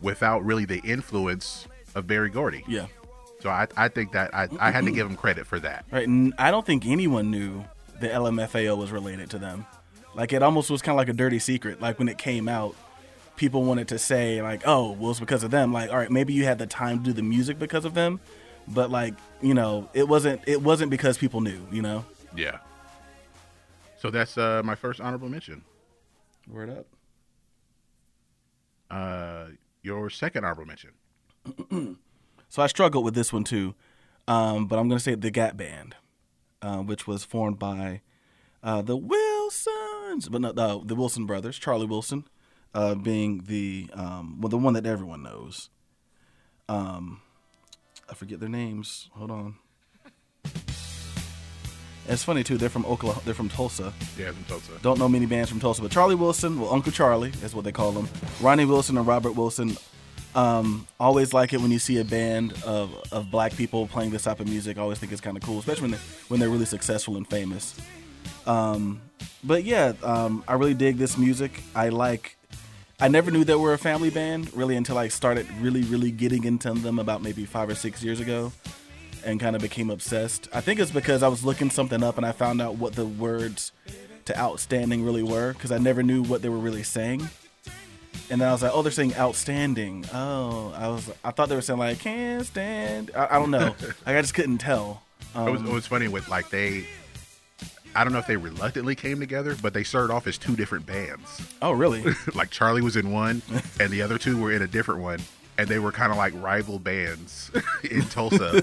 without 0.00 0.42
really 0.46 0.64
the 0.64 0.78
influence 0.78 1.66
of 1.94 2.06
Berry 2.06 2.30
Gordy. 2.30 2.64
Yeah. 2.66 2.86
So 3.40 3.48
I, 3.48 3.66
I 3.76 3.88
think 3.88 4.12
that 4.12 4.34
I, 4.34 4.48
I 4.58 4.70
had 4.70 4.84
to 4.84 4.90
give 4.90 5.06
him 5.06 5.16
credit 5.16 5.46
for 5.46 5.58
that. 5.60 5.86
Right. 5.90 6.06
And 6.06 6.34
I 6.38 6.50
don't 6.50 6.66
think 6.66 6.86
anyone 6.86 7.30
knew 7.30 7.64
the 8.00 8.08
LMFAO 8.08 8.76
was 8.76 8.90
related 8.90 9.30
to 9.30 9.38
them. 9.38 9.66
Like 10.14 10.32
it 10.32 10.42
almost 10.42 10.70
was 10.70 10.82
kind 10.82 10.94
of 10.94 10.98
like 10.98 11.08
a 11.08 11.12
dirty 11.12 11.38
secret. 11.38 11.80
Like 11.80 11.98
when 11.98 12.08
it 12.08 12.18
came 12.18 12.48
out, 12.48 12.74
people 13.36 13.64
wanted 13.64 13.88
to 13.88 13.98
say 13.98 14.42
like, 14.42 14.62
"Oh, 14.66 14.92
well, 14.92 15.12
it's 15.12 15.20
because 15.20 15.42
of 15.44 15.50
them." 15.50 15.72
Like, 15.72 15.90
all 15.90 15.96
right, 15.96 16.10
maybe 16.10 16.32
you 16.32 16.44
had 16.44 16.58
the 16.58 16.66
time 16.66 16.98
to 16.98 17.04
do 17.04 17.12
the 17.12 17.22
music 17.22 17.58
because 17.58 17.84
of 17.84 17.94
them, 17.94 18.20
but 18.66 18.90
like, 18.90 19.14
you 19.40 19.54
know, 19.54 19.88
it 19.94 20.08
wasn't. 20.08 20.42
It 20.46 20.62
wasn't 20.62 20.90
because 20.90 21.16
people 21.16 21.40
knew. 21.40 21.60
You 21.70 21.82
know. 21.82 22.04
Yeah. 22.36 22.58
So 23.98 24.10
that's 24.10 24.36
uh, 24.36 24.62
my 24.64 24.74
first 24.74 25.00
honorable 25.00 25.28
mention. 25.28 25.62
Word 26.48 26.70
up. 26.70 26.86
Uh, 28.90 29.50
your 29.82 30.10
second 30.10 30.44
honorable 30.44 30.66
mention. 30.66 30.90
So 32.50 32.62
I 32.62 32.66
struggled 32.66 33.04
with 33.04 33.14
this 33.14 33.32
one 33.32 33.44
too, 33.44 33.74
um, 34.26 34.66
but 34.66 34.78
I'm 34.78 34.88
gonna 34.88 35.00
say 35.00 35.14
the 35.14 35.30
Gap 35.30 35.56
Band, 35.56 35.94
uh, 36.60 36.78
which 36.78 37.06
was 37.06 37.22
formed 37.24 37.60
by 37.60 38.00
uh, 38.62 38.82
the 38.82 38.96
Wilsons, 38.96 40.28
but 40.28 40.40
not 40.40 40.56
the, 40.56 40.80
the 40.84 40.96
Wilson 40.96 41.26
brothers. 41.26 41.58
Charlie 41.58 41.86
Wilson, 41.86 42.24
uh, 42.74 42.96
being 42.96 43.44
the 43.46 43.88
um, 43.94 44.40
well, 44.40 44.48
the 44.48 44.58
one 44.58 44.74
that 44.74 44.84
everyone 44.84 45.22
knows. 45.22 45.70
Um, 46.68 47.22
I 48.08 48.14
forget 48.14 48.40
their 48.40 48.48
names. 48.48 49.08
Hold 49.12 49.30
on. 49.30 49.54
It's 52.08 52.24
funny 52.24 52.42
too. 52.42 52.56
They're 52.56 52.68
from 52.68 52.84
Oklahoma. 52.86 53.22
They're 53.24 53.34
from 53.34 53.48
Tulsa. 53.48 53.92
Yeah, 54.18 54.32
from 54.32 54.42
Tulsa. 54.44 54.72
Don't 54.82 54.98
know 54.98 55.08
many 55.08 55.26
bands 55.26 55.48
from 55.48 55.60
Tulsa, 55.60 55.82
but 55.82 55.92
Charlie 55.92 56.16
Wilson, 56.16 56.58
well, 56.60 56.74
Uncle 56.74 56.90
Charlie 56.90 57.32
is 57.44 57.54
what 57.54 57.64
they 57.64 57.70
call 57.70 57.92
him. 57.92 58.08
Ronnie 58.40 58.64
Wilson 58.64 58.98
and 58.98 59.06
Robert 59.06 59.32
Wilson. 59.36 59.76
Um, 60.34 60.86
always 60.98 61.34
like 61.34 61.52
it 61.52 61.60
when 61.60 61.70
you 61.70 61.78
see 61.78 61.98
a 61.98 62.04
band 62.04 62.52
of, 62.64 62.94
of 63.12 63.30
black 63.30 63.56
people 63.56 63.86
playing 63.86 64.10
this 64.10 64.22
type 64.22 64.40
of 64.40 64.46
music. 64.46 64.78
I 64.78 64.82
always 64.82 64.98
think 64.98 65.10
it's 65.12 65.20
kind 65.20 65.36
of 65.36 65.42
cool, 65.42 65.58
especially 65.58 65.82
when, 65.82 65.90
they, 65.92 65.98
when 66.28 66.40
they're 66.40 66.48
really 66.48 66.66
successful 66.66 67.16
and 67.16 67.28
famous. 67.28 67.74
Um, 68.46 69.00
but 69.42 69.64
yeah, 69.64 69.92
um, 70.02 70.44
I 70.46 70.54
really 70.54 70.74
dig 70.74 70.98
this 70.98 71.18
music. 71.18 71.62
I 71.74 71.88
like. 71.88 72.36
I 73.02 73.08
never 73.08 73.30
knew 73.30 73.44
that 73.44 73.58
we're 73.58 73.72
a 73.72 73.78
family 73.78 74.10
band 74.10 74.54
really 74.54 74.76
until 74.76 74.98
I 74.98 75.08
started 75.08 75.46
really, 75.60 75.82
really 75.82 76.10
getting 76.10 76.44
into 76.44 76.70
them 76.72 76.98
about 76.98 77.22
maybe 77.22 77.46
five 77.46 77.70
or 77.70 77.74
six 77.74 78.02
years 78.02 78.20
ago 78.20 78.52
and 79.24 79.40
kind 79.40 79.56
of 79.56 79.62
became 79.62 79.88
obsessed. 79.88 80.48
I 80.52 80.60
think 80.60 80.80
it's 80.80 80.90
because 80.90 81.22
I 81.22 81.28
was 81.28 81.42
looking 81.42 81.70
something 81.70 82.02
up 82.02 82.18
and 82.18 82.26
I 82.26 82.32
found 82.32 82.60
out 82.60 82.76
what 82.76 82.92
the 82.94 83.06
words 83.06 83.72
to 84.26 84.38
outstanding 84.38 85.02
really 85.02 85.22
were 85.22 85.54
because 85.54 85.72
I 85.72 85.78
never 85.78 86.02
knew 86.02 86.22
what 86.22 86.42
they 86.42 86.50
were 86.50 86.58
really 86.58 86.82
saying. 86.82 87.28
And 88.30 88.40
then 88.40 88.48
I 88.48 88.52
was 88.52 88.62
like, 88.62 88.70
oh, 88.72 88.82
they're 88.82 88.92
saying 88.92 89.16
outstanding. 89.16 90.04
Oh, 90.14 90.72
I 90.76 90.86
was, 90.88 91.10
I 91.24 91.32
thought 91.32 91.48
they 91.48 91.56
were 91.56 91.62
saying 91.62 91.80
like 91.80 91.98
can't 91.98 92.46
stand. 92.46 93.10
I, 93.14 93.36
I 93.36 93.38
don't 93.40 93.50
know. 93.50 93.74
like, 94.06 94.16
I 94.16 94.20
just 94.20 94.34
couldn't 94.34 94.58
tell. 94.58 95.02
Um, 95.34 95.48
it, 95.48 95.50
was, 95.50 95.62
it 95.62 95.68
was 95.68 95.86
funny 95.88 96.06
with 96.06 96.28
like 96.28 96.48
they, 96.48 96.86
I 97.94 98.04
don't 98.04 98.12
know 98.12 98.20
if 98.20 98.28
they 98.28 98.36
reluctantly 98.36 98.94
came 98.94 99.18
together, 99.18 99.56
but 99.60 99.74
they 99.74 99.82
started 99.82 100.12
off 100.12 100.28
as 100.28 100.38
two 100.38 100.54
different 100.54 100.86
bands. 100.86 101.42
oh, 101.60 101.72
really? 101.72 102.04
like 102.34 102.50
Charlie 102.50 102.82
was 102.82 102.96
in 102.96 103.10
one, 103.10 103.42
and 103.80 103.90
the 103.90 104.00
other 104.00 104.16
two 104.16 104.40
were 104.40 104.52
in 104.52 104.62
a 104.62 104.68
different 104.68 105.00
one, 105.00 105.20
and 105.58 105.68
they 105.68 105.80
were 105.80 105.90
kind 105.90 106.12
of 106.12 106.16
like 106.16 106.32
rival 106.36 106.78
bands 106.78 107.50
in 107.90 108.02
Tulsa. 108.02 108.62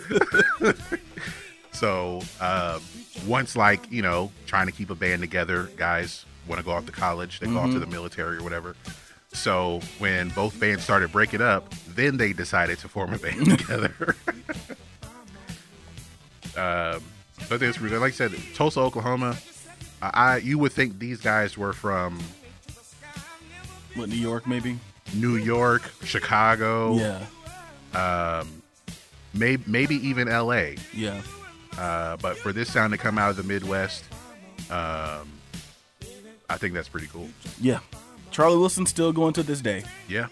so 1.74 2.22
um, 2.40 2.82
once 3.28 3.58
like 3.58 3.92
you 3.92 4.02
know 4.02 4.32
trying 4.46 4.68
to 4.68 4.72
keep 4.72 4.90
a 4.90 4.96
band 4.96 5.22
together, 5.22 5.70
guys 5.76 6.26
want 6.48 6.60
to 6.60 6.66
go 6.66 6.72
off 6.72 6.86
to 6.86 6.94
college, 6.94 7.42
they 7.42 7.48
go 7.48 7.58
off 7.58 7.72
to 7.72 7.80
the 7.80 7.86
military 7.86 8.38
or 8.38 8.44
whatever. 8.44 8.78
So 9.34 9.82
when 10.00 10.30
both 10.30 10.60
bands 10.60 10.84
started 10.84 11.12
breaking 11.12 11.42
up, 11.42 11.74
then 11.90 12.18
they 12.18 12.34
decided 12.34 12.80
to 12.80 12.88
form 12.88 13.14
a 13.14 13.18
band 13.18 13.46
together. 13.60 14.16
um, 16.58 17.04
but 17.50 17.62
really 17.62 17.98
like 17.98 18.14
I 18.14 18.16
said, 18.16 18.34
Tulsa, 18.56 18.80
Oklahoma. 18.80 19.38
I, 20.02 20.10
I 20.14 20.38
you 20.38 20.58
would 20.60 20.72
think 20.72 21.00
these 21.00 21.20
guys 21.22 21.58
were 21.58 21.74
from 21.74 22.20
What 23.96 24.10
New 24.10 24.16
York 24.16 24.48
maybe? 24.48 24.80
New 25.14 25.38
York, 25.38 25.90
Chicago, 26.04 26.96
Yeah, 26.96 27.22
um, 27.94 28.62
maybe 29.34 29.64
maybe 29.68 29.96
even 30.08 30.28
L.A. 30.28 30.78
yeah. 30.94 31.22
Uh, 31.78 32.18
but 32.18 32.38
for 32.38 32.52
this 32.52 32.72
sound 32.74 32.92
to 32.92 32.98
come 32.98 33.18
out 33.20 33.30
of 33.30 33.38
the 33.38 33.44
Midwest, 33.44 34.04
um, 34.72 35.30
I 36.50 36.58
think 36.58 36.74
that's 36.74 36.90
pretty 36.90 37.08
cool. 37.08 37.30
Yeah. 37.62 37.80
Charlie 38.38 38.60
Wilson 38.60 38.86
still 38.86 39.12
going 39.12 39.34
to 39.34 39.42
this 39.42 39.62
day. 39.62 39.84
Yeah. 40.08 40.28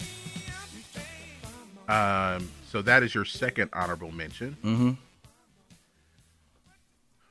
Um, 1.87 2.51
so 2.67 2.83
that 2.83 3.01
is 3.01 3.15
your 3.15 3.25
second 3.25 3.71
honorable 3.73 4.11
mention. 4.11 4.55
Mm-hmm. 4.63 4.91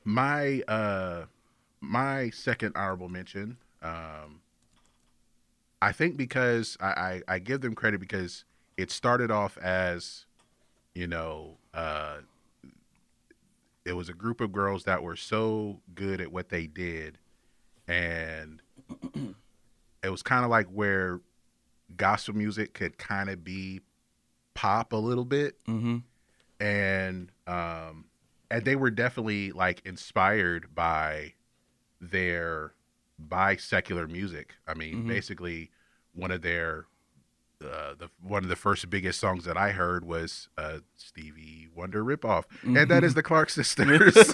My 0.02 0.62
uh, 0.62 1.26
my 1.80 2.30
second 2.30 2.72
honorable 2.74 3.08
mention. 3.08 3.56
Um, 3.82 4.40
I 5.80 5.92
think 5.92 6.16
because 6.16 6.76
I, 6.80 6.86
I 6.88 7.22
I 7.28 7.38
give 7.38 7.60
them 7.60 7.76
credit 7.76 8.00
because 8.00 8.44
it 8.76 8.90
started 8.90 9.30
off 9.30 9.56
as, 9.58 10.26
you 10.92 11.06
know, 11.06 11.56
uh, 11.72 12.16
it 13.84 13.92
was 13.92 14.08
a 14.08 14.12
group 14.12 14.40
of 14.40 14.50
girls 14.50 14.82
that 14.84 15.04
were 15.04 15.14
so 15.14 15.78
good 15.94 16.20
at 16.20 16.32
what 16.32 16.48
they 16.48 16.66
did, 16.66 17.18
and 17.86 18.60
it 20.04 20.10
was 20.10 20.22
kind 20.22 20.44
of 20.44 20.50
like 20.50 20.66
where 20.68 21.20
gospel 21.96 22.34
music 22.34 22.74
could 22.74 22.98
kind 22.98 23.30
of 23.30 23.42
be 23.42 23.80
pop 24.54 24.92
a 24.92 24.96
little 24.96 25.24
bit 25.24 25.56
Mm-hmm. 25.66 25.98
and 26.64 27.32
um 27.46 28.04
and 28.50 28.64
they 28.64 28.76
were 28.76 28.90
definitely 28.90 29.50
like 29.52 29.82
inspired 29.84 30.74
by 30.74 31.32
their 32.00 32.74
by 33.18 33.56
secular 33.56 34.06
music 34.06 34.54
i 34.68 34.74
mean 34.74 35.04
Mhm. 35.04 35.08
basically 35.08 35.70
one 36.14 36.30
of 36.30 36.42
their 36.42 36.86
uh, 37.64 37.94
the 37.98 38.10
one 38.20 38.42
of 38.42 38.50
the 38.50 38.56
first 38.56 38.90
biggest 38.90 39.18
songs 39.18 39.44
that 39.44 39.56
I 39.56 39.70
heard 39.70 40.04
was 40.04 40.48
uh, 40.58 40.80
Stevie 40.96 41.68
Wonder 41.74 42.04
ripoff, 42.04 42.44
and 42.62 42.90
that 42.90 43.04
is 43.04 43.14
the 43.14 43.22
Clark 43.22 43.48
Sisters. 43.58 44.14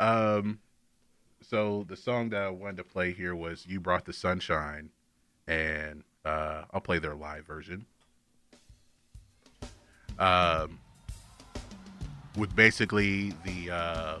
um, 0.00 0.58
so 1.48 1.84
the 1.88 1.96
song 1.96 2.30
that 2.30 2.42
I 2.42 2.48
wanted 2.48 2.78
to 2.78 2.84
play 2.84 3.12
here 3.12 3.34
was 3.34 3.66
"You 3.66 3.80
Brought 3.80 4.04
the 4.04 4.12
Sunshine," 4.12 4.90
and 5.46 6.02
uh, 6.24 6.62
I'll 6.72 6.80
play 6.80 6.98
their 6.98 7.14
live 7.14 7.46
version. 7.46 7.86
Um, 10.18 10.80
with 12.36 12.56
basically 12.56 13.32
the 13.44 13.70
uh, 13.70 14.18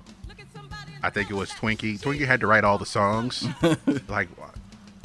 I 1.02 1.10
think 1.10 1.30
it 1.30 1.34
was 1.34 1.50
Twinkie. 1.50 1.98
Twinkie 2.00 2.26
had 2.26 2.40
to 2.40 2.46
write 2.46 2.64
all 2.64 2.78
the 2.78 2.86
songs, 2.86 3.46
like. 4.08 4.28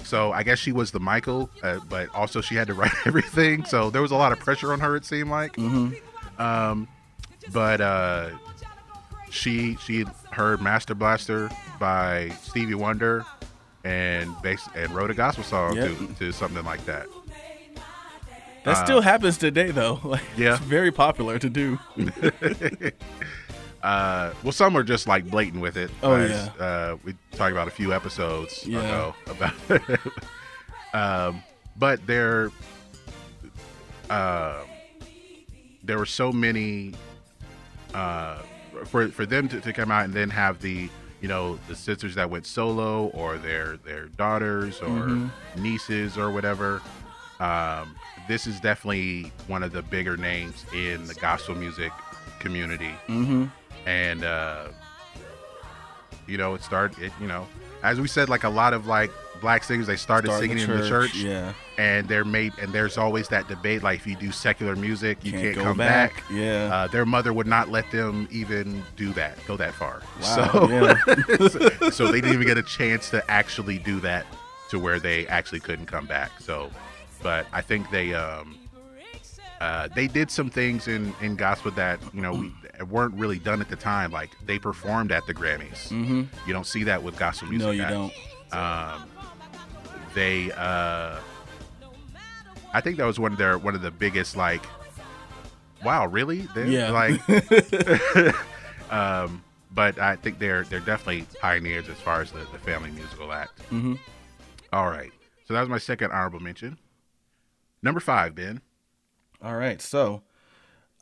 So 0.04 0.34
I 0.34 0.44
guess 0.44 0.60
she 0.60 0.74
was 0.74 0.92
the 0.92 1.00
Michael, 1.00 1.50
uh, 1.64 1.80
but 1.88 2.14
also 2.14 2.42
she 2.42 2.56
had 2.56 2.68
to 2.68 2.74
write 2.74 2.92
everything. 3.06 3.64
So 3.66 3.90
there 3.90 4.02
was 4.02 4.12
a 4.12 4.16
lot 4.16 4.32
of 4.32 4.40
pressure 4.40 4.74
on 4.74 4.80
her. 4.82 4.96
It 4.96 5.06
seemed 5.06 5.30
like. 5.30 5.58
Um, 6.38 6.88
but 7.54 7.80
uh, 7.80 8.32
she 9.32 9.76
she 9.78 10.06
heard 10.32 10.62
Master 10.62 10.94
Blaster 10.94 11.50
by 11.80 12.30
Stevie 12.44 12.76
Wonder, 12.76 13.26
and 13.84 14.34
bas- 14.44 14.70
and 14.76 14.94
wrote 14.94 15.10
a 15.10 15.14
gospel 15.16 15.44
song 15.44 15.76
Yep. 15.76 15.98
to, 15.98 16.08
to 16.20 16.32
something 16.32 16.64
like 16.64 16.86
that. 16.86 17.08
That 18.64 18.76
still 18.86 19.02
happens 19.02 19.38
today, 19.40 19.72
though. 19.72 20.00
Like, 20.04 20.22
yeah. 20.38 20.54
it's 20.56 20.64
very 20.66 20.92
popular 20.92 21.40
to 21.40 21.50
do. 21.50 21.80
Uh, 23.84 24.32
well, 24.44 24.52
some 24.52 24.78
are 24.78 24.84
just 24.84 25.08
like 25.08 25.26
blatant 25.26 25.60
with 25.60 25.76
it. 25.76 25.90
Oh, 26.04 26.16
yeah. 26.16 26.50
Uh, 26.60 26.98
we 27.04 27.16
talked 27.32 27.52
about 27.52 27.68
a 27.68 27.72
few 27.72 27.94
episodes 27.94 28.64
Yeah. 28.68 28.80
ago 28.84 29.16
about 29.26 29.54
um, 30.94 31.42
but 31.76 32.06
there, 32.06 32.52
um, 34.12 34.54
there 35.84 35.98
were 35.98 36.06
so 36.06 36.32
many 36.32 36.94
uh, 37.96 38.38
for 38.86 39.08
for 39.10 39.26
them 39.26 39.48
to, 39.50 39.62
to 39.62 39.74
come 39.74 39.92
out 39.92 40.06
and 40.06 40.14
then 40.14 40.30
have 40.30 40.62
the 40.62 40.90
you 41.22 41.28
know 41.28 41.58
the 41.68 41.76
sisters 41.76 42.16
that 42.16 42.30
went 42.30 42.46
solo 42.46 43.08
or 43.08 43.38
their 43.38 43.78
their 43.78 44.06
daughters 44.08 44.80
or 44.82 44.88
Mm-hmm. 44.88 45.62
nieces 45.64 46.18
or 46.18 46.32
whatever. 46.32 46.82
Um, 47.40 47.96
this 48.28 48.46
is 48.48 48.60
definitely 48.60 49.32
one 49.48 49.64
of 49.64 49.72
the 49.72 49.82
bigger 49.82 50.16
names 50.18 50.64
in 50.76 51.06
the 51.08 51.16
gospel 51.16 51.56
music 51.56 51.92
community 52.40 52.94
Mm-hmm. 53.08 53.46
and 53.88 54.24
uh 54.24 54.68
you 56.28 56.38
know 56.38 56.54
it 56.54 56.64
started 56.64 56.98
it 57.04 57.12
you 57.20 57.28
know 57.28 57.48
as 57.84 58.00
we 58.00 58.08
said 58.08 58.30
like 58.30 58.44
a 58.44 58.50
lot 58.50 58.74
of 58.74 58.86
like 58.88 59.12
black 59.42 59.64
singers 59.64 59.88
they 59.88 59.96
started 59.98 60.28
Start 60.30 60.42
singing 60.42 60.60
in 60.60 60.70
the 60.70 60.88
church 60.88 61.16
Yeah. 61.16 61.54
and 61.78 62.08
they're 62.08 62.24
made 62.24 62.54
and 62.62 62.72
there's 62.72 62.98
always 62.98 63.28
that 63.30 63.48
debate 63.48 63.84
like 63.84 64.00
if 64.00 64.08
you 64.08 64.16
do 64.16 64.32
secular 64.32 64.76
music 64.76 65.18
you 65.26 65.32
can't, 65.34 65.56
go 65.56 65.64
come 65.64 65.78
back. 65.78 66.16
back, 66.16 66.24
Yeah. 66.32 66.70
uh, 66.74 66.88
their 66.88 67.06
mother 67.06 67.34
would 67.34 67.48
not 67.48 67.70
let 67.70 67.90
them 67.92 68.28
even 68.32 68.84
do 68.96 69.12
that 69.14 69.38
go 69.48 69.58
that 69.58 69.74
far 69.74 70.02
Wow, 70.22 70.52
so 70.52 70.70
yeah. 70.70 71.90
so 71.90 72.08
they 72.12 72.22
didn't 72.22 72.34
even 72.36 72.48
get 72.48 72.58
a 72.58 72.64
chance 72.64 73.10
to 73.10 73.30
actually 73.30 73.80
do 73.80 74.00
that 74.02 74.26
to 74.70 74.80
where 74.80 75.00
they 75.00 75.28
actually 75.28 75.60
couldn't 75.60 75.88
come 75.88 76.06
back 76.06 76.32
so 76.40 76.72
but 77.22 77.46
i 77.52 77.60
think 77.62 77.90
they 77.92 78.14
um 78.14 78.58
uh, 79.60 79.88
they 79.96 80.08
did 80.08 80.32
some 80.32 80.50
things 80.50 80.88
in, 80.88 81.14
in 81.22 81.36
gospel 81.36 81.70
that 81.70 82.00
you 82.16 82.22
know 82.22 82.32
we 82.34 82.52
weren't 82.90 83.14
really 83.14 83.38
done 83.38 83.62
at 83.62 83.70
the 83.70 83.76
time. 83.76 84.12
Like 84.12 84.32
they 84.44 84.58
performed 84.58 85.12
at 85.12 85.24
the 85.28 85.36
Grammys. 85.36 85.90
Mhm. 85.90 86.28
You 86.48 86.54
don't 86.54 86.66
see 86.66 86.84
that 86.86 87.04
with 87.04 87.16
gospel 87.16 87.48
music. 87.48 87.68
No, 87.68 87.72
you 87.72 87.84
acts. 87.84 87.94
don't. 87.94 88.60
Um, 88.60 89.04
they, 90.14 90.52
uh, 90.52 91.20
I 92.74 92.82
think 92.82 92.98
that 92.98 93.06
was 93.06 93.20
one 93.20 93.32
of 93.32 93.38
their 93.38 93.58
one 93.58 93.76
of 93.76 93.82
the 93.82 93.92
biggest 93.92 94.36
like, 94.36 94.66
wow, 95.84 96.06
really? 96.08 96.48
They're, 96.54 96.68
Yeah. 96.68 96.92
Like, 96.92 97.22
um, 98.92 99.44
but 99.74 100.00
I 100.00 100.16
think 100.16 100.40
they're 100.40 100.64
they're 100.64 100.80
definitely 100.80 101.26
pioneers 101.40 101.90
as 101.90 101.98
far 101.98 102.22
as 102.22 102.32
the, 102.32 102.40
the 102.40 102.60
family 102.60 102.92
musical 102.92 103.32
act. 103.32 103.62
Mhm. 103.70 103.98
All 104.74 104.88
right, 104.90 105.12
so 105.48 105.54
that 105.54 105.60
was 105.60 105.70
my 105.70 105.78
second 105.78 106.12
honorable 106.12 106.40
mention. 106.40 106.78
Number 107.84 108.00
five, 108.00 108.36
Ben. 108.36 108.62
All 109.44 109.56
right. 109.56 109.82
So, 109.82 110.22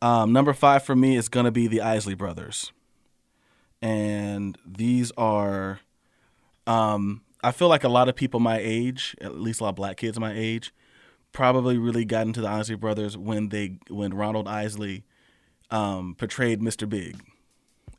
um, 0.01 0.31
number 0.31 0.53
five 0.53 0.83
for 0.83 0.95
me 0.95 1.17
is 1.17 1.27
going 1.27 1.43
to 1.45 1.51
be 1.51 1.67
the 1.67 1.81
Isley 1.81 2.13
Brothers. 2.13 2.71
And 3.81 4.57
these 4.65 5.11
are, 5.17 5.81
um, 6.65 7.21
I 7.43 7.51
feel 7.51 7.67
like 7.69 7.83
a 7.83 7.89
lot 7.89 8.09
of 8.09 8.15
people 8.15 8.39
my 8.39 8.57
age, 8.61 9.15
at 9.21 9.35
least 9.39 9.61
a 9.61 9.63
lot 9.63 9.69
of 9.69 9.75
black 9.75 9.97
kids 9.97 10.19
my 10.19 10.33
age, 10.35 10.73
probably 11.31 11.77
really 11.77 12.05
got 12.05 12.27
into 12.27 12.41
the 12.41 12.49
Isley 12.49 12.75
Brothers 12.75 13.17
when 13.17 13.49
they 13.49 13.77
when 13.89 14.13
Ronald 14.13 14.47
Isley 14.47 15.03
um, 15.71 16.15
portrayed 16.17 16.59
Mr. 16.61 16.87
Big 16.89 17.21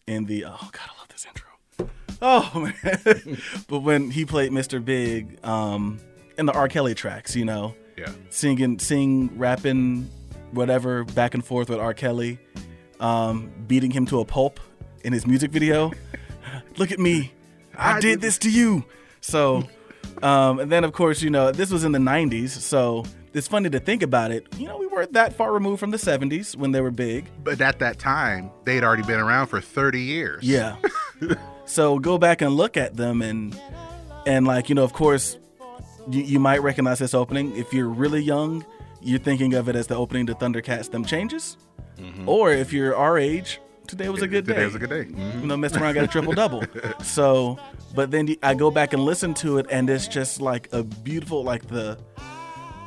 in 0.07 0.27
the 0.27 0.45
oh 0.45 0.69
god 0.73 0.89
I 0.89 0.99
love 0.99 1.09
this 1.09 1.25
intro 1.27 1.89
oh 2.21 2.73
man 2.85 3.39
but 3.69 3.81
when 3.81 4.11
he 4.11 4.25
played 4.25 4.51
Mr. 4.51 4.85
Big 4.85 5.39
um, 5.47 6.01
in 6.37 6.47
the 6.47 6.53
R 6.53 6.67
Kelly 6.69 6.95
tracks 6.95 7.37
you 7.37 7.45
know 7.45 7.75
Yeah. 7.97 8.13
singing, 8.31 8.79
sing, 8.81 9.39
rapping, 9.39 10.11
whatever, 10.51 11.05
back 11.05 11.35
and 11.35 11.45
forth 11.45 11.69
with 11.69 11.79
R. 11.79 11.95
Kelly, 11.95 12.39
um, 12.99 13.51
beating 13.69 13.91
him 13.93 14.07
to 14.07 14.19
a 14.21 14.25
pulp 14.25 14.59
in 15.05 15.13
his 15.13 15.27
music 15.27 15.51
video. 15.53 15.93
Look 16.77 16.91
at 16.91 16.99
me, 16.99 17.33
I, 17.77 18.01
did 18.01 18.21
this 18.21 18.37
to 18.39 18.51
you. 18.51 18.85
So, 19.21 19.69
um, 20.23 20.59
and 20.61 20.71
then 20.71 20.85
of 20.85 20.93
course, 20.93 21.23
you 21.23 21.31
know, 21.31 21.53
this 21.53 21.71
was 21.71 21.85
in 21.85 21.93
the 21.93 21.99
'90s, 21.99 22.51
so 22.51 23.05
it's 23.33 23.49
funny 23.49 23.71
to 23.71 23.81
think 23.81 24.03
about 24.03 24.31
it. 24.31 24.47
You 24.59 24.67
know, 24.67 24.79
we 24.79 24.87
weren't 24.87 25.13
that 25.13 25.35
far 25.35 25.53
removed 25.53 25.81
from 25.81 25.91
the 25.91 25.97
'70s 25.97 26.57
when 26.57 26.73
they 26.73 26.81
were 26.81 26.91
big. 26.91 27.27
But 27.43 27.61
at 27.61 27.79
that 27.79 27.99
time, 27.99 28.51
they'd 28.65 28.83
already 28.83 29.03
been 29.03 29.21
around 29.21 29.47
for 29.49 29.61
30 29.61 30.01
years. 30.01 30.43
Yeah. 30.43 30.77
so 31.65 31.99
go 31.99 32.19
back 32.19 32.43
and 32.43 32.55
look 32.57 32.77
at 32.77 32.97
them 32.97 33.23
and 33.23 33.59
and 34.27 34.47
like 34.47 34.69
you 34.69 34.75
know, 34.75 34.85
of 34.85 34.93
course, 34.93 35.39
you, 36.11 36.23
you 36.23 36.41
might 36.41 36.63
recognize 36.63 36.99
this 36.99 37.15
opening. 37.15 37.57
If 37.57 37.73
you're 37.73 37.89
really 37.89 38.23
young, 38.23 38.65
you're 39.01 39.19
thinking 39.19 39.55
of 39.55 39.69
it 39.69 39.77
as 39.77 39.87
the 39.87 39.97
opening 39.97 40.27
to 40.27 40.35
Thundercat's 40.35 40.89
Them 40.89 41.05
Changes. 41.05 41.57
Or 42.27 42.51
if 42.53 42.73
you're 42.73 42.97
our 42.97 43.19
age, 43.19 43.61
today 43.91 44.09
was 44.09 44.23
a 44.23 44.29
good 44.29 44.47
day. 44.47 44.55
Today 44.55 44.65
was 44.67 44.75
a 44.75 44.79
good 44.79 44.91
day. 44.91 45.05
Mhm. 45.05 45.41
You 45.43 45.47
know, 45.47 45.57
Mr. 45.57 45.79
Brown 45.79 45.95
got 45.95 46.05
a 46.05 46.09
triple 46.09 46.33
double. 46.33 46.63
So, 47.03 47.59
but 47.95 48.11
then 48.11 48.35
I 48.43 48.55
go 48.55 48.71
back 48.71 48.93
and 48.93 49.05
listen 49.05 49.35
to 49.35 49.59
it, 49.59 49.67
and 49.71 49.91
it's 49.91 50.09
just 50.09 50.41
like 50.41 50.69
a 50.73 50.83
beautiful, 50.85 51.43
like 51.45 51.67
the, 51.69 51.99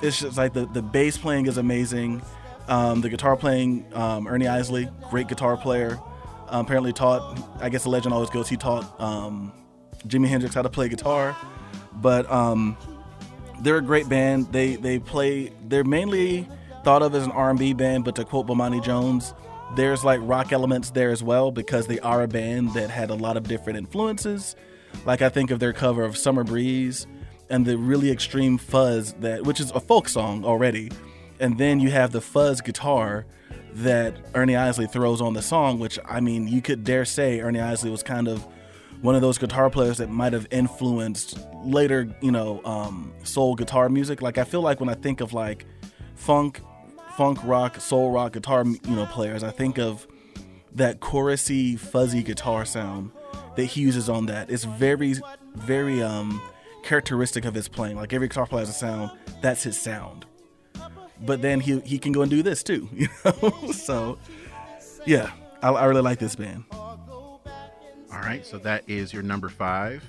it's 0.01 0.19
just 0.21 0.37
like 0.37 0.53
the 0.53 0.65
the 0.67 0.81
bass 0.81 1.17
playing 1.17 1.45
is 1.47 1.57
amazing. 1.57 2.21
Um, 2.67 3.01
the 3.01 3.09
guitar 3.09 3.35
playing, 3.35 3.85
um, 3.93 4.27
Ernie 4.27 4.47
Isley, 4.47 4.87
great 5.09 5.27
guitar 5.27 5.57
player. 5.57 5.99
Um, 6.47 6.65
apparently 6.65 6.93
taught, 6.93 7.39
I 7.59 7.69
guess 7.69 7.83
the 7.83 7.89
legend 7.89 8.13
always 8.13 8.29
goes, 8.29 8.47
he 8.47 8.57
taught 8.57 8.99
um, 9.01 9.51
Jimi 10.07 10.27
Hendrix 10.27 10.53
how 10.55 10.61
to 10.61 10.69
play 10.69 10.87
guitar. 10.87 11.35
But 11.95 12.29
um, 12.31 12.77
they're 13.61 13.77
a 13.77 13.81
great 13.81 14.07
band. 14.07 14.51
They 14.53 14.75
they 14.77 14.99
play. 14.99 15.51
They're 15.67 15.83
mainly 15.83 16.47
thought 16.83 17.01
of 17.01 17.15
as 17.15 17.23
an 17.25 17.31
R&B 17.31 17.73
band, 17.73 18.03
but 18.03 18.15
to 18.15 18.25
quote 18.25 18.45
Bomani 18.45 18.83
Jones, 18.83 19.33
there's 19.76 20.03
like 20.03 20.19
rock 20.24 20.51
elements 20.51 20.91
there 20.91 21.09
as 21.09 21.24
well 21.24 21.51
because 21.51 21.88
they 21.88 21.99
are 21.99 22.21
a 22.24 22.28
band 22.28 22.74
that 22.74 22.89
had 22.89 23.09
a 23.09 23.15
lot 23.15 23.38
of 23.38 23.43
different 23.47 23.78
influences. 23.78 24.55
Like 25.05 25.21
I 25.21 25.30
think 25.30 25.51
of 25.51 25.59
their 25.59 25.74
cover 25.74 26.03
of 26.03 26.17
Summer 26.17 26.43
Breeze 26.43 27.07
and 27.49 27.65
the 27.65 27.78
really 27.78 28.11
extreme 28.11 28.57
fuzz 28.57 29.13
that, 29.13 29.43
which 29.43 29.59
is 29.59 29.71
a 29.71 29.80
folk 29.80 30.07
song 30.07 30.45
already, 30.45 30.91
and 31.39 31.57
then 31.57 31.80
you 31.80 31.89
have 31.91 32.11
the 32.11 32.21
fuzz 32.21 32.61
guitar 32.61 33.26
that 33.74 34.15
Ernie 34.36 34.55
Isley 34.55 34.86
throws 34.86 35.21
on 35.21 35.34
the 35.34 35.41
song, 35.41 35.80
which 35.80 35.97
I 36.05 36.19
mean, 36.19 36.47
you 36.47 36.61
could 36.61 36.84
dare 36.84 37.05
say 37.05 37.39
Ernie 37.39 37.59
Isley 37.59 37.89
was 37.89 38.03
kind 38.03 38.28
of 38.28 38.45
one 39.01 39.15
of 39.15 39.21
those 39.21 39.38
guitar 39.38 39.69
players 39.69 39.97
that 39.97 40.09
might 40.09 40.32
have 40.34 40.47
influenced 40.51 41.38
later, 41.63 42.07
you 42.21 42.32
know, 42.32 42.61
um, 42.63 43.13
soul 43.24 43.55
guitar 43.55 43.89
music. 43.89 44.21
Like 44.21 44.38
I 44.38 44.43
feel 44.43 44.61
like 44.61 44.80
when 44.80 44.89
I 44.89 44.93
think 44.93 45.19
of 45.19 45.34
like 45.34 45.65
funk, 46.15 46.61
funk 47.18 47.39
rock, 47.43 47.80
soul 47.80 48.11
rock 48.11 48.34
guitar, 48.34 48.66
you 48.66 48.95
know, 48.95 49.05
players, 49.05 49.43
I 49.43 49.51
think 49.51 49.78
of 49.78 50.07
that 50.74 50.99
chorusy, 50.99 51.78
fuzzy 51.78 52.24
guitar 52.24 52.66
sound 52.66 53.11
that 53.55 53.66
he 53.66 53.82
uses 53.82 54.09
on 54.09 54.26
that. 54.28 54.49
It's 54.49 54.64
very, 54.64 55.16
very 55.55 56.01
um, 56.01 56.41
characteristic 56.84 57.45
of 57.45 57.53
his 57.53 57.68
playing. 57.68 57.95
Like 57.95 58.14
every 58.14 58.28
guitar 58.28 58.47
player 58.47 58.61
has 58.61 58.70
a 58.70 58.74
sound. 58.74 59.11
That's 59.41 59.64
his 59.64 59.80
sound. 59.80 60.26
But 61.22 61.41
then 61.41 61.59
he 61.59 61.80
he 61.82 61.99
can 61.99 62.11
go 62.11 62.22
and 62.22 62.30
do 62.30 62.43
this 62.43 62.64
too, 62.64 62.89
you 62.93 63.07
know. 63.24 63.72
so 63.72 64.18
yeah, 65.05 65.32
I, 65.61 65.70
I 65.70 65.86
really 65.86 66.01
like 66.01 66.20
this 66.20 66.36
band. 66.36 66.66
All 66.72 68.20
right, 68.20 68.45
so 68.45 68.57
that 68.59 68.84
is 68.88 69.14
your 69.14 69.24
number 69.24 69.49
five. 69.49 70.03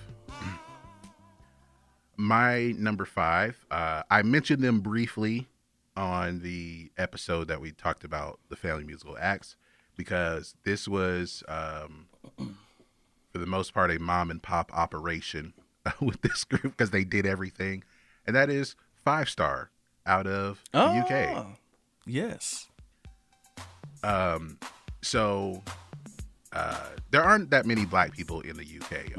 My 2.16 2.74
number 2.78 3.04
five, 3.04 3.64
uh, 3.70 4.02
I 4.10 4.22
mentioned 4.22 4.62
them 4.62 4.80
briefly 4.80 5.48
on 5.96 6.40
the 6.40 6.90
episode 6.98 7.48
that 7.48 7.60
we 7.60 7.70
talked 7.72 8.04
about 8.04 8.40
the 8.48 8.56
family 8.56 8.84
musical 8.84 9.16
acts 9.20 9.56
because 9.96 10.54
this 10.64 10.88
was, 10.88 11.42
um, 11.48 12.06
for 13.32 13.38
the 13.38 13.46
most 13.46 13.72
part, 13.72 13.90
a 13.90 13.98
mom 13.98 14.30
and 14.30 14.42
pop 14.42 14.72
operation 14.74 15.54
with 16.00 16.20
this 16.22 16.44
group 16.44 16.62
because 16.62 16.90
they 16.90 17.04
did 17.04 17.26
everything, 17.26 17.84
and 18.26 18.34
that 18.34 18.50
is 18.50 18.74
Five 19.04 19.28
Star 19.28 19.70
out 20.06 20.26
of 20.26 20.62
the 20.72 20.78
UK. 20.80 21.36
Ah, 21.36 21.46
Yes. 22.06 22.66
Um, 24.02 24.58
so 25.00 25.62
uh, 26.52 26.88
there 27.10 27.22
aren't 27.22 27.50
that 27.50 27.66
many 27.66 27.86
black 27.86 28.12
people 28.12 28.40
in 28.40 28.56
the 28.56 28.80
UK. 28.80 29.16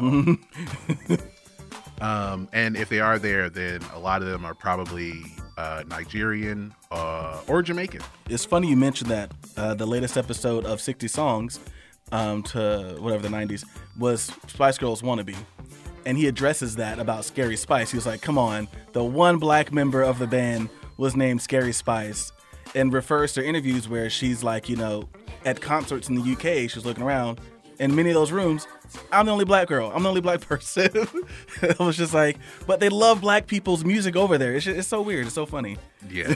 um, 2.01 2.47
and 2.53 2.75
if 2.77 2.89
they 2.89 2.99
are 2.99 3.17
there, 3.17 3.49
then 3.49 3.81
a 3.93 3.99
lot 3.99 4.21
of 4.21 4.27
them 4.27 4.45
are 4.45 4.53
probably 4.53 5.23
uh, 5.57 5.83
Nigerian 5.87 6.73
uh, 6.91 7.41
or 7.47 7.61
Jamaican. 7.61 8.01
It's 8.29 8.45
funny 8.45 8.69
you 8.69 8.77
mentioned 8.77 9.09
that. 9.11 9.31
Uh, 9.55 9.73
the 9.73 9.85
latest 9.85 10.17
episode 10.17 10.65
of 10.65 10.81
60 10.81 11.07
Songs 11.07 11.59
um, 12.11 12.43
to 12.43 12.97
whatever 12.99 13.23
the 13.23 13.29
90s 13.29 13.65
was 13.97 14.31
Spice 14.47 14.77
Girls 14.77 15.01
Wannabe. 15.01 15.35
And 16.05 16.17
he 16.17 16.27
addresses 16.27 16.75
that 16.75 16.99
about 16.99 17.25
Scary 17.25 17.57
Spice. 17.57 17.91
He 17.91 17.97
was 17.97 18.05
like, 18.05 18.21
come 18.21 18.37
on, 18.37 18.67
the 18.93 19.03
one 19.03 19.37
black 19.37 19.71
member 19.73 20.03
of 20.03 20.19
the 20.19 20.27
band 20.27 20.69
was 20.97 21.15
named 21.15 21.41
Scary 21.41 21.73
Spice. 21.73 22.31
And 22.73 22.91
refers 22.91 23.33
to 23.33 23.45
interviews 23.45 23.87
where 23.87 24.09
she's 24.09 24.43
like, 24.43 24.67
you 24.67 24.75
know, 24.75 25.07
at 25.45 25.61
concerts 25.61 26.09
in 26.09 26.15
the 26.15 26.33
UK, 26.33 26.69
she's 26.69 26.85
looking 26.85 27.03
around. 27.03 27.39
In 27.79 27.95
many 27.95 28.09
of 28.09 28.15
those 28.15 28.31
rooms, 28.31 28.67
I'm 29.11 29.25
the 29.25 29.31
only 29.31 29.45
black 29.45 29.67
girl. 29.67 29.91
I'm 29.93 30.03
the 30.03 30.09
only 30.09 30.21
black 30.21 30.41
person. 30.47 30.89
I 31.61 31.83
was 31.83 31.97
just 31.97 32.13
like, 32.13 32.37
but 32.67 32.79
they 32.79 32.89
love 32.89 33.21
black 33.21 33.47
people's 33.47 33.83
music 33.83 34.15
over 34.15 34.37
there. 34.37 34.55
It's, 34.55 34.65
just, 34.65 34.77
it's 34.77 34.87
so 34.87 35.01
weird. 35.01 35.25
It's 35.25 35.35
so 35.35 35.45
funny. 35.45 35.77
Yeah. 36.09 36.33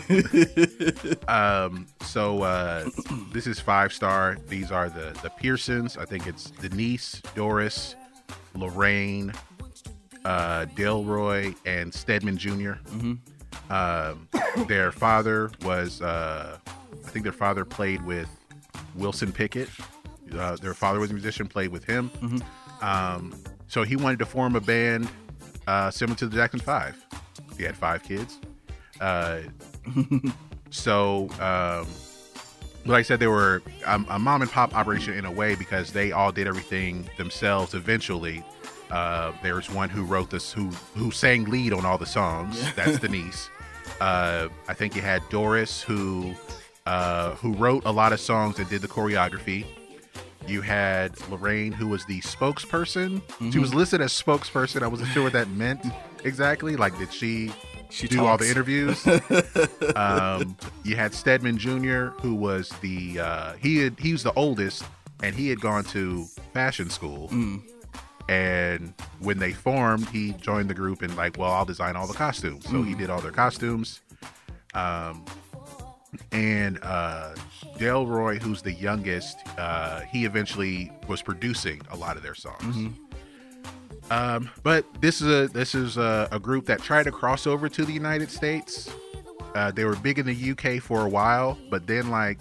um, 1.28 1.88
so 2.02 2.42
uh, 2.44 2.90
this 3.32 3.48
is 3.48 3.60
five 3.60 3.94
star. 3.94 4.38
These 4.48 4.72
are 4.72 4.90
the 4.90 5.18
the 5.22 5.30
Pearsons. 5.30 5.98
I 5.98 6.06
think 6.06 6.28
it's 6.28 6.52
Denise, 6.52 7.22
Doris, 7.36 7.96
Lorraine, 8.56 9.32
uh, 10.26 10.66
Delroy, 10.76 11.56
and 11.66 11.94
Stedman 11.94 12.38
junior 12.38 12.80
Um, 13.70 14.28
their 14.68 14.92
father 14.92 15.52
was, 15.64 16.02
uh, 16.02 16.58
I 16.66 17.10
think 17.10 17.24
their 17.24 17.32
father 17.32 17.66
played 17.66 18.04
with 18.04 18.30
Wilson 18.96 19.32
Pickett. 19.32 19.70
Uh, 20.36 20.56
their 20.58 20.74
father 20.74 21.00
was 21.00 21.12
a 21.12 21.14
musician, 21.14 21.48
played 21.48 21.70
with 21.70 21.84
him. 21.86 22.12
Um, 22.82 23.34
so 23.68 23.84
he 23.84 23.96
wanted 23.96 24.20
to 24.20 24.26
form 24.26 24.56
a 24.56 24.62
band 24.62 25.10
uh, 25.68 25.92
similar 25.92 26.18
to 26.18 26.28
the 26.28 26.36
Jackson 26.36 26.60
Five. 26.60 26.96
He 27.58 27.64
had 27.64 27.78
five 27.78 28.04
kids. 28.04 28.40
Uh, 29.00 29.42
so, 30.70 31.30
um, 31.40 31.88
like 32.86 33.00
I 33.00 33.02
said, 33.04 33.20
they 33.20 33.28
were 33.28 33.62
um, 33.86 34.08
a 34.10 34.18
mom 34.18 34.42
and 34.42 34.50
pop 34.50 34.76
operation 34.76 35.14
in 35.14 35.26
a 35.26 35.32
way 35.32 35.56
because 35.56 35.92
they 35.92 36.12
all 36.12 36.32
did 36.32 36.48
everything 36.48 37.10
themselves. 37.18 37.74
Eventually, 37.74 38.44
uh, 38.90 39.32
there's 39.44 39.70
one 39.70 39.90
who 39.90 40.04
wrote 40.04 40.30
this, 40.32 40.52
who 40.52 40.70
who 40.96 41.12
sang 41.12 41.46
lead 41.46 41.74
on 41.74 41.86
all 41.86 41.98
the 41.98 42.06
songs. 42.06 42.62
That's 42.76 43.00
Denise. 43.02 43.50
Uh, 44.00 44.48
I 44.68 44.74
think 44.74 44.96
you 44.96 45.02
had 45.02 45.22
Doris, 45.30 45.82
who 45.82 46.34
uh, 46.86 47.36
who 47.36 47.54
wrote 47.54 47.84
a 47.86 47.92
lot 47.92 48.14
of 48.14 48.20
songs 48.20 48.58
and 48.58 48.68
did 48.70 48.82
the 48.82 48.88
choreography. 48.88 49.66
You 50.48 50.62
had 50.62 51.20
Lorraine, 51.30 51.72
who 51.72 51.88
was 51.88 52.06
the 52.06 52.22
spokesperson. 52.22 53.22
She 53.52 53.60
was 53.60 53.74
listed 53.74 54.02
as 54.02 54.12
spokesperson. 54.12 54.82
I 54.84 54.88
wasn't 54.88 55.10
sure 55.10 55.24
what 55.24 55.34
that 55.34 55.50
meant 55.50 55.82
exactly. 56.24 56.76
Like, 56.76 56.98
did 56.98 57.14
she, 57.14 57.52
She 57.90 58.08
do 58.08 58.26
all 58.26 58.38
the 58.38 58.50
interviews? 58.50 59.06
um, 59.96 60.56
you 60.84 60.96
had 60.96 61.14
Stedman 61.14 61.58
Jr., 61.58 62.08
who 62.22 62.36
was 62.36 62.70
the 62.82 63.20
uh, 63.20 63.54
he 63.54 63.78
had 63.78 64.00
he 64.00 64.12
was 64.12 64.24
the 64.24 64.34
oldest, 64.34 64.84
and 65.22 65.36
he 65.36 65.50
had 65.50 65.60
gone 65.62 65.84
to 65.86 66.26
fashion 66.54 66.90
school. 66.90 67.30
And 68.28 68.94
when 69.20 69.40
they 69.40 69.54
formed, 69.54 70.08
he 70.10 70.34
joined 70.34 70.70
the 70.70 70.76
group 70.76 71.02
and 71.02 71.16
like, 71.18 71.38
well, 71.38 71.52
I'll 71.52 71.66
design 71.66 71.96
all 71.96 72.06
the 72.06 72.14
costumes. 72.14 72.64
So 72.70 72.84
he 72.84 72.94
did 72.94 73.10
all 73.10 73.22
their 73.22 73.32
costumes. 73.32 74.02
Um, 74.76 75.26
and 76.32 76.80
uh, 76.82 77.34
Delroy, 77.78 78.42
who's 78.42 78.62
the 78.62 78.74
youngest, 78.74 79.38
uh, 79.58 80.02
he 80.02 80.26
eventually 80.26 80.92
was 81.08 81.22
producing 81.22 81.82
a 81.92 81.96
lot 81.96 82.18
of 82.18 82.24
their 82.24 82.36
songs. 82.36 82.94
Um, 84.12 84.50
but 84.64 84.86
this 85.02 85.22
is 85.22 85.28
a 85.28 85.54
this 85.54 85.76
is 85.76 85.98
a, 85.98 86.28
a 86.32 86.40
group 86.40 86.66
that 86.66 86.82
tried 86.82 87.04
to 87.04 87.12
cross 87.12 87.46
over 87.46 87.70
to 87.70 87.86
the 87.86 87.94
United 87.94 88.32
States. 88.32 88.90
Uh, 89.56 89.72
they 89.72 89.84
were 89.84 89.96
big 89.98 90.20
in 90.20 90.26
the 90.26 90.52
UK 90.52 90.82
for 90.82 91.06
a 91.06 91.10
while, 91.10 91.58
but 91.70 91.86
then 91.86 92.10
like 92.10 92.40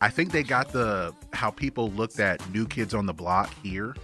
I 0.00 0.10
think 0.10 0.32
they 0.32 0.42
got 0.42 0.70
the 0.70 1.14
how 1.32 1.50
people 1.50 1.90
looked 1.92 2.20
at 2.20 2.46
New 2.52 2.66
Kids 2.66 2.94
on 2.94 3.06
the 3.06 3.14
Block 3.14 3.52
here, 3.62 3.94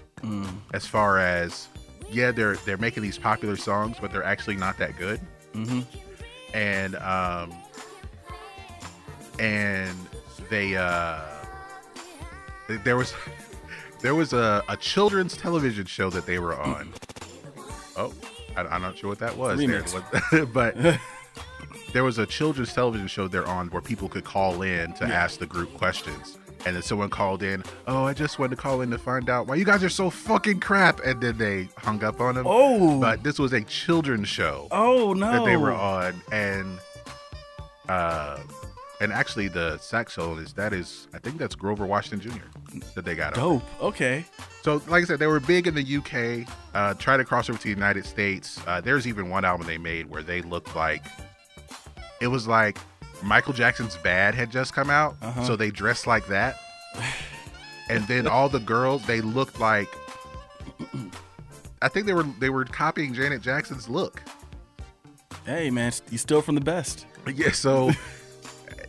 as 0.73 0.87
far 0.87 1.19
as 1.19 1.69
yeah 2.11 2.31
they're 2.31 2.57
they're 2.57 2.79
making 2.79 3.03
these 3.03 3.19
popular 3.19 3.57
songs, 3.57 3.99
but 4.01 4.11
they're 4.11 4.25
actually 4.25 4.57
not 4.57 4.79
that 4.79 4.97
good. 4.99 5.21
Mm-hmm. 5.53 5.81
And 6.55 6.97
um, 6.97 7.53
and 9.45 9.97
they 10.49 10.77
uh, 10.77 11.21
there 12.83 12.97
was 12.97 13.15
there 14.01 14.15
was 14.15 14.33
a, 14.33 14.63
a 14.69 14.77
children's 14.77 15.37
television 15.37 15.85
show 15.87 16.11
that 16.11 16.27
they 16.27 16.39
were 16.39 16.57
on. 16.57 16.93
Oh, 17.97 18.13
I, 18.57 18.63
I'm 18.63 18.83
not 18.83 18.97
sure 18.97 19.11
what 19.11 19.19
that 19.19 19.37
was, 19.37 19.59
there, 19.59 20.47
but 20.53 20.77
there 21.93 22.05
was 22.05 22.19
a 22.19 22.27
children's 22.27 22.73
television 22.73 23.07
show 23.07 23.29
they're 23.29 23.47
on 23.47 23.69
where 23.69 23.83
people 23.83 24.09
could 24.09 24.25
call 24.25 24.63
in 24.63 24.93
to 24.95 25.05
ask 25.05 25.39
the 25.39 25.47
group 25.47 25.73
questions. 25.75 26.39
And 26.67 26.75
then 26.75 26.83
someone 26.83 27.11
called 27.11 27.43
in, 27.43 27.63
oh, 27.87 28.05
I 28.05 28.15
just 28.15 28.39
wanted 28.39 28.57
to 28.57 28.63
call 28.63 28.81
in 28.81 28.91
to 28.91 28.97
find 28.97 29.29
out 29.29 29.47
why 29.47 29.57
you 29.57 29.67
guys 29.67 29.85
are 29.85 29.91
so 29.91 30.09
fucking 30.09 30.61
crap. 30.61 30.99
And 31.01 31.21
then 31.21 31.37
they 31.37 31.69
hung 31.77 32.03
up 32.03 32.23
on 32.23 32.37
them. 32.37 32.47
Oh. 32.49 32.99
But 32.99 33.23
this 33.23 33.39
was 33.39 33.53
a 33.53 33.61
children's 33.65 34.29
show 34.29 34.69
Oh 34.71 35.13
no! 35.13 35.31
that 35.31 35.45
they 35.45 35.59
were 35.59 35.75
on, 35.75 36.23
and 36.33 36.79
uh, 37.89 38.39
and 39.05 39.13
actually 39.13 39.47
the 39.49 39.77
saxophonist 39.77 40.55
that 40.55 40.73
is, 40.73 41.07
I 41.15 41.19
think 41.19 41.39
that's 41.39 41.55
Grover 41.55 41.87
Washington 41.87 42.21
Jr. 42.33 42.79
that 42.97 43.05
they 43.05 43.15
got. 43.15 43.35
Dope. 43.35 43.63
Okay. 43.81 44.25
So, 44.63 44.83
like 44.89 45.03
I 45.03 45.05
said, 45.07 45.19
they 45.21 45.27
were 45.29 45.39
big 45.41 45.67
in 45.69 45.75
the 45.75 45.97
UK. 45.99 46.49
Uh, 46.75 46.95
tried 46.95 47.19
to 47.19 47.25
cross 47.25 47.49
over 47.49 47.59
to 47.59 47.63
the 47.65 47.71
United 47.71 48.05
States. 48.07 48.61
Uh, 48.67 48.81
there's 48.81 49.07
even 49.07 49.29
one 49.31 49.45
album 49.45 49.67
they 49.67 49.79
made 49.79 50.11
where 50.11 50.23
they 50.23 50.43
looked 50.43 50.75
like 50.75 51.05
it 52.21 52.27
was 52.29 52.47
like 52.49 52.79
Michael 53.23 53.53
Jackson's 53.53 53.97
"Bad" 53.99 54.35
had 54.35 54.51
just 54.51 54.73
come 54.75 54.91
out, 54.91 55.17
Uh-huh. 55.23 55.45
so 55.45 55.55
they 55.57 55.71
dressed 55.71 56.07
like 56.07 56.27
that. 56.27 56.59
And 57.91 58.03
then 58.09 58.27
all 58.27 58.49
the 58.49 58.61
girls, 58.61 59.05
they 59.07 59.21
looked 59.21 59.61
like. 59.61 59.89
I 61.83 61.89
think 61.89 62.07
they 62.07 62.15
were 62.15 62.23
they 62.39 62.49
were 62.49 62.65
copying 62.65 63.13
Janet 63.13 63.43
Jackson's 63.43 63.91
look. 63.91 64.23
Hey 65.45 65.71
man, 65.71 65.93
you 66.11 66.17
still 66.17 66.41
from 66.41 66.55
the 66.55 66.61
best. 66.63 67.05
Yeah, 67.35 67.51
so 67.53 67.91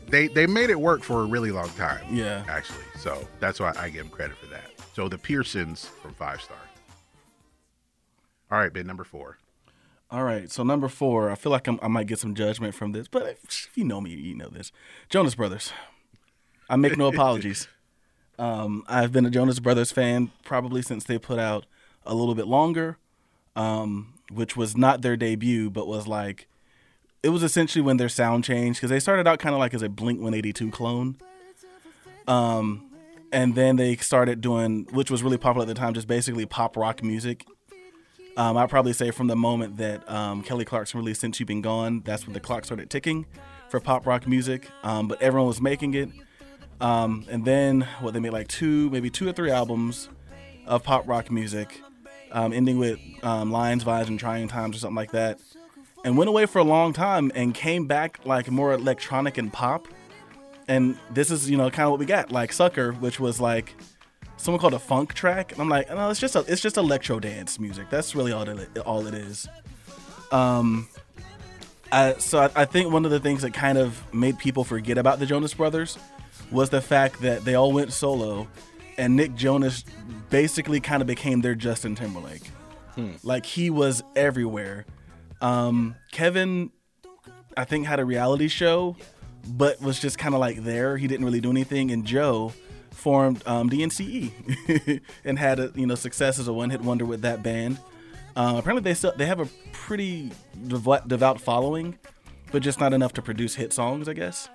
they 0.07 0.27
they 0.27 0.47
made 0.47 0.69
it 0.69 0.79
work 0.79 1.03
for 1.03 1.21
a 1.21 1.25
really 1.25 1.51
long 1.51 1.69
time. 1.71 2.05
Yeah. 2.13 2.43
actually. 2.47 2.83
So 2.99 3.27
that's 3.39 3.59
why 3.59 3.73
I 3.77 3.89
give 3.89 4.03
them 4.03 4.09
credit 4.09 4.37
for 4.37 4.47
that. 4.47 4.71
So 4.93 5.09
the 5.09 5.17
Pearsons 5.17 5.85
from 5.85 6.13
Five 6.13 6.41
Star. 6.41 6.57
All 8.51 8.59
right, 8.59 8.71
Ben, 8.71 8.85
number 8.85 9.03
four. 9.03 9.37
All 10.11 10.23
right, 10.23 10.51
so 10.51 10.63
number 10.63 10.87
four, 10.87 11.31
I 11.31 11.35
feel 11.35 11.51
like 11.51 11.67
I'm, 11.67 11.79
I 11.81 11.87
might 11.87 12.05
get 12.05 12.19
some 12.19 12.35
judgment 12.35 12.75
from 12.75 12.91
this, 12.91 13.07
but 13.07 13.23
if, 13.23 13.43
if 13.43 13.71
you 13.75 13.83
know 13.83 13.99
me, 13.99 14.11
you 14.11 14.35
know 14.35 14.49
this. 14.49 14.71
Jonas 15.09 15.33
Brothers. 15.33 15.73
I 16.69 16.75
make 16.75 16.95
no 16.95 17.07
apologies. 17.13 17.67
Um, 18.37 18.83
I've 18.87 19.11
been 19.11 19.25
a 19.25 19.31
Jonas 19.31 19.59
Brothers 19.59 19.91
fan 19.91 20.31
probably 20.43 20.83
since 20.83 21.03
they 21.05 21.17
put 21.17 21.39
out 21.39 21.65
a 22.05 22.13
little 22.13 22.35
bit 22.35 22.47
longer, 22.47 22.97
um, 23.55 24.13
which 24.31 24.55
was 24.55 24.77
not 24.77 25.01
their 25.01 25.17
debut, 25.17 25.69
but 25.69 25.87
was 25.87 26.07
like 26.07 26.47
it 27.25 27.29
was 27.29 27.41
essentially 27.41 27.81
when 27.81 27.97
their 27.97 28.07
sound 28.07 28.43
changed 28.43 28.77
because 28.77 28.91
they 28.91 28.99
started 28.99 29.27
out 29.27 29.39
kind 29.39 29.55
of 29.55 29.59
like 29.59 29.73
as 29.73 29.81
a 29.81 29.89
Blink 29.89 30.19
182 30.19 30.69
clone. 30.69 31.17
Um, 32.27 32.91
and 33.31 33.55
then 33.55 33.77
they 33.77 33.95
started 33.95 34.41
doing, 34.41 34.85
which 34.91 35.09
was 35.09 35.23
really 35.23 35.39
popular 35.39 35.63
at 35.63 35.67
the 35.67 35.73
time, 35.73 35.95
just 35.95 36.07
basically 36.07 36.45
pop 36.45 36.77
rock 36.77 37.01
music. 37.01 37.47
Um, 38.37 38.57
I'd 38.57 38.69
probably 38.69 38.93
say 38.93 39.09
from 39.09 39.25
the 39.25 39.35
moment 39.35 39.77
that 39.77 40.07
um, 40.07 40.43
Kelly 40.43 40.65
Clarkson 40.65 40.99
released 40.99 41.19
Since 41.19 41.39
You've 41.39 41.47
Been 41.47 41.63
Gone, 41.63 42.01
that's 42.05 42.27
when 42.27 42.33
the 42.35 42.39
clock 42.39 42.63
started 42.63 42.91
ticking 42.91 43.25
for 43.69 43.79
pop 43.79 44.05
rock 44.05 44.27
music. 44.27 44.69
Um, 44.83 45.07
but 45.07 45.19
everyone 45.19 45.47
was 45.47 45.59
making 45.59 45.95
it. 45.95 46.09
Um, 46.79 47.25
and 47.27 47.43
then, 47.43 47.87
what, 48.01 48.13
they 48.13 48.19
made 48.19 48.33
like 48.33 48.49
two, 48.49 48.91
maybe 48.91 49.09
two 49.09 49.27
or 49.27 49.33
three 49.33 49.49
albums 49.49 50.09
of 50.67 50.83
pop 50.83 51.07
rock 51.07 51.31
music, 51.31 51.81
um, 52.31 52.53
ending 52.53 52.77
with 52.77 52.99
Lines, 53.23 53.81
Vines, 53.81 54.09
and 54.09 54.19
Trying 54.19 54.47
Times 54.47 54.75
or 54.75 54.79
something 54.79 54.95
like 54.95 55.11
that. 55.11 55.39
And 56.05 56.17
went 56.17 56.29
away 56.29 56.45
for 56.45 56.59
a 56.59 56.63
long 56.63 56.93
time 56.93 57.31
and 57.35 57.53
came 57.53 57.87
back 57.87 58.19
like 58.25 58.49
more 58.49 58.71
electronic 58.73 59.37
and 59.37 59.51
pop. 59.51 59.87
And 60.67 60.97
this 61.11 61.31
is, 61.31 61.49
you 61.49 61.57
know, 61.57 61.69
kind 61.69 61.85
of 61.87 61.91
what 61.91 61.99
we 61.99 62.05
got, 62.05 62.31
like 62.31 62.53
Sucker, 62.53 62.93
which 62.93 63.19
was 63.19 63.41
like 63.41 63.75
someone 64.37 64.59
called 64.59 64.73
a 64.73 64.79
funk 64.79 65.13
track, 65.13 65.51
and 65.51 65.61
I'm 65.61 65.69
like, 65.69 65.89
no, 65.89 66.09
it's 66.09 66.19
just 66.19 66.35
a, 66.35 66.45
it's 66.47 66.61
just 66.61 66.77
electro 66.77 67.19
dance 67.19 67.59
music. 67.59 67.89
That's 67.89 68.15
really 68.15 68.31
all 68.31 68.47
it 68.47 68.77
all 68.79 69.07
it 69.07 69.13
is. 69.13 69.47
Um, 70.31 70.87
I, 71.91 72.13
so 72.19 72.39
I, 72.39 72.49
I 72.55 72.65
think 72.65 72.91
one 72.91 73.05
of 73.05 73.11
the 73.11 73.19
things 73.19 73.41
that 73.41 73.53
kind 73.53 73.77
of 73.77 74.01
made 74.13 74.37
people 74.37 74.63
forget 74.63 74.97
about 74.97 75.19
the 75.19 75.25
Jonas 75.25 75.53
Brothers 75.53 75.97
was 76.51 76.69
the 76.69 76.81
fact 76.81 77.21
that 77.21 77.45
they 77.45 77.55
all 77.55 77.71
went 77.71 77.93
solo, 77.93 78.47
and 78.97 79.15
Nick 79.15 79.35
Jonas 79.35 79.83
basically 80.29 80.79
kind 80.79 81.01
of 81.01 81.07
became 81.07 81.41
their 81.41 81.55
Justin 81.55 81.95
Timberlake. 81.95 82.43
Like 83.23 83.45
he 83.45 83.69
was 83.69 84.03
everywhere. 84.15 84.85
Um, 85.41 85.95
Kevin, 86.11 86.71
I 87.57 87.65
think, 87.65 87.85
had 87.87 87.99
a 87.99 88.05
reality 88.05 88.47
show, 88.47 88.95
but 89.47 89.81
was 89.81 89.99
just 89.99 90.17
kind 90.17 90.33
of 90.33 90.39
like 90.39 90.63
there. 90.63 90.97
He 90.97 91.07
didn't 91.07 91.25
really 91.25 91.41
do 91.41 91.51
anything. 91.51 91.91
And 91.91 92.05
Joe 92.05 92.53
formed 92.91 93.43
um, 93.45 93.69
DNCE 93.69 95.01
and 95.25 95.37
had 95.37 95.59
a 95.59 95.71
you 95.75 95.85
know 95.85 95.95
success 95.95 96.39
as 96.39 96.47
a 96.47 96.53
one 96.53 96.69
hit 96.69 96.81
wonder 96.81 97.05
with 97.05 97.21
that 97.21 97.43
band. 97.43 97.77
Uh, 98.35 98.55
apparently, 98.57 98.81
they 98.83 98.93
still 98.93 99.13
they 99.15 99.25
have 99.25 99.39
a 99.39 99.47
pretty 99.71 100.31
devout, 100.67 101.07
devout 101.07 101.39
following, 101.39 101.97
but 102.51 102.61
just 102.61 102.79
not 102.79 102.93
enough 102.93 103.13
to 103.13 103.21
produce 103.21 103.55
hit 103.55 103.71
songs, 103.73 104.09
I 104.09 104.13
guess. 104.13 104.49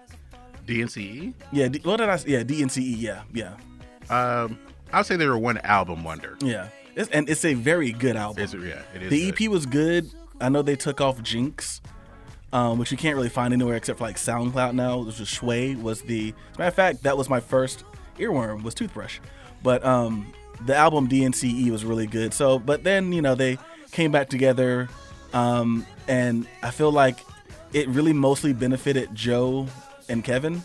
DNCE. 0.66 1.34
Yeah, 1.52 1.68
D, 1.68 1.80
what 1.84 1.96
did 1.96 2.08
I? 2.08 2.18
Yeah, 2.26 2.42
DNCE. 2.42 2.94
Yeah, 2.98 3.22
yeah, 3.32 3.56
Um, 4.10 4.58
I'll 4.92 5.04
say 5.04 5.16
they 5.16 5.26
were 5.26 5.38
one 5.38 5.58
album 5.58 6.04
wonder. 6.04 6.36
yeah. 6.40 6.68
It's, 6.96 7.08
and 7.10 7.28
it's 7.30 7.44
a 7.44 7.54
very 7.54 7.92
good 7.92 8.16
album. 8.16 8.42
Is 8.42 8.52
it? 8.52 8.60
Yeah, 8.62 8.82
it 8.94 9.02
is. 9.04 9.10
The 9.10 9.30
good. 9.30 9.42
EP 9.44 9.48
was 9.48 9.64
good. 9.64 10.10
I 10.40 10.48
know 10.48 10.62
they 10.62 10.76
took 10.76 11.00
off 11.00 11.22
Jinx, 11.22 11.80
um, 12.52 12.78
which 12.78 12.90
you 12.90 12.96
can't 12.96 13.16
really 13.16 13.28
find 13.28 13.52
anywhere 13.52 13.76
except 13.76 13.98
for 13.98 14.04
like 14.04 14.16
SoundCloud 14.16 14.74
now. 14.74 14.98
Which 14.98 15.18
was 15.18 15.28
Shui 15.28 15.76
was 15.76 16.02
the. 16.02 16.28
As 16.28 16.56
a 16.56 16.58
matter 16.58 16.68
of 16.68 16.74
fact, 16.74 17.02
that 17.02 17.16
was 17.16 17.28
my 17.28 17.40
first 17.40 17.84
earworm 18.18 18.62
was 18.62 18.74
Toothbrush, 18.74 19.18
but 19.62 19.84
um, 19.84 20.32
the 20.66 20.76
album 20.76 21.08
DNCE 21.08 21.70
was 21.70 21.84
really 21.84 22.06
good. 22.06 22.34
So, 22.34 22.58
but 22.58 22.84
then 22.84 23.12
you 23.12 23.22
know 23.22 23.34
they 23.34 23.58
came 23.92 24.12
back 24.12 24.28
together, 24.28 24.88
um, 25.32 25.86
and 26.08 26.46
I 26.62 26.70
feel 26.70 26.92
like 26.92 27.18
it 27.72 27.88
really 27.88 28.12
mostly 28.12 28.52
benefited 28.52 29.14
Joe 29.14 29.66
and 30.08 30.24
Kevin. 30.24 30.62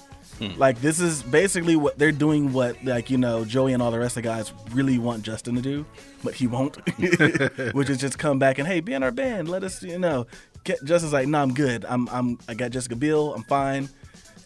Like 0.57 0.81
this 0.81 0.99
is 0.99 1.23
basically 1.23 1.75
what 1.75 1.97
they're 1.97 2.11
doing. 2.11 2.53
What 2.53 2.83
like 2.83 3.09
you 3.09 3.17
know 3.17 3.45
Joey 3.45 3.73
and 3.73 3.81
all 3.81 3.91
the 3.91 3.99
rest 3.99 4.17
of 4.17 4.23
the 4.23 4.29
guys 4.29 4.53
really 4.71 4.99
want 4.99 5.23
Justin 5.23 5.55
to 5.55 5.61
do, 5.61 5.85
but 6.23 6.33
he 6.33 6.47
won't. 6.47 6.77
Which 7.73 7.89
is 7.89 7.97
just 7.97 8.19
come 8.19 8.37
back 8.37 8.59
and 8.59 8.67
hey, 8.67 8.81
be 8.81 8.93
in 8.93 9.03
our 9.03 9.11
band. 9.11 9.49
Let 9.49 9.63
us 9.63 9.81
you 9.81 9.97
know. 9.97 10.27
Get, 10.63 10.83
Justin's 10.83 11.13
like, 11.13 11.27
no, 11.27 11.41
I'm 11.41 11.53
good. 11.53 11.85
I'm 11.85 12.09
I'm 12.09 12.39
I 12.47 12.53
got 12.53 12.71
Jessica 12.71 12.95
Biel. 12.95 13.33
I'm 13.33 13.43
fine. 13.43 13.89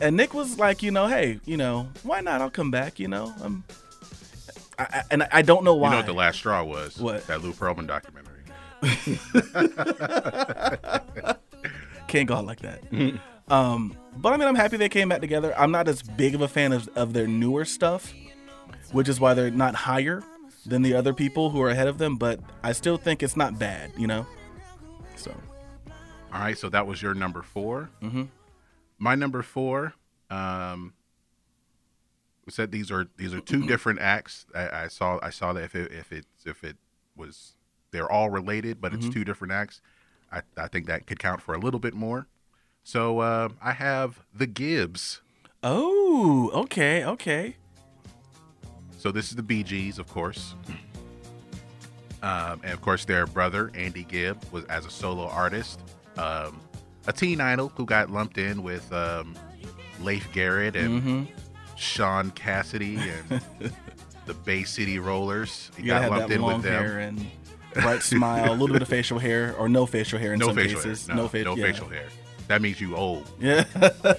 And 0.02 0.16
Nick 0.16 0.34
was 0.34 0.58
like, 0.58 0.82
you 0.82 0.92
know, 0.92 1.08
hey, 1.08 1.40
you 1.46 1.58
know, 1.58 1.90
why 2.04 2.22
not? 2.22 2.42
I'll 2.42 2.50
come 2.50 2.72
back. 2.72 3.00
You 3.00 3.08
know, 3.08 3.34
I'm. 3.42 3.64
I, 4.78 4.84
I, 4.84 5.02
and 5.12 5.28
I 5.32 5.42
don't 5.42 5.64
know 5.64 5.76
why. 5.76 5.90
You 5.90 5.92
know 5.92 5.98
what 5.98 6.06
the 6.06 6.14
last 6.14 6.38
straw 6.38 6.64
was? 6.64 6.98
What? 6.98 7.28
That 7.28 7.42
Lou 7.42 7.52
Pearlman 7.52 7.88
documentary. 7.88 8.36
Can't 12.08 12.28
go 12.28 12.36
out 12.36 12.46
like 12.46 12.62
that. 12.62 12.82
um, 13.50 13.96
but 14.18 14.34
I 14.34 14.38
mean, 14.38 14.48
I'm 14.48 14.56
happy 14.56 14.78
they 14.78 14.90
came 14.90 15.10
back 15.10 15.22
together. 15.22 15.54
I'm 15.58 15.72
not 15.72 15.88
as 15.88 16.02
big 16.02 16.36
of 16.36 16.42
a 16.42 16.48
fan 16.48 16.72
of, 16.72 16.88
of 16.96 17.14
their 17.14 17.28
newer 17.28 17.66
stuff, 17.66 18.14
which 18.92 19.08
is 19.08 19.20
why 19.20 19.34
they're 19.34 19.52
not 19.52 19.76
higher 19.76 20.24
than 20.66 20.82
the 20.82 20.94
other 20.94 21.14
people 21.14 21.50
who 21.50 21.62
are 21.62 21.70
ahead 21.70 21.88
of 21.88 21.98
them. 21.98 22.16
But 22.18 22.40
I 22.64 22.74
still 22.74 22.98
think 22.98 23.24
it's 23.24 23.38
not 23.38 23.58
bad, 23.58 23.92
you 23.98 24.08
know. 24.08 24.26
So 25.16 25.32
All 26.34 26.40
right, 26.40 26.58
so 26.58 26.70
that 26.70 26.88
was 26.88 27.02
your 27.02 27.14
number 27.14 27.42
4 27.42 27.90
Mm-hmm. 28.02 28.24
My 29.02 29.16
number 29.16 29.42
four. 29.42 29.94
Um, 30.30 30.94
we 32.46 32.52
said 32.52 32.72
these 32.72 32.92
are 32.92 33.08
these 33.16 33.34
are 33.34 33.40
two 33.40 33.66
different 33.66 34.00
acts. 34.00 34.46
I, 34.54 34.84
I 34.84 34.88
saw 34.90 35.20
I 35.24 35.30
saw 35.30 35.54
that 35.54 35.64
if 35.64 35.74
it 35.76 35.92
if 35.94 36.12
it 36.12 36.26
if 36.46 36.64
it 36.66 36.76
was 37.16 37.56
they're 37.92 38.12
all 38.12 38.30
related, 38.30 38.82
but 38.82 38.94
it's 38.94 39.08
two 39.08 39.24
different 39.24 39.54
acts. 39.54 39.82
I 40.32 40.42
I 40.58 40.68
think 40.68 40.88
that 40.88 41.08
could 41.08 41.18
count 41.20 41.42
for 41.42 41.54
a 41.54 41.60
little 41.60 41.80
bit 41.80 41.94
more. 41.94 42.28
So 42.90 43.20
uh, 43.20 43.50
I 43.62 43.74
have 43.74 44.20
the 44.34 44.48
Gibbs. 44.48 45.22
oh, 45.62 46.50
okay, 46.56 47.06
okay. 47.06 47.56
So 48.98 49.12
this 49.12 49.30
is 49.30 49.36
the 49.36 49.44
Bee 49.44 49.62
Gees, 49.62 50.00
of 50.00 50.08
course. 50.08 50.56
Um, 52.24 52.60
and 52.64 52.74
of 52.74 52.82
course, 52.82 53.06
their 53.06 53.28
brother 53.28 53.70
Andy 53.76 54.06
Gibb 54.06 54.44
was 54.52 54.66
as 54.66 54.88
a 54.88 54.90
solo 54.90 55.28
artist, 55.28 55.80
um, 56.18 56.60
a 57.06 57.14
teen 57.14 57.40
idol 57.42 57.72
who 57.76 57.86
got 57.86 58.10
lumped 58.10 58.40
in 58.40 58.64
with 58.64 58.92
um, 58.92 59.36
Leif 60.02 60.28
Garrett 60.34 60.76
and 60.76 61.00
Mm-hmm. 61.04 61.24
Shaun 61.76 62.32
Cassidy 62.32 62.98
and 62.98 63.42
the 64.26 64.34
Bay 64.34 64.64
City 64.64 64.98
Rollers. 64.98 65.70
He 65.78 65.84
You 65.84 65.90
got 65.90 66.10
lumped 66.10 66.32
in 66.32 66.42
with 66.42 66.64
them. 66.64 66.84
and 66.98 67.26
bright 67.76 68.02
smile, 68.02 68.52
a 68.52 68.56
little 68.56 68.74
bit 68.74 68.82
of 68.82 68.88
facial 68.98 69.20
hair, 69.20 69.56
or 69.60 69.70
no 69.70 69.86
facial 69.86 70.18
hair 70.18 70.34
in 70.34 70.40
No 70.40 70.48
some 70.48 70.56
facial 70.56 70.82
cases. 70.82 71.06
hair. 71.06 71.16
No, 71.16 71.28
fa- 71.28 71.44
no 71.44 71.56
yeah. 71.56 71.66
facial 71.72 71.88
hair. 71.88 72.08
That 72.50 72.62
means 72.62 72.82
you 72.82 72.96
old. 72.96 73.30
Yeah. 73.40 73.64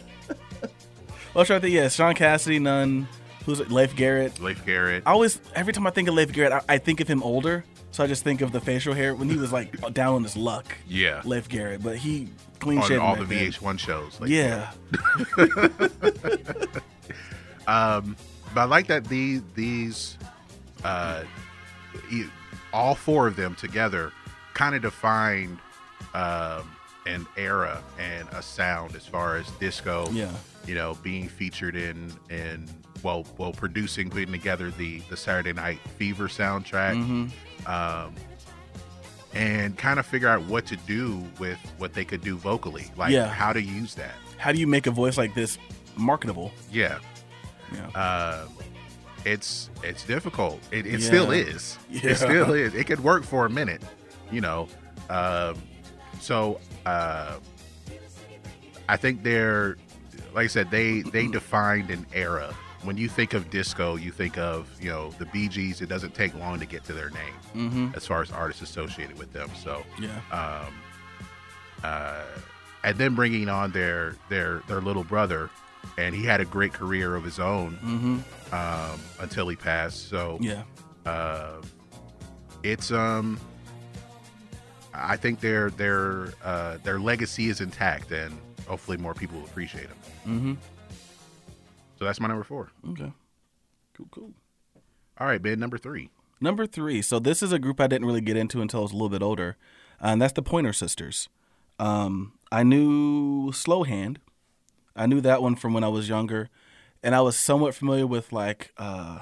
well, 1.35 1.45
sure. 1.45 1.57
I 1.57 1.61
think 1.61 1.75
yeah, 1.75 1.89
Shaun 1.89 2.15
Cassidy, 2.15 2.61
none. 2.61 3.09
Who's 3.45 3.59
it? 3.59 3.71
Leif 3.73 3.97
Garrett. 3.97 4.41
Leif 4.41 4.65
Garrett. 4.65 5.03
I 5.05 5.11
always, 5.13 5.41
every 5.55 5.73
time 5.73 5.85
I 5.87 5.91
think 5.91 6.09
of 6.09 6.15
Leif 6.15 6.33
Garrett, 6.33 6.53
I, 6.53 6.75
I 6.75 6.79
think 6.79 7.01
of 7.01 7.09
him 7.09 7.23
older. 7.25 7.65
So 7.91 8.05
I 8.05 8.07
just 8.07 8.23
think 8.23 8.41
of 8.41 8.53
the 8.53 8.61
facial 8.61 8.95
hair 8.95 9.17
when 9.17 9.29
he 9.29 9.37
was 9.37 9.53
like 9.53 9.93
down 9.93 10.15
on 10.15 10.23
his 10.23 10.37
luck. 10.37 10.77
Yeah. 10.87 11.23
Leif 11.25 11.49
Garrett, 11.49 11.83
but 11.83 11.97
he 11.97 12.29
clean 12.61 12.81
shaven. 12.83 13.01
all 13.01 13.17
the 13.17 13.25
then. 13.25 13.51
VH1 13.51 13.79
shows. 13.81 14.21
Like, 14.21 14.31
Yeah. 14.31 14.71
Um, 17.67 18.17
but 18.53 18.63
I 18.63 18.65
like 18.65 18.89
that 18.89 19.05
these 19.05 19.43
these 19.55 20.19
uh, 20.83 21.23
all 22.73 22.97
four 22.97 23.29
of 23.29 23.37
them 23.37 23.55
together 23.55 24.13
kind 24.55 24.75
of 24.75 24.83
defined 24.83 25.59
um, 26.15 26.69
an 27.07 27.27
era 27.37 27.83
and 27.99 28.29
a 28.31 28.43
sound 28.43 28.95
as 28.95 29.07
far 29.07 29.37
as 29.37 29.51
disco. 29.53 30.09
Yeah. 30.11 30.31
You 30.67 30.75
know, 30.75 30.95
being 31.03 31.29
featured 31.29 31.75
in 31.77 32.13
and 32.29 32.71
well, 33.03 33.27
well, 33.39 33.53
producing, 33.53 34.11
putting 34.11 34.33
together 34.33 34.71
the 34.71 35.01
the 35.11 35.17
Saturday 35.17 35.53
Night 35.53 35.79
Fever 35.97 36.29
soundtrack. 36.29 36.97
Mm-hmm. 36.97 37.71
Um, 37.71 38.15
and 39.33 39.79
kind 39.79 39.99
of 40.01 40.07
figure 40.07 40.29
out 40.29 40.43
what 40.47 40.67
to 40.67 40.77
do 40.77 41.23
with 41.39 41.59
what 41.79 41.95
they 41.95 42.05
could 42.05 42.21
do 42.21 42.37
vocally, 42.37 42.91
like 42.97 43.13
Yeah. 43.13 43.29
how 43.29 43.53
to 43.53 43.63
use 43.63 43.95
that. 43.95 44.15
How 44.39 44.51
do 44.53 44.59
you 44.59 44.67
make 44.67 44.87
a 44.87 44.91
voice 44.91 45.17
like 45.17 45.35
this 45.35 45.57
marketable? 45.97 46.51
Yeah, 46.73 46.99
Yeah. 47.73 47.87
uh, 47.95 48.47
it's 49.25 49.71
it's 49.85 50.03
difficult. 50.05 50.61
It, 50.73 50.87
it 50.87 51.03
still 51.03 51.31
is. 51.31 51.79
Yeah. 51.89 52.01
It 52.11 52.17
still 52.17 52.53
is. 52.55 52.75
It 52.75 52.87
could 52.89 53.01
work 53.05 53.23
for 53.23 53.47
a 53.47 53.51
minute, 53.51 53.83
you 54.33 54.41
know. 54.41 54.67
Um, 55.09 55.57
so 56.21 56.59
uh, 56.87 57.39
I 58.89 58.97
think 58.97 59.23
they're, 59.23 59.77
like 60.35 60.45
I 60.45 60.49
said, 60.49 60.71
they 60.71 61.03
they 61.03 61.27
defined 61.29 61.91
an 61.91 62.07
era. 62.13 62.55
When 62.83 62.97
you 62.97 63.09
think 63.09 63.35
of 63.35 63.51
disco, 63.51 63.97
you 63.97 64.11
think 64.11 64.39
of 64.39 64.69
you 64.81 64.89
know 64.89 65.11
the 65.19 65.27
Bee 65.27 65.49
Gees. 65.49 65.81
It 65.83 65.89
doesn't 65.89 66.15
take 66.15 66.35
long 66.35 66.59
to 66.61 66.67
get 66.67 66.83
to 66.85 66.93
their 66.93 67.11
name 67.11 67.35
mm-hmm. 67.55 67.89
as 67.95 68.07
far 68.07 68.23
as 68.23 68.31
artists 68.33 68.63
associated 68.63 69.19
with 69.19 69.33
them. 69.33 69.51
So 69.63 69.83
Yeah. 69.99 70.19
um, 70.33 70.75
uh, 71.85 72.23
and 72.83 72.97
then 72.97 73.15
bringing 73.15 73.49
on 73.49 73.71
their 73.73 74.17
their 74.31 74.63
their 74.67 74.81
little 74.81 75.05
brother, 75.05 75.51
and 75.99 76.15
he 76.15 76.25
had 76.25 76.41
a 76.41 76.45
great 76.47 76.73
career 76.73 77.15
of 77.17 77.23
his 77.25 77.39
own 77.39 78.25
um, 78.53 79.01
until 79.21 79.47
he 79.49 79.57
passed. 79.57 80.09
So 80.09 80.39
Yeah. 80.41 80.63
uh, 81.05 81.61
it's 82.63 82.91
um, 82.91 83.39
I 84.93 85.17
think 85.17 85.41
their 85.41 85.71
their 85.71 86.33
uh, 86.43 86.79
their 86.83 86.99
legacy 86.99 87.49
is 87.49 87.61
intact, 87.61 88.11
and 88.11 88.37
hopefully 88.67 88.97
more 88.97 89.15
people 89.15 89.39
will 89.39 89.47
appreciate 89.47 89.89
them. 89.89 89.99
Mm-hmm. 90.27 90.55
So 91.99 92.05
that's 92.05 92.21
my 92.21 92.29
number 92.29 92.45
four. 92.45 92.71
Okay. 92.91 93.13
Cool, 93.95 94.09
cool. 94.11 94.31
All 95.19 95.27
right, 95.27 95.41
Ben, 95.41 95.61
number 95.61 95.77
three. 95.77 96.09
Number 96.41 96.67
three. 96.67 97.03
So 97.03 97.19
this 97.19 97.43
is 97.43 97.53
a 97.53 97.59
group 97.59 97.81
I 97.81 97.87
didn't 97.87 98.07
really 98.07 98.23
get 98.23 98.37
into 98.37 98.63
until 98.63 98.81
I 98.81 98.83
was 98.85 98.93
a 98.93 98.95
little 98.95 99.11
bit 99.11 99.23
older, 99.23 99.57
and 100.01 100.21
that's 100.21 100.33
the 100.33 100.43
Pointer 100.43 100.73
Sisters. 100.73 101.29
Um, 101.79 102.33
I 102.51 102.63
knew 102.63 103.53
Slow 103.53 103.85
Hand. 103.85 104.21
I 104.97 105.07
knew 105.07 105.21
that 105.21 105.43
one 105.43 105.57
from 105.57 105.73
when 105.75 105.85
I 105.85 105.89
was 105.89 106.09
younger, 106.09 106.49
and 107.03 107.15
I 107.15 107.21
was 107.21 107.39
somewhat 107.39 107.75
familiar 107.75 108.07
with 108.07 108.33
like 108.33 108.73
uh, 108.79 109.21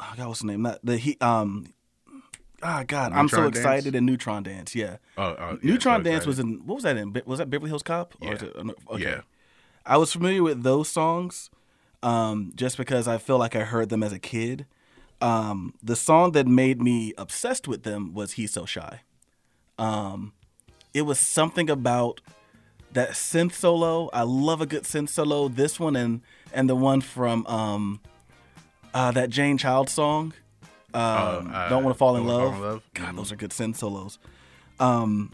oh 0.00 0.12
God, 0.16 0.28
what's 0.28 0.40
the 0.40 0.48
name? 0.48 0.62
Not 0.62 0.80
the 0.84 0.96
he 0.98 1.16
um. 1.20 1.72
Ah, 2.62 2.84
God, 2.86 3.12
I'm 3.12 3.28
so 3.28 3.36
Neutron 3.38 3.52
Dance? 3.52 3.56
excited 3.58 3.94
in 3.96 4.06
Neutron 4.06 4.42
Dance. 4.44 4.74
Yeah, 4.74 4.98
Oh, 5.18 5.22
uh, 5.22 5.56
yeah, 5.62 5.70
Neutron 5.72 6.00
so 6.00 6.04
Dance 6.10 6.26
was 6.26 6.38
in 6.38 6.60
what 6.66 6.76
was 6.76 6.84
that 6.84 6.96
in? 6.96 7.12
Was 7.26 7.38
that 7.38 7.50
Beverly 7.50 7.70
Hills 7.70 7.82
Cop? 7.82 8.14
Or 8.20 8.28
Yeah. 8.28 8.34
is 8.34 8.42
it, 8.42 8.56
okay. 8.56 9.02
Yeah. 9.02 9.20
I 9.84 9.96
was 9.96 10.12
familiar 10.12 10.42
with 10.44 10.62
those 10.62 10.88
songs, 10.88 11.50
um, 12.04 12.52
just 12.54 12.76
because 12.76 13.08
I 13.08 13.18
feel 13.18 13.36
like 13.38 13.56
I 13.56 13.64
heard 13.64 13.88
them 13.88 14.02
as 14.02 14.12
a 14.12 14.18
kid. 14.18 14.66
Um, 15.20 15.74
the 15.82 15.96
song 15.96 16.32
that 16.32 16.46
made 16.46 16.80
me 16.80 17.12
obsessed 17.18 17.66
with 17.66 17.82
them 17.82 18.12
was 18.14 18.32
"He's 18.32 18.52
So 18.52 18.64
Shy." 18.64 19.00
Um, 19.78 20.32
it 20.94 21.02
was 21.02 21.18
something 21.18 21.68
about 21.70 22.20
that 22.92 23.10
synth 23.10 23.52
solo. 23.54 24.08
I 24.12 24.22
love 24.22 24.60
a 24.60 24.66
good 24.66 24.84
synth 24.84 25.08
solo. 25.08 25.48
This 25.48 25.80
one 25.80 25.96
and 25.96 26.20
and 26.52 26.68
the 26.68 26.76
one 26.76 27.00
from 27.00 27.44
um, 27.46 28.00
uh, 28.94 29.10
that 29.12 29.30
Jane 29.30 29.58
Child 29.58 29.88
song. 29.90 30.32
Um, 30.94 31.50
uh, 31.52 31.68
Don't 31.68 31.84
want 31.84 31.94
to 31.94 31.98
fall 31.98 32.16
in 32.16 32.26
love. 32.26 32.58
Love? 32.60 32.82
God, 32.94 33.16
those 33.16 33.32
are 33.32 33.36
good 33.36 33.50
synth 33.50 33.76
solos. 33.76 34.18
Um, 34.80 35.32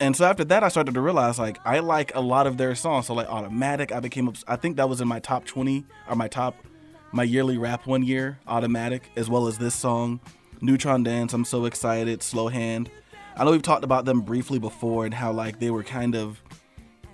and 0.00 0.16
so 0.16 0.24
after 0.24 0.44
that, 0.44 0.64
I 0.64 0.68
started 0.68 0.94
to 0.94 1.00
realize 1.00 1.38
like 1.38 1.58
I 1.64 1.78
like 1.78 2.14
a 2.14 2.20
lot 2.20 2.46
of 2.46 2.56
their 2.56 2.74
songs. 2.74 3.06
So 3.06 3.14
like 3.14 3.28
Automatic, 3.28 3.92
I 3.92 4.00
became. 4.00 4.28
obs- 4.28 4.44
I 4.48 4.56
think 4.56 4.76
that 4.76 4.88
was 4.88 5.00
in 5.00 5.08
my 5.08 5.20
top 5.20 5.44
twenty 5.44 5.84
or 6.08 6.16
my 6.16 6.28
top, 6.28 6.56
my 7.12 7.22
yearly 7.22 7.56
rap 7.58 7.86
one 7.86 8.02
year. 8.02 8.38
Automatic, 8.48 9.10
as 9.16 9.30
well 9.30 9.46
as 9.46 9.58
this 9.58 9.74
song, 9.74 10.20
Neutron 10.60 11.04
Dance. 11.04 11.32
I'm 11.32 11.44
so 11.44 11.64
excited. 11.66 12.22
Slow 12.22 12.48
Hand. 12.48 12.90
I 13.36 13.44
know 13.44 13.52
we've 13.52 13.62
talked 13.62 13.84
about 13.84 14.04
them 14.04 14.20
briefly 14.22 14.58
before 14.58 15.04
and 15.06 15.14
how 15.14 15.32
like 15.32 15.58
they 15.58 15.70
were 15.70 15.82
kind 15.84 16.14
of, 16.14 16.41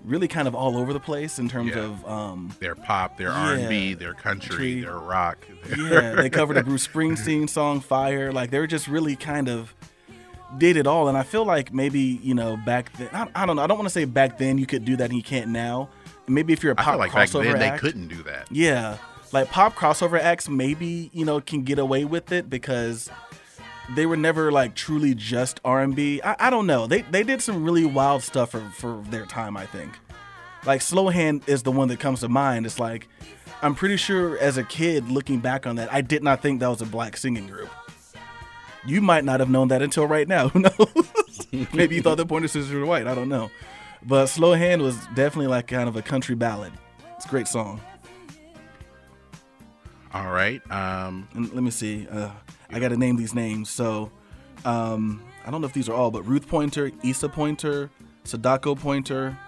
really 0.05 0.29
kind 0.29 0.47
of 0.49 0.55
all 0.55 0.77
over 0.77 0.93
the 0.93 1.01
place 1.01 1.39
in 1.39 1.49
terms 1.49 1.73
Yeah. 1.75 1.83
of 1.85 2.07
um, 2.09 2.55
Their 2.61 2.75
pop, 2.75 3.17
their 3.19 3.31
R 3.31 3.55
and 3.55 3.69
B, 3.69 3.95
their 3.95 4.15
country, 4.15 4.49
Country. 4.49 4.81
their 4.83 4.99
rock. 4.99 5.39
yeah, 5.77 6.15
they 6.15 6.31
covered 6.41 6.57
a 6.57 6.63
Bruce 6.63 6.87
Springsteen 6.87 7.49
song, 7.49 7.81
Fire. 7.81 8.33
Like 8.33 8.51
they 8.51 8.59
were 8.59 8.67
just 8.67 8.89
really 8.89 9.17
kind 9.17 9.49
of 9.49 9.75
did 10.57 10.77
it 10.77 10.87
all. 10.87 11.09
And 11.09 11.19
I 11.19 11.23
feel 11.25 11.45
like 11.45 11.73
maybe 11.75 12.01
you 12.23 12.35
know 12.35 12.57
back 12.57 12.93
then, 12.97 13.09
I, 13.13 13.29
I 13.35 13.47
don't 13.47 13.57
know. 13.57 13.63
I 13.63 13.67
don't 13.67 13.77
want 13.79 13.87
to 13.89 13.93
say 13.93 14.05
back 14.05 14.39
then 14.39 14.57
you 14.59 14.67
could 14.67 14.85
do 14.85 14.97
that 14.97 15.05
and 15.11 15.17
you 15.17 15.23
can't 15.23 15.49
now. 15.51 15.89
Maybe 16.27 16.53
if 16.53 16.63
you're 16.63 16.73
a 16.73 16.77
pop 16.77 16.99
like 16.99 17.11
crossover 17.11 17.59
then 17.59 17.59
they 17.73 17.79
couldn't 17.79 18.09
do 18.09 18.23
that. 18.25 18.49
yeah, 18.51 18.99
like 19.33 19.51
pop 19.51 19.75
crossover 19.75 20.21
acts 20.21 20.49
maybe 20.49 21.11
you 21.15 21.25
know 21.25 21.41
can 21.41 21.63
get 21.65 21.79
away 21.79 22.05
with 22.05 22.33
it 22.33 22.49
because 22.51 23.11
they 23.95 24.07
were 24.07 24.17
never 24.17 24.53
like 24.53 24.75
truly 24.75 25.15
just 25.15 25.61
R 25.65 25.83
and 25.83 25.95
B. 25.95 26.21
I, 26.23 26.37
I 26.39 26.51
don't 26.51 26.67
know. 26.67 26.87
They 26.87 27.03
they 27.03 27.23
did 27.23 27.43
some 27.43 27.65
really 27.65 27.85
wild 27.85 28.23
stuff 28.23 28.51
for 28.51 28.61
for 28.71 29.03
their 29.11 29.27
time. 29.27 29.57
I 29.57 29.67
think. 29.67 29.99
Like 30.67 30.83
Slow 30.83 31.09
Hand 31.09 31.43
is 31.47 31.63
the 31.63 31.73
one 31.73 31.89
that 31.89 32.01
comes 32.01 32.21
to 32.21 32.29
mind. 32.29 32.67
It's 32.67 32.79
like 32.79 33.09
I'm 33.63 33.75
pretty 33.75 33.97
sure 33.97 34.39
as 34.39 34.57
a 34.57 34.65
kid 34.65 35.09
looking 35.11 35.41
back 35.41 35.67
on 35.67 35.77
that, 35.77 35.93
I 35.93 36.01
did 36.01 36.23
not 36.23 36.43
think 36.43 36.61
that 36.61 36.69
was 36.69 36.83
a 36.83 36.87
black 36.87 37.17
singing 37.17 37.47
group. 37.47 37.71
You 38.87 39.01
might 39.01 39.25
not 39.25 39.41
have 39.41 39.51
known 39.51 39.69
that 39.69 39.83
until 39.83 40.07
right 40.07 40.29
now. 40.29 40.49
Who 40.51 40.61
knows? 40.61 41.47
Maybe 41.73 41.97
you 41.97 42.03
thought 42.03 42.17
the 42.17 42.27
Pointer 42.27 42.49
Sisters 42.49 42.73
were 42.73 42.87
white. 42.87 43.07
I 43.07 43.15
don't 43.15 43.29
know. 43.29 43.51
But 44.03 44.27
Slow 44.27 44.55
Hand 44.55 44.83
was 44.83 44.97
definitely 45.15 45.49
like 45.49 45.67
kind 45.67 45.89
of 45.89 45.97
a 45.97 46.03
country 46.03 46.35
ballad. 46.35 46.73
It's 47.17 47.27
a 47.27 47.29
great 47.29 47.49
song. 47.49 47.81
All 50.15 50.31
right. 50.31 50.61
Um, 50.71 51.29
and 51.35 51.53
let 51.53 51.63
me 51.63 51.71
see. 51.71 52.07
Uh, 52.09 52.31
I 52.71 52.81
got 52.81 52.89
to 52.89 52.97
name 52.97 53.17
these 53.17 53.35
names. 53.35 53.69
So, 53.71 54.11
um, 54.65 55.23
I 55.47 55.51
don't 55.51 55.61
know 55.61 55.67
if 55.67 55.73
these 55.73 55.89
are 55.89 55.95
all, 55.95 56.11
but 56.11 56.23
Ruth 56.23 56.49
Pointer, 56.49 56.91
Issa 57.03 57.29
Pointer, 57.29 57.91
Sadako 58.25 58.75
Pointer, 58.75 59.39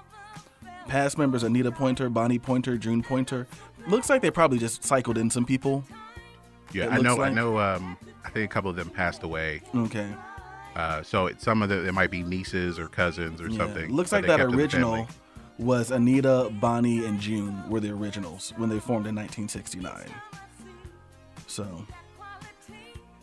past 0.89 1.19
members 1.19 1.43
Anita 1.43 1.71
Pointer, 1.73 2.09
Bonnie 2.09 2.39
Pointer, 2.39 2.77
June 2.77 3.03
Pointer. 3.03 3.47
Looks 3.89 4.11
like 4.11 4.23
they 4.23 4.31
probably 4.31 4.59
just 4.59 4.85
cycled 4.85 5.17
in 5.19 5.31
some 5.31 5.45
people. 5.45 5.85
yeah, 6.73 6.89
I 6.89 6.99
know. 7.01 7.15
looks 7.17 7.23
I 7.23 7.31
know. 7.31 7.59
Um, 7.59 7.97
I 8.25 8.31
think 8.31 8.51
a 8.51 8.53
couple 8.53 8.71
of 8.71 8.77
them 8.77 8.91
passed 8.91 9.23
away. 9.23 9.63
Okay. 9.75 10.09
Uh, 10.77 11.03
so 11.03 11.27
it, 11.27 11.41
some 11.41 11.63
of 11.63 11.69
them 11.69 11.87
it 11.87 11.93
might 11.93 12.11
be 12.11 12.23
nieces 12.23 12.79
or 12.79 12.87
cousins 12.87 13.41
or 13.41 13.49
Yeah. 13.49 13.59
something. 13.59 13.91
Looks 13.93 14.13
like 14.13 14.27
that 14.27 14.39
kept 14.39 14.41
it 14.43 14.45
in 14.45 14.57
the 14.57 14.63
original 14.63 15.09
was 15.59 15.91
Anita, 15.91 16.51
Bonnie, 16.61 17.05
and 17.05 17.21
June 17.21 17.69
were 17.69 17.81
the 17.81 17.91
originals 17.91 18.53
when 18.57 18.69
they 18.71 18.79
formed 18.79 19.07
in 19.07 19.15
1969. 19.15 19.93
So, 21.51 21.85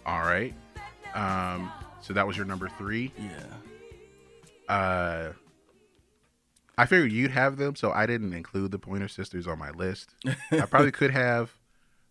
All 0.05 0.19
right. 0.19 0.53
Um, 1.13 1.71
so 2.01 2.11
that 2.13 2.27
was 2.27 2.35
your 2.35 2.45
number 2.45 2.67
three. 2.77 3.13
yeah. 3.17 4.73
Uh, 4.73 5.31
I 6.77 6.85
figured 6.85 7.13
you'd 7.13 7.31
have 7.31 7.55
them, 7.55 7.77
so 7.77 7.91
I 7.93 8.05
didn't 8.05 8.33
include 8.33 8.71
the 8.71 8.79
Pointer 8.79 9.07
Sisters 9.07 9.47
on 9.47 9.57
my 9.57 9.71
list. 9.71 10.09
I 10.51 10.65
probably 10.69 10.91
could 10.91 11.11
have, 11.11 11.53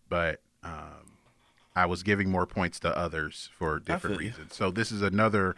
but 0.09 0.41
um, 0.63 1.17
I 1.75 1.85
was 1.85 2.01
giving 2.01 2.31
more 2.31 2.47
points 2.47 2.79
to 2.79 2.97
others 2.97 3.51
for 3.55 3.79
different 3.79 4.17
reasons. 4.17 4.55
So 4.55 4.71
this 4.71 4.91
is 4.91 5.03
another 5.03 5.55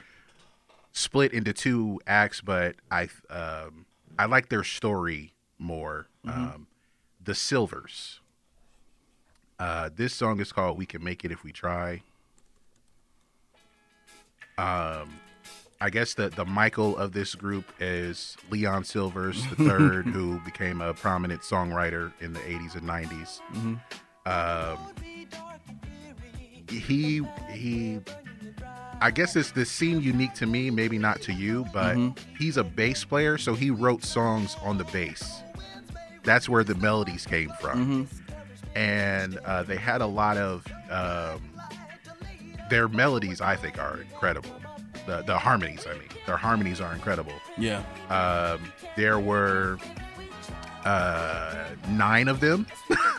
split 0.91 1.31
into 1.31 1.53
two 1.53 2.01
acts, 2.05 2.41
but 2.41 2.75
I 2.91 3.07
um, 3.29 3.85
I 4.19 4.25
like 4.25 4.49
their 4.49 4.65
story 4.65 5.33
more. 5.57 6.07
Mm-hmm. 6.25 6.41
Um, 6.41 6.67
the 7.23 7.33
Sylvers. 7.33 8.18
Uh, 9.59 9.89
this 9.95 10.13
song 10.13 10.39
is 10.39 10.51
called 10.51 10.77
"We 10.77 10.85
Can 10.85 11.03
Make 11.03 11.25
It 11.25 11.31
If 11.31 11.43
We 11.43 11.51
Try." 11.51 12.01
Um, 14.57 15.19
I 15.81 15.89
guess 15.89 16.13
the 16.13 16.29
the 16.29 16.45
Michael 16.45 16.97
of 16.97 17.13
this 17.13 17.35
group 17.35 17.65
is 17.79 18.37
Leon 18.49 18.83
Sylvers 18.83 19.45
the 19.47 19.55
third, 19.55 20.05
who 20.13 20.39
became 20.39 20.81
a 20.81 20.93
prominent 20.93 21.41
songwriter 21.41 22.11
in 22.21 22.33
the 22.33 22.39
'80s 22.39 22.75
and 22.75 22.83
'90s. 22.83 23.41
Um, 24.25 24.77
he 26.69 27.21
he. 27.51 27.99
I 29.01 29.11
guess 29.11 29.37
it's 29.37 29.51
this 29.51 29.71
seemed 29.71 30.03
unique 30.03 30.33
to 30.35 30.45
me, 30.45 30.69
maybe 30.69 30.97
not 30.97 31.21
to 31.21 31.31
you, 31.31 31.65
but 31.73 31.95
he's 32.37 32.57
a 32.57 32.63
bass 32.65 33.05
player, 33.05 33.37
so 33.37 33.53
he 33.53 33.71
wrote 33.71 34.03
songs 34.03 34.57
on 34.61 34.77
the 34.77 34.83
bass. 34.85 35.41
That's 36.23 36.49
where 36.49 36.65
the 36.65 36.75
melodies 36.75 37.25
came 37.25 37.49
from, 37.61 38.09
and 38.75 39.37
uh, 39.39 39.63
they 39.63 39.77
had 39.77 40.01
a 40.01 40.05
lot 40.05 40.37
of 40.37 40.65
um, 40.89 41.41
their 42.69 42.87
melodies. 42.87 43.41
I 43.41 43.55
think 43.55 43.77
are 43.79 43.99
incredible. 44.01 44.51
The 45.05 45.23
the 45.23 45.37
harmonies, 45.37 45.85
I 45.89 45.93
mean, 45.93 46.09
their 46.25 46.37
harmonies 46.37 46.81
are 46.81 46.93
incredible. 46.93 47.33
Yeah. 47.57 47.83
Um, 48.09 48.71
there 48.95 49.19
were 49.19 49.77
uh, 50.85 51.65
nine 51.89 52.27
of 52.27 52.39
them. 52.39 52.67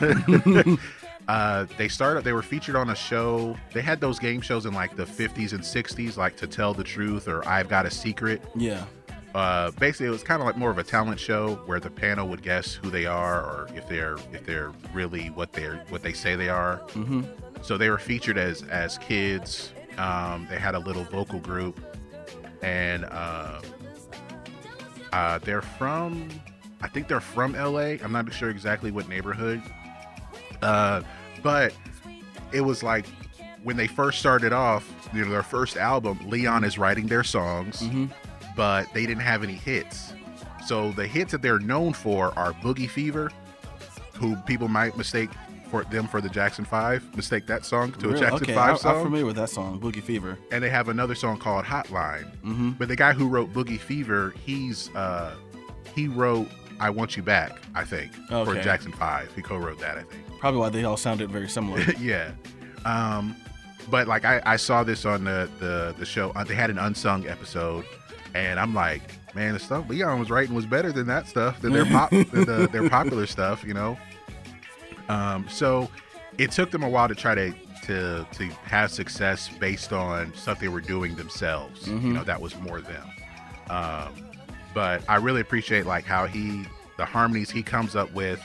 uh, 1.27 1.65
they 1.77 1.87
started. 1.87 2.23
They 2.23 2.33
were 2.33 2.41
featured 2.41 2.75
on 2.75 2.89
a 2.89 2.95
show. 2.95 3.55
They 3.73 3.81
had 3.81 4.01
those 4.01 4.19
game 4.19 4.41
shows 4.41 4.65
in 4.65 4.73
like 4.73 4.95
the 4.95 5.05
50s 5.05 5.53
and 5.53 5.61
60s, 5.61 6.17
like 6.17 6.37
To 6.37 6.47
Tell 6.47 6.73
the 6.73 6.83
Truth 6.83 7.27
or 7.27 7.47
I've 7.47 7.69
Got 7.69 7.85
a 7.85 7.91
Secret. 7.91 8.41
Yeah. 8.55 8.85
Uh, 9.33 9.71
basically, 9.71 10.07
it 10.07 10.11
was 10.11 10.23
kind 10.23 10.41
of 10.41 10.45
like 10.45 10.57
more 10.57 10.69
of 10.69 10.77
a 10.77 10.83
talent 10.83 11.19
show 11.19 11.55
where 11.65 11.79
the 11.79 11.89
panel 11.89 12.27
would 12.27 12.41
guess 12.41 12.73
who 12.73 12.89
they 12.89 13.05
are 13.05 13.41
or 13.41 13.67
if 13.73 13.87
they're 13.87 14.17
if 14.33 14.45
they're 14.45 14.71
really 14.93 15.27
what 15.27 15.53
they're 15.53 15.85
what 15.89 16.03
they 16.03 16.13
say 16.13 16.35
they 16.35 16.49
are. 16.49 16.79
Mm-hmm. 16.89 17.21
So 17.61 17.77
they 17.77 17.89
were 17.89 17.97
featured 17.97 18.37
as 18.37 18.63
as 18.63 18.97
kids. 18.97 19.71
Um, 19.97 20.47
they 20.49 20.57
had 20.57 20.75
a 20.75 20.79
little 20.79 21.03
vocal 21.05 21.39
group, 21.39 21.79
and 22.61 23.05
um, 23.05 23.61
uh, 25.13 25.37
they're 25.39 25.61
from, 25.61 26.29
I 26.81 26.87
think 26.87 27.07
they're 27.07 27.19
from 27.19 27.53
LA. 27.53 27.97
I'm 28.03 28.11
not 28.11 28.31
sure 28.33 28.49
exactly 28.49 28.91
what 28.91 29.07
neighborhood, 29.09 29.61
uh, 30.61 31.01
but 31.43 31.73
it 32.51 32.61
was 32.61 32.83
like 32.83 33.05
when 33.63 33.77
they 33.77 33.87
first 33.87 34.19
started 34.19 34.53
off, 34.53 34.91
you 35.13 35.23
know, 35.23 35.31
their 35.31 35.43
first 35.43 35.77
album. 35.77 36.19
Leon 36.27 36.63
is 36.63 36.77
writing 36.77 37.07
their 37.07 37.23
songs, 37.23 37.81
but 38.55 38.91
they 38.93 39.05
didn't 39.05 39.23
have 39.23 39.43
any 39.43 39.53
hits. 39.53 40.13
So 40.65 40.91
the 40.91 41.07
hits 41.07 41.31
that 41.31 41.41
they're 41.41 41.59
known 41.59 41.93
for 41.93 42.37
are 42.37 42.53
Boogie 42.53 42.89
Fever, 42.89 43.31
who 44.13 44.35
people 44.37 44.67
might 44.67 44.97
mistake 44.97 45.29
for 45.71 45.85
them 45.85 46.07
for 46.07 46.21
the 46.21 46.29
Jackson 46.29 46.65
Five, 46.65 47.15
mistake 47.15 47.47
that 47.47 47.65
song 47.65 47.93
to 47.93 48.09
a 48.13 48.19
Jackson 48.19 48.43
okay, 48.43 48.53
Five 48.53 48.75
I, 48.75 48.77
song 48.77 48.97
I'm 48.97 49.03
familiar 49.03 49.25
with 49.25 49.37
that 49.37 49.49
song, 49.49 49.79
Boogie 49.79 50.03
Fever. 50.03 50.37
and 50.51 50.63
they 50.63 50.69
have 50.69 50.89
another 50.89 51.15
song 51.15 51.37
called 51.37 51.65
Hotline. 51.65 52.29
Mm-hmm. 52.41 52.71
But 52.71 52.89
the 52.89 52.95
guy 52.95 53.13
who 53.13 53.27
wrote 53.27 53.53
Boogie 53.53 53.79
Fever, 53.79 54.33
he's 54.45 54.93
uh, 54.95 55.33
he 55.95 56.07
wrote 56.07 56.49
"I 56.79 56.89
Want 56.89 57.15
You 57.15 57.23
Back." 57.23 57.59
I 57.73 57.85
think 57.85 58.13
for 58.27 58.53
Jackson 58.55 58.91
Five. 58.91 59.33
He 59.33 59.41
co-wrote 59.41 59.79
that. 59.79 59.97
I 59.97 60.03
think. 60.03 60.39
Probably 60.39 60.59
why 60.59 60.69
they 60.69 60.83
all 60.83 60.97
sounded 60.97 61.31
very 61.31 61.47
similar. 61.47 61.79
yeah. 61.99 62.31
Um, 62.83 63.35
but 63.89 64.07
like 64.07 64.25
I, 64.25 64.41
I 64.45 64.57
saw 64.57 64.83
this 64.83 65.05
on 65.05 65.23
the 65.23 65.49
the 65.59 65.95
the 65.97 66.05
show. 66.05 66.31
Uh, 66.31 66.43
they 66.43 66.55
had 66.55 66.69
an 66.69 66.79
unsung 66.79 67.27
episode, 67.27 67.85
and 68.33 68.59
I'm 68.59 68.73
like, 68.73 69.01
man, 69.35 69.53
the 69.53 69.59
stuff 69.59 69.89
Leon 69.89 70.19
was 70.19 70.29
writing 70.29 70.55
was 70.55 70.65
better 70.65 70.91
than 70.91 71.07
that 71.07 71.27
stuff 71.27 71.61
than 71.61 71.73
their 71.73 71.85
pop 71.85 72.09
than 72.11 72.45
the, 72.45 72.69
their 72.71 72.89
popular 72.89 73.25
stuff, 73.25 73.63
you 73.63 73.73
know. 73.73 73.97
Um, 75.09 75.47
so 75.49 75.89
it 76.37 76.51
took 76.51 76.71
them 76.71 76.83
a 76.83 76.89
while 76.89 77.07
to 77.07 77.15
try 77.15 77.35
to 77.35 77.53
to 77.83 78.25
to 78.31 78.45
have 78.63 78.91
success 78.91 79.49
based 79.59 79.91
on 79.91 80.33
stuff 80.35 80.59
they 80.59 80.67
were 80.67 80.81
doing 80.81 81.15
themselves. 81.15 81.87
You 81.87 82.13
know, 82.13 82.23
that 82.23 82.39
was 82.39 82.55
more 82.57 82.81
them. 82.81 83.07
Um, 83.69 84.13
but 84.73 85.03
I 85.09 85.17
really 85.17 85.41
appreciate 85.41 85.85
like 85.85 86.05
how 86.05 86.27
he 86.27 86.65
the 86.97 87.05
harmonies 87.05 87.49
he 87.49 87.63
comes 87.63 87.95
up 87.95 88.13
with, 88.13 88.41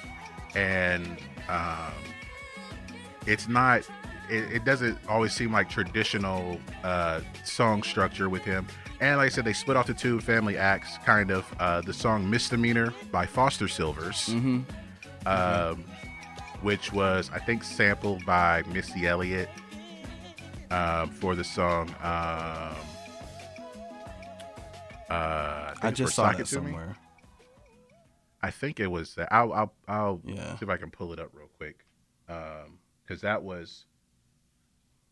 and 0.55 1.19
um, 1.49 1.93
it's 3.27 3.49
not 3.49 3.83
it, 4.29 4.53
it 4.53 4.65
doesn't 4.65 4.99
always 5.09 5.33
seem 5.33 5.53
like 5.53 5.69
traditional 5.69 6.59
uh, 6.83 7.21
song 7.45 7.83
structure 7.83 8.29
with 8.29 8.43
him. 8.43 8.67
And 9.01 9.19
like 9.19 9.27
I 9.27 9.29
said, 9.29 9.45
they 9.45 9.53
split 9.53 9.77
off 9.77 9.87
the 9.87 9.95
two 9.95 10.21
family 10.21 10.57
acts, 10.57 10.97
kind 11.05 11.31
of. 11.31 11.45
Uh, 11.61 11.81
the 11.83 11.93
song 11.93 12.29
"Misdemeanor" 12.31 12.95
by 13.13 13.27
Foster 13.27 13.69
Sylvers, 13.69 14.31
um, 15.27 15.85
which 16.63 16.93
was 16.93 17.31
I 17.33 17.39
think 17.39 17.63
sampled 17.63 18.25
by 18.25 18.63
Missy 18.73 19.07
Elliott 19.07 19.51
um, 20.71 21.11
for 21.11 21.35
the 21.35 21.45
song. 21.45 21.91
Um, 22.03 22.77
uh, 25.11 25.73
think 25.75 25.85
I 25.85 25.91
just 25.93 26.15
saw 26.15 26.31
It 26.31 26.37
To 26.37 26.41
Me. 26.41 26.47
somewhere. 26.47 26.97
I 28.43 28.51
think 28.51 28.81
it 28.81 28.87
was 28.91 29.15
that. 29.17 29.29
I'll 29.33 29.53
I'll, 29.53 29.73
I'll 29.89 30.21
Yeah. 30.25 30.53
see 30.57 30.65
if 30.65 30.69
I 30.71 30.77
can 30.79 30.91
pull 30.91 31.13
it 31.13 31.19
up 31.21 31.31
real 31.35 31.49
quick, 31.59 31.85
because 32.27 33.21
that 33.21 33.43
was 33.43 33.85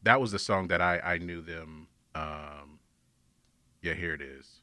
that 0.03 0.21
was 0.21 0.33
the 0.33 0.39
song 0.39 0.69
that 0.69 0.81
I 0.81 0.99
I 1.01 1.19
knew 1.19 1.43
them. 1.43 1.89
Um, 2.15 2.74
yeah, 3.85 3.93
here 3.95 4.15
it 4.15 4.23
is. 4.23 4.61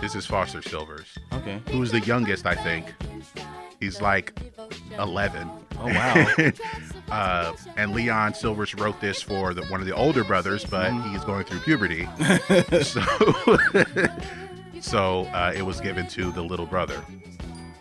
This 0.00 0.14
is 0.14 0.26
Foster 0.26 0.62
Sylvers, 0.62 1.16
Okay. 1.32 1.60
who's 1.70 1.90
the 1.92 2.00
youngest, 2.00 2.46
I 2.46 2.54
think. 2.54 2.92
He's 3.80 4.00
like 4.00 4.32
eleven. 4.98 5.50
Oh 5.78 5.86
wow. 5.86 6.26
Uh, 7.12 7.54
and 7.76 7.92
Leon 7.92 8.32
Sylvers 8.32 8.74
wrote 8.74 8.98
this 8.98 9.20
for 9.20 9.52
the, 9.52 9.62
one 9.66 9.80
of 9.82 9.86
the 9.86 9.94
older 9.94 10.24
brothers, 10.24 10.64
but 10.64 10.90
Mm-hmm. 10.90 11.12
he's 11.12 11.22
going 11.24 11.44
through 11.44 11.58
puberty. 11.60 12.08
so 12.82 13.02
so 14.80 15.24
uh, 15.34 15.52
it 15.54 15.60
was 15.60 15.78
given 15.82 16.06
to 16.08 16.32
the 16.32 16.40
little 16.42 16.64
brother. 16.64 17.04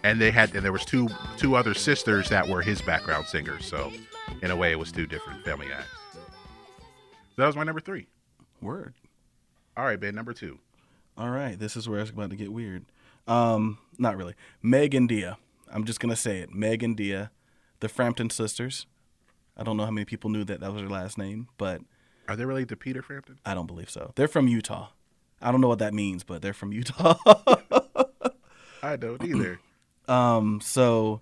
And 0.04 0.20
they 0.20 0.32
had 0.32 0.54
and 0.54 0.66
there 0.66 0.74
was 0.74 0.84
two 0.84 1.08
two 1.38 1.56
other 1.56 1.74
sisters 1.74 2.28
that 2.28 2.46
were 2.46 2.62
his 2.62 2.82
background 2.82 3.26
singers. 3.28 3.66
So 3.66 3.90
in 4.42 4.52
a 4.52 4.56
way 4.56 4.72
it 4.74 4.80
was 4.80 4.92
two 4.92 5.06
different 5.08 5.46
family 5.46 5.68
acts. 5.72 5.88
That 7.38 7.48
was 7.48 7.56
my 7.56 7.64
number 7.64 7.82
three. 7.82 8.08
Word. 8.62 8.94
All 9.76 9.86
right, 9.86 10.00
Ben, 10.00 10.16
number 10.16 10.34
two. 10.34 10.60
All 11.18 11.30
right, 11.30 11.58
this 11.58 11.76
is 11.76 11.88
where 11.88 12.00
it's 12.00 12.10
about 12.12 12.30
to 12.30 12.36
get 12.36 12.52
weird. 12.52 12.86
Um, 13.28 13.78
not 13.98 14.18
really. 14.18 14.36
Meg 14.62 14.94
and 14.94 15.08
Dia. 15.08 15.38
I'm 15.72 15.86
just 15.86 16.00
gonna 16.00 16.16
say 16.16 16.40
it. 16.40 16.54
Meg 16.54 16.84
and 16.84 16.96
Dia, 16.98 17.32
the 17.80 17.90
Frampton 17.90 18.30
sisters. 18.30 18.86
I 19.58 19.64
don't 19.64 19.78
know 19.78 19.86
how 19.86 19.92
many 19.92 20.06
people 20.06 20.30
knew 20.30 20.44
that 20.46 20.60
that 20.60 20.74
was 20.74 20.82
her 20.82 20.90
last 20.90 21.18
name, 21.18 21.48
but 21.58 21.82
Are 22.28 22.36
they 22.36 22.46
related 22.46 22.70
to 22.70 22.76
Peter 22.76 23.02
Frampton? 23.02 23.40
I 23.46 23.54
don't 23.54 23.68
believe 23.68 23.90
so. 23.90 24.12
They're 24.16 24.28
from 24.28 24.48
Utah. 24.48 24.90
I 25.42 25.52
don't 25.52 25.62
know 25.62 25.68
what 25.68 25.80
that 25.80 25.94
means, 25.94 26.24
but 26.24 26.42
they're 26.42 26.54
from 26.54 26.72
Utah. 26.72 27.16
I 28.84 28.96
don't 28.96 29.24
either. 29.24 29.60
um, 30.08 30.60
so 30.62 31.20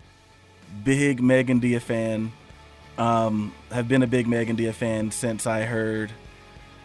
big 0.84 1.22
Meg 1.22 1.50
and 1.50 1.62
Dia 1.62 1.80
fan. 1.80 2.32
Um, 3.00 3.54
have 3.72 3.88
been 3.88 4.04
a 4.04 4.08
big 4.08 4.28
Meg 4.28 4.50
and 4.50 4.58
Dia 4.58 4.74
fan 4.74 5.12
since 5.12 5.48
I 5.48 5.62
heard. 5.62 6.12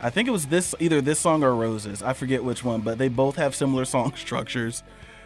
I 0.00 0.10
think 0.10 0.28
it 0.28 0.30
was 0.30 0.46
this 0.46 0.72
either 0.78 1.00
this 1.00 1.18
song 1.18 1.42
or 1.42 1.54
Roses. 1.56 2.04
I 2.04 2.12
forget 2.12 2.44
which 2.44 2.62
one, 2.62 2.82
but 2.82 2.98
they 2.98 3.08
both 3.08 3.34
have 3.34 3.54
similar 3.54 3.84
song 3.96 4.14
structures, 4.14 4.84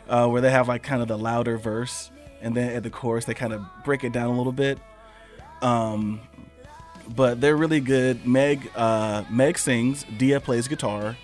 uh, 0.08 0.26
where 0.28 0.40
they 0.40 0.50
have 0.50 0.66
like 0.66 0.82
kind 0.82 1.02
of 1.02 1.08
the 1.08 1.18
louder 1.18 1.58
verse, 1.58 2.10
and 2.40 2.56
then 2.56 2.72
at 2.72 2.84
the 2.84 2.90
chorus 2.90 3.26
they 3.26 3.34
kind 3.34 3.52
of 3.52 3.62
break 3.84 4.02
it 4.02 4.12
down 4.12 4.30
a 4.30 4.36
little 4.36 4.52
bit. 4.52 4.78
Um, 5.60 6.20
but 7.14 7.38
they're 7.38 7.56
really 7.56 7.80
good. 7.80 8.26
Meg, 8.26 8.70
uh, 8.74 9.24
Meg 9.30 9.58
sings. 9.58 10.06
Dia 10.16 10.40
plays 10.40 10.68
guitar. 10.68 11.16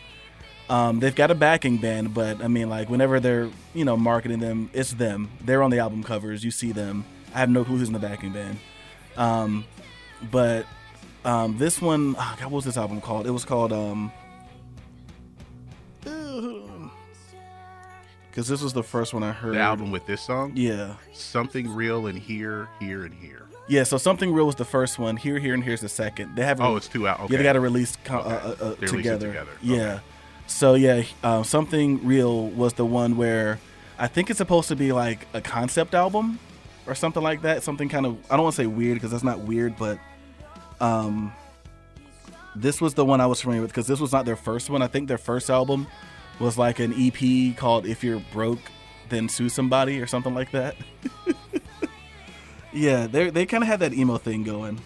Um, 0.68 1.00
they've 1.00 1.14
got 1.14 1.30
a 1.30 1.34
backing 1.34 1.78
band, 1.78 2.12
but 2.12 2.42
I 2.42 2.48
mean, 2.48 2.68
like 2.68 2.90
whenever 2.90 3.18
they're 3.18 3.48
you 3.72 3.86
know 3.86 3.96
marketing 3.96 4.40
them, 4.40 4.68
it's 4.74 4.92
them. 4.92 5.30
They're 5.42 5.62
on 5.62 5.70
the 5.70 5.78
album 5.78 6.02
covers. 6.02 6.44
You 6.44 6.50
see 6.50 6.72
them. 6.72 7.06
I 7.34 7.38
have 7.38 7.48
no 7.48 7.64
clue 7.64 7.78
who's 7.78 7.88
in 7.88 7.94
the 7.94 7.98
backing 7.98 8.32
band. 8.32 8.58
Um, 9.16 9.64
but 10.30 10.66
um, 11.24 11.56
this 11.58 11.80
one, 11.80 12.14
ah, 12.18 12.36
God, 12.38 12.46
what 12.46 12.56
was 12.56 12.64
this 12.64 12.76
album 12.76 13.00
called? 13.00 13.26
It 13.26 13.30
was 13.30 13.44
called 13.44 13.72
um, 13.72 14.10
because 18.30 18.48
this 18.48 18.60
was 18.62 18.72
the 18.72 18.82
first 18.82 19.14
one 19.14 19.22
I 19.22 19.32
heard. 19.32 19.54
The 19.54 19.60
album 19.60 19.90
with 19.90 20.06
this 20.06 20.20
song? 20.22 20.52
Yeah, 20.54 20.94
Something 21.12 21.72
real 21.72 22.06
and 22.06 22.18
here, 22.18 22.68
here, 22.80 23.04
and 23.04 23.14
here. 23.14 23.46
yeah. 23.68 23.84
So 23.84 23.96
something 23.98 24.32
real 24.32 24.46
was 24.46 24.56
the 24.56 24.64
first 24.64 24.98
one. 24.98 25.16
Here, 25.16 25.38
here, 25.38 25.54
and 25.54 25.62
here's 25.62 25.80
the 25.80 25.88
second. 25.88 26.34
They 26.36 26.44
haven't. 26.44 26.66
Oh, 26.66 26.76
it's 26.76 26.88
two 26.88 27.06
out. 27.08 27.20
Okay. 27.20 27.32
Yeah, 27.32 27.38
they 27.38 27.44
got 27.44 27.52
to 27.54 27.60
release 27.60 27.96
co- 28.04 28.18
Okay. 28.18 28.28
uh, 28.34 28.36
uh, 28.36 28.40
uh, 28.40 28.54
They 28.54 28.64
released 28.66 28.82
it 28.82 28.96
together. 28.96 29.26
together. 29.28 29.50
Yeah. 29.62 29.76
Okay. 29.94 30.00
So 30.46 30.74
yeah, 30.74 31.04
uh, 31.22 31.42
something 31.42 32.04
real 32.06 32.48
was 32.48 32.74
the 32.74 32.84
one 32.84 33.16
where 33.16 33.58
I 33.98 34.08
think 34.08 34.28
it's 34.28 34.36
supposed 34.38 34.68
to 34.68 34.76
be 34.76 34.92
like 34.92 35.26
a 35.32 35.40
concept 35.40 35.94
album 35.94 36.38
or 36.86 36.94
something 36.94 37.22
like 37.22 37.42
that. 37.42 37.62
Something 37.62 37.88
kind 37.88 38.06
of 38.06 38.18
I 38.30 38.36
don't 38.36 38.44
want 38.44 38.56
to 38.56 38.62
say 38.62 38.66
weird 38.66 38.96
because 38.96 39.10
that's 39.10 39.24
not 39.24 39.40
weird, 39.40 39.76
but 39.76 39.98
um, 40.80 41.32
this 42.54 42.80
was 42.80 42.94
the 42.94 43.04
one 43.04 43.20
I 43.20 43.26
was 43.26 43.40
familiar 43.40 43.62
with 43.62 43.70
because 43.70 43.86
this 43.86 44.00
was 44.00 44.12
not 44.12 44.24
their 44.24 44.36
first 44.36 44.70
one. 44.70 44.82
I 44.82 44.86
think 44.86 45.08
their 45.08 45.18
first 45.18 45.50
album 45.50 45.86
was 46.38 46.58
like 46.58 46.78
an 46.78 46.94
EP 46.96 47.56
called 47.56 47.86
"If 47.86 48.04
You're 48.04 48.22
Broke, 48.32 48.60
Then 49.08 49.28
Sue 49.28 49.48
Somebody" 49.48 50.00
or 50.00 50.06
something 50.06 50.34
like 50.34 50.50
that. 50.52 50.76
yeah, 52.72 53.06
they 53.06 53.30
they 53.30 53.46
kind 53.46 53.62
of 53.62 53.68
had 53.68 53.80
that 53.80 53.94
emo 53.94 54.18
thing 54.18 54.42
going. 54.42 54.80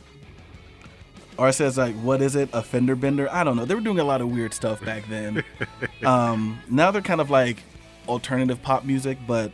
Or 1.36 1.48
it 1.48 1.52
says 1.52 1.78
like, 1.78 1.94
what 1.94 2.20
is 2.20 2.34
it? 2.34 2.48
A 2.52 2.62
fender 2.62 2.96
bender? 2.96 3.32
I 3.32 3.44
don't 3.44 3.56
know. 3.56 3.64
They 3.64 3.76
were 3.76 3.80
doing 3.80 4.00
a 4.00 4.04
lot 4.04 4.20
of 4.20 4.28
weird 4.28 4.52
stuff 4.52 4.84
back 4.84 5.08
then. 5.08 5.44
um, 6.04 6.58
now 6.68 6.90
they're 6.90 7.00
kind 7.00 7.20
of 7.20 7.30
like 7.30 7.62
alternative 8.08 8.60
pop 8.60 8.84
music, 8.84 9.18
but 9.24 9.52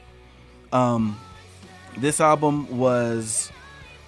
um, 0.73 1.21
this 1.97 2.21
album 2.21 2.79
was 2.79 3.51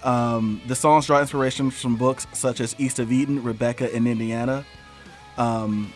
um, 0.03 0.61
the 0.67 0.75
songs 0.75 1.07
draw 1.07 1.19
inspiration 1.19 1.71
from 1.71 1.95
books 1.95 2.27
such 2.33 2.59
as 2.59 2.75
East 2.79 2.99
of 2.99 3.11
Eden, 3.11 3.43
Rebecca, 3.43 3.93
and 3.93 4.07
Indiana. 4.07 4.65
Um, 5.37 5.93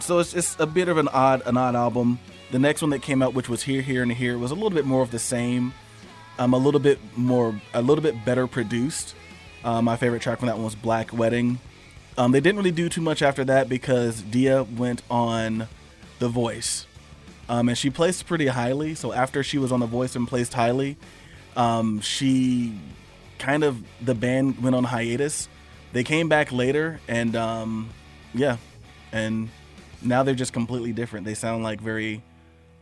so 0.00 0.18
it's, 0.18 0.34
it's 0.34 0.56
a 0.58 0.66
bit 0.66 0.88
of 0.88 0.98
an 0.98 1.08
odd 1.08 1.42
an 1.46 1.56
odd 1.56 1.74
album. 1.74 2.18
The 2.50 2.58
next 2.58 2.82
one 2.82 2.90
that 2.90 3.02
came 3.02 3.22
out, 3.22 3.34
which 3.34 3.48
was 3.48 3.62
Here, 3.62 3.82
Here, 3.82 4.02
and 4.02 4.12
Here, 4.12 4.38
was 4.38 4.50
a 4.50 4.54
little 4.54 4.70
bit 4.70 4.84
more 4.84 5.02
of 5.02 5.10
the 5.10 5.18
same. 5.18 5.72
Um, 6.38 6.52
a 6.52 6.58
little 6.58 6.80
bit 6.80 6.98
more, 7.16 7.60
a 7.72 7.80
little 7.80 8.02
bit 8.02 8.24
better 8.24 8.46
produced. 8.46 9.14
Uh, 9.62 9.80
my 9.80 9.96
favorite 9.96 10.20
track 10.20 10.38
from 10.40 10.46
that 10.46 10.56
one 10.56 10.64
was 10.64 10.74
Black 10.74 11.12
Wedding. 11.12 11.58
Um, 12.18 12.32
they 12.32 12.40
didn't 12.40 12.58
really 12.58 12.70
do 12.70 12.88
too 12.88 13.00
much 13.00 13.22
after 13.22 13.44
that 13.44 13.68
because 13.68 14.22
Dia 14.22 14.62
went 14.62 15.02
on 15.10 15.68
The 16.18 16.28
Voice. 16.28 16.86
Um, 17.48 17.68
and 17.68 17.78
she 17.78 17.90
placed 17.90 18.26
pretty 18.26 18.48
highly. 18.48 18.94
So 18.94 19.12
after 19.12 19.42
she 19.42 19.58
was 19.58 19.72
on 19.72 19.80
The 19.80 19.86
Voice 19.86 20.16
and 20.16 20.26
placed 20.26 20.54
highly, 20.54 20.96
um, 21.56 22.00
she 22.00 22.78
kind 23.38 23.64
of, 23.64 23.82
the 24.00 24.14
band 24.14 24.62
went 24.62 24.76
on 24.76 24.84
hiatus. 24.84 25.48
They 25.92 26.04
came 26.04 26.28
back 26.28 26.52
later 26.52 27.00
and, 27.08 27.36
um, 27.36 27.90
yeah. 28.32 28.56
And 29.12 29.48
now 30.02 30.22
they're 30.22 30.34
just 30.34 30.52
completely 30.52 30.92
different. 30.92 31.24
They 31.24 31.34
sound 31.34 31.62
like 31.62 31.80
very 31.80 32.22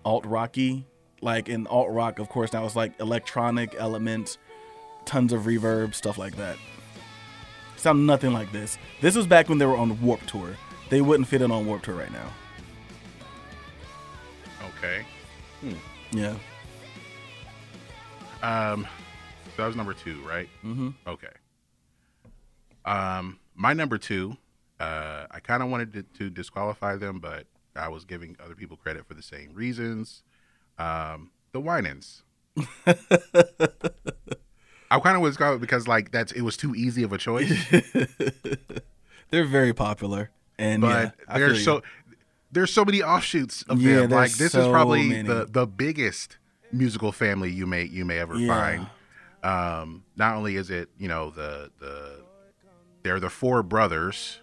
alt 0.05 0.25
rocky. 0.27 0.85
Like 1.21 1.49
in 1.49 1.67
alt 1.69 1.91
rock, 1.91 2.19
of 2.19 2.29
course, 2.29 2.53
now 2.53 2.65
it's 2.65 2.75
like 2.75 2.99
electronic 2.99 3.77
elements, 3.79 4.39
tons 5.05 5.33
of 5.33 5.43
reverb, 5.43 5.95
stuff 5.95 6.19
like 6.19 6.37
that. 6.37 6.57
Sound 7.77 8.07
nothing 8.07 8.33
like 8.33 8.51
this. 8.51 8.79
This 9.01 9.15
was 9.15 9.27
back 9.27 9.49
when 9.49 9.59
they 9.59 9.67
were 9.67 9.77
on 9.77 10.01
Warped 10.03 10.29
Tour. 10.29 10.57
They 10.89 11.01
wouldn't 11.01 11.29
fit 11.29 11.43
in 11.43 11.51
on 11.51 11.67
Warped 11.67 11.85
Tour 11.85 11.95
right 11.95 12.13
now. 12.13 12.33
Okay. 14.77 15.05
Yeah. 16.11 16.35
Um, 18.43 18.87
so 19.57 19.63
that 19.63 19.67
was 19.67 19.77
number 19.77 19.95
two, 19.95 20.21
right? 20.29 20.49
Mm-hmm. 20.65 20.91
Okay. 21.07 21.29
Um, 22.85 23.39
my 23.55 23.73
number 23.73 23.99
two, 23.99 24.37
uh, 24.81 25.27
I 25.31 25.41
kind 25.41 25.63
of 25.63 25.69
wanted 25.71 25.93
to, 25.93 26.03
to 26.19 26.31
disqualify 26.31 26.97
them, 26.97 27.21
but 27.21 27.47
I 27.77 27.89
was 27.89 28.05
giving 28.05 28.37
other 28.45 28.55
people 28.55 28.77
credit 28.77 29.07
for 29.07 29.15
the 29.15 29.23
same 29.23 29.51
reasons. 29.55 30.23
Um, 30.79 31.31
the 31.53 31.61
Winans. 31.61 32.23
I 34.91 35.01
kind 35.01 35.17
of 35.17 35.23
was 35.23 35.37
going 35.37 35.59
because 35.59 35.89
like 35.89 36.11
that's 36.11 36.33
it 36.33 36.43
was 36.43 36.57
too 36.57 36.75
easy 36.75 37.03
of 37.03 37.13
a 37.13 37.19
choice, 37.19 37.51
They're 39.31 39.45
very 39.47 39.73
popular. 39.73 40.31
And 40.59 40.83
but 40.83 40.89
yeah, 40.89 41.11
I 41.29 41.39
they're 41.39 41.49
feel 41.49 41.57
you. 41.57 41.63
so 41.63 41.83
there's 42.51 42.73
so 42.73 42.85
many 42.85 43.03
offshoots 43.03 43.63
of 43.63 43.81
Yeah, 43.81 44.01
them. 44.01 44.11
Like 44.11 44.33
there's 44.33 44.53
this 44.53 44.55
is 44.55 44.69
probably 44.69 45.09
many. 45.09 45.29
the 45.29 45.47
the 45.51 45.67
biggest 45.67 46.37
musical 46.73 47.13
family 47.13 47.51
you 47.51 47.67
may 47.67 47.85
you 47.85 48.05
may 48.05 48.19
ever 48.19 48.37
Yeah. 48.37 48.49
find. 48.49 48.87
Um, 49.45 50.05
not 50.17 50.37
only 50.37 50.57
is 50.57 50.71
it 50.71 50.89
you 50.99 51.09
know 51.09 51.31
the 51.31 51.71
the 51.79 52.23
they're 53.03 53.21
the 53.21 53.31
four 53.31 53.63
brothers, 53.63 54.41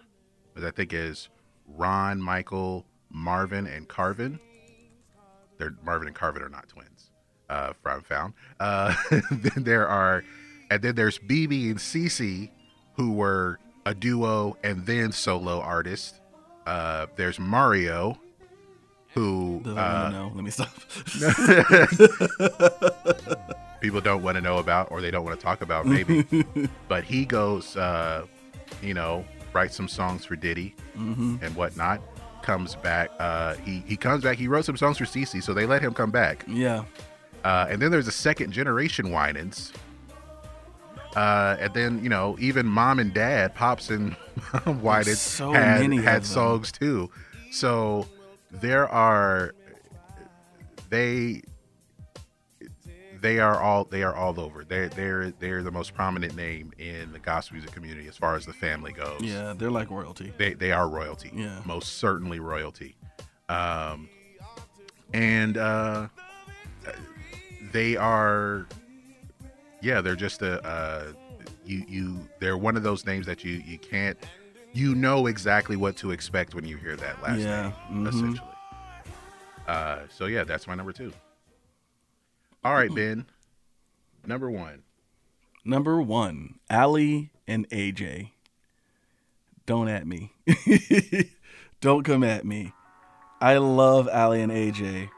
that 0.54 0.64
I 0.64 0.70
think 0.70 0.92
is 0.92 1.28
Ron, 1.66 2.20
Michael, 2.20 2.84
Marvin, 3.10 3.66
and 3.66 3.88
Carvin. 3.88 4.38
They're 5.58 5.74
Marvin 5.82 6.08
and 6.08 6.16
Carvin 6.16 6.42
are 6.42 6.48
not 6.48 6.68
twins. 6.68 7.10
Uh, 7.48 7.72
from 7.82 8.00
found. 8.02 8.32
Uh, 8.60 8.94
then 9.32 9.64
there 9.64 9.88
are, 9.88 10.22
and 10.70 10.80
then 10.82 10.94
there's 10.94 11.18
BeBe 11.18 11.68
and 11.70 11.78
Cece, 11.78 12.48
who 12.94 13.10
were 13.12 13.58
a 13.84 13.92
duo 13.92 14.56
and 14.62 14.86
then 14.86 15.10
solo 15.10 15.60
artists. 15.60 16.20
Uh, 16.64 17.06
there's 17.16 17.40
Mario, 17.40 18.20
who 19.14 19.60
Doesn't 19.64 19.78
uh, 19.78 20.10
know. 20.10 20.32
Let 20.34 20.44
me 20.44 20.50
stop. 20.50 20.70
people 23.80 24.00
don't 24.00 24.22
want 24.22 24.36
to 24.36 24.40
know 24.40 24.58
about 24.58 24.90
or 24.90 25.00
they 25.00 25.10
don't 25.10 25.24
want 25.24 25.38
to 25.38 25.44
talk 25.44 25.62
about 25.62 25.86
maybe 25.86 26.24
but 26.88 27.02
he 27.02 27.24
goes 27.24 27.76
uh 27.76 28.24
you 28.82 28.94
know 28.94 29.24
writes 29.52 29.74
some 29.74 29.88
songs 29.88 30.24
for 30.24 30.36
diddy 30.36 30.74
and 30.94 31.56
whatnot 31.56 32.00
comes 32.42 32.74
back 32.76 33.10
uh 33.18 33.54
he 33.56 33.82
he 33.86 33.96
comes 33.96 34.22
back 34.22 34.36
he 34.36 34.48
wrote 34.48 34.64
some 34.64 34.76
songs 34.76 34.98
for 34.98 35.04
Cece, 35.04 35.42
so 35.42 35.52
they 35.52 35.66
let 35.66 35.82
him 35.82 35.92
come 35.92 36.10
back 36.10 36.44
yeah. 36.46 36.84
uh 37.44 37.66
and 37.70 37.80
then 37.80 37.90
there's 37.90 38.08
a 38.08 38.12
second 38.12 38.52
generation 38.52 39.10
Winans 39.10 39.72
uh 41.16 41.56
and 41.58 41.74
then 41.74 42.02
you 42.02 42.08
know 42.08 42.36
even 42.38 42.66
mom 42.66 42.98
and 42.98 43.12
dad 43.12 43.54
pops 43.54 43.90
and 43.90 44.14
Winans 44.66 45.20
so 45.20 45.52
had 45.52 45.92
had 45.94 46.24
songs 46.24 46.70
too 46.70 47.10
so 47.50 48.06
there 48.50 48.88
are 48.88 49.54
they 50.88 51.42
they 53.20 53.38
are 53.38 53.60
all 53.60 53.84
they 53.84 54.02
are 54.02 54.14
all 54.14 54.38
over. 54.40 54.64
They're 54.64 54.88
they're 54.88 55.30
they're 55.32 55.62
the 55.62 55.70
most 55.70 55.94
prominent 55.94 56.34
name 56.34 56.72
in 56.78 57.12
the 57.12 57.18
gospel 57.18 57.56
music 57.56 57.72
community 57.72 58.08
as 58.08 58.16
far 58.16 58.34
as 58.34 58.46
the 58.46 58.52
family 58.52 58.92
goes. 58.92 59.20
Yeah, 59.20 59.54
they're 59.56 59.70
like 59.70 59.90
royalty. 59.90 60.32
They 60.36 60.54
they 60.54 60.72
are 60.72 60.88
royalty. 60.88 61.30
Yeah. 61.34 61.60
Most 61.64 61.98
certainly 61.98 62.40
royalty. 62.40 62.96
Um 63.48 64.08
and 65.12 65.56
uh 65.58 66.08
they 67.72 67.96
are 67.96 68.66
yeah, 69.82 70.00
they're 70.00 70.16
just 70.16 70.42
a 70.42 70.64
uh 70.66 71.12
you 71.64 71.84
you 71.88 72.28
they're 72.38 72.58
one 72.58 72.76
of 72.76 72.82
those 72.82 73.04
names 73.06 73.26
that 73.26 73.44
you 73.44 73.62
you 73.66 73.78
can't 73.78 74.18
you 74.72 74.94
know 74.94 75.26
exactly 75.26 75.76
what 75.76 75.96
to 75.96 76.10
expect 76.12 76.54
when 76.54 76.64
you 76.64 76.76
hear 76.76 76.96
that 76.96 77.22
last 77.22 77.40
Yeah, 77.40 77.72
name 77.90 78.04
mhm. 78.04 78.08
essentially. 78.08 78.48
Uh 79.66 80.00
so 80.08 80.26
yeah, 80.26 80.44
that's 80.44 80.66
my 80.66 80.74
number 80.74 80.92
2. 80.92 81.12
All 82.64 82.74
right, 82.74 82.94
Ben. 82.94 83.26
Number 84.26 84.50
1. 84.50 84.82
Number 85.64 86.00
one, 86.00 86.58
Aly 86.70 87.30
and 87.46 87.68
AJ. 87.70 88.30
Don't 89.66 89.88
at 89.88 90.06
me. 90.06 90.32
Don't 91.80 92.02
come 92.02 92.24
at 92.24 92.44
me. 92.44 92.72
I 93.40 93.58
love 93.58 94.08
Aly 94.12 94.40
and 94.42 94.50
AJ. 94.52 95.10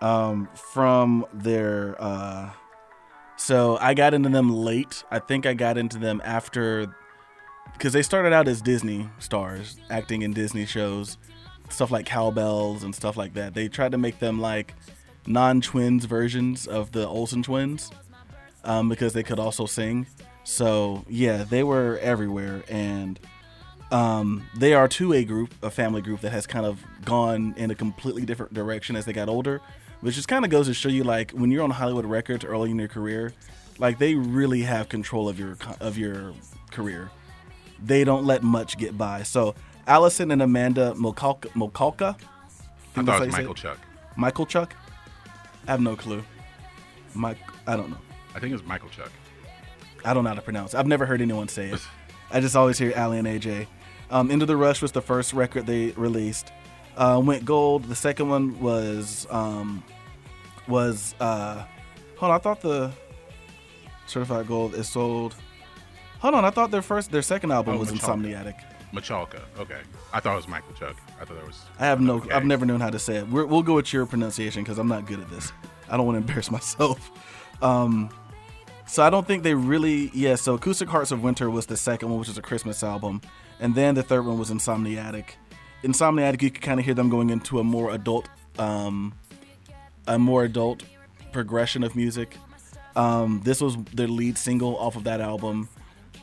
Um, 0.00 0.48
from 0.72 1.26
their 1.32 1.96
uh 2.00 2.50
so 3.36 3.76
I 3.80 3.94
got 3.94 4.14
into 4.14 4.28
them 4.28 4.50
late. 4.50 5.02
I 5.10 5.18
think 5.18 5.46
I 5.46 5.54
got 5.54 5.76
into 5.78 5.98
them 5.98 6.20
after 6.24 6.94
because 7.78 7.92
they 7.92 8.02
started 8.02 8.32
out 8.32 8.48
as 8.48 8.60
Disney 8.60 9.08
stars, 9.20 9.78
acting 9.88 10.22
in 10.22 10.32
Disney 10.32 10.66
shows, 10.66 11.16
stuff 11.68 11.92
like 11.92 12.06
Cow 12.06 12.32
Belles 12.32 12.82
and 12.82 12.92
stuff 12.92 13.16
like 13.16 13.34
that. 13.34 13.54
They 13.54 13.68
tried 13.68 13.92
to 13.92 13.98
make 13.98 14.18
them 14.18 14.40
like 14.40 14.74
non-twins 15.26 16.04
versions 16.04 16.66
of 16.66 16.90
the 16.90 17.06
Olsen 17.06 17.44
twins 17.44 17.92
um, 18.64 18.88
because 18.88 19.12
they 19.12 19.22
could 19.22 19.38
also 19.38 19.64
sing. 19.64 20.08
So 20.42 21.04
yeah, 21.08 21.44
they 21.44 21.62
were 21.62 21.98
everywhere, 22.02 22.64
and 22.68 23.20
um, 23.92 24.44
they 24.56 24.74
are 24.74 24.88
to 24.88 25.12
a 25.12 25.24
group, 25.24 25.54
a 25.62 25.70
family 25.70 26.02
group 26.02 26.20
that 26.22 26.32
has 26.32 26.48
kind 26.48 26.66
of 26.66 26.84
gone 27.04 27.54
in 27.56 27.70
a 27.70 27.76
completely 27.76 28.24
different 28.24 28.54
direction 28.54 28.96
as 28.96 29.04
they 29.04 29.12
got 29.12 29.28
older, 29.28 29.60
which 30.00 30.16
just 30.16 30.26
kind 30.26 30.44
of 30.44 30.50
goes 30.50 30.66
to 30.66 30.74
show 30.74 30.88
you 30.88 31.04
like 31.04 31.30
when 31.30 31.52
you're 31.52 31.62
on 31.62 31.70
Hollywood 31.70 32.06
Records 32.06 32.44
early 32.44 32.72
in 32.72 32.78
your 32.78 32.88
career, 32.88 33.34
like 33.78 34.00
they 34.00 34.16
really 34.16 34.62
have 34.62 34.88
control 34.88 35.28
of 35.28 35.38
your 35.38 35.56
of 35.80 35.96
your 35.96 36.32
career. 36.72 37.10
They 37.82 38.04
don't 38.04 38.24
let 38.24 38.42
much 38.42 38.76
get 38.78 38.96
by. 38.98 39.22
So 39.22 39.54
Allison 39.86 40.30
and 40.30 40.42
Amanda 40.42 40.94
Mokalka, 40.96 41.48
Mokalka 41.50 42.16
I 42.96 43.02
thought 43.04 43.22
it 43.22 43.26
was 43.26 43.32
Michael 43.32 43.54
Chuck. 43.54 43.78
Michael 44.16 44.46
Chuck. 44.46 44.74
I 45.66 45.70
have 45.70 45.80
no 45.80 45.94
clue. 45.96 46.24
Mike, 47.14 47.38
I 47.66 47.76
don't 47.76 47.90
know. 47.90 47.98
I 48.34 48.40
think 48.40 48.50
it 48.50 48.54
was 48.54 48.64
Michael 48.64 48.88
Chuck. 48.88 49.10
I 50.04 50.14
don't 50.14 50.24
know 50.24 50.30
how 50.30 50.36
to 50.36 50.42
pronounce. 50.42 50.74
it. 50.74 50.78
I've 50.78 50.86
never 50.86 51.06
heard 51.06 51.20
anyone 51.20 51.48
say 51.48 51.70
it. 51.70 51.80
I 52.30 52.40
just 52.40 52.56
always 52.56 52.78
hear 52.78 52.92
Aly 52.96 53.18
and 53.18 53.26
AJ. 53.26 53.66
Um, 54.10 54.30
Into 54.30 54.46
the 54.46 54.56
Rush 54.56 54.82
was 54.82 54.92
the 54.92 55.02
first 55.02 55.32
record 55.32 55.66
they 55.66 55.90
released. 55.92 56.52
Uh, 56.96 57.20
went 57.24 57.44
gold. 57.44 57.84
The 57.84 57.94
second 57.94 58.28
one 58.28 58.58
was 58.60 59.26
um, 59.30 59.82
was 60.66 61.14
uh, 61.20 61.64
hold 62.16 62.32
on. 62.32 62.36
I 62.36 62.38
thought 62.38 62.60
the 62.60 62.90
certified 64.06 64.46
gold 64.48 64.74
is 64.74 64.88
sold. 64.88 65.34
Hold 66.20 66.34
on. 66.34 66.44
I 66.44 66.50
thought 66.50 66.70
their 66.70 66.82
first 66.82 67.10
their 67.10 67.22
second 67.22 67.52
album 67.52 67.76
Oh, 67.76 67.78
was 67.78 67.90
Metallica. 67.92 68.54
Insomniatic. 68.54 68.54
Machalka. 68.92 69.40
Okay. 69.58 69.80
I 70.12 70.20
thought 70.20 70.32
it 70.32 70.36
was 70.36 70.48
Michael 70.48 70.72
Chuck. 70.74 70.96
I 71.20 71.24
thought 71.24 71.36
that 71.36 71.46
was. 71.46 71.60
I 71.78 71.86
have 71.86 72.00
no. 72.00 72.14
Okay. 72.16 72.30
I've 72.30 72.44
never 72.44 72.64
known 72.64 72.80
how 72.80 72.90
to 72.90 72.98
say 72.98 73.16
it. 73.16 73.28
We're, 73.28 73.44
we'll 73.44 73.62
go 73.62 73.74
with 73.74 73.92
your 73.92 74.06
pronunciation 74.06 74.62
because 74.64 74.78
I'm 74.78 74.88
not 74.88 75.06
good 75.06 75.20
at 75.20 75.28
this. 75.30 75.52
I 75.90 75.96
don't 75.96 76.06
want 76.06 76.16
to 76.16 76.20
embarrass 76.26 76.50
myself. 76.50 77.10
Um, 77.62 78.08
so 78.86 79.02
I 79.02 79.10
don't 79.10 79.26
think 79.26 79.42
they 79.42 79.54
really. 79.54 80.10
Yeah. 80.14 80.36
So 80.36 80.54
Acoustic 80.54 80.88
Hearts 80.88 81.10
of 81.12 81.22
Winter 81.22 81.50
was 81.50 81.66
the 81.66 81.76
second 81.76 82.08
one, 82.10 82.18
which 82.18 82.28
is 82.30 82.38
a 82.38 82.42
Christmas 82.42 82.82
album, 82.82 83.20
and 83.60 83.74
then 83.74 83.94
the 83.94 84.02
third 84.02 84.24
one 84.24 84.38
was 84.38 84.50
Insomniatic. 84.50 85.32
Insomniatic, 85.84 86.42
you 86.42 86.50
could 86.50 86.62
kind 86.62 86.80
of 86.80 86.86
hear 86.86 86.94
them 86.94 87.08
going 87.10 87.30
into 87.30 87.60
a 87.60 87.64
more 87.64 87.92
adult, 87.92 88.28
um, 88.58 89.14
a 90.06 90.18
more 90.18 90.44
adult 90.44 90.82
progression 91.32 91.84
of 91.84 91.94
music. 91.94 92.36
Um, 92.96 93.42
this 93.44 93.60
was 93.60 93.76
their 93.94 94.08
lead 94.08 94.36
single 94.38 94.76
off 94.78 94.96
of 94.96 95.04
that 95.04 95.20
album. 95.20 95.68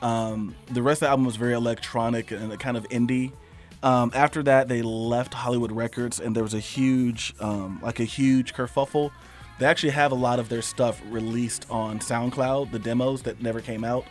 Um, 0.01 0.55
the 0.71 0.81
rest 0.81 1.01
of 1.01 1.07
the 1.07 1.09
album 1.09 1.25
was 1.25 1.35
very 1.35 1.53
electronic 1.53 2.31
and 2.31 2.57
kind 2.59 2.77
of 2.77 2.87
indie. 2.89 3.31
Um, 3.83 4.11
after 4.15 4.41
that, 4.43 4.67
they 4.67 4.81
left 4.81 5.33
Hollywood 5.33 5.71
Records, 5.71 6.19
and 6.19 6.35
there 6.35 6.43
was 6.43 6.53
a 6.53 6.59
huge, 6.59 7.35
um, 7.39 7.79
like 7.83 7.99
a 7.99 8.03
huge 8.03 8.53
kerfuffle. 8.53 9.11
They 9.59 9.65
actually 9.65 9.91
have 9.91 10.11
a 10.11 10.15
lot 10.15 10.39
of 10.39 10.49
their 10.49 10.61
stuff 10.61 11.01
released 11.09 11.65
on 11.69 11.99
SoundCloud, 11.99 12.71
the 12.71 12.79
demos 12.79 13.21
that 13.23 13.41
never 13.41 13.61
came 13.61 13.83
out. 13.83 14.05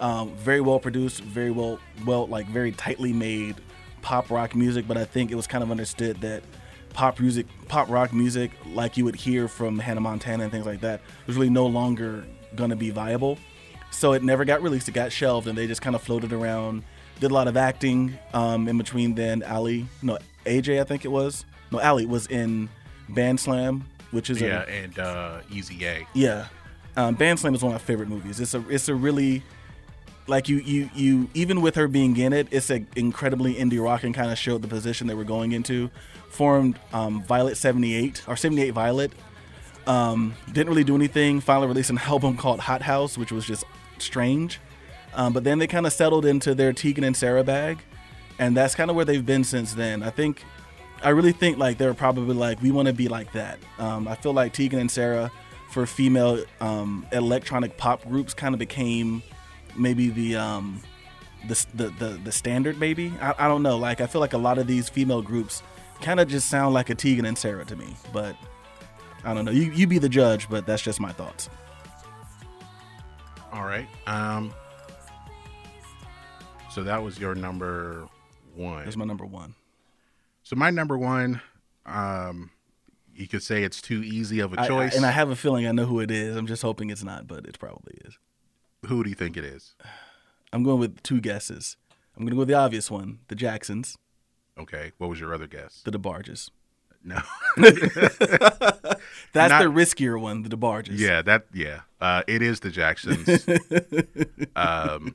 Um, 0.00 0.34
very 0.36 0.62
well 0.62 0.80
produced, 0.80 1.22
very 1.22 1.50
well, 1.50 1.78
well, 2.06 2.26
like 2.26 2.46
very 2.46 2.72
tightly 2.72 3.12
made 3.12 3.56
pop 4.00 4.30
rock 4.30 4.54
music. 4.54 4.88
But 4.88 4.96
I 4.96 5.04
think 5.04 5.30
it 5.30 5.34
was 5.34 5.46
kind 5.46 5.62
of 5.62 5.70
understood 5.70 6.20
that 6.22 6.42
pop 6.94 7.20
music, 7.20 7.46
pop 7.68 7.88
rock 7.90 8.12
music, 8.12 8.50
like 8.72 8.96
you 8.96 9.04
would 9.04 9.16
hear 9.16 9.46
from 9.46 9.78
Hannah 9.78 10.00
Montana 10.00 10.44
and 10.44 10.52
things 10.52 10.66
like 10.66 10.80
that, 10.80 11.02
was 11.26 11.36
really 11.36 11.50
no 11.50 11.66
longer 11.66 12.24
gonna 12.56 12.76
be 12.76 12.90
viable. 12.90 13.38
So 13.90 14.12
it 14.12 14.22
never 14.22 14.44
got 14.44 14.62
released. 14.62 14.88
It 14.88 14.92
got 14.92 15.12
shelved, 15.12 15.46
and 15.46 15.56
they 15.58 15.66
just 15.66 15.82
kind 15.82 15.94
of 15.96 16.02
floated 16.02 16.32
around. 16.32 16.84
Did 17.20 17.30
a 17.30 17.34
lot 17.34 17.48
of 17.48 17.56
acting 17.56 18.18
um, 18.32 18.66
in 18.68 18.78
between. 18.78 19.14
Then 19.14 19.42
Aly, 19.42 19.86
no 20.02 20.18
AJ, 20.46 20.80
I 20.80 20.84
think 20.84 21.04
it 21.04 21.08
was. 21.08 21.44
No, 21.70 21.80
Aly 21.80 22.06
was 22.06 22.26
in 22.28 22.68
Band 23.10 23.38
Slam, 23.40 23.84
which 24.10 24.30
is 24.30 24.40
a 24.40 24.46
Yeah, 24.46 24.62
a 24.62 24.66
and 24.84 24.98
uh, 24.98 25.40
Easy 25.50 25.84
A. 25.86 26.06
yeah. 26.14 26.46
Um, 26.96 27.14
Band 27.14 27.38
Slam 27.38 27.54
is 27.54 27.62
one 27.62 27.72
of 27.74 27.80
my 27.80 27.84
favorite 27.84 28.08
movies. 28.08 28.40
It's 28.40 28.54
a 28.54 28.64
it's 28.68 28.88
a 28.88 28.94
really 28.94 29.42
like 30.26 30.48
you 30.48 30.56
you 30.58 30.90
you 30.94 31.28
even 31.34 31.60
with 31.60 31.74
her 31.76 31.86
being 31.88 32.16
in 32.16 32.32
it, 32.32 32.48
it's 32.50 32.70
an 32.70 32.86
incredibly 32.96 33.54
indie 33.54 33.82
rock 33.82 34.02
and 34.02 34.14
kind 34.14 34.30
of 34.30 34.38
showed 34.38 34.62
the 34.62 34.68
position 34.68 35.06
they 35.06 35.14
were 35.14 35.24
going 35.24 35.52
into. 35.52 35.90
Formed 36.30 36.78
um, 36.92 37.22
Violet 37.24 37.56
seventy 37.56 37.94
eight 37.94 38.22
or 38.26 38.36
seventy 38.36 38.62
eight 38.62 38.70
Violet. 38.72 39.12
Um, 39.86 40.34
didn't 40.52 40.68
really 40.68 40.84
do 40.84 40.94
anything. 40.94 41.40
Finally 41.40 41.68
released 41.68 41.90
an 41.90 41.98
album 42.06 42.36
called 42.36 42.60
Hot 42.60 42.82
House, 42.82 43.16
which 43.18 43.30
was 43.32 43.44
just 43.44 43.64
strange. 44.02 44.60
Um, 45.14 45.32
but 45.32 45.44
then 45.44 45.58
they 45.58 45.66
kind 45.66 45.86
of 45.86 45.92
settled 45.92 46.24
into 46.24 46.54
their 46.54 46.72
Tegan 46.72 47.04
and 47.04 47.16
Sara 47.16 47.42
bag, 47.42 47.78
and 48.38 48.56
that's 48.56 48.74
kind 48.74 48.90
of 48.90 48.96
where 48.96 49.04
they've 49.04 49.24
been 49.24 49.42
since 49.42 49.74
then. 49.74 50.02
I 50.02 50.10
think, 50.10 50.44
I 51.02 51.10
really 51.10 51.32
think 51.32 51.58
like 51.58 51.78
they're 51.78 51.94
probably 51.94 52.34
like 52.34 52.62
we 52.62 52.70
want 52.70 52.86
to 52.86 52.94
be 52.94 53.08
like 53.08 53.32
that. 53.32 53.58
Um, 53.78 54.06
I 54.06 54.14
feel 54.14 54.32
like 54.32 54.52
Tegan 54.52 54.78
and 54.78 54.90
Sara 54.90 55.32
for 55.70 55.86
female 55.86 56.44
um, 56.60 57.06
electronic 57.12 57.76
pop 57.76 58.04
groups 58.08 58.34
kind 58.34 58.54
of 58.54 58.58
became 58.58 59.22
maybe 59.76 60.10
the 60.10 60.36
um, 60.36 60.80
the, 61.48 61.66
the 61.74 61.88
the 61.98 62.20
the 62.24 62.32
standard. 62.32 62.78
Maybe 62.78 63.12
I, 63.20 63.34
I 63.38 63.48
don't 63.48 63.62
know. 63.62 63.78
Like 63.78 64.00
I 64.00 64.06
feel 64.06 64.20
like 64.20 64.32
a 64.32 64.38
lot 64.38 64.58
of 64.58 64.66
these 64.68 64.88
female 64.88 65.22
groups 65.22 65.62
kind 66.00 66.20
of 66.20 66.28
just 66.28 66.48
sound 66.48 66.72
like 66.72 66.88
a 66.90 66.94
Tegan 66.94 67.24
and 67.24 67.36
Sara 67.36 67.64
to 67.64 67.76
me, 67.76 67.96
but. 68.12 68.36
I 69.22 69.34
don't 69.34 69.44
know. 69.44 69.50
You, 69.50 69.70
you 69.72 69.86
be 69.86 69.98
the 69.98 70.08
judge, 70.08 70.48
but 70.48 70.64
that's 70.64 70.80
just 70.80 70.98
my 70.98 71.12
thoughts. 71.12 71.50
All 73.52 73.64
right. 73.64 73.86
Um. 74.06 74.52
So 76.70 76.84
that 76.84 77.02
was 77.02 77.18
your 77.18 77.34
number 77.34 78.06
one. 78.54 78.84
That's 78.84 78.96
my 78.96 79.04
number 79.04 79.26
one. 79.26 79.54
So 80.44 80.54
my 80.56 80.70
number 80.70 80.96
one, 80.96 81.40
um, 81.86 82.50
you 83.14 83.26
could 83.26 83.42
say 83.42 83.64
it's 83.64 83.80
too 83.82 84.02
easy 84.04 84.38
of 84.40 84.52
a 84.54 84.60
I- 84.60 84.64
I- 84.64 84.68
choice. 84.68 84.96
and 84.96 85.04
I 85.04 85.10
have 85.10 85.30
a 85.30 85.36
feeling 85.36 85.66
I 85.66 85.72
know 85.72 85.86
who 85.86 86.00
it 86.00 86.10
is. 86.10 86.36
I'm 86.36 86.46
just 86.46 86.62
hoping 86.62 86.90
it's 86.90 87.02
not, 87.02 87.26
but 87.26 87.44
it 87.46 87.58
probably 87.58 87.94
is. 88.04 88.18
Who 88.86 89.02
do 89.02 89.08
you 89.10 89.16
think 89.16 89.36
it 89.36 89.44
is? 89.44 89.74
I'm 90.52 90.62
going 90.62 90.78
with 90.80 91.02
two 91.02 91.20
guesses. 91.20 91.76
I'm 92.16 92.22
going 92.22 92.30
to 92.30 92.34
go 92.36 92.40
with 92.40 92.48
the 92.48 92.54
obvious 92.54 92.90
one: 92.90 93.20
the 93.28 93.34
Jacksons, 93.34 93.96
Okay, 94.58 94.92
what 94.98 95.08
was 95.10 95.18
your 95.20 95.32
other 95.34 95.46
guess? 95.46 95.82
the 95.84 95.90
DeBarges. 95.90 96.50
No. 97.02 97.20
That's 97.56 99.50
Not- 99.50 99.62
the 99.62 99.70
riskier 99.70 100.20
one, 100.20 100.42
the 100.42 100.48
DeBarges. 100.48 100.98
yeah, 100.98 101.22
that 101.22 101.46
yeah. 101.54 101.80
Uh, 102.00 102.22
it 102.26 102.42
is 102.42 102.60
the 102.60 102.70
Jacksons. 102.70 103.26
um, 104.56 105.14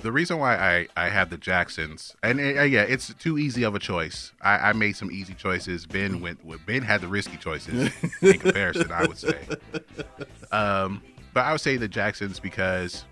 the 0.00 0.12
reason 0.12 0.38
why 0.38 0.56
I 0.56 0.88
I 0.96 1.08
have 1.08 1.30
the 1.30 1.36
Jacksons, 1.38 2.14
and 2.22 2.38
uh, 2.40 2.62
yeah, 2.62 2.82
it's 2.82 3.12
too 3.14 3.38
easy 3.38 3.62
of 3.62 3.74
a 3.74 3.78
choice. 3.78 4.32
I, 4.40 4.70
I 4.70 4.72
made 4.72 4.96
some 4.96 5.10
easy 5.10 5.34
choices. 5.34 5.86
Ben 5.86 6.20
went. 6.20 6.44
with- 6.44 6.64
Ben 6.66 6.82
had 6.82 7.00
the 7.00 7.08
risky 7.08 7.36
choices 7.36 7.90
in 8.22 8.38
comparison. 8.38 8.90
I 8.92 9.06
would 9.06 9.18
say. 9.18 9.38
Um, 10.52 11.02
but 11.32 11.40
I 11.46 11.52
would 11.52 11.60
say 11.60 11.76
the 11.76 11.88
Jacksons 11.88 12.38
because 12.40 13.04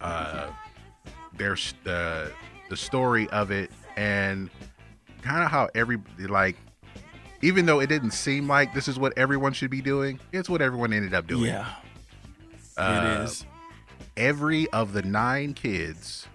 uh, 0.00 0.48
there's 1.36 1.74
the 1.84 2.30
the 2.68 2.76
story 2.76 3.28
of 3.30 3.50
it 3.50 3.70
and 3.96 4.48
kind 5.22 5.42
of 5.44 5.50
how 5.50 5.68
every 5.74 5.98
like 6.18 6.56
even 7.42 7.66
though 7.66 7.80
it 7.80 7.86
didn't 7.88 8.10
seem 8.12 8.46
like 8.48 8.74
this 8.74 8.88
is 8.88 8.98
what 8.98 9.16
everyone 9.16 9.52
should 9.52 9.70
be 9.70 9.80
doing, 9.80 10.20
it's 10.32 10.48
what 10.48 10.60
everyone 10.60 10.92
ended 10.92 11.14
up 11.14 11.26
doing. 11.26 11.46
Yeah. 11.46 11.66
Uh, 12.76 13.18
it 13.20 13.24
is. 13.24 13.46
Every 14.16 14.68
of 14.70 14.92
the 14.92 15.02
nine 15.02 15.54
kids 15.54 16.26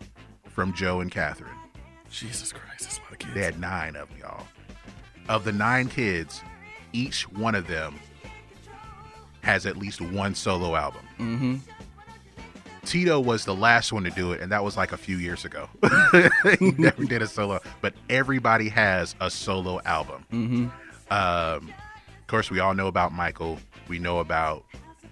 from 0.49 0.73
Joe 0.73 1.01
and 1.01 1.11
Catherine, 1.11 1.51
Jesus 2.09 2.51
Christ, 2.51 2.83
that's 2.83 2.97
a 2.97 3.01
lot 3.01 3.11
of 3.11 3.19
kids. 3.19 3.33
they 3.33 3.41
had 3.41 3.59
nine 3.59 3.95
of 3.95 4.09
them, 4.09 4.17
y'all. 4.19 4.47
Of 5.29 5.43
the 5.43 5.51
nine 5.51 5.87
kids, 5.89 6.41
each 6.93 7.29
one 7.29 7.55
of 7.55 7.67
them 7.67 7.95
has 9.41 9.65
at 9.65 9.77
least 9.77 10.01
one 10.01 10.33
solo 10.33 10.75
album. 10.75 11.01
Mm-hmm. 11.19 11.55
Tito 12.85 13.19
was 13.19 13.45
the 13.45 13.55
last 13.55 13.91
one 13.91 14.03
to 14.03 14.11
do 14.11 14.31
it, 14.31 14.41
and 14.41 14.51
that 14.51 14.63
was 14.63 14.77
like 14.77 14.91
a 14.91 14.97
few 14.97 15.17
years 15.17 15.45
ago. 15.45 15.67
he 16.59 16.71
never 16.77 17.03
did 17.03 17.21
a 17.21 17.27
solo, 17.27 17.59
but 17.81 17.93
everybody 18.09 18.69
has 18.69 19.15
a 19.19 19.29
solo 19.29 19.81
album. 19.85 20.25
Mm-hmm. 20.31 21.13
Um, 21.13 21.73
of 22.19 22.27
course, 22.27 22.49
we 22.49 22.59
all 22.59 22.73
know 22.73 22.87
about 22.87 23.11
Michael. 23.11 23.59
We 23.87 23.99
know 23.99 24.19
about 24.19 24.65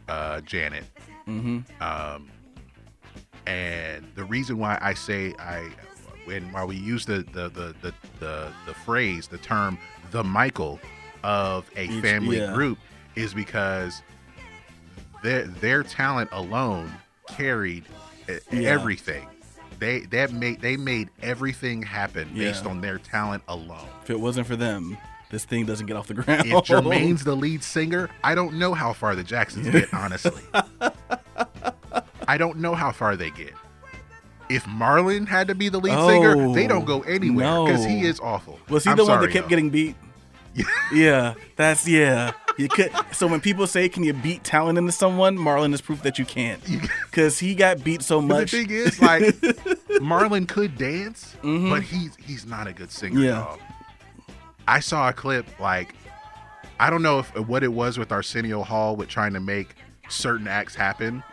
uh, 0.08 0.42
Janet. 0.42 0.86
Mm-hmm. 1.28 1.60
Um, 1.82 2.30
and 3.46 4.06
the 4.16 4.24
reason 4.24 4.58
why 4.58 4.78
I 4.82 4.94
say 4.94 5.34
I, 5.38 5.70
when 6.26 6.52
while 6.52 6.68
we 6.68 6.78
use 6.78 7.06
the 7.06 7.26
the 7.34 7.50
the 7.50 7.76
the 7.82 7.94
the, 8.20 8.52
the 8.66 8.74
phrase, 8.74 9.28
the 9.28 9.38
term, 9.38 9.78
the 10.12 10.24
Michael 10.24 10.80
of 11.24 11.70
a 11.76 11.86
Each- 11.86 12.02
family 12.02 12.38
yeah. 12.38 12.54
group, 12.54 12.78
is 13.16 13.34
because 13.34 14.02
their 15.24 15.46
their 15.48 15.84
talent 15.84 16.30
alone 16.32 16.92
carried 17.30 17.86
e- 18.30 18.34
Yeah. 18.52 18.70
everything. 18.70 19.28
They 19.80 20.02
that 20.12 20.32
made 20.32 20.62
they 20.62 20.78
made 20.78 21.10
everything 21.22 21.82
happen 21.82 22.30
based 22.36 22.66
on 22.66 22.82
their 22.82 23.00
talent 23.00 23.44
alone. 23.48 23.88
If 24.04 24.10
it 24.12 24.20
wasn't 24.20 24.48
for 24.48 24.56
them, 24.56 24.98
this 25.30 25.46
thing 25.46 25.66
doesn't 25.66 25.88
get 25.88 25.96
off 25.98 26.08
the 26.08 26.14
ground. 26.16 26.46
If 26.46 26.54
Jermaine's 26.66 27.24
the 27.24 27.36
lead 27.36 27.64
singer, 27.64 28.10
I 28.24 28.36
don't 28.36 28.56
know 28.60 28.74
how 28.74 28.94
far 28.94 29.16
the 29.16 29.24
Jacksons 29.24 29.68
get, 29.70 29.94
honestly. 29.94 30.42
I 32.28 32.38
don't 32.38 32.60
know 32.60 32.76
how 32.76 32.92
far 32.92 33.16
they 33.16 33.32
get. 33.32 33.54
If 34.50 34.66
Marlon 34.66 35.28
had 35.28 35.48
to 35.48 35.56
be 35.56 35.70
the 35.70 35.80
lead 35.80 35.98
singer, 36.08 36.54
they 36.54 36.68
don't 36.68 36.86
go 36.86 37.00
oh, 37.00 37.04
anywhere 37.04 37.64
because 37.66 37.86
he 37.86 38.02
is 38.06 38.20
awful. 38.20 38.60
was 38.70 38.84
he 38.84 38.92
I'm 38.92 38.98
the 38.98 39.06
one 39.06 39.20
that 39.22 39.28
kept 39.32 39.44
y'all. 39.44 39.50
getting 39.50 39.70
beat? 39.70 39.96
yeah, 40.94 41.34
that's 41.56 41.88
yeah. 41.88 42.34
You 42.58 42.70
could. 42.70 42.92
So 43.12 43.28
when 43.28 43.42
people 43.42 43.66
say, 43.68 43.90
"Can 43.90 44.04
you 44.04 44.14
beat 44.14 44.44
talent 44.44 44.78
into 44.78 44.92
someone?" 44.92 45.38
Marlon 45.38 45.74
is 45.74 45.82
proof 45.82 46.04
that 46.04 46.20
you 46.20 46.26
can't, 46.26 46.62
because 47.10 47.40
he 47.40 47.56
got 47.56 47.84
beat 47.84 48.02
so 48.04 48.22
much. 48.22 48.52
the 48.52 48.64
thing 48.64 48.70
is, 48.72 49.02
like, 49.02 49.24
Marlon 50.02 50.48
could 50.48 50.78
dance, 50.78 51.36
but 51.42 51.82
he's 51.82 52.16
he's 52.18 52.46
not 52.46 52.68
a 52.68 52.74
good 52.74 52.92
singer. 52.92 53.16
Mm-hmm. 53.20 53.60
Yeah. 53.60 54.34
I 54.68 54.80
saw 54.80 55.10
a 55.10 55.14
clip 55.14 55.46
like 55.60 55.96
I 56.80 56.90
don't 56.90 57.02
know 57.02 57.20
if 57.20 57.36
what 57.48 57.64
it 57.64 57.74
was 57.74 57.98
with 57.98 58.12
Arsenio 58.12 58.62
Hall 58.64 58.96
with 58.96 59.10
trying 59.10 59.34
to 59.34 59.40
make 59.40 59.76
certain 60.10 60.48
acts 60.48 60.76
happen, 60.76 61.24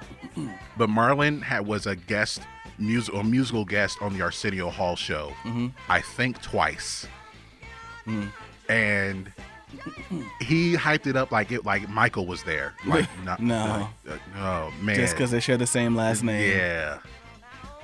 but 0.79 0.89
Marlon 0.89 1.43
had 1.43 1.67
was 1.67 1.87
a 1.87 1.97
guest 1.97 2.41
musical 2.79 3.23
musical 3.23 3.65
guest 3.67 3.99
on 4.01 4.15
the 4.17 4.23
Arsenio 4.23 4.71
Hall 4.71 4.97
show. 4.97 5.33
Mm-hmm. 5.45 5.69
I 5.89 6.01
think 6.01 6.41
twice, 6.41 7.07
Mm. 8.07 8.33
and 8.71 9.31
he 10.41 10.75
hyped 10.75 11.07
it 11.07 11.17
up 11.17 11.31
like 11.31 11.53
it 11.53 11.65
like 11.65 11.89
Michael 11.89 12.27
was 12.27 12.43
there. 12.45 12.75
Like 12.87 13.09
not, 13.25 13.41
No. 13.41 13.89
uh, 14.09 14.17
oh 14.39 14.73
man, 14.83 14.97
just 14.97 15.15
because 15.15 15.31
they 15.31 15.41
share 15.41 15.57
the 15.57 15.67
same 15.67 15.95
last 15.95 16.23
name. 16.23 16.57
yeah. 16.57 16.99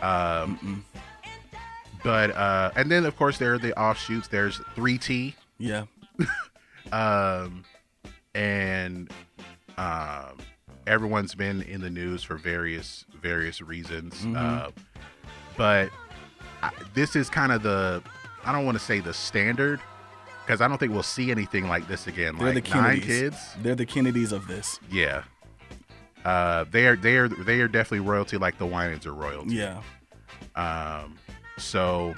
Um, 0.02 0.84
but 2.04 2.30
uh, 2.36 2.70
and 2.76 2.90
then 2.90 3.04
of 3.06 3.16
course 3.16 3.38
there 3.38 3.54
are 3.54 3.58
the 3.58 3.78
offshoots. 3.78 4.28
There's 4.28 4.58
3T, 4.76 5.34
Yeah. 5.58 5.84
um, 6.92 7.64
and 8.34 9.10
um, 9.78 10.36
everyone's 10.86 11.34
been 11.34 11.62
in 11.62 11.80
the 11.80 11.90
news 11.90 12.22
for 12.22 12.36
various 12.36 13.04
various 13.20 13.60
reasons. 13.60 14.14
Mm-hmm. 14.20 14.36
Uh, 14.36 14.70
but 15.56 15.90
I, 16.62 16.70
this 16.94 17.16
is 17.16 17.28
kind 17.30 17.52
of 17.52 17.62
the 17.62 18.02
I 18.44 18.52
don't 18.52 18.64
want 18.64 18.78
to 18.78 18.84
say 18.84 19.00
the 19.00 19.14
standard 19.14 19.80
because 20.46 20.60
I 20.60 20.68
don't 20.68 20.78
think 20.78 20.92
we'll 20.92 21.02
see 21.02 21.30
anything 21.32 21.68
like 21.68 21.88
this 21.88 22.06
again. 22.06 22.36
They're 22.38 22.54
like 22.54 22.64
the 22.64 22.70
nine 22.74 23.00
Kennedys. 23.00 23.06
kids. 23.06 23.36
They're 23.62 23.74
the 23.74 23.86
Kennedys 23.86 24.30
of 24.32 24.46
this. 24.46 24.78
Yeah. 24.90 25.24
Uh, 26.24 26.64
they 26.70 26.86
are 26.86 26.96
they 26.96 27.16
are 27.16 27.28
they 27.28 27.60
are 27.60 27.68
definitely 27.68 28.00
royalty 28.06 28.36
like 28.36 28.58
the 28.58 28.66
Winans 28.66 29.06
are 29.06 29.14
royalty. 29.14 29.54
Yeah. 29.56 29.80
Um, 30.54 31.16
so 31.58 32.14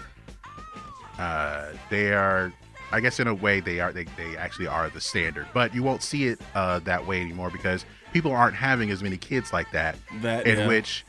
uh, 1.19 1.67
they 1.91 2.13
are, 2.13 2.53
I 2.93 3.01
guess, 3.01 3.19
in 3.21 3.27
a 3.27 3.35
way, 3.35 3.61
they 3.61 3.81
are. 3.81 3.93
They, 3.93 4.05
they 4.17 4.37
actually 4.37 4.67
are 4.69 4.89
the 4.91 5.01
standard, 5.01 5.47
but 5.53 5.75
you 5.75 5.83
won't 5.83 6.03
see 6.03 6.29
it 6.29 6.41
uh, 6.55 6.79
that 6.81 7.07
way 7.07 7.21
anymore 7.21 7.51
because 7.51 7.85
people 8.13 8.33
aren't 8.33 8.55
having 8.55 8.91
as 8.91 9.03
many 9.03 9.17
kids 9.17 9.53
like 9.53 9.71
that. 9.73 9.97
That, 10.23 10.47
in 10.47 10.59
yeah. 10.61 10.67
which 10.69 11.05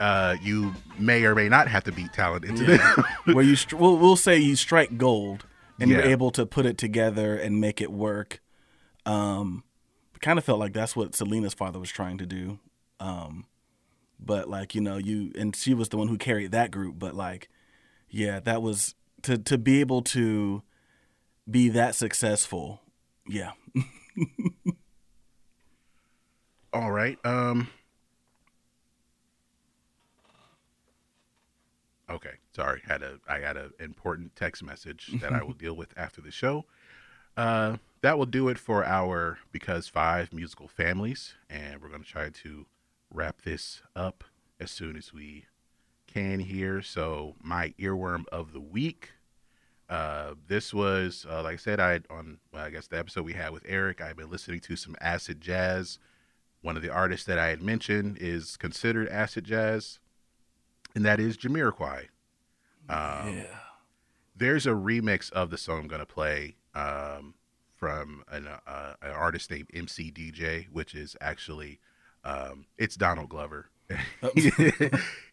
uh, 0.00 0.36
you 0.42 0.74
may 0.98 1.24
or 1.24 1.34
may 1.34 1.48
not 1.48 1.66
have 1.68 1.84
to 1.84 1.92
beat 1.92 2.12
talent 2.12 2.44
into 2.44 2.64
Yeah. 2.64 2.94
them. 3.24 3.34
Where 3.34 3.44
you, 3.44 3.56
str- 3.56 3.76
we'll, 3.76 3.96
we'll 3.96 4.16
say 4.16 4.36
you 4.38 4.54
strike 4.56 4.98
gold, 4.98 5.44
and 5.80 5.90
you're 5.90 6.02
able 6.02 6.30
to 6.32 6.46
put 6.46 6.66
it 6.66 6.78
together 6.78 7.36
and 7.36 7.60
make 7.60 7.80
it 7.80 7.90
work. 7.90 8.40
Um, 9.06 9.64
kind 10.20 10.38
of 10.38 10.44
felt 10.44 10.58
like 10.58 10.72
that's 10.72 10.96
what 10.96 11.14
Selena's 11.14 11.54
father 11.54 11.78
was 11.78 11.90
trying 11.90 12.18
to 12.18 12.26
do. 12.26 12.58
Um, 13.00 13.46
but 14.18 14.48
like 14.48 14.74
you 14.74 14.80
know, 14.80 14.96
you 14.96 15.32
and 15.38 15.54
she 15.54 15.74
was 15.74 15.88
the 15.88 15.96
one 15.96 16.08
who 16.08 16.16
carried 16.16 16.52
that 16.52 16.70
group. 16.70 16.98
But 16.98 17.14
like, 17.14 17.48
yeah, 18.08 18.40
that 18.40 18.62
was 18.62 18.94
to 19.22 19.36
to 19.38 19.58
be 19.58 19.80
able 19.80 20.02
to 20.02 20.62
be 21.50 21.68
that 21.70 21.94
successful. 21.94 22.80
Yeah, 23.26 23.52
All 26.72 26.90
right. 26.90 27.18
Um. 27.24 27.68
Okay. 32.10 32.34
Sorry. 32.54 32.82
Had 32.86 33.02
a 33.02 33.18
I 33.28 33.40
had 33.40 33.56
an 33.56 33.72
important 33.80 34.36
text 34.36 34.62
message 34.62 35.10
that 35.20 35.32
I 35.32 35.42
will 35.42 35.54
deal 35.54 35.74
with 35.74 35.92
after 35.96 36.20
the 36.20 36.30
show. 36.30 36.64
Uh, 37.36 37.78
that 38.02 38.16
will 38.16 38.26
do 38.26 38.48
it 38.48 38.58
for 38.58 38.84
our 38.84 39.38
because 39.50 39.88
five 39.88 40.32
musical 40.32 40.68
families, 40.68 41.34
and 41.50 41.82
we're 41.82 41.88
gonna 41.88 42.04
try 42.04 42.28
to 42.28 42.66
wrap 43.10 43.42
this 43.42 43.82
up 43.96 44.24
as 44.60 44.70
soon 44.70 44.96
as 44.96 45.12
we 45.12 45.46
can 46.06 46.38
here. 46.40 46.80
So 46.80 47.34
my 47.42 47.74
earworm 47.78 48.26
of 48.28 48.52
the 48.52 48.60
week. 48.60 49.10
Uh, 49.90 50.34
this 50.48 50.72
was 50.72 51.26
uh, 51.28 51.42
like 51.42 51.54
I 51.54 51.56
said, 51.56 51.80
I 51.80 52.00
on 52.08 52.38
well, 52.52 52.64
I 52.64 52.70
guess 52.70 52.86
the 52.86 52.98
episode 52.98 53.24
we 53.24 53.34
had 53.34 53.50
with 53.50 53.64
Eric. 53.68 54.00
I've 54.00 54.16
been 54.16 54.30
listening 54.30 54.60
to 54.60 54.76
some 54.76 54.96
acid 55.00 55.40
jazz. 55.40 55.98
One 56.62 56.76
of 56.76 56.82
the 56.82 56.90
artists 56.90 57.26
that 57.26 57.38
I 57.38 57.48
had 57.48 57.60
mentioned 57.60 58.16
is 58.18 58.56
considered 58.56 59.08
acid 59.08 59.44
jazz, 59.44 59.98
and 60.94 61.04
that 61.04 61.20
is 61.20 61.36
Jamiroquai. 61.36 62.06
Um, 62.88 63.36
yeah. 63.38 63.58
There's 64.36 64.66
a 64.66 64.70
remix 64.70 65.30
of 65.32 65.50
the 65.50 65.58
song 65.58 65.80
I'm 65.80 65.88
gonna 65.88 66.06
play 66.06 66.56
um, 66.74 67.34
from 67.76 68.24
an, 68.30 68.48
uh, 68.48 68.94
an 69.00 69.10
artist 69.10 69.50
named 69.50 69.68
MC 69.72 70.10
DJ, 70.10 70.66
which 70.70 70.94
is 70.94 71.16
actually 71.20 71.80
um, 72.24 72.66
it's 72.78 72.96
Donald 72.96 73.28
Glover. 73.28 73.70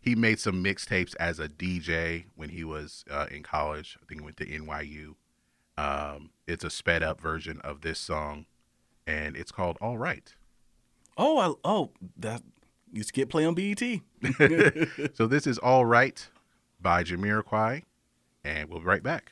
he 0.02 0.14
made 0.16 0.40
some 0.40 0.62
mixtapes 0.64 1.16
as 1.20 1.40
a 1.40 1.48
DJ 1.48 2.26
when 2.36 2.50
he 2.50 2.64
was 2.64 3.06
uh, 3.10 3.28
in 3.32 3.44
college. 3.44 3.98
I 4.02 4.06
think 4.06 4.22
he 4.22 4.26
went 4.26 4.38
to 4.38 4.46
NYU. 4.46 5.16
Um, 5.78 6.32
it's 6.48 6.66
a 6.66 6.70
sped 6.70 7.02
up 7.02 7.22
version 7.22 7.62
of 7.64 7.82
this 7.82 7.98
song, 7.98 8.46
and 9.08 9.38
it's 9.38 9.52
called 9.52 9.78
All 9.80 9.98
Right. 9.98 10.36
Oh, 11.18 11.38
I, 11.38 11.54
oh, 11.64 11.92
that 12.18 12.42
to 12.94 13.14
get 13.14 13.30
play 13.30 13.46
on 13.46 13.56
BET. 13.56 13.80
so 15.14 15.28
this 15.28 15.48
is 15.48 15.58
All 15.58 15.86
Right 15.86 16.28
by 16.82 17.04
Jamiroquai, 17.04 17.84
and 18.44 18.70
we'll 18.70 18.80
be 18.80 18.86
right 18.86 19.04
back. 19.04 19.32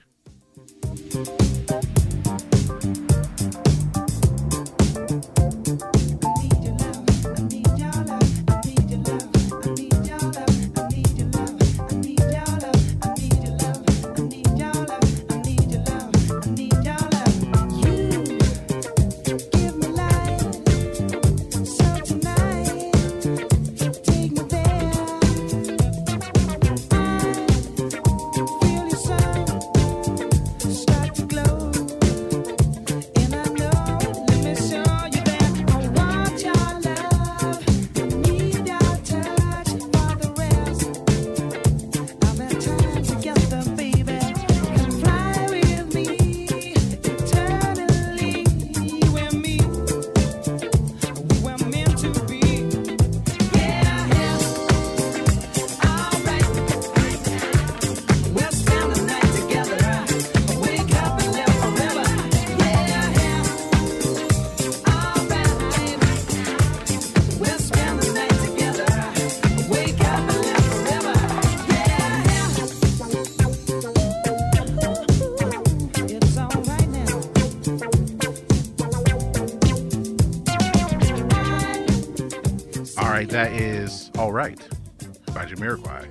Jamiroquai. 85.50 86.08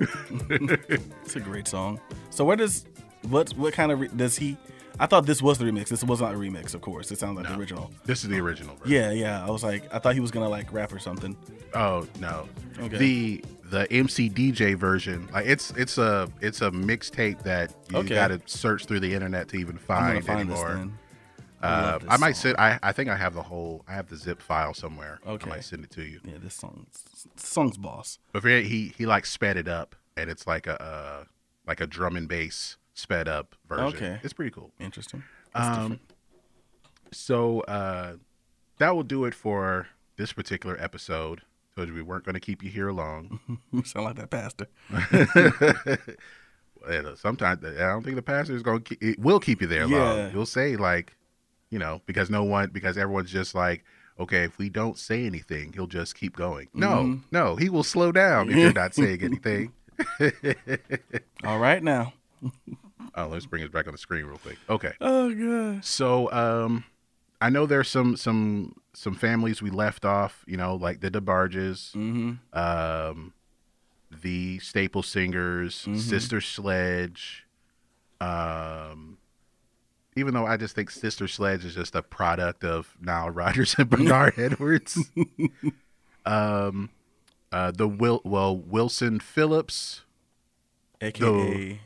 It's 1.24 1.36
a 1.36 1.40
great 1.40 1.68
song. 1.68 2.00
So 2.30 2.44
where 2.44 2.56
does 2.56 2.84
what 3.28 3.50
what 3.56 3.72
kind 3.74 3.92
of 3.92 4.00
re- 4.00 4.08
does 4.16 4.36
he? 4.36 4.56
I 4.98 5.06
thought 5.06 5.24
this 5.24 5.40
was 5.40 5.56
the 5.58 5.64
remix. 5.64 5.88
This 5.88 6.04
was 6.04 6.20
not 6.20 6.34
a 6.34 6.36
remix, 6.36 6.74
of 6.74 6.80
course. 6.82 7.10
It 7.10 7.18
sounds 7.18 7.36
like 7.38 7.46
the 7.48 7.58
original. 7.58 7.90
This 8.04 8.22
is 8.22 8.28
the 8.28 8.38
original 8.40 8.74
version. 8.76 8.92
Yeah, 8.92 9.10
yeah. 9.12 9.46
I 9.46 9.50
was 9.50 9.62
like, 9.62 9.92
I 9.94 9.98
thought 9.98 10.14
he 10.14 10.20
was 10.20 10.30
gonna 10.30 10.48
like 10.48 10.72
rap 10.72 10.92
or 10.92 10.98
something. 10.98 11.36
Oh 11.74 12.06
no. 12.18 12.48
Okay. 12.78 12.96
The 12.98 13.44
the 13.64 13.92
MC 13.92 14.28
DJ 14.28 14.74
version, 14.74 15.28
like 15.32 15.46
it's 15.46 15.70
it's 15.72 15.96
a 15.98 16.28
it's 16.40 16.60
a 16.60 16.70
mixtape 16.70 17.42
that 17.44 17.74
you 17.90 17.98
Okay. 17.98 18.14
got 18.14 18.28
to 18.28 18.40
search 18.46 18.86
through 18.86 19.00
the 19.00 19.12
internet 19.14 19.48
to 19.48 19.56
even 19.56 19.78
find, 19.78 20.24
find 20.24 20.40
anymore. 20.40 20.74
then. 20.74 20.98
Uh, 21.62 21.98
I 22.08 22.16
might 22.16 22.36
send. 22.36 22.56
I 22.56 22.78
I 22.82 22.92
think 22.92 23.10
I 23.10 23.16
have 23.16 23.34
the 23.34 23.42
whole. 23.42 23.84
I 23.86 23.92
have 23.92 24.08
the 24.08 24.16
zip 24.16 24.40
file 24.42 24.72
somewhere. 24.74 25.20
Okay. 25.26 25.46
I 25.50 25.54
might 25.56 25.64
send 25.64 25.84
it 25.84 25.90
to 25.90 26.02
you. 26.02 26.18
Yeah, 26.24 26.38
this 26.42 26.54
song, 26.54 26.86
this 26.90 27.04
song's 27.36 27.76
boss. 27.76 28.18
But 28.32 28.44
he 28.44 28.92
he 28.96 29.06
like 29.06 29.26
sped 29.26 29.56
it 29.56 29.68
up, 29.68 29.96
and 30.16 30.30
it's 30.30 30.46
like 30.46 30.66
a 30.66 30.80
uh, 30.82 31.24
like 31.66 31.80
a 31.80 31.86
drum 31.86 32.16
and 32.16 32.28
bass 32.28 32.76
sped 32.94 33.28
up 33.28 33.54
version. 33.68 33.86
Okay. 33.86 34.20
It's 34.22 34.32
pretty 34.32 34.50
cool. 34.50 34.72
Interesting. 34.78 35.22
That's 35.54 35.66
Um, 35.66 35.82
different. 35.82 36.00
So 37.12 37.60
uh, 37.62 38.14
that 38.78 38.94
will 38.94 39.02
do 39.02 39.24
it 39.24 39.34
for 39.34 39.88
this 40.16 40.32
particular 40.32 40.76
episode. 40.80 41.42
Told 41.76 41.88
you 41.88 41.94
we 41.94 42.02
weren't 42.02 42.24
going 42.24 42.34
to 42.34 42.40
keep 42.40 42.62
you 42.62 42.70
here 42.70 42.90
long. 42.92 43.40
Sound 43.84 44.06
like 44.06 44.16
that 44.16 44.30
pastor. 44.30 44.66
Sometimes 47.16 47.64
I 47.64 47.78
don't 47.88 48.02
think 48.02 48.16
the 48.16 48.22
pastor 48.22 48.54
is 48.54 48.62
going 48.62 48.82
to. 48.82 48.96
It 49.00 49.18
will 49.18 49.40
keep 49.40 49.60
you 49.60 49.66
there 49.66 49.86
Yeah. 49.86 50.12
long. 50.12 50.32
You'll 50.32 50.46
say 50.46 50.76
like, 50.76 51.14
you 51.70 51.78
know, 51.78 52.00
because 52.06 52.30
no 52.30 52.42
one, 52.42 52.70
because 52.70 52.96
everyone's 52.96 53.30
just 53.30 53.54
like, 53.54 53.84
okay, 54.20 54.44
if 54.44 54.56
we 54.58 54.68
don't 54.68 54.96
say 54.98 55.24
anything, 55.26 55.72
he'll 55.72 55.86
just 55.88 56.14
keep 56.14 56.36
going. 56.36 56.68
No, 56.74 56.88
Mm-hmm. 57.04 57.16
no, 57.32 57.56
he 57.56 57.68
will 57.68 57.82
slow 57.82 58.12
down 58.12 58.48
if 58.50 58.56
you're 58.56 58.72
not 58.72 58.94
saying 58.94 59.22
anything. 59.22 59.72
All 61.44 61.58
right 61.58 61.82
now. 61.82 62.12
Oh, 63.16 63.26
let's 63.26 63.44
bring 63.44 63.64
it 63.64 63.72
back 63.72 63.88
on 63.88 63.92
the 63.92 63.98
screen 63.98 64.24
real 64.24 64.38
quick. 64.38 64.56
Okay. 64.68 64.92
Oh 65.00 65.34
god. 65.34 65.84
So 65.84 66.30
um 66.30 66.84
I 67.40 67.50
know 67.50 67.66
there's 67.66 67.88
some 67.88 68.16
some 68.16 68.76
some 68.92 69.16
families 69.16 69.60
we 69.60 69.68
left 69.70 70.04
off, 70.04 70.44
you 70.46 70.56
know, 70.56 70.76
like 70.76 71.00
the 71.00 71.10
DeBarges, 71.10 71.90
Mm-hmm. 71.92 72.56
um 72.58 73.32
the 74.12 74.60
Staple 74.60 75.02
Singers, 75.02 75.88
Sister 75.96 76.40
Sledge. 76.40 77.46
Um 78.20 79.18
even 80.16 80.34
though 80.34 80.46
I 80.46 80.56
just 80.56 80.74
think 80.74 80.90
Sister 80.90 81.28
Sledge 81.28 81.64
is 81.64 81.74
just 81.74 81.94
a 81.94 82.02
product 82.02 82.64
of 82.64 82.96
Nile 83.00 83.30
Rodgers 83.30 83.74
and 83.78 83.88
Bernard 83.90 84.34
Edwards. 84.38 84.98
um 86.26 86.90
uh 87.52 87.70
the 87.70 87.88
Will 87.88 88.20
well 88.24 88.56
Wilson 88.56 89.20
Phillips. 89.20 90.02
AKA. 91.00 91.80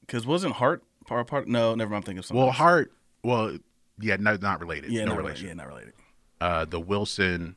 Because 0.00 0.26
wasn't 0.26 0.54
Hart 0.54 0.82
part 1.06 1.26
part? 1.26 1.46
No, 1.48 1.74
never 1.74 1.90
mind. 1.90 1.98
I'm 1.98 2.02
thinking 2.06 2.18
of 2.18 2.26
something. 2.26 2.38
Well 2.38 2.48
else. 2.48 2.56
Hart 2.56 2.92
well 3.22 3.58
yeah, 4.00 4.16
no 4.18 4.36
not 4.36 4.60
related. 4.60 4.90
Yeah, 4.90 5.04
no 5.04 5.12
not 5.12 5.18
relation. 5.18 5.46
related. 5.46 5.58
Yeah, 5.58 5.64
not 5.64 5.68
related. 5.68 5.92
uh 6.40 6.64
the 6.64 6.80
Wilson 6.80 7.56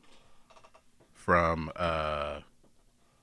from 1.12 1.70
uh 1.76 2.40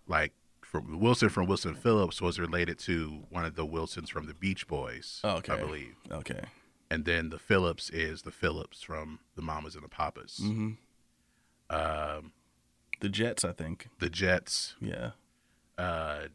like 0.08 0.34
from 0.82 1.00
Wilson 1.00 1.30
from 1.30 1.48
Wilson 1.48 1.76
Phillips 1.76 2.22
was 2.22 2.40
related 2.40 2.80
to 2.80 3.24
one 3.30 3.46
of 3.46 3.56
the 3.56 3.66
Wilsons 3.66 4.10
from 4.10 4.26
the 4.28 4.34
Beach 4.34 4.68
Boys, 4.68 5.22
okay. 5.24 5.54
I 5.54 5.58
believe. 5.58 5.96
Okay. 6.12 6.42
And 6.90 7.06
then 7.06 7.30
the 7.30 7.40
Phillips 7.40 7.90
is 7.90 8.22
the 8.22 8.32
Phillips 8.32 8.82
from 8.82 9.20
the 9.36 9.42
Mamas 9.42 9.76
and 9.76 9.84
the 9.84 9.90
Papas. 9.90 10.40
Mm-hmm. 10.42 10.72
Um, 11.70 12.32
The 13.02 13.10
Jets, 13.10 13.44
I 13.44 13.52
think. 13.52 13.90
the 14.00 14.10
Jets. 14.10 14.76
Yeah. 14.80 15.12
Uh, 15.78 16.28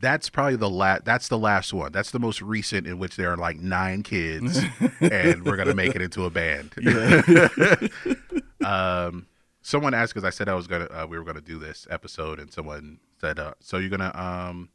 that's 0.00 0.30
probably 0.30 0.56
the 0.56 0.70
last. 0.70 1.04
That's 1.04 1.28
the 1.28 1.36
last 1.38 1.74
one. 1.74 1.92
That's 1.92 2.10
the 2.10 2.18
most 2.18 2.40
recent 2.40 2.86
in 2.86 2.98
which 2.98 3.16
there 3.16 3.30
are 3.30 3.36
like 3.36 3.58
nine 3.58 4.02
kids, 4.02 4.58
and 5.00 5.44
we're 5.44 5.56
gonna 5.56 5.74
make 5.74 5.94
it 5.94 6.00
into 6.00 6.24
a 6.24 6.30
band. 6.30 6.72
um, 8.64 9.26
someone 9.64 9.94
asked 9.94 10.14
because 10.14 10.24
I 10.24 10.30
said 10.30 10.48
I 10.48 10.54
was 10.54 10.68
gonna. 10.68 10.84
Uh, 10.84 11.06
we 11.08 11.18
were 11.18 11.24
gonna 11.24 11.40
do 11.40 11.58
this 11.58 11.88
episode, 11.90 12.38
and 12.38 12.52
someone 12.52 13.00
said, 13.20 13.40
uh, 13.40 13.54
"So 13.58 13.78
you're 13.78 13.90
gonna 13.90 14.12
um, 14.14 14.68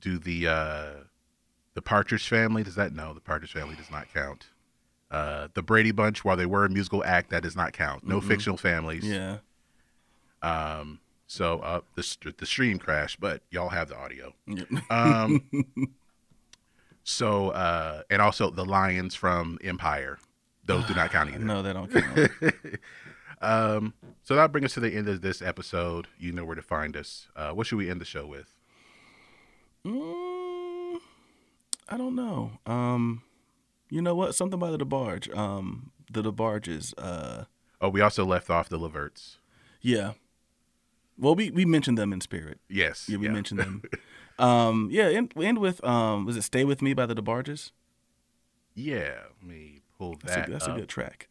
do 0.00 0.18
the 0.18 0.46
uh, 0.46 0.90
the 1.74 1.82
Partridge 1.82 2.28
Family? 2.28 2.62
Does 2.62 2.76
that 2.76 2.92
no? 2.92 3.12
The 3.12 3.20
Partridge 3.20 3.52
Family 3.52 3.74
does 3.74 3.90
not 3.90 4.12
count. 4.12 4.46
Uh, 5.10 5.48
the 5.54 5.62
Brady 5.62 5.90
Bunch, 5.90 6.24
while 6.24 6.36
they 6.36 6.46
were 6.46 6.64
a 6.64 6.70
musical 6.70 7.04
act, 7.04 7.30
that 7.30 7.42
does 7.42 7.56
not 7.56 7.72
count. 7.72 8.06
No 8.06 8.20
fictional 8.20 8.56
families. 8.56 9.04
Yeah. 9.04 9.38
Um, 10.42 11.00
so 11.26 11.60
uh, 11.60 11.80
the 11.96 12.34
the 12.38 12.46
stream 12.46 12.78
crashed, 12.78 13.18
but 13.18 13.42
y'all 13.50 13.70
have 13.70 13.88
the 13.88 13.96
audio. 13.96 14.34
Yep. 14.46 14.68
Um, 14.90 15.42
so 17.04 17.50
uh, 17.50 18.02
and 18.10 18.22
also 18.22 18.50
the 18.50 18.64
lions 18.64 19.14
from 19.14 19.58
Empire, 19.64 20.18
those 20.64 20.84
do 20.86 20.94
not 20.94 21.10
count 21.10 21.30
either. 21.30 21.44
no, 21.44 21.62
they 21.62 21.72
don't 21.72 21.90
count. 21.92 22.30
Um, 23.42 23.94
so 24.22 24.34
that'll 24.34 24.48
bring 24.48 24.64
us 24.64 24.74
to 24.74 24.80
the 24.80 24.94
end 24.94 25.08
of 25.08 25.20
this 25.20 25.42
episode. 25.42 26.06
You 26.18 26.32
know 26.32 26.44
where 26.44 26.54
to 26.56 26.62
find 26.62 26.96
us. 26.96 27.28
Uh, 27.36 27.50
what 27.50 27.66
should 27.66 27.76
we 27.78 27.90
end 27.90 28.00
the 28.00 28.04
show 28.04 28.26
with? 28.26 28.54
Mm, 29.84 30.98
I 31.88 31.96
don't 31.96 32.14
know. 32.14 32.52
Um, 32.66 33.22
you 33.90 34.00
know 34.00 34.14
what? 34.14 34.34
Something 34.34 34.58
by 34.60 34.70
the 34.70 34.78
DeBarge. 34.78 35.36
Um, 35.36 35.90
the 36.10 36.22
DeBarges. 36.22 36.94
Uh, 36.96 37.44
Oh, 37.80 37.88
we 37.88 38.00
also 38.00 38.24
left 38.24 38.48
off 38.48 38.68
the 38.68 38.78
Leverts. 38.78 39.38
yeah. 39.80 40.12
Well, 41.18 41.34
we 41.34 41.50
we 41.50 41.64
mentioned 41.64 41.98
them 41.98 42.12
in 42.12 42.20
spirit. 42.20 42.58
Yes. 42.68 43.08
Yeah, 43.08 43.18
we 43.18 43.28
mentioned 43.28 43.60
them. 43.60 43.82
Um, 44.38 44.88
yeah. 44.90 45.04
End, 45.08 45.32
end 45.40 45.58
with 45.58 45.84
um, 45.84 46.24
was 46.24 46.36
it 46.36 46.42
"Stay 46.42 46.64
with 46.64 46.80
Me" 46.80 46.94
by 46.94 47.04
the 47.06 47.14
DeBarges? 47.14 47.70
Yeah. 48.74 49.24
Let 49.40 49.46
me 49.48 49.82
pull 49.98 50.16
That's, 50.22 50.34
that 50.34 50.48
a, 50.48 50.52
that's 50.52 50.66
a 50.66 50.72
good 50.72 50.88
track. 50.88 51.28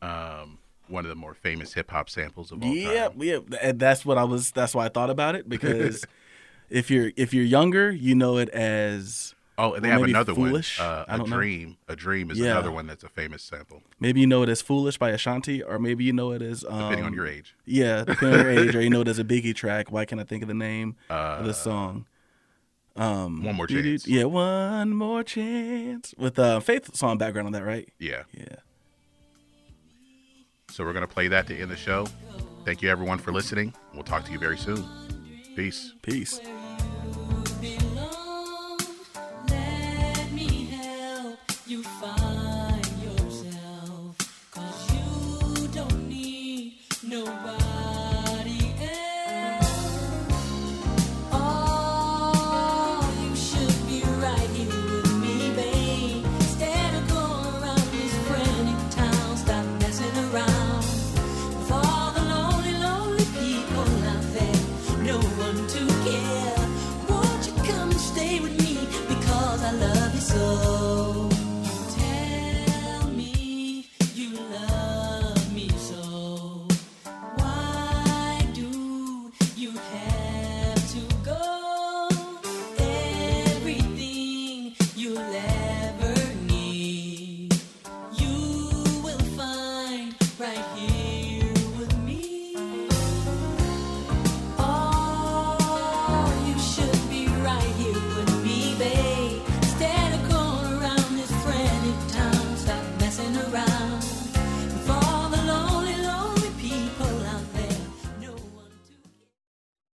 Um, 0.00 0.58
one 0.90 1.04
of 1.04 1.08
the 1.08 1.14
more 1.14 1.34
famous 1.34 1.74
hip 1.74 1.90
hop 1.90 2.08
samples 2.10 2.52
of 2.52 2.62
all 2.62 2.68
Yeah, 2.68 3.06
time. 3.08 3.12
yeah. 3.20 3.38
yeah, 3.50 3.58
And 3.62 3.78
that's 3.78 4.04
what 4.04 4.18
I 4.18 4.24
was. 4.24 4.50
That's 4.50 4.74
why 4.74 4.86
I 4.86 4.88
thought 4.88 5.10
about 5.10 5.34
it 5.34 5.48
because 5.48 6.04
if 6.70 6.90
you're 6.90 7.12
if 7.16 7.32
you're 7.34 7.44
younger, 7.44 7.90
you 7.90 8.14
know 8.14 8.38
it 8.38 8.48
as 8.50 9.34
Oh, 9.60 9.74
and 9.74 9.84
they 9.84 9.88
Or 9.88 9.92
have 9.92 10.02
another 10.04 10.34
Foolish? 10.34 10.78
one. 10.78 10.86
Uh, 10.86 11.04
a 11.08 11.16
don't 11.18 11.30
know. 11.30 11.36
dream. 11.36 11.78
A 11.88 11.96
dream 11.96 12.30
is 12.30 12.38
Yeah. 12.38 12.52
another 12.52 12.70
one 12.70 12.86
that's 12.86 13.02
a 13.02 13.08
famous 13.08 13.42
sample, 13.42 13.82
maybe 13.98 14.20
you 14.20 14.26
know 14.26 14.42
it 14.44 14.48
as 14.48 14.62
"Foolish" 14.62 14.98
by 14.98 15.10
Ashanti, 15.10 15.62
or 15.64 15.80
maybe 15.80 16.04
you 16.04 16.12
know 16.12 16.30
it 16.30 16.42
as 16.42 16.64
um, 16.64 16.78
depending 16.78 17.06
on 17.06 17.12
your 17.12 17.26
age. 17.26 17.56
Yeah, 17.64 18.04
depending 18.04 18.38
on 18.38 18.44
your 18.46 18.50
age, 18.50 18.76
or 18.76 18.80
you 18.80 18.88
know 18.90 19.00
it 19.00 19.08
as 19.14 19.18
a 19.18 19.24
Biggie 19.24 19.54
track. 19.56 19.90
Why 19.90 20.04
can't 20.04 20.20
I 20.20 20.24
think 20.24 20.42
of 20.42 20.48
the 20.48 20.54
name 20.54 20.94
of 21.10 21.16
Uh, 21.16 21.42
the 21.42 21.54
song? 21.54 22.06
Um, 22.94 23.44
One 23.44 23.56
More 23.56 23.66
Chance. 23.66 24.06
Yeah, 24.06 24.24
one 24.24 24.90
more 24.94 25.22
chance 25.24 26.14
with 26.18 26.38
uh, 26.38 26.60
Faith 26.60 26.94
song 26.96 27.18
background 27.18 27.46
on 27.46 27.52
that, 27.52 27.64
right? 27.64 27.88
Yeah. 27.98 28.24
Yeah. 28.32 28.56
So 30.70 30.84
we're 30.84 30.92
gonna 30.92 31.06
play 31.06 31.28
that 31.28 31.46
to 31.48 31.58
end 31.58 31.70
the 31.70 31.76
show. 31.76 32.06
Thank 32.64 32.82
you 32.82 32.90
everyone 32.90 33.18
for 33.18 33.32
listening. 33.32 33.74
We'll 33.94 34.04
talk 34.04 34.24
to 34.26 34.32
you 34.32 34.38
very 34.38 34.58
soon. 34.58 34.84
Peace. 35.56 35.94
Peace. 36.02 36.40